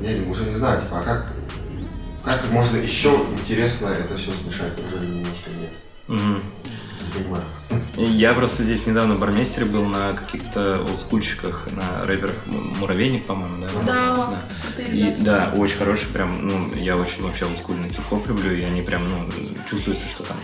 Я 0.02 0.30
уже 0.30 0.46
не 0.46 0.56
знаю, 0.56 0.82
типа, 0.82 1.00
а 1.00 1.04
как, 1.04 1.34
как 2.24 2.52
можно 2.52 2.78
еще 2.78 3.26
интересно 3.32 3.88
это 3.88 4.18
все 4.18 4.34
смешать, 4.34 4.74
уже 4.80 5.06
немножко 5.06 5.50
нет. 5.50 5.72
Не 6.08 7.24
понимаю. 7.24 7.44
Я 7.98 8.34
просто 8.34 8.64
здесь 8.64 8.88
недавно 8.88 9.16
в 9.16 9.20
барместере 9.20 9.66
был 9.66 9.86
на 9.86 10.14
каких-то 10.14 10.82
олдскульчиках, 10.88 11.68
на 11.72 12.06
рэперах 12.06 12.36
Муравейник, 12.46 13.26
по-моему, 13.26 13.62
да? 13.62 13.68
Да, 13.86 14.38
крутые 14.64 15.12
И 15.12 15.16
да, 15.22 15.54
очень 15.56 15.78
хороший, 15.78 16.08
прям, 16.08 16.48
ну, 16.48 16.74
я 16.76 16.96
очень 16.96 17.24
вообще 17.24 17.46
олдскульный 17.46 17.90
хип-хоп 17.90 18.26
люблю, 18.28 18.54
и 18.54 18.62
они 18.62 18.82
прям, 18.82 19.02
ну, 19.10 19.28
чувствуется, 19.70 20.08
что 20.08 20.24
там 20.24 20.38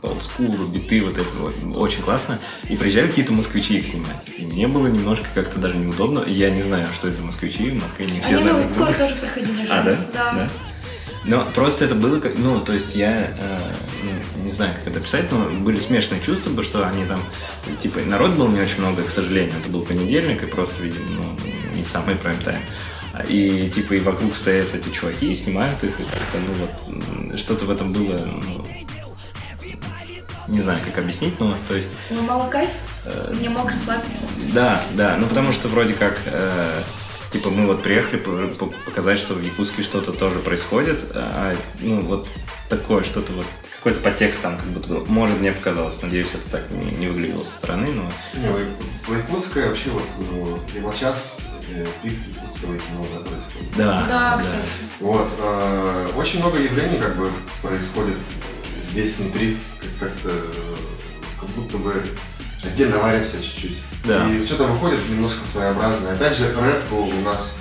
по 0.00 0.06
олдскулу, 0.06 0.66
биты, 0.66 1.02
вот 1.02 1.18
это 1.18 1.28
вот, 1.38 1.54
очень 1.76 2.02
классно. 2.02 2.38
И 2.68 2.76
приезжали 2.76 3.08
какие-то 3.08 3.32
москвичи 3.32 3.78
их 3.78 3.86
снимать. 3.86 4.24
И 4.38 4.46
мне 4.46 4.66
было 4.66 4.86
немножко 4.86 5.26
как-то 5.34 5.58
даже 5.58 5.76
неудобно. 5.76 6.24
Я 6.26 6.50
не 6.50 6.62
знаю, 6.62 6.88
что 6.92 7.08
это 7.08 7.20
москвичи, 7.22 7.70
в 7.70 7.82
Москве 7.82 8.06
не 8.06 8.20
все 8.20 8.36
Они 8.36 8.42
знают. 8.42 8.60
друг 8.60 8.72
друга. 8.74 8.90
Укор 8.90 8.98
тоже 8.98 9.14
приходили. 9.16 9.66
А, 9.68 9.82
да? 9.82 10.06
Да. 10.12 10.50
Но 11.24 11.44
просто 11.54 11.84
это 11.84 11.94
было 11.94 12.18
как, 12.18 12.38
ну, 12.38 12.60
то 12.60 12.72
есть 12.72 12.94
я, 12.96 13.34
э, 13.38 13.58
ну, 14.02 14.44
не 14.44 14.50
знаю, 14.50 14.74
как 14.74 14.88
это 14.88 15.00
писать, 15.00 15.30
но 15.30 15.50
были 15.50 15.78
смешанные 15.78 16.22
чувства, 16.22 16.48
потому 16.48 16.62
что 16.62 16.88
они 16.88 17.04
там, 17.04 17.20
типа, 17.78 18.00
народу 18.00 18.34
было 18.36 18.48
не 18.48 18.60
очень 18.60 18.80
много, 18.80 19.02
к 19.02 19.10
сожалению, 19.10 19.54
это 19.60 19.68
был 19.68 19.82
понедельник, 19.82 20.42
и 20.42 20.46
просто, 20.46 20.82
видимо, 20.82 21.06
ну, 21.10 21.76
не 21.76 21.84
самый 21.84 22.14
прайм-тайм. 22.14 22.60
И, 23.28 23.68
типа, 23.68 23.94
и 23.94 24.00
вокруг 24.00 24.34
стоят 24.34 24.74
эти 24.74 24.88
чуваки, 24.88 25.30
и 25.30 25.34
снимают 25.34 25.84
их, 25.84 26.00
и 26.00 26.04
как-то, 26.04 26.38
ну, 26.38 26.54
вот, 26.54 27.38
что-то 27.38 27.66
в 27.66 27.70
этом 27.70 27.92
было, 27.92 28.16
ну, 28.24 28.66
не 30.50 30.60
знаю, 30.60 30.78
как 30.84 30.98
объяснить, 30.98 31.38
но, 31.40 31.56
то 31.68 31.74
есть, 31.74 31.88
Ну, 32.10 32.22
мало 32.22 32.48
кайф, 32.48 32.70
Э, 33.04 33.34
не 33.40 33.48
мог 33.48 33.70
расслабиться. 33.70 34.22
да, 34.52 34.82
да, 34.92 35.16
ну 35.18 35.26
потому 35.26 35.52
что 35.52 35.68
вроде 35.68 35.94
как, 35.94 36.18
э, 36.26 36.82
типа 37.32 37.48
мы 37.50 37.66
вот 37.66 37.82
приехали 37.82 38.18
по- 38.18 38.48
по- 38.48 38.66
показать, 38.84 39.18
что 39.18 39.34
в 39.34 39.42
Якутске 39.42 39.82
что-то 39.82 40.12
тоже 40.12 40.38
происходит, 40.40 40.98
а 41.14 41.56
ну 41.80 42.02
вот 42.02 42.28
такое 42.68 43.02
что-то 43.02 43.32
вот 43.32 43.46
какой-то 43.78 44.00
подтекст 44.00 44.42
там 44.42 44.58
как 44.58 44.66
будто 44.66 44.88
бы, 44.88 45.06
может 45.06 45.38
мне 45.40 45.52
показалось, 45.54 46.02
надеюсь 46.02 46.34
это 46.34 46.50
так 46.50 46.70
не, 46.70 46.90
не 46.96 47.06
выглядело 47.06 47.42
со 47.42 47.52
стороны, 47.52 47.86
но 47.92 48.02
Не, 48.38 48.48
в- 48.48 49.08
в 49.10 49.16
Якутске 49.16 49.66
вообще 49.68 49.88
вот, 49.90 50.02
ну, 50.18 50.58
прямо 50.70 50.92
сейчас 50.94 51.38
э, 51.74 51.86
пик 52.02 52.12
якутского 52.36 52.74
кино 52.76 53.06
да, 53.14 53.30
происходит. 53.30 53.76
да, 53.78 54.04
Да, 54.08 54.36
кстати. 54.38 54.62
Вот, 55.00 55.30
э, 55.38 56.08
очень 56.16 56.40
много 56.40 56.58
явлений 56.58 56.98
как 56.98 57.16
бы 57.16 57.30
происходит 57.62 58.16
здесь 58.82 59.16
внутри, 59.18 59.56
как-то 60.00 60.30
как 61.38 61.48
будто 61.50 61.78
бы 61.78 62.04
отдельно 62.64 62.98
варимся 62.98 63.42
чуть-чуть. 63.42 63.78
Да. 64.04 64.28
И 64.30 64.44
что-то 64.46 64.64
выходит 64.64 64.98
немножко 65.10 65.46
своеобразное. 65.46 66.14
Опять 66.14 66.36
же, 66.36 66.52
рэп 66.54 66.88
был 66.90 67.08
у 67.08 67.20
нас 67.20 67.56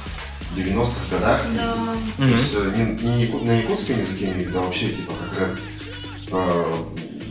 в 0.52 0.58
90-х 0.58 1.02
годах. 1.12 1.42
Да. 1.56 1.76
То 2.18 2.24
есть 2.24 2.54
э, 2.56 2.74
не, 2.76 3.08
не 3.08 3.22
яку- 3.26 3.46
на 3.46 3.52
якутском 3.60 4.00
языке, 4.00 4.32
виду, 4.34 4.60
а 4.60 4.64
вообще 4.64 4.90
типа 4.90 5.14
как 5.14 5.40
рэп. 5.40 5.60
Э, 6.32 6.74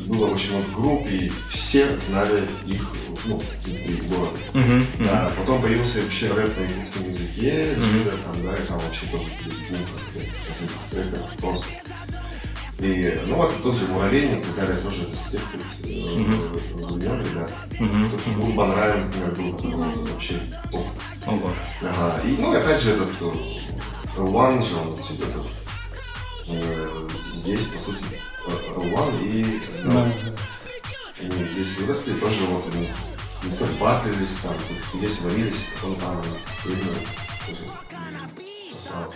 было 0.07 0.27
очень 0.29 0.53
много 0.57 0.71
групп, 0.73 1.07
и 1.07 1.31
все 1.51 1.99
знали 1.99 2.49
их 2.67 2.95
ну, 3.27 3.43
внутри 3.65 4.01
города. 4.09 4.39
Мгм, 4.55 4.77
мгм. 4.79 4.87
Да, 5.05 5.33
потом 5.37 5.61
появился 5.61 6.01
вообще 6.03 6.29
рэп 6.29 6.57
на 6.59 6.63
якутском 6.63 7.07
языке. 7.07 7.75
Джида 7.75 8.17
там, 8.25 8.43
да, 8.43 8.55
и 8.57 8.67
там 8.67 8.79
вообще 8.79 9.07
тоже 9.13 9.25
были, 9.45 9.55
ну, 9.71 9.77
как 9.77 10.15
бы, 10.15 10.29
сейчас 10.47 10.63
этих 10.63 11.05
рэперов 11.05 11.31
просто. 11.37 11.67
И, 12.81 13.21
ну 13.27 13.37
вот 13.37 13.53
тот 13.63 13.75
же 13.77 13.87
Муравейник, 13.87 14.47
Виталий 14.47 14.77
тоже 14.77 15.03
это 15.03 15.17
с 15.17 15.25
тех 15.31 15.41
Мгм. 15.83 16.49
времен, 16.95 17.27
да. 17.35 17.49
Мгм, 17.81 18.11
Тут. 18.11 18.27
Урбан 18.45 18.73
Рай, 18.73 19.01
например, 19.01 19.35
был 19.35 19.53
который 19.53 20.13
вообще 20.13 20.41
топ. 20.71 20.87
Ого. 21.27 21.51
Ага. 21.83 22.21
И, 22.25 22.37
ну, 22.39 22.53
и 22.53 22.57
опять 22.57 22.81
же, 22.81 22.93
этот 22.93 23.09
э, 23.21 23.25
One 24.21 24.63
же, 24.65 24.77
он 24.77 24.95
отсюда 24.97 25.25
э, 26.49 27.09
здесь, 27.35 27.67
по 27.67 27.79
сути, 27.81 28.05
э, 28.47 28.51
One 28.77 29.25
и 29.25 29.61
да, 29.85 30.13
они 31.21 31.45
здесь 31.53 31.77
выросли, 31.79 32.13
тоже 32.13 32.45
вот 32.49 32.65
они 32.73 32.91
не 33.43 33.57
то 33.57 33.65
батлились 33.81 34.37
там, 34.43 34.55
тут 34.55 35.01
здесь 35.01 35.21
варились, 35.21 35.65
потом 35.75 35.97
там 35.97 36.23
стрельнули, 36.61 37.07
тоже 37.47 37.65
красава. 38.71 39.13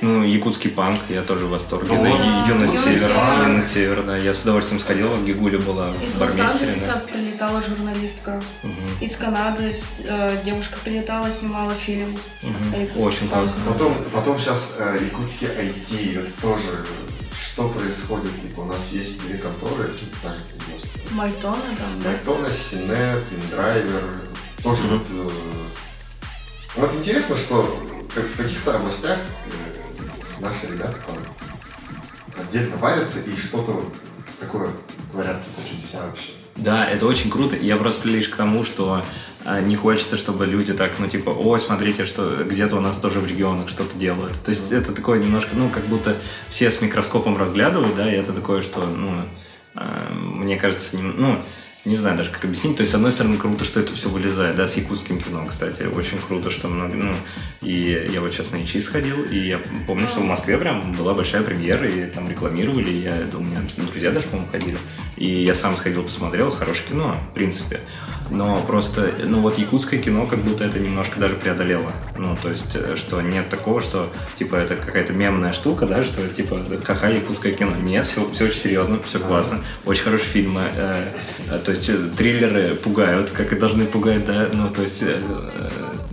Ну, 0.00 0.22
якутский 0.22 0.70
панк, 0.70 1.00
я 1.08 1.22
тоже 1.22 1.46
в 1.46 1.50
восторге. 1.50 1.96
Да, 1.96 2.46
Юность 2.48 2.82
Север. 2.84 3.10
Юность 3.48 3.72
Север, 3.72 4.02
да. 4.02 4.16
Я 4.16 4.32
с 4.34 4.42
удовольствием 4.42 4.80
сходил, 4.80 5.08
вот 5.08 5.22
Гигуля 5.22 5.58
была 5.58 5.90
Из 6.04 6.12
в 6.12 6.18
барместере, 6.18 6.44
Лос-Анджелеса 6.44 6.92
да. 6.94 7.12
прилетала 7.12 7.62
журналистка. 7.62 8.42
Из 9.00 9.16
Канады 9.16 9.74
э, 10.04 10.38
девушка 10.44 10.76
прилетала, 10.84 11.30
снимала 11.30 11.74
фильм. 11.74 12.16
якутском 12.42 13.02
Очень 13.02 13.28
классно. 13.28 13.60
Потом, 13.66 13.96
потом 14.12 14.38
сейчас 14.38 14.76
э, 14.78 14.98
якутский 15.04 15.48
IT, 15.48 16.20
это 16.20 16.30
тоже 16.40 16.84
что 17.54 17.68
происходит, 17.68 18.32
типа 18.42 18.60
у 18.60 18.64
нас 18.64 18.90
есть 18.90 19.20
две 19.20 19.38
конторы, 19.38 19.88
тут 19.88 20.08
даже 20.24 20.40
просто 20.68 20.88
Майтона 21.12 21.56
там, 21.78 22.02
да? 22.02 22.08
Майтона, 22.10 22.50
Синет, 22.50 23.22
Индрайвер, 23.44 24.02
тоже 24.60 24.82
вот... 24.88 25.02
э, 25.12 25.30
Вот 26.76 26.94
интересно, 26.96 27.36
что 27.36 27.78
в 28.22 28.36
каких-то 28.36 28.76
областях 28.76 29.18
э, 29.18 30.40
наши 30.40 30.66
ребята 30.66 30.96
там 31.06 31.16
отдельно 32.36 32.76
варятся 32.76 33.20
и 33.20 33.36
что-то 33.36 33.90
такое 34.38 34.70
творят, 35.10 35.38
какие-то 35.38 35.70
чудеса 35.70 36.06
вообще. 36.06 36.30
Да, 36.56 36.88
это 36.88 37.06
очень 37.06 37.30
круто. 37.30 37.56
Я 37.56 37.76
просто 37.76 38.08
лишь 38.08 38.28
к 38.28 38.36
тому, 38.36 38.62
что 38.62 39.04
а, 39.44 39.60
не 39.60 39.76
хочется, 39.76 40.16
чтобы 40.16 40.46
люди 40.46 40.72
так, 40.72 40.98
ну, 40.98 41.08
типа, 41.08 41.30
ой, 41.30 41.58
смотрите, 41.58 42.06
что 42.06 42.44
где-то 42.44 42.76
у 42.76 42.80
нас 42.80 42.98
тоже 42.98 43.20
в 43.20 43.26
регионах 43.26 43.68
что-то 43.68 43.96
делают. 43.98 44.40
То 44.42 44.50
есть 44.50 44.70
это 44.70 44.92
такое 44.92 45.18
немножко, 45.18 45.50
ну, 45.54 45.68
как 45.68 45.84
будто 45.84 46.16
все 46.48 46.70
с 46.70 46.80
микроскопом 46.80 47.36
разглядывают, 47.36 47.96
да, 47.96 48.10
и 48.10 48.16
это 48.16 48.32
такое, 48.32 48.62
что, 48.62 48.86
ну, 48.86 49.22
а, 49.74 50.10
мне 50.12 50.56
кажется, 50.56 50.96
ну, 50.96 51.44
не 51.84 51.96
знаю 51.96 52.16
даже, 52.16 52.30
как 52.30 52.44
объяснить. 52.44 52.76
То 52.76 52.80
есть, 52.80 52.92
с 52.92 52.94
одной 52.94 53.12
стороны, 53.12 53.36
круто, 53.36 53.64
что 53.64 53.80
это 53.80 53.94
все 53.94 54.08
вылезает, 54.08 54.56
да, 54.56 54.66
с 54.66 54.76
якутским 54.76 55.20
кино, 55.20 55.44
кстати. 55.46 55.82
Очень 55.82 56.18
круто, 56.18 56.50
что 56.50 56.68
много, 56.68 56.94
ну, 56.94 57.14
и 57.60 58.08
я 58.10 58.20
вот 58.20 58.32
сейчас 58.32 58.52
на 58.52 58.62
ИЧИ 58.62 58.80
сходил, 58.80 59.22
и 59.24 59.36
я 59.36 59.60
помню, 59.86 60.08
что 60.08 60.20
в 60.20 60.24
Москве 60.24 60.56
прям 60.56 60.92
была 60.92 61.14
большая 61.14 61.42
премьера, 61.42 61.86
и 61.86 62.06
там 62.06 62.28
рекламировали, 62.28 62.90
и 62.90 63.02
я, 63.02 63.18
у 63.34 63.40
меня 63.40 63.64
друзья 63.76 64.10
даже, 64.10 64.26
по-моему, 64.26 64.50
ходили. 64.50 64.78
И 65.16 65.44
я 65.44 65.54
сам 65.54 65.76
сходил, 65.76 66.02
посмотрел, 66.02 66.50
хорошее 66.50 66.88
кино, 66.88 67.20
в 67.30 67.34
принципе. 67.34 67.80
Но 68.30 68.60
просто, 68.66 69.12
ну 69.22 69.40
вот 69.40 69.58
якутское 69.58 70.00
кино 70.00 70.26
как 70.26 70.42
будто 70.42 70.64
это 70.64 70.78
немножко 70.78 71.20
даже 71.20 71.36
преодолело. 71.36 71.92
Ну, 72.16 72.36
то 72.40 72.50
есть, 72.50 72.74
э, 72.74 72.96
что 72.96 73.20
нет 73.20 73.48
такого, 73.48 73.80
что, 73.80 74.10
типа, 74.36 74.56
это 74.56 74.76
какая-то 74.76 75.12
мемная 75.12 75.52
штука, 75.52 75.86
да, 75.86 76.02
что, 76.02 76.26
типа, 76.28 76.60
ха-ха, 76.84 77.08
якутское 77.08 77.52
кино. 77.52 77.76
Нет, 77.76 78.06
все, 78.06 78.28
все 78.30 78.46
очень 78.46 78.60
серьезно, 78.60 78.98
все 79.04 79.20
классно. 79.20 79.60
Очень 79.84 80.04
хорошие 80.04 80.28
фильмы. 80.28 80.62
э, 80.74 81.08
э, 81.50 81.58
то 81.58 81.70
есть, 81.70 82.16
триллеры 82.16 82.74
пугают, 82.74 83.30
как 83.30 83.52
и 83.52 83.56
должны 83.56 83.84
пугать, 83.84 84.24
да, 84.24 84.48
ну, 84.52 84.68
то 84.70 84.82
есть, 84.82 85.02
э, 85.02 85.20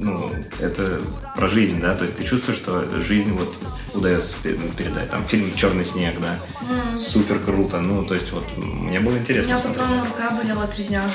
ну, 0.01 0.33
это 0.59 1.01
про 1.35 1.47
жизнь, 1.47 1.79
да, 1.79 1.95
то 1.95 2.03
есть 2.03 2.15
ты 2.17 2.23
чувствуешь, 2.23 2.57
что 2.57 2.99
жизнь 2.99 3.31
вот 3.33 3.59
удается 3.93 4.35
пе- 4.41 4.55
передать. 4.77 5.09
Там 5.09 5.25
фильм 5.27 5.53
«Черный 5.55 5.85
снег», 5.85 6.15
да, 6.19 6.39
супер 6.97 7.39
круто, 7.39 7.79
ну, 7.81 8.03
то 8.03 8.15
есть, 8.15 8.31
вот, 8.31 8.43
мне 8.57 8.99
было 8.99 9.13
У 9.13 9.17
интересно 9.19 9.49
меня 9.53 9.57
смотреть. 9.57 9.87
потом 9.87 10.03
рука 10.09 10.29
болела 10.31 10.67
три 10.67 10.85
дня. 10.85 11.03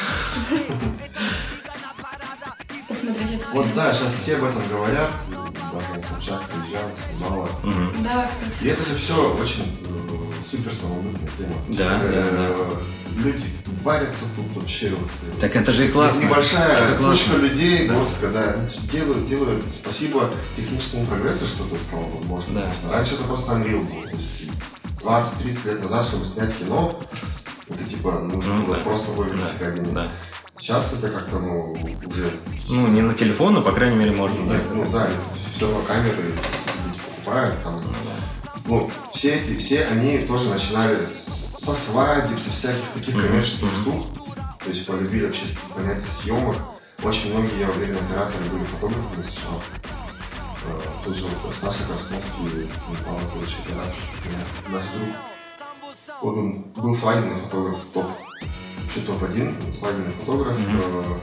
Посмотреть 2.89 3.33
этот 3.35 3.53
Вот 3.53 3.67
да, 3.75 3.93
сейчас 3.93 4.13
все 4.15 4.37
об 4.37 4.45
этом 4.45 4.63
говорят, 4.71 5.11
на 5.31 6.03
Собчак 6.03 6.41
приезжала, 6.45 6.91
снимала. 6.95 7.49
Да, 8.03 8.29
кстати. 8.31 8.65
И 8.65 8.69
это 8.69 8.83
же 8.89 8.97
все 8.97 9.35
очень 9.35 9.77
э, 10.53 10.57
супер 10.57 10.75
самобытная 10.75 11.29
тема. 11.39 11.55
Да, 11.69 12.01
Э, 12.03 12.69
Люди 13.17 13.45
варятся 13.83 14.25
тут 14.37 14.45
вообще 14.61 14.91
вот. 14.91 15.09
э, 15.23 15.41
Так 15.41 15.57
это 15.57 15.73
же 15.73 15.87
и 15.87 15.91
классно. 15.91 16.25
Небольшая 16.25 16.83
Это 16.85 16.97
классно. 16.97 17.33
кучка 17.33 17.37
людей, 17.47 17.89
Да. 17.89 17.95
горстка, 17.95 18.29
да, 18.29 18.57
ну, 18.59 18.89
делают, 18.93 19.27
делают. 19.27 19.65
Спасибо 19.71 20.31
техническому 20.55 21.07
прогрессу, 21.07 21.47
что 21.47 21.65
это 21.67 21.77
стало 21.77 22.05
возможно. 22.13 22.61
Да. 22.61 22.67
Просто 22.67 22.91
Раньше 22.91 23.15
это 23.15 23.25
просто 23.25 23.53
Unreal 23.53 23.81
был. 23.91 24.03
То 24.11 24.17
есть 24.17 24.43
20-30 25.03 25.67
лет 25.71 25.83
назад, 25.83 26.05
чтобы 26.07 26.25
снять 26.27 26.55
кино, 26.59 27.01
это 27.71 27.85
типа 27.85 28.13
нужно 28.21 28.55
Ну, 28.55 28.67
было 28.67 28.77
да. 28.77 28.83
просто 28.83 29.11
вывести 29.13 29.47
Да, 29.61 29.71
денег. 29.71 29.93
да. 29.95 30.09
Сейчас 30.59 30.93
это 30.95 31.09
как-то, 31.11 31.39
ну, 31.39 31.73
уже... 32.07 32.31
Ну, 32.69 32.89
не 32.89 33.01
на 33.03 33.13
телефон, 33.15 33.55
но, 33.55 33.63
по 33.63 33.73
крайней 33.73 33.97
мере, 33.97 34.13
можно. 34.13 34.39
Нет, 34.41 34.63
ну 34.75 34.91
да, 34.91 35.07
все 35.55 35.67
равно 35.67 35.83
камеры 35.87 36.23
люди 36.23 36.39
покупают, 37.07 37.55
там, 37.63 37.83
ну, 38.67 38.91
все 39.13 39.35
эти, 39.37 39.57
все 39.57 39.85
они 39.85 40.19
тоже 40.19 40.49
начинали 40.51 41.05
с- 41.05 41.53
со 41.57 41.75
свадеб, 41.75 42.39
со 42.41 42.51
всяких 42.51 42.83
таких 42.95 43.15
коммерческих 43.15 43.65
мгм. 43.73 44.03
штук. 44.03 44.27
То 44.61 44.69
есть 44.69 44.87
полюбили 44.87 45.27
вообще 45.27 45.45
понятие 45.75 46.09
съемок. 46.09 46.57
Очень 47.03 47.33
многие, 47.33 47.61
я 47.61 47.71
уверен, 47.71 47.97
операторы 47.97 48.45
были 48.51 48.65
фотографами 48.65 49.23
сначала. 49.23 49.61
Э, 50.65 50.81
Тут 51.05 51.17
же 51.17 51.27
вот 51.27 51.55
Саша 51.55 51.85
Красновский, 51.85 52.69
Павел 53.05 53.21
короче, 53.33 53.55
оператор. 53.65 53.93
Наш 54.69 54.83
друг. 54.85 55.09
Вот 56.23 56.37
он 56.39 56.63
был 56.75 56.97
свадебный 56.97 57.41
фотограф 57.43 57.79
топ. 57.95 58.07
вообще 58.83 59.01
топ-1 59.03 59.73
свадебный 59.73 60.13
фотограф. 60.21 60.59
Мгм. 60.59 61.21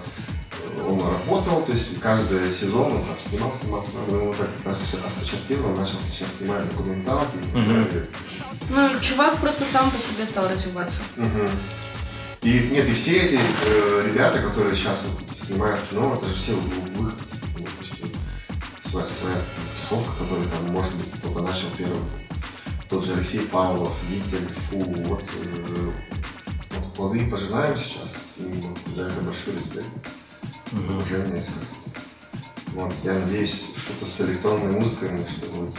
Он 0.87 0.99
работал, 1.01 1.63
то 1.63 1.71
есть 1.71 1.99
каждый 1.99 2.51
сезон 2.51 2.93
он 2.93 3.05
там 3.05 3.19
снимал, 3.19 3.53
снимал, 3.53 3.83
снимал. 3.85 4.05
Но 4.09 4.17
ему 4.17 4.33
так 4.33 4.49
нас 4.65 4.95
осточертело, 5.05 5.67
он 5.67 5.75
начал 5.75 5.99
сейчас 6.01 6.37
снимать 6.37 6.67
документалки. 6.69 7.37
и 7.37 7.51
далее. 7.65 8.07
Ну, 8.69 8.99
чувак 9.01 9.37
просто 9.37 9.65
сам 9.65 9.91
по 9.91 9.99
себе 9.99 10.25
стал 10.25 10.47
развиваться. 10.49 10.99
Мгм. 11.15 11.49
И 12.41 12.69
нет, 12.73 12.87
и 12.89 12.93
все 12.93 13.17
эти 13.21 13.39
э, 13.65 14.03
ребята, 14.05 14.41
которые 14.41 14.75
сейчас 14.75 15.03
вот 15.07 15.39
снимают 15.39 15.79
кино, 15.89 16.15
это 16.15 16.27
же 16.27 16.35
все 16.35 16.51
вы- 16.53 17.01
выходцы. 17.03 17.37
Ну, 17.57 17.65
Допустим, 17.65 18.11
своя, 18.81 19.05
своя 19.05 19.37
тусовка, 19.79 20.11
которая 20.23 20.47
там, 20.49 20.67
может 20.67 20.93
быть, 20.95 21.09
кто-то 21.11 21.39
начал 21.41 21.67
первым. 21.77 22.03
Тот 22.89 23.05
же 23.05 23.13
Алексей 23.13 23.39
Павлов, 23.47 23.93
Витя, 24.09 24.37
фу, 24.69 24.77
вот, 24.79 25.23
э, 25.41 25.91
вот 26.71 26.93
плоды 26.93 27.29
пожинаем 27.29 27.77
сейчас. 27.77 28.15
С 28.35 28.39
ним 28.39 28.59
вот 28.61 28.93
за 28.93 29.05
это 29.07 29.21
большой 29.21 29.53
респект. 29.53 29.87
Уважение, 30.73 31.37
если 31.37 31.53
вот, 32.73 32.91
я 33.03 33.13
надеюсь, 33.13 33.67
что-то 33.77 34.05
с 34.09 34.21
электронной 34.21 34.71
музыкой 34.71 35.09
у 35.09 35.11
них 35.11 35.27
что-то 35.27 35.55
вот 35.57 35.75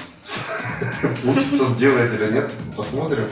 получится 1.25 1.65
сделать 1.75 2.13
или 2.13 2.33
нет, 2.33 2.51
посмотрим. 2.77 3.25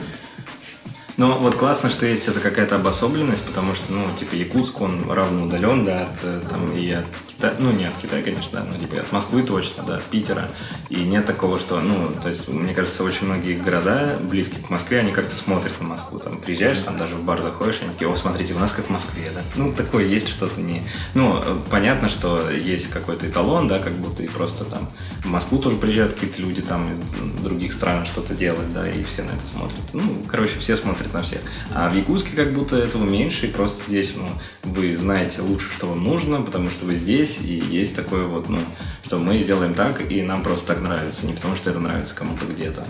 Ну, 1.15 1.37
вот 1.37 1.55
классно, 1.55 1.89
что 1.89 2.07
есть 2.07 2.27
это 2.27 2.39
какая-то 2.39 2.75
обособленность, 2.75 3.45
потому 3.45 3.75
что, 3.75 3.93
ну, 3.93 4.05
типа, 4.17 4.33
Якутск, 4.33 4.81
он 4.81 5.11
равно 5.11 5.45
удален, 5.45 5.85
да, 5.85 6.03
от, 6.03 6.23
э, 6.23 6.41
там, 6.49 6.73
и 6.73 6.91
от 6.91 7.05
Китая, 7.27 7.53
ну, 7.59 7.71
не 7.71 7.85
от 7.85 7.95
Китая, 7.97 8.23
конечно, 8.23 8.59
да, 8.59 8.65
но, 8.67 8.79
типа, 8.79 8.99
от 9.01 9.11
Москвы 9.11 9.43
точно, 9.43 9.83
да, 9.83 9.97
от 9.97 10.03
Питера, 10.03 10.49
и 10.89 11.03
нет 11.03 11.27
такого, 11.27 11.59
что, 11.59 11.79
ну, 11.81 12.09
то 12.19 12.29
есть, 12.29 12.47
мне 12.47 12.73
кажется, 12.73 13.03
очень 13.03 13.27
многие 13.27 13.55
города, 13.55 14.17
близкие 14.21 14.63
к 14.63 14.71
Москве, 14.71 14.99
они 14.99 15.11
как-то 15.11 15.35
смотрят 15.35 15.79
на 15.79 15.87
Москву, 15.87 16.17
там, 16.17 16.37
приезжаешь, 16.37 16.79
там, 16.79 16.97
даже 16.97 17.15
в 17.15 17.23
бар 17.23 17.41
заходишь, 17.41 17.79
они 17.83 17.91
такие, 17.91 18.09
о, 18.09 18.15
смотрите, 18.15 18.55
у 18.55 18.59
нас 18.59 18.71
как 18.71 18.85
в 18.85 18.89
Москве, 18.89 19.29
да, 19.35 19.41
ну, 19.55 19.71
такое 19.71 20.05
есть 20.05 20.29
что-то 20.29 20.59
не, 20.59 20.81
ну, 21.13 21.37
э, 21.37 21.59
понятно, 21.69 22.09
что 22.09 22.49
есть 22.49 22.87
какой-то 22.87 23.29
эталон, 23.29 23.67
да, 23.67 23.79
как 23.79 23.93
будто 23.93 24.23
и 24.23 24.27
просто 24.27 24.65
там 24.65 24.89
в 25.23 25.27
Москву 25.27 25.59
тоже 25.59 25.77
приезжают 25.77 26.13
какие-то 26.13 26.41
люди 26.41 26.63
там 26.63 26.89
из 26.89 27.01
других 27.43 27.71
стран 27.71 28.07
что-то 28.07 28.33
делать, 28.33 28.73
да, 28.73 28.89
и 28.89 29.03
все 29.03 29.21
на 29.21 29.31
это 29.31 29.45
смотрят. 29.45 29.93
Ну, 29.93 30.25
короче, 30.27 30.57
все 30.57 30.75
смотрят 30.75 31.02
на 31.11 31.23
всех. 31.23 31.41
А 31.73 31.89
в 31.89 31.95
Якутске 31.95 32.35
как 32.35 32.53
будто 32.53 32.77
этого 32.77 33.03
меньше, 33.03 33.47
и 33.47 33.49
просто 33.49 33.83
здесь, 33.87 34.13
ну, 34.15 34.27
вы 34.63 34.95
знаете 34.95 35.41
лучше, 35.41 35.71
что 35.71 35.87
вам 35.87 36.03
нужно, 36.03 36.41
потому 36.41 36.69
что 36.69 36.85
вы 36.85 36.95
здесь, 36.95 37.39
и 37.41 37.63
есть 37.69 37.95
такое 37.95 38.25
вот, 38.25 38.47
ну, 38.49 38.59
что 39.05 39.17
мы 39.17 39.37
сделаем 39.39 39.73
так, 39.73 40.09
и 40.11 40.21
нам 40.21 40.43
просто 40.43 40.67
так 40.67 40.81
нравится, 40.81 41.25
не 41.25 41.33
потому 41.33 41.55
что 41.55 41.69
это 41.69 41.79
нравится 41.79 42.15
кому-то 42.15 42.45
где-то. 42.45 42.85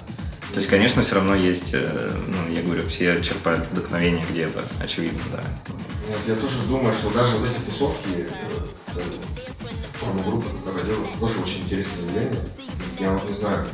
То 0.54 0.60
есть, 0.60 0.70
конечно, 0.70 1.02
все 1.02 1.16
равно 1.16 1.34
есть, 1.34 1.72
э, 1.74 2.12
ну, 2.28 2.54
я 2.54 2.62
говорю, 2.62 2.88
все 2.88 3.20
черпают 3.24 3.66
вдохновение 3.72 4.24
где-то, 4.30 4.64
очевидно, 4.80 5.20
да. 5.32 5.44
Я 6.28 6.36
тоже 6.36 6.62
думаю, 6.68 6.94
что 6.94 7.10
даже 7.10 7.38
вот 7.38 7.50
эти 7.50 7.60
тусовки, 7.66 8.10
э, 8.18 8.28
э, 8.96 9.02
промо-группы, 10.00 10.56
которые 10.58 10.86
делают, 10.86 11.20
тоже 11.20 11.40
очень 11.40 11.62
интересное 11.62 12.06
явление. 12.06 12.42
Я 13.00 13.12
вот 13.14 13.28
не 13.28 13.34
знаю, 13.34 13.66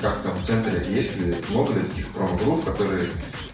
как 0.00 0.22
там 0.22 0.38
в 0.38 0.42
центре, 0.44 0.84
есть 0.88 1.18
ли, 1.18 1.34
много 1.50 1.74
ли 1.74 1.80
таких 1.80 2.08
промо-групп, 2.08 2.64
которые 2.64 3.08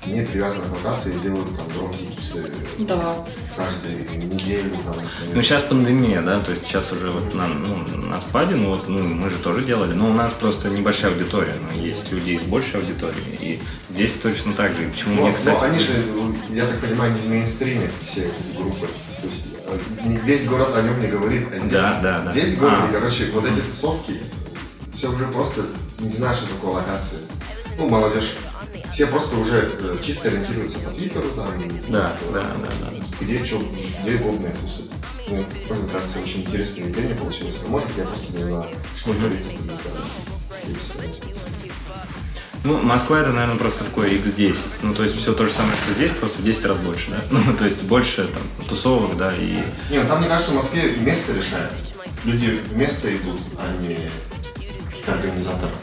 не 0.07 0.23
привязаны 0.23 0.63
к 0.69 0.73
локации 0.85 1.15
и 1.17 1.19
делают 1.19 1.49
там 1.57 1.67
громкие 1.77 2.11
тусы 2.11 2.49
Да. 2.79 3.17
каждую 3.57 3.99
неделю. 4.17 4.71
Там, 4.85 4.95
Ну, 5.35 5.43
сейчас 5.43 5.63
пандемия, 5.65 6.23
да, 6.23 6.39
то 6.39 6.53
есть 6.53 6.65
сейчас 6.65 6.93
уже 6.93 7.11
вот 7.11 7.35
на, 7.35 7.49
ну, 7.49 7.77
на 8.07 8.21
спаде, 8.21 8.55
ну, 8.55 8.71
вот, 8.71 8.87
ну, 8.89 8.99
мы 9.03 9.29
же 9.31 9.37
тоже 9.39 9.65
делали, 9.65 9.95
но 9.95 10.09
у 10.11 10.13
нас 10.13 10.33
просто 10.33 10.69
небольшая 10.69 11.11
аудитория, 11.13 11.55
но 11.61 11.77
есть 11.77 12.13
люди 12.13 12.31
из 12.31 12.43
большей 12.43 12.81
аудитории, 12.81 13.37
и 13.41 13.61
здесь 13.89 14.13
точно 14.13 14.53
так 14.53 14.73
же. 14.75 14.85
И 14.85 14.89
почему 14.89 15.17
Но, 15.17 15.23
мне, 15.27 15.33
кстати... 15.35 15.57
но 15.57 15.63
они 15.65 15.79
же, 15.81 15.93
ну, 16.15 16.37
я 16.55 16.67
так 16.67 16.79
понимаю, 16.81 17.13
не 17.13 17.19
в 17.19 17.27
мейнстриме 17.29 17.91
все 18.07 18.21
эти 18.27 18.57
группы. 18.57 18.87
То 19.21 19.27
есть 19.27 19.49
э, 19.67 19.79
весь 20.25 20.45
город 20.45 20.69
о 20.77 20.83
нем 20.83 21.01
не 21.01 21.09
говорит, 21.09 21.49
а 21.53 21.59
здесь, 21.59 21.73
Да, 21.73 21.99
да, 22.01 22.21
да. 22.21 22.31
здесь 22.33 22.55
в 22.55 22.61
городе, 22.61 22.85
А. 22.91 22.93
короче, 22.93 23.25
вот 23.33 23.45
эти 23.45 23.59
тусовки, 23.61 24.21
все 24.97 25.13
уже 25.13 25.27
просто 25.27 25.63
не 25.99 26.11
знают, 26.11 26.39
что 26.39 26.49
такое 26.49 26.73
локация. 26.73 27.21
Ну, 27.77 27.89
молодежь. 27.89 28.35
Все 28.93 29.07
просто 29.07 29.37
уже 29.37 29.77
э, 29.79 29.99
чисто 30.03 30.29
ориентируются 30.29 30.79
по 30.79 30.91
Твиттеру, 30.91 31.29
там, 31.37 31.51
Да, 31.89 32.17
да, 32.33 32.57
да, 32.65 32.71
да. 32.81 32.93
где 33.21 33.45
что, 33.45 33.61
где 34.03 34.17
годные 34.17 34.55
тусы. 34.55 34.83
Ну, 35.29 35.37
мне 35.37 35.89
кажется, 35.93 36.21
очень 36.21 36.43
интересное 36.43 36.89
явление 36.89 37.15
получилось. 37.15 37.59
Но 37.63 37.69
может, 37.69 37.89
я 37.97 38.05
просто 38.05 38.33
не 38.35 38.45
знаю, 38.45 38.71
что 38.97 39.13
творится 39.13 39.51
под 39.51 40.77
исполнительница. 40.79 41.41
Ну, 42.65 42.79
Москва 42.79 43.21
это, 43.21 43.33
наверное, 43.33 43.59
просто 43.59 43.85
такой 43.85 44.17
X10. 44.19 44.57
Ну, 44.83 44.95
то 44.95 45.03
есть 45.03 45.17
все 45.21 45.35
то 45.35 45.45
же 45.45 45.51
самое, 45.53 45.77
что 45.77 45.93
здесь, 45.93 46.11
просто 46.13 46.41
в 46.41 46.45
10 46.45 46.65
раз 46.65 46.79
больше, 46.79 47.11
да? 47.11 47.23
Ну, 47.31 47.55
то 47.55 47.65
есть 47.65 47.83
больше 47.85 48.29
там 48.29 48.43
тусовок, 48.67 49.17
да, 49.17 49.33
и... 49.35 49.59
Не, 49.91 49.99
ну 49.99 50.09
там, 50.09 50.21
мне 50.21 50.29
кажется, 50.29 50.53
в 50.53 50.55
Москве 50.55 50.97
место 50.97 51.33
решает. 51.33 51.73
Люди 52.25 52.61
в 52.71 52.77
место 52.77 53.15
идут, 53.15 53.41
а 53.59 53.77
не 53.77 54.09
к 55.07 55.09
организаторам. 55.09 55.75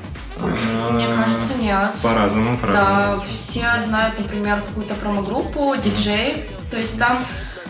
Мне 0.91 1.07
кажется, 1.07 1.53
нет. 1.59 1.91
По-разному, 2.01 2.57
по-разному. 2.57 3.17
Да, 3.17 3.23
все 3.27 3.65
знают, 3.87 4.17
например, 4.19 4.61
какую-то 4.61 4.93
промо-группу, 4.95 5.75
диджей. 5.77 6.45
То 6.69 6.77
есть 6.77 6.97
там 6.97 7.19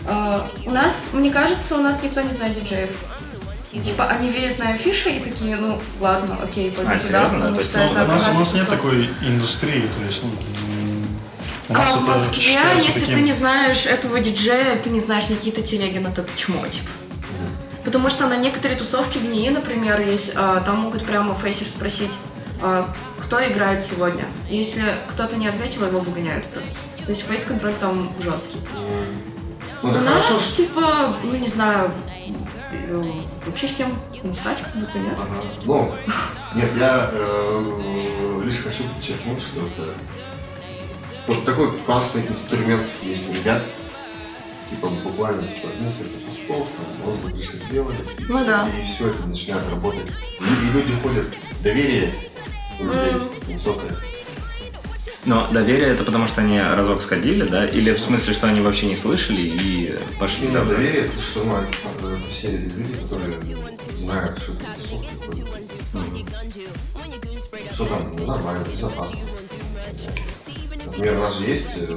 э, 0.08 0.40
у 0.66 0.70
нас, 0.70 0.94
мне 1.12 1.30
кажется, 1.30 1.76
у 1.76 1.80
нас 1.80 2.02
никто 2.02 2.22
не 2.22 2.32
знает 2.32 2.58
диджеев. 2.60 2.90
Типа 3.82 4.06
они 4.06 4.28
видят 4.30 4.58
на 4.60 4.70
афише 4.70 5.10
и 5.10 5.18
такие, 5.20 5.56
ну 5.56 5.80
ладно, 6.00 6.38
окей, 6.42 6.70
пойду 6.70 6.92
А, 6.92 6.98
туда, 6.98 7.00
серьезно? 7.00 7.38
потому 7.38 7.56
То 7.56 7.62
что 7.62 7.78
ну, 7.78 7.84
это 7.84 8.04
У 8.04 8.06
нас, 8.06 8.30
у 8.32 8.38
нас 8.38 8.54
нет 8.54 8.68
такой 8.68 9.10
индустрии, 9.20 9.82
то 9.98 10.06
есть, 10.06 10.22
ну, 10.22 10.30
у 11.70 11.74
А 11.74 11.84
в 11.84 12.08
Москве, 12.08 12.56
если 12.76 13.00
таким- 13.00 13.14
ты 13.16 13.20
не 13.22 13.32
знаешь 13.32 13.84
этого 13.86 14.20
диджея, 14.20 14.76
ты 14.76 14.90
не 14.90 15.00
знаешь 15.00 15.28
Никита 15.28 15.60
Телегина, 15.60 16.10
то 16.12 16.22
ты 16.22 16.30
чмо, 16.36 16.64
типа. 16.68 16.88
Потому 17.84 18.08
что 18.08 18.26
на 18.26 18.36
некоторые 18.36 18.78
тусовки 18.78 19.18
в 19.18 19.24
НИИ, 19.24 19.50
например, 19.50 20.00
есть, 20.00 20.32
а, 20.34 20.60
там 20.60 20.78
могут 20.80 21.04
прямо 21.04 21.34
фейсер 21.34 21.66
спросить, 21.66 22.12
а, 22.60 22.92
кто 23.18 23.44
играет 23.44 23.82
сегодня. 23.82 24.26
Если 24.48 24.82
кто-то 25.08 25.36
не 25.36 25.46
ответил, 25.46 25.86
его 25.86 26.00
выгоняют 26.00 26.46
просто. 26.46 26.74
То 27.04 27.10
есть 27.10 27.22
фейс-контроль 27.26 27.74
там 27.74 28.12
жесткий. 28.20 28.58
Ну, 29.82 29.90
У 29.90 29.92
нас, 29.92 30.24
хорошо, 30.24 30.56
типа, 30.56 31.16
ну 31.22 31.36
не 31.36 31.46
знаю, 31.46 31.92
э, 32.72 33.12
вообще 33.44 33.66
всем 33.66 33.98
насрать, 34.22 34.62
как 34.62 34.74
будто 34.76 34.98
нет. 34.98 35.20
Ага. 35.20 35.44
Ну, 35.64 35.94
нет, 36.54 36.70
я 36.78 37.10
э, 37.12 38.40
лишь 38.44 38.62
хочу 38.62 38.84
подчеркнуть, 38.84 39.42
что 39.42 39.66
это 39.66 39.94
вот 41.26 41.44
такой 41.44 41.78
классный 41.80 42.26
инструмент 42.26 42.86
есть 43.02 43.28
у 43.28 43.34
ребят. 43.34 43.62
Типа 44.70 44.88
буквально 44.88 45.42
типа, 45.42 45.68
несколько 45.80 46.18
постов, 46.26 46.68
там, 46.76 47.06
розыгрыши 47.06 47.56
сделали. 47.56 47.98
Ну 48.28 48.44
да. 48.44 48.68
И 48.68 48.84
все 48.84 49.08
это 49.08 49.26
начинает 49.26 49.68
работать. 49.70 50.06
И, 50.40 50.66
и 50.66 50.72
люди 50.72 50.92
ходят. 51.02 51.26
Доверие 51.62 52.14
у 52.80 52.84
людей 52.84 53.12
высокое. 53.46 53.90
Но 55.26 55.48
доверие 55.50 55.88
это 55.88 56.04
потому, 56.04 56.26
что 56.26 56.42
они 56.42 56.60
разок 56.60 57.00
сходили, 57.00 57.46
да? 57.46 57.66
Или 57.66 57.92
в 57.92 58.00
смысле, 58.00 58.34
что 58.34 58.46
они 58.46 58.60
вообще 58.60 58.86
не 58.86 58.96
слышали 58.96 59.40
и 59.40 59.98
пошли? 60.18 60.48
Да? 60.48 60.64
доверие, 60.64 61.04
потому 61.04 61.20
что 61.20 61.44
ну, 62.02 62.16
все 62.30 62.50
люди, 62.50 62.94
которые 63.02 63.38
знают, 63.94 64.38
что 64.38 64.52
это 64.52 64.64
ходят. 64.90 66.28
Что 67.72 67.86
там 67.86 68.16
ну, 68.18 68.26
нормально, 68.26 68.64
безопасно. 68.70 69.18
Например, 70.84 71.16
у 71.16 71.20
нас 71.20 71.38
же 71.38 71.44
есть 71.46 71.68
э, 71.76 71.96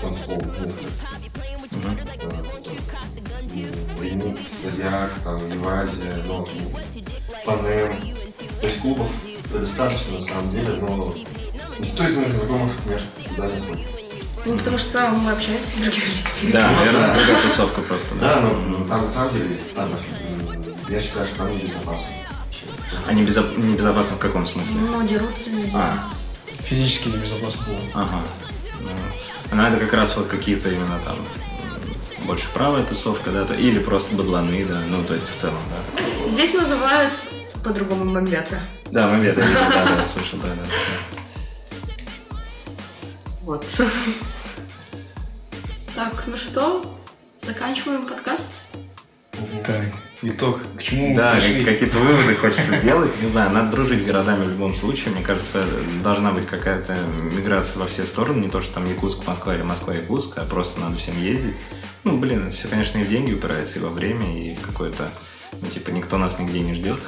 танцпол 0.00 0.42
несколько. 0.62 0.90
Ремикс, 4.00 4.62
Зодиак, 4.64 5.12
там, 5.24 5.50
Евразия, 5.52 6.14
ну, 6.26 6.46
Панем. 7.44 7.92
То 8.60 8.66
есть 8.66 8.80
клубов 8.80 9.08
достаточно 9.52 10.14
на 10.14 10.20
самом 10.20 10.50
деле, 10.50 10.68
но 10.80 11.14
никто 11.78 12.04
из 12.04 12.16
моих 12.16 12.32
знакомых, 12.32 12.72
например, 12.78 13.02
туда 13.34 13.46
не 13.48 13.60
ходит. 13.62 13.86
Ну, 14.46 14.56
потому 14.58 14.78
что 14.78 15.08
мы 15.08 15.32
общаемся 15.32 15.66
с 15.66 15.80
другими 15.80 16.02
людьми. 16.04 16.52
Да, 16.52 16.70
Ну, 16.70 16.76
наверное, 16.78 17.06
да. 17.08 17.14
другая 17.14 17.42
тусовка 17.42 17.80
просто, 17.82 18.14
да. 18.14 18.40
Но 18.40 18.50
ну, 18.50 18.84
там 18.86 19.02
на 19.02 19.08
самом 19.08 19.34
деле, 19.34 19.58
там, 19.74 19.90
я 20.88 21.00
считаю, 21.00 21.26
что 21.26 21.36
там 21.38 21.52
небезопасно. 21.56 22.08
вообще. 22.44 22.64
Они 23.06 23.22
безо- 23.22 23.58
небезопасны 23.58 24.16
в 24.16 24.18
каком 24.18 24.46
смысле? 24.46 24.76
Ну, 24.80 25.06
дерутся 25.06 25.50
люди. 25.50 25.70
А, 25.74 26.08
физически 26.46 27.08
небезопасно. 27.08 27.64
ага. 27.94 28.22
Ну, 28.80 29.56
ну, 29.56 29.62
это 29.62 29.76
как 29.78 29.92
раз 29.92 30.16
вот 30.16 30.26
какие-то 30.28 30.70
именно 30.70 30.98
там 31.04 31.16
больше 32.26 32.46
правая 32.54 32.84
тусовка, 32.84 33.30
да, 33.30 33.44
то- 33.44 33.54
или 33.54 33.78
просто 33.78 34.14
бадланы, 34.16 34.64
да, 34.64 34.80
ну, 34.88 35.02
то 35.04 35.14
есть 35.14 35.28
в 35.28 35.34
целом, 35.34 35.58
да. 35.70 36.28
Здесь 36.28 36.54
называют 36.54 37.12
по-другому 37.64 38.04
мамбеты. 38.04 38.58
Да, 38.90 39.14
видели, 39.16 39.34
да, 39.54 39.86
да, 39.96 40.04
слышал, 40.04 40.38
да, 40.42 40.48
да. 40.48 40.64
Вот. 43.42 43.66
Так, 45.94 46.24
ну 46.26 46.36
что, 46.36 46.82
заканчиваем 47.44 48.06
подкаст? 48.06 48.64
Так, 49.64 49.82
итог. 50.22 50.60
К 50.78 50.82
чему 50.82 51.08
мы 51.08 51.16
Да, 51.16 51.34
какие-то 51.34 51.98
выводы 51.98 52.36
хочется 52.36 52.76
сделать. 52.78 53.10
Не 53.22 53.30
знаю, 53.30 53.50
надо 53.50 53.70
дружить 53.72 54.04
городами 54.06 54.44
в 54.44 54.50
любом 54.50 54.74
случае. 54.74 55.14
Мне 55.14 55.22
кажется, 55.24 55.64
должна 56.02 56.30
быть 56.30 56.46
какая-то 56.46 56.94
миграция 56.94 57.78
во 57.78 57.86
все 57.86 58.04
стороны. 58.06 58.40
Не 58.40 58.48
то, 58.50 58.60
что 58.60 58.74
там 58.74 58.84
Якутск, 58.86 59.26
Москва 59.26 59.54
или 59.54 59.62
Москва, 59.62 59.94
Якутск, 59.94 60.38
а 60.38 60.42
просто 60.44 60.80
надо 60.80 60.96
всем 60.96 61.20
ездить. 61.20 61.56
Ну, 62.04 62.16
блин, 62.16 62.46
это 62.46 62.56
все, 62.56 62.68
конечно, 62.68 62.98
и 62.98 63.02
в 63.04 63.08
деньги 63.08 63.32
упирается, 63.32 63.78
и 63.78 63.82
во 63.82 63.90
время, 63.90 64.26
и 64.34 64.54
в 64.54 64.60
какое-то... 64.60 65.10
Ну, 65.60 65.68
типа, 65.68 65.90
никто 65.90 66.16
нас 66.16 66.38
нигде 66.38 66.60
не 66.60 66.74
ждет. 66.74 67.02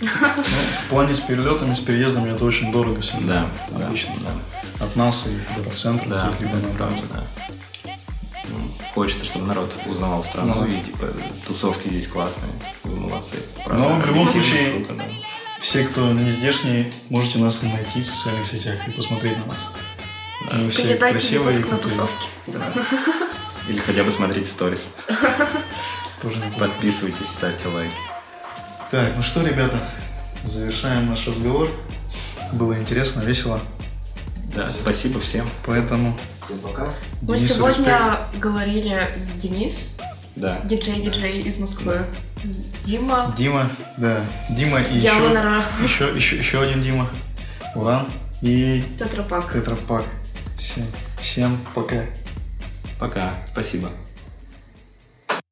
Ну, 0.00 0.08
в 0.08 0.88
плане 0.90 1.14
с 1.14 1.20
перелетами, 1.20 1.74
с 1.74 1.80
переездами 1.80 2.30
это 2.30 2.44
очень 2.44 2.70
дорого 2.72 3.00
всегда. 3.00 3.46
Да, 3.70 3.78
да, 3.78 3.86
Обычно. 3.86 4.12
да. 4.20 4.84
От 4.84 4.96
нас 4.96 5.26
и 5.26 5.38
куда-то 5.54 5.70
в 5.70 5.78
центр, 5.78 6.08
Да, 6.08 6.26
каких-либо 6.28 6.58
это 6.58 6.68
правда, 6.70 7.02
да. 7.12 7.24
Ну, 8.48 8.68
Хочется, 8.94 9.24
чтобы 9.24 9.46
народ 9.46 9.72
узнавал 9.86 10.22
страну, 10.22 10.54
Ну 10.56 10.66
да. 10.66 10.72
и, 10.72 10.82
типа, 10.82 11.06
тусовки 11.46 11.88
здесь 11.88 12.08
классные. 12.08 12.50
Вы 12.82 13.00
молодцы. 13.00 13.36
Но 13.70 13.96
в 14.00 14.06
любом 14.06 14.28
случае- 14.28 14.72
круто, 14.72 14.94
да. 14.94 15.04
Все, 15.60 15.84
кто 15.84 16.12
не 16.12 16.30
здешние, 16.30 16.92
можете 17.08 17.38
нас 17.38 17.62
найти 17.62 18.02
в 18.02 18.06
социальных 18.06 18.44
сетях 18.46 18.86
и 18.86 18.90
посмотреть 18.90 19.38
на 19.38 19.46
нас. 19.46 19.68
Мы 20.52 20.68
все 20.68 20.82
Прилетайте 20.82 21.16
в 21.38 21.44
красивые 21.44 21.58
на 21.64 21.76
тусовки. 21.78 22.26
Или 23.68 23.78
хотя 23.78 24.04
бы 24.04 24.10
смотрите 24.10 24.48
сторис. 24.48 24.88
Тоже. 26.22 26.36
Подписывайтесь, 26.58 27.28
ставьте 27.28 27.68
лайки. 27.68 27.94
Так, 28.90 29.12
ну 29.16 29.22
что, 29.22 29.42
ребята, 29.46 29.76
завершаем 30.42 31.08
наш 31.08 31.26
разговор. 31.26 31.70
Было 32.52 32.78
интересно, 32.78 33.22
весело. 33.22 33.60
Да, 34.54 34.70
спасибо 34.70 35.18
всем. 35.20 35.48
Поэтому 35.66 36.16
Всем 36.44 36.58
пока. 36.58 36.88
Мы 37.22 37.36
Денису 37.38 37.54
сегодня 37.54 38.18
говорили 38.38 39.14
Денис, 39.36 39.90
Да. 40.36 40.60
диджей-диджей 40.64 41.40
из 41.40 41.58
Москвы, 41.58 42.04
Дима, 42.84 43.22
респект. 43.22 43.36
Дима, 43.36 43.70
да, 43.96 44.20
Дима 44.50 44.80
и 44.82 44.98
я 44.98 45.14
еще, 45.14 45.24
еще, 45.82 46.14
еще, 46.14 46.36
еще 46.36 46.60
один 46.62 46.82
Дима, 46.82 47.08
Уран 47.74 48.06
и 48.42 48.84
Тетрапак. 48.98 49.52
Тетрапак. 49.52 50.04
Всем, 50.58 50.86
всем 51.18 51.58
пока. 51.74 52.04
Пока. 52.98 53.44
Спасибо. 53.52 53.90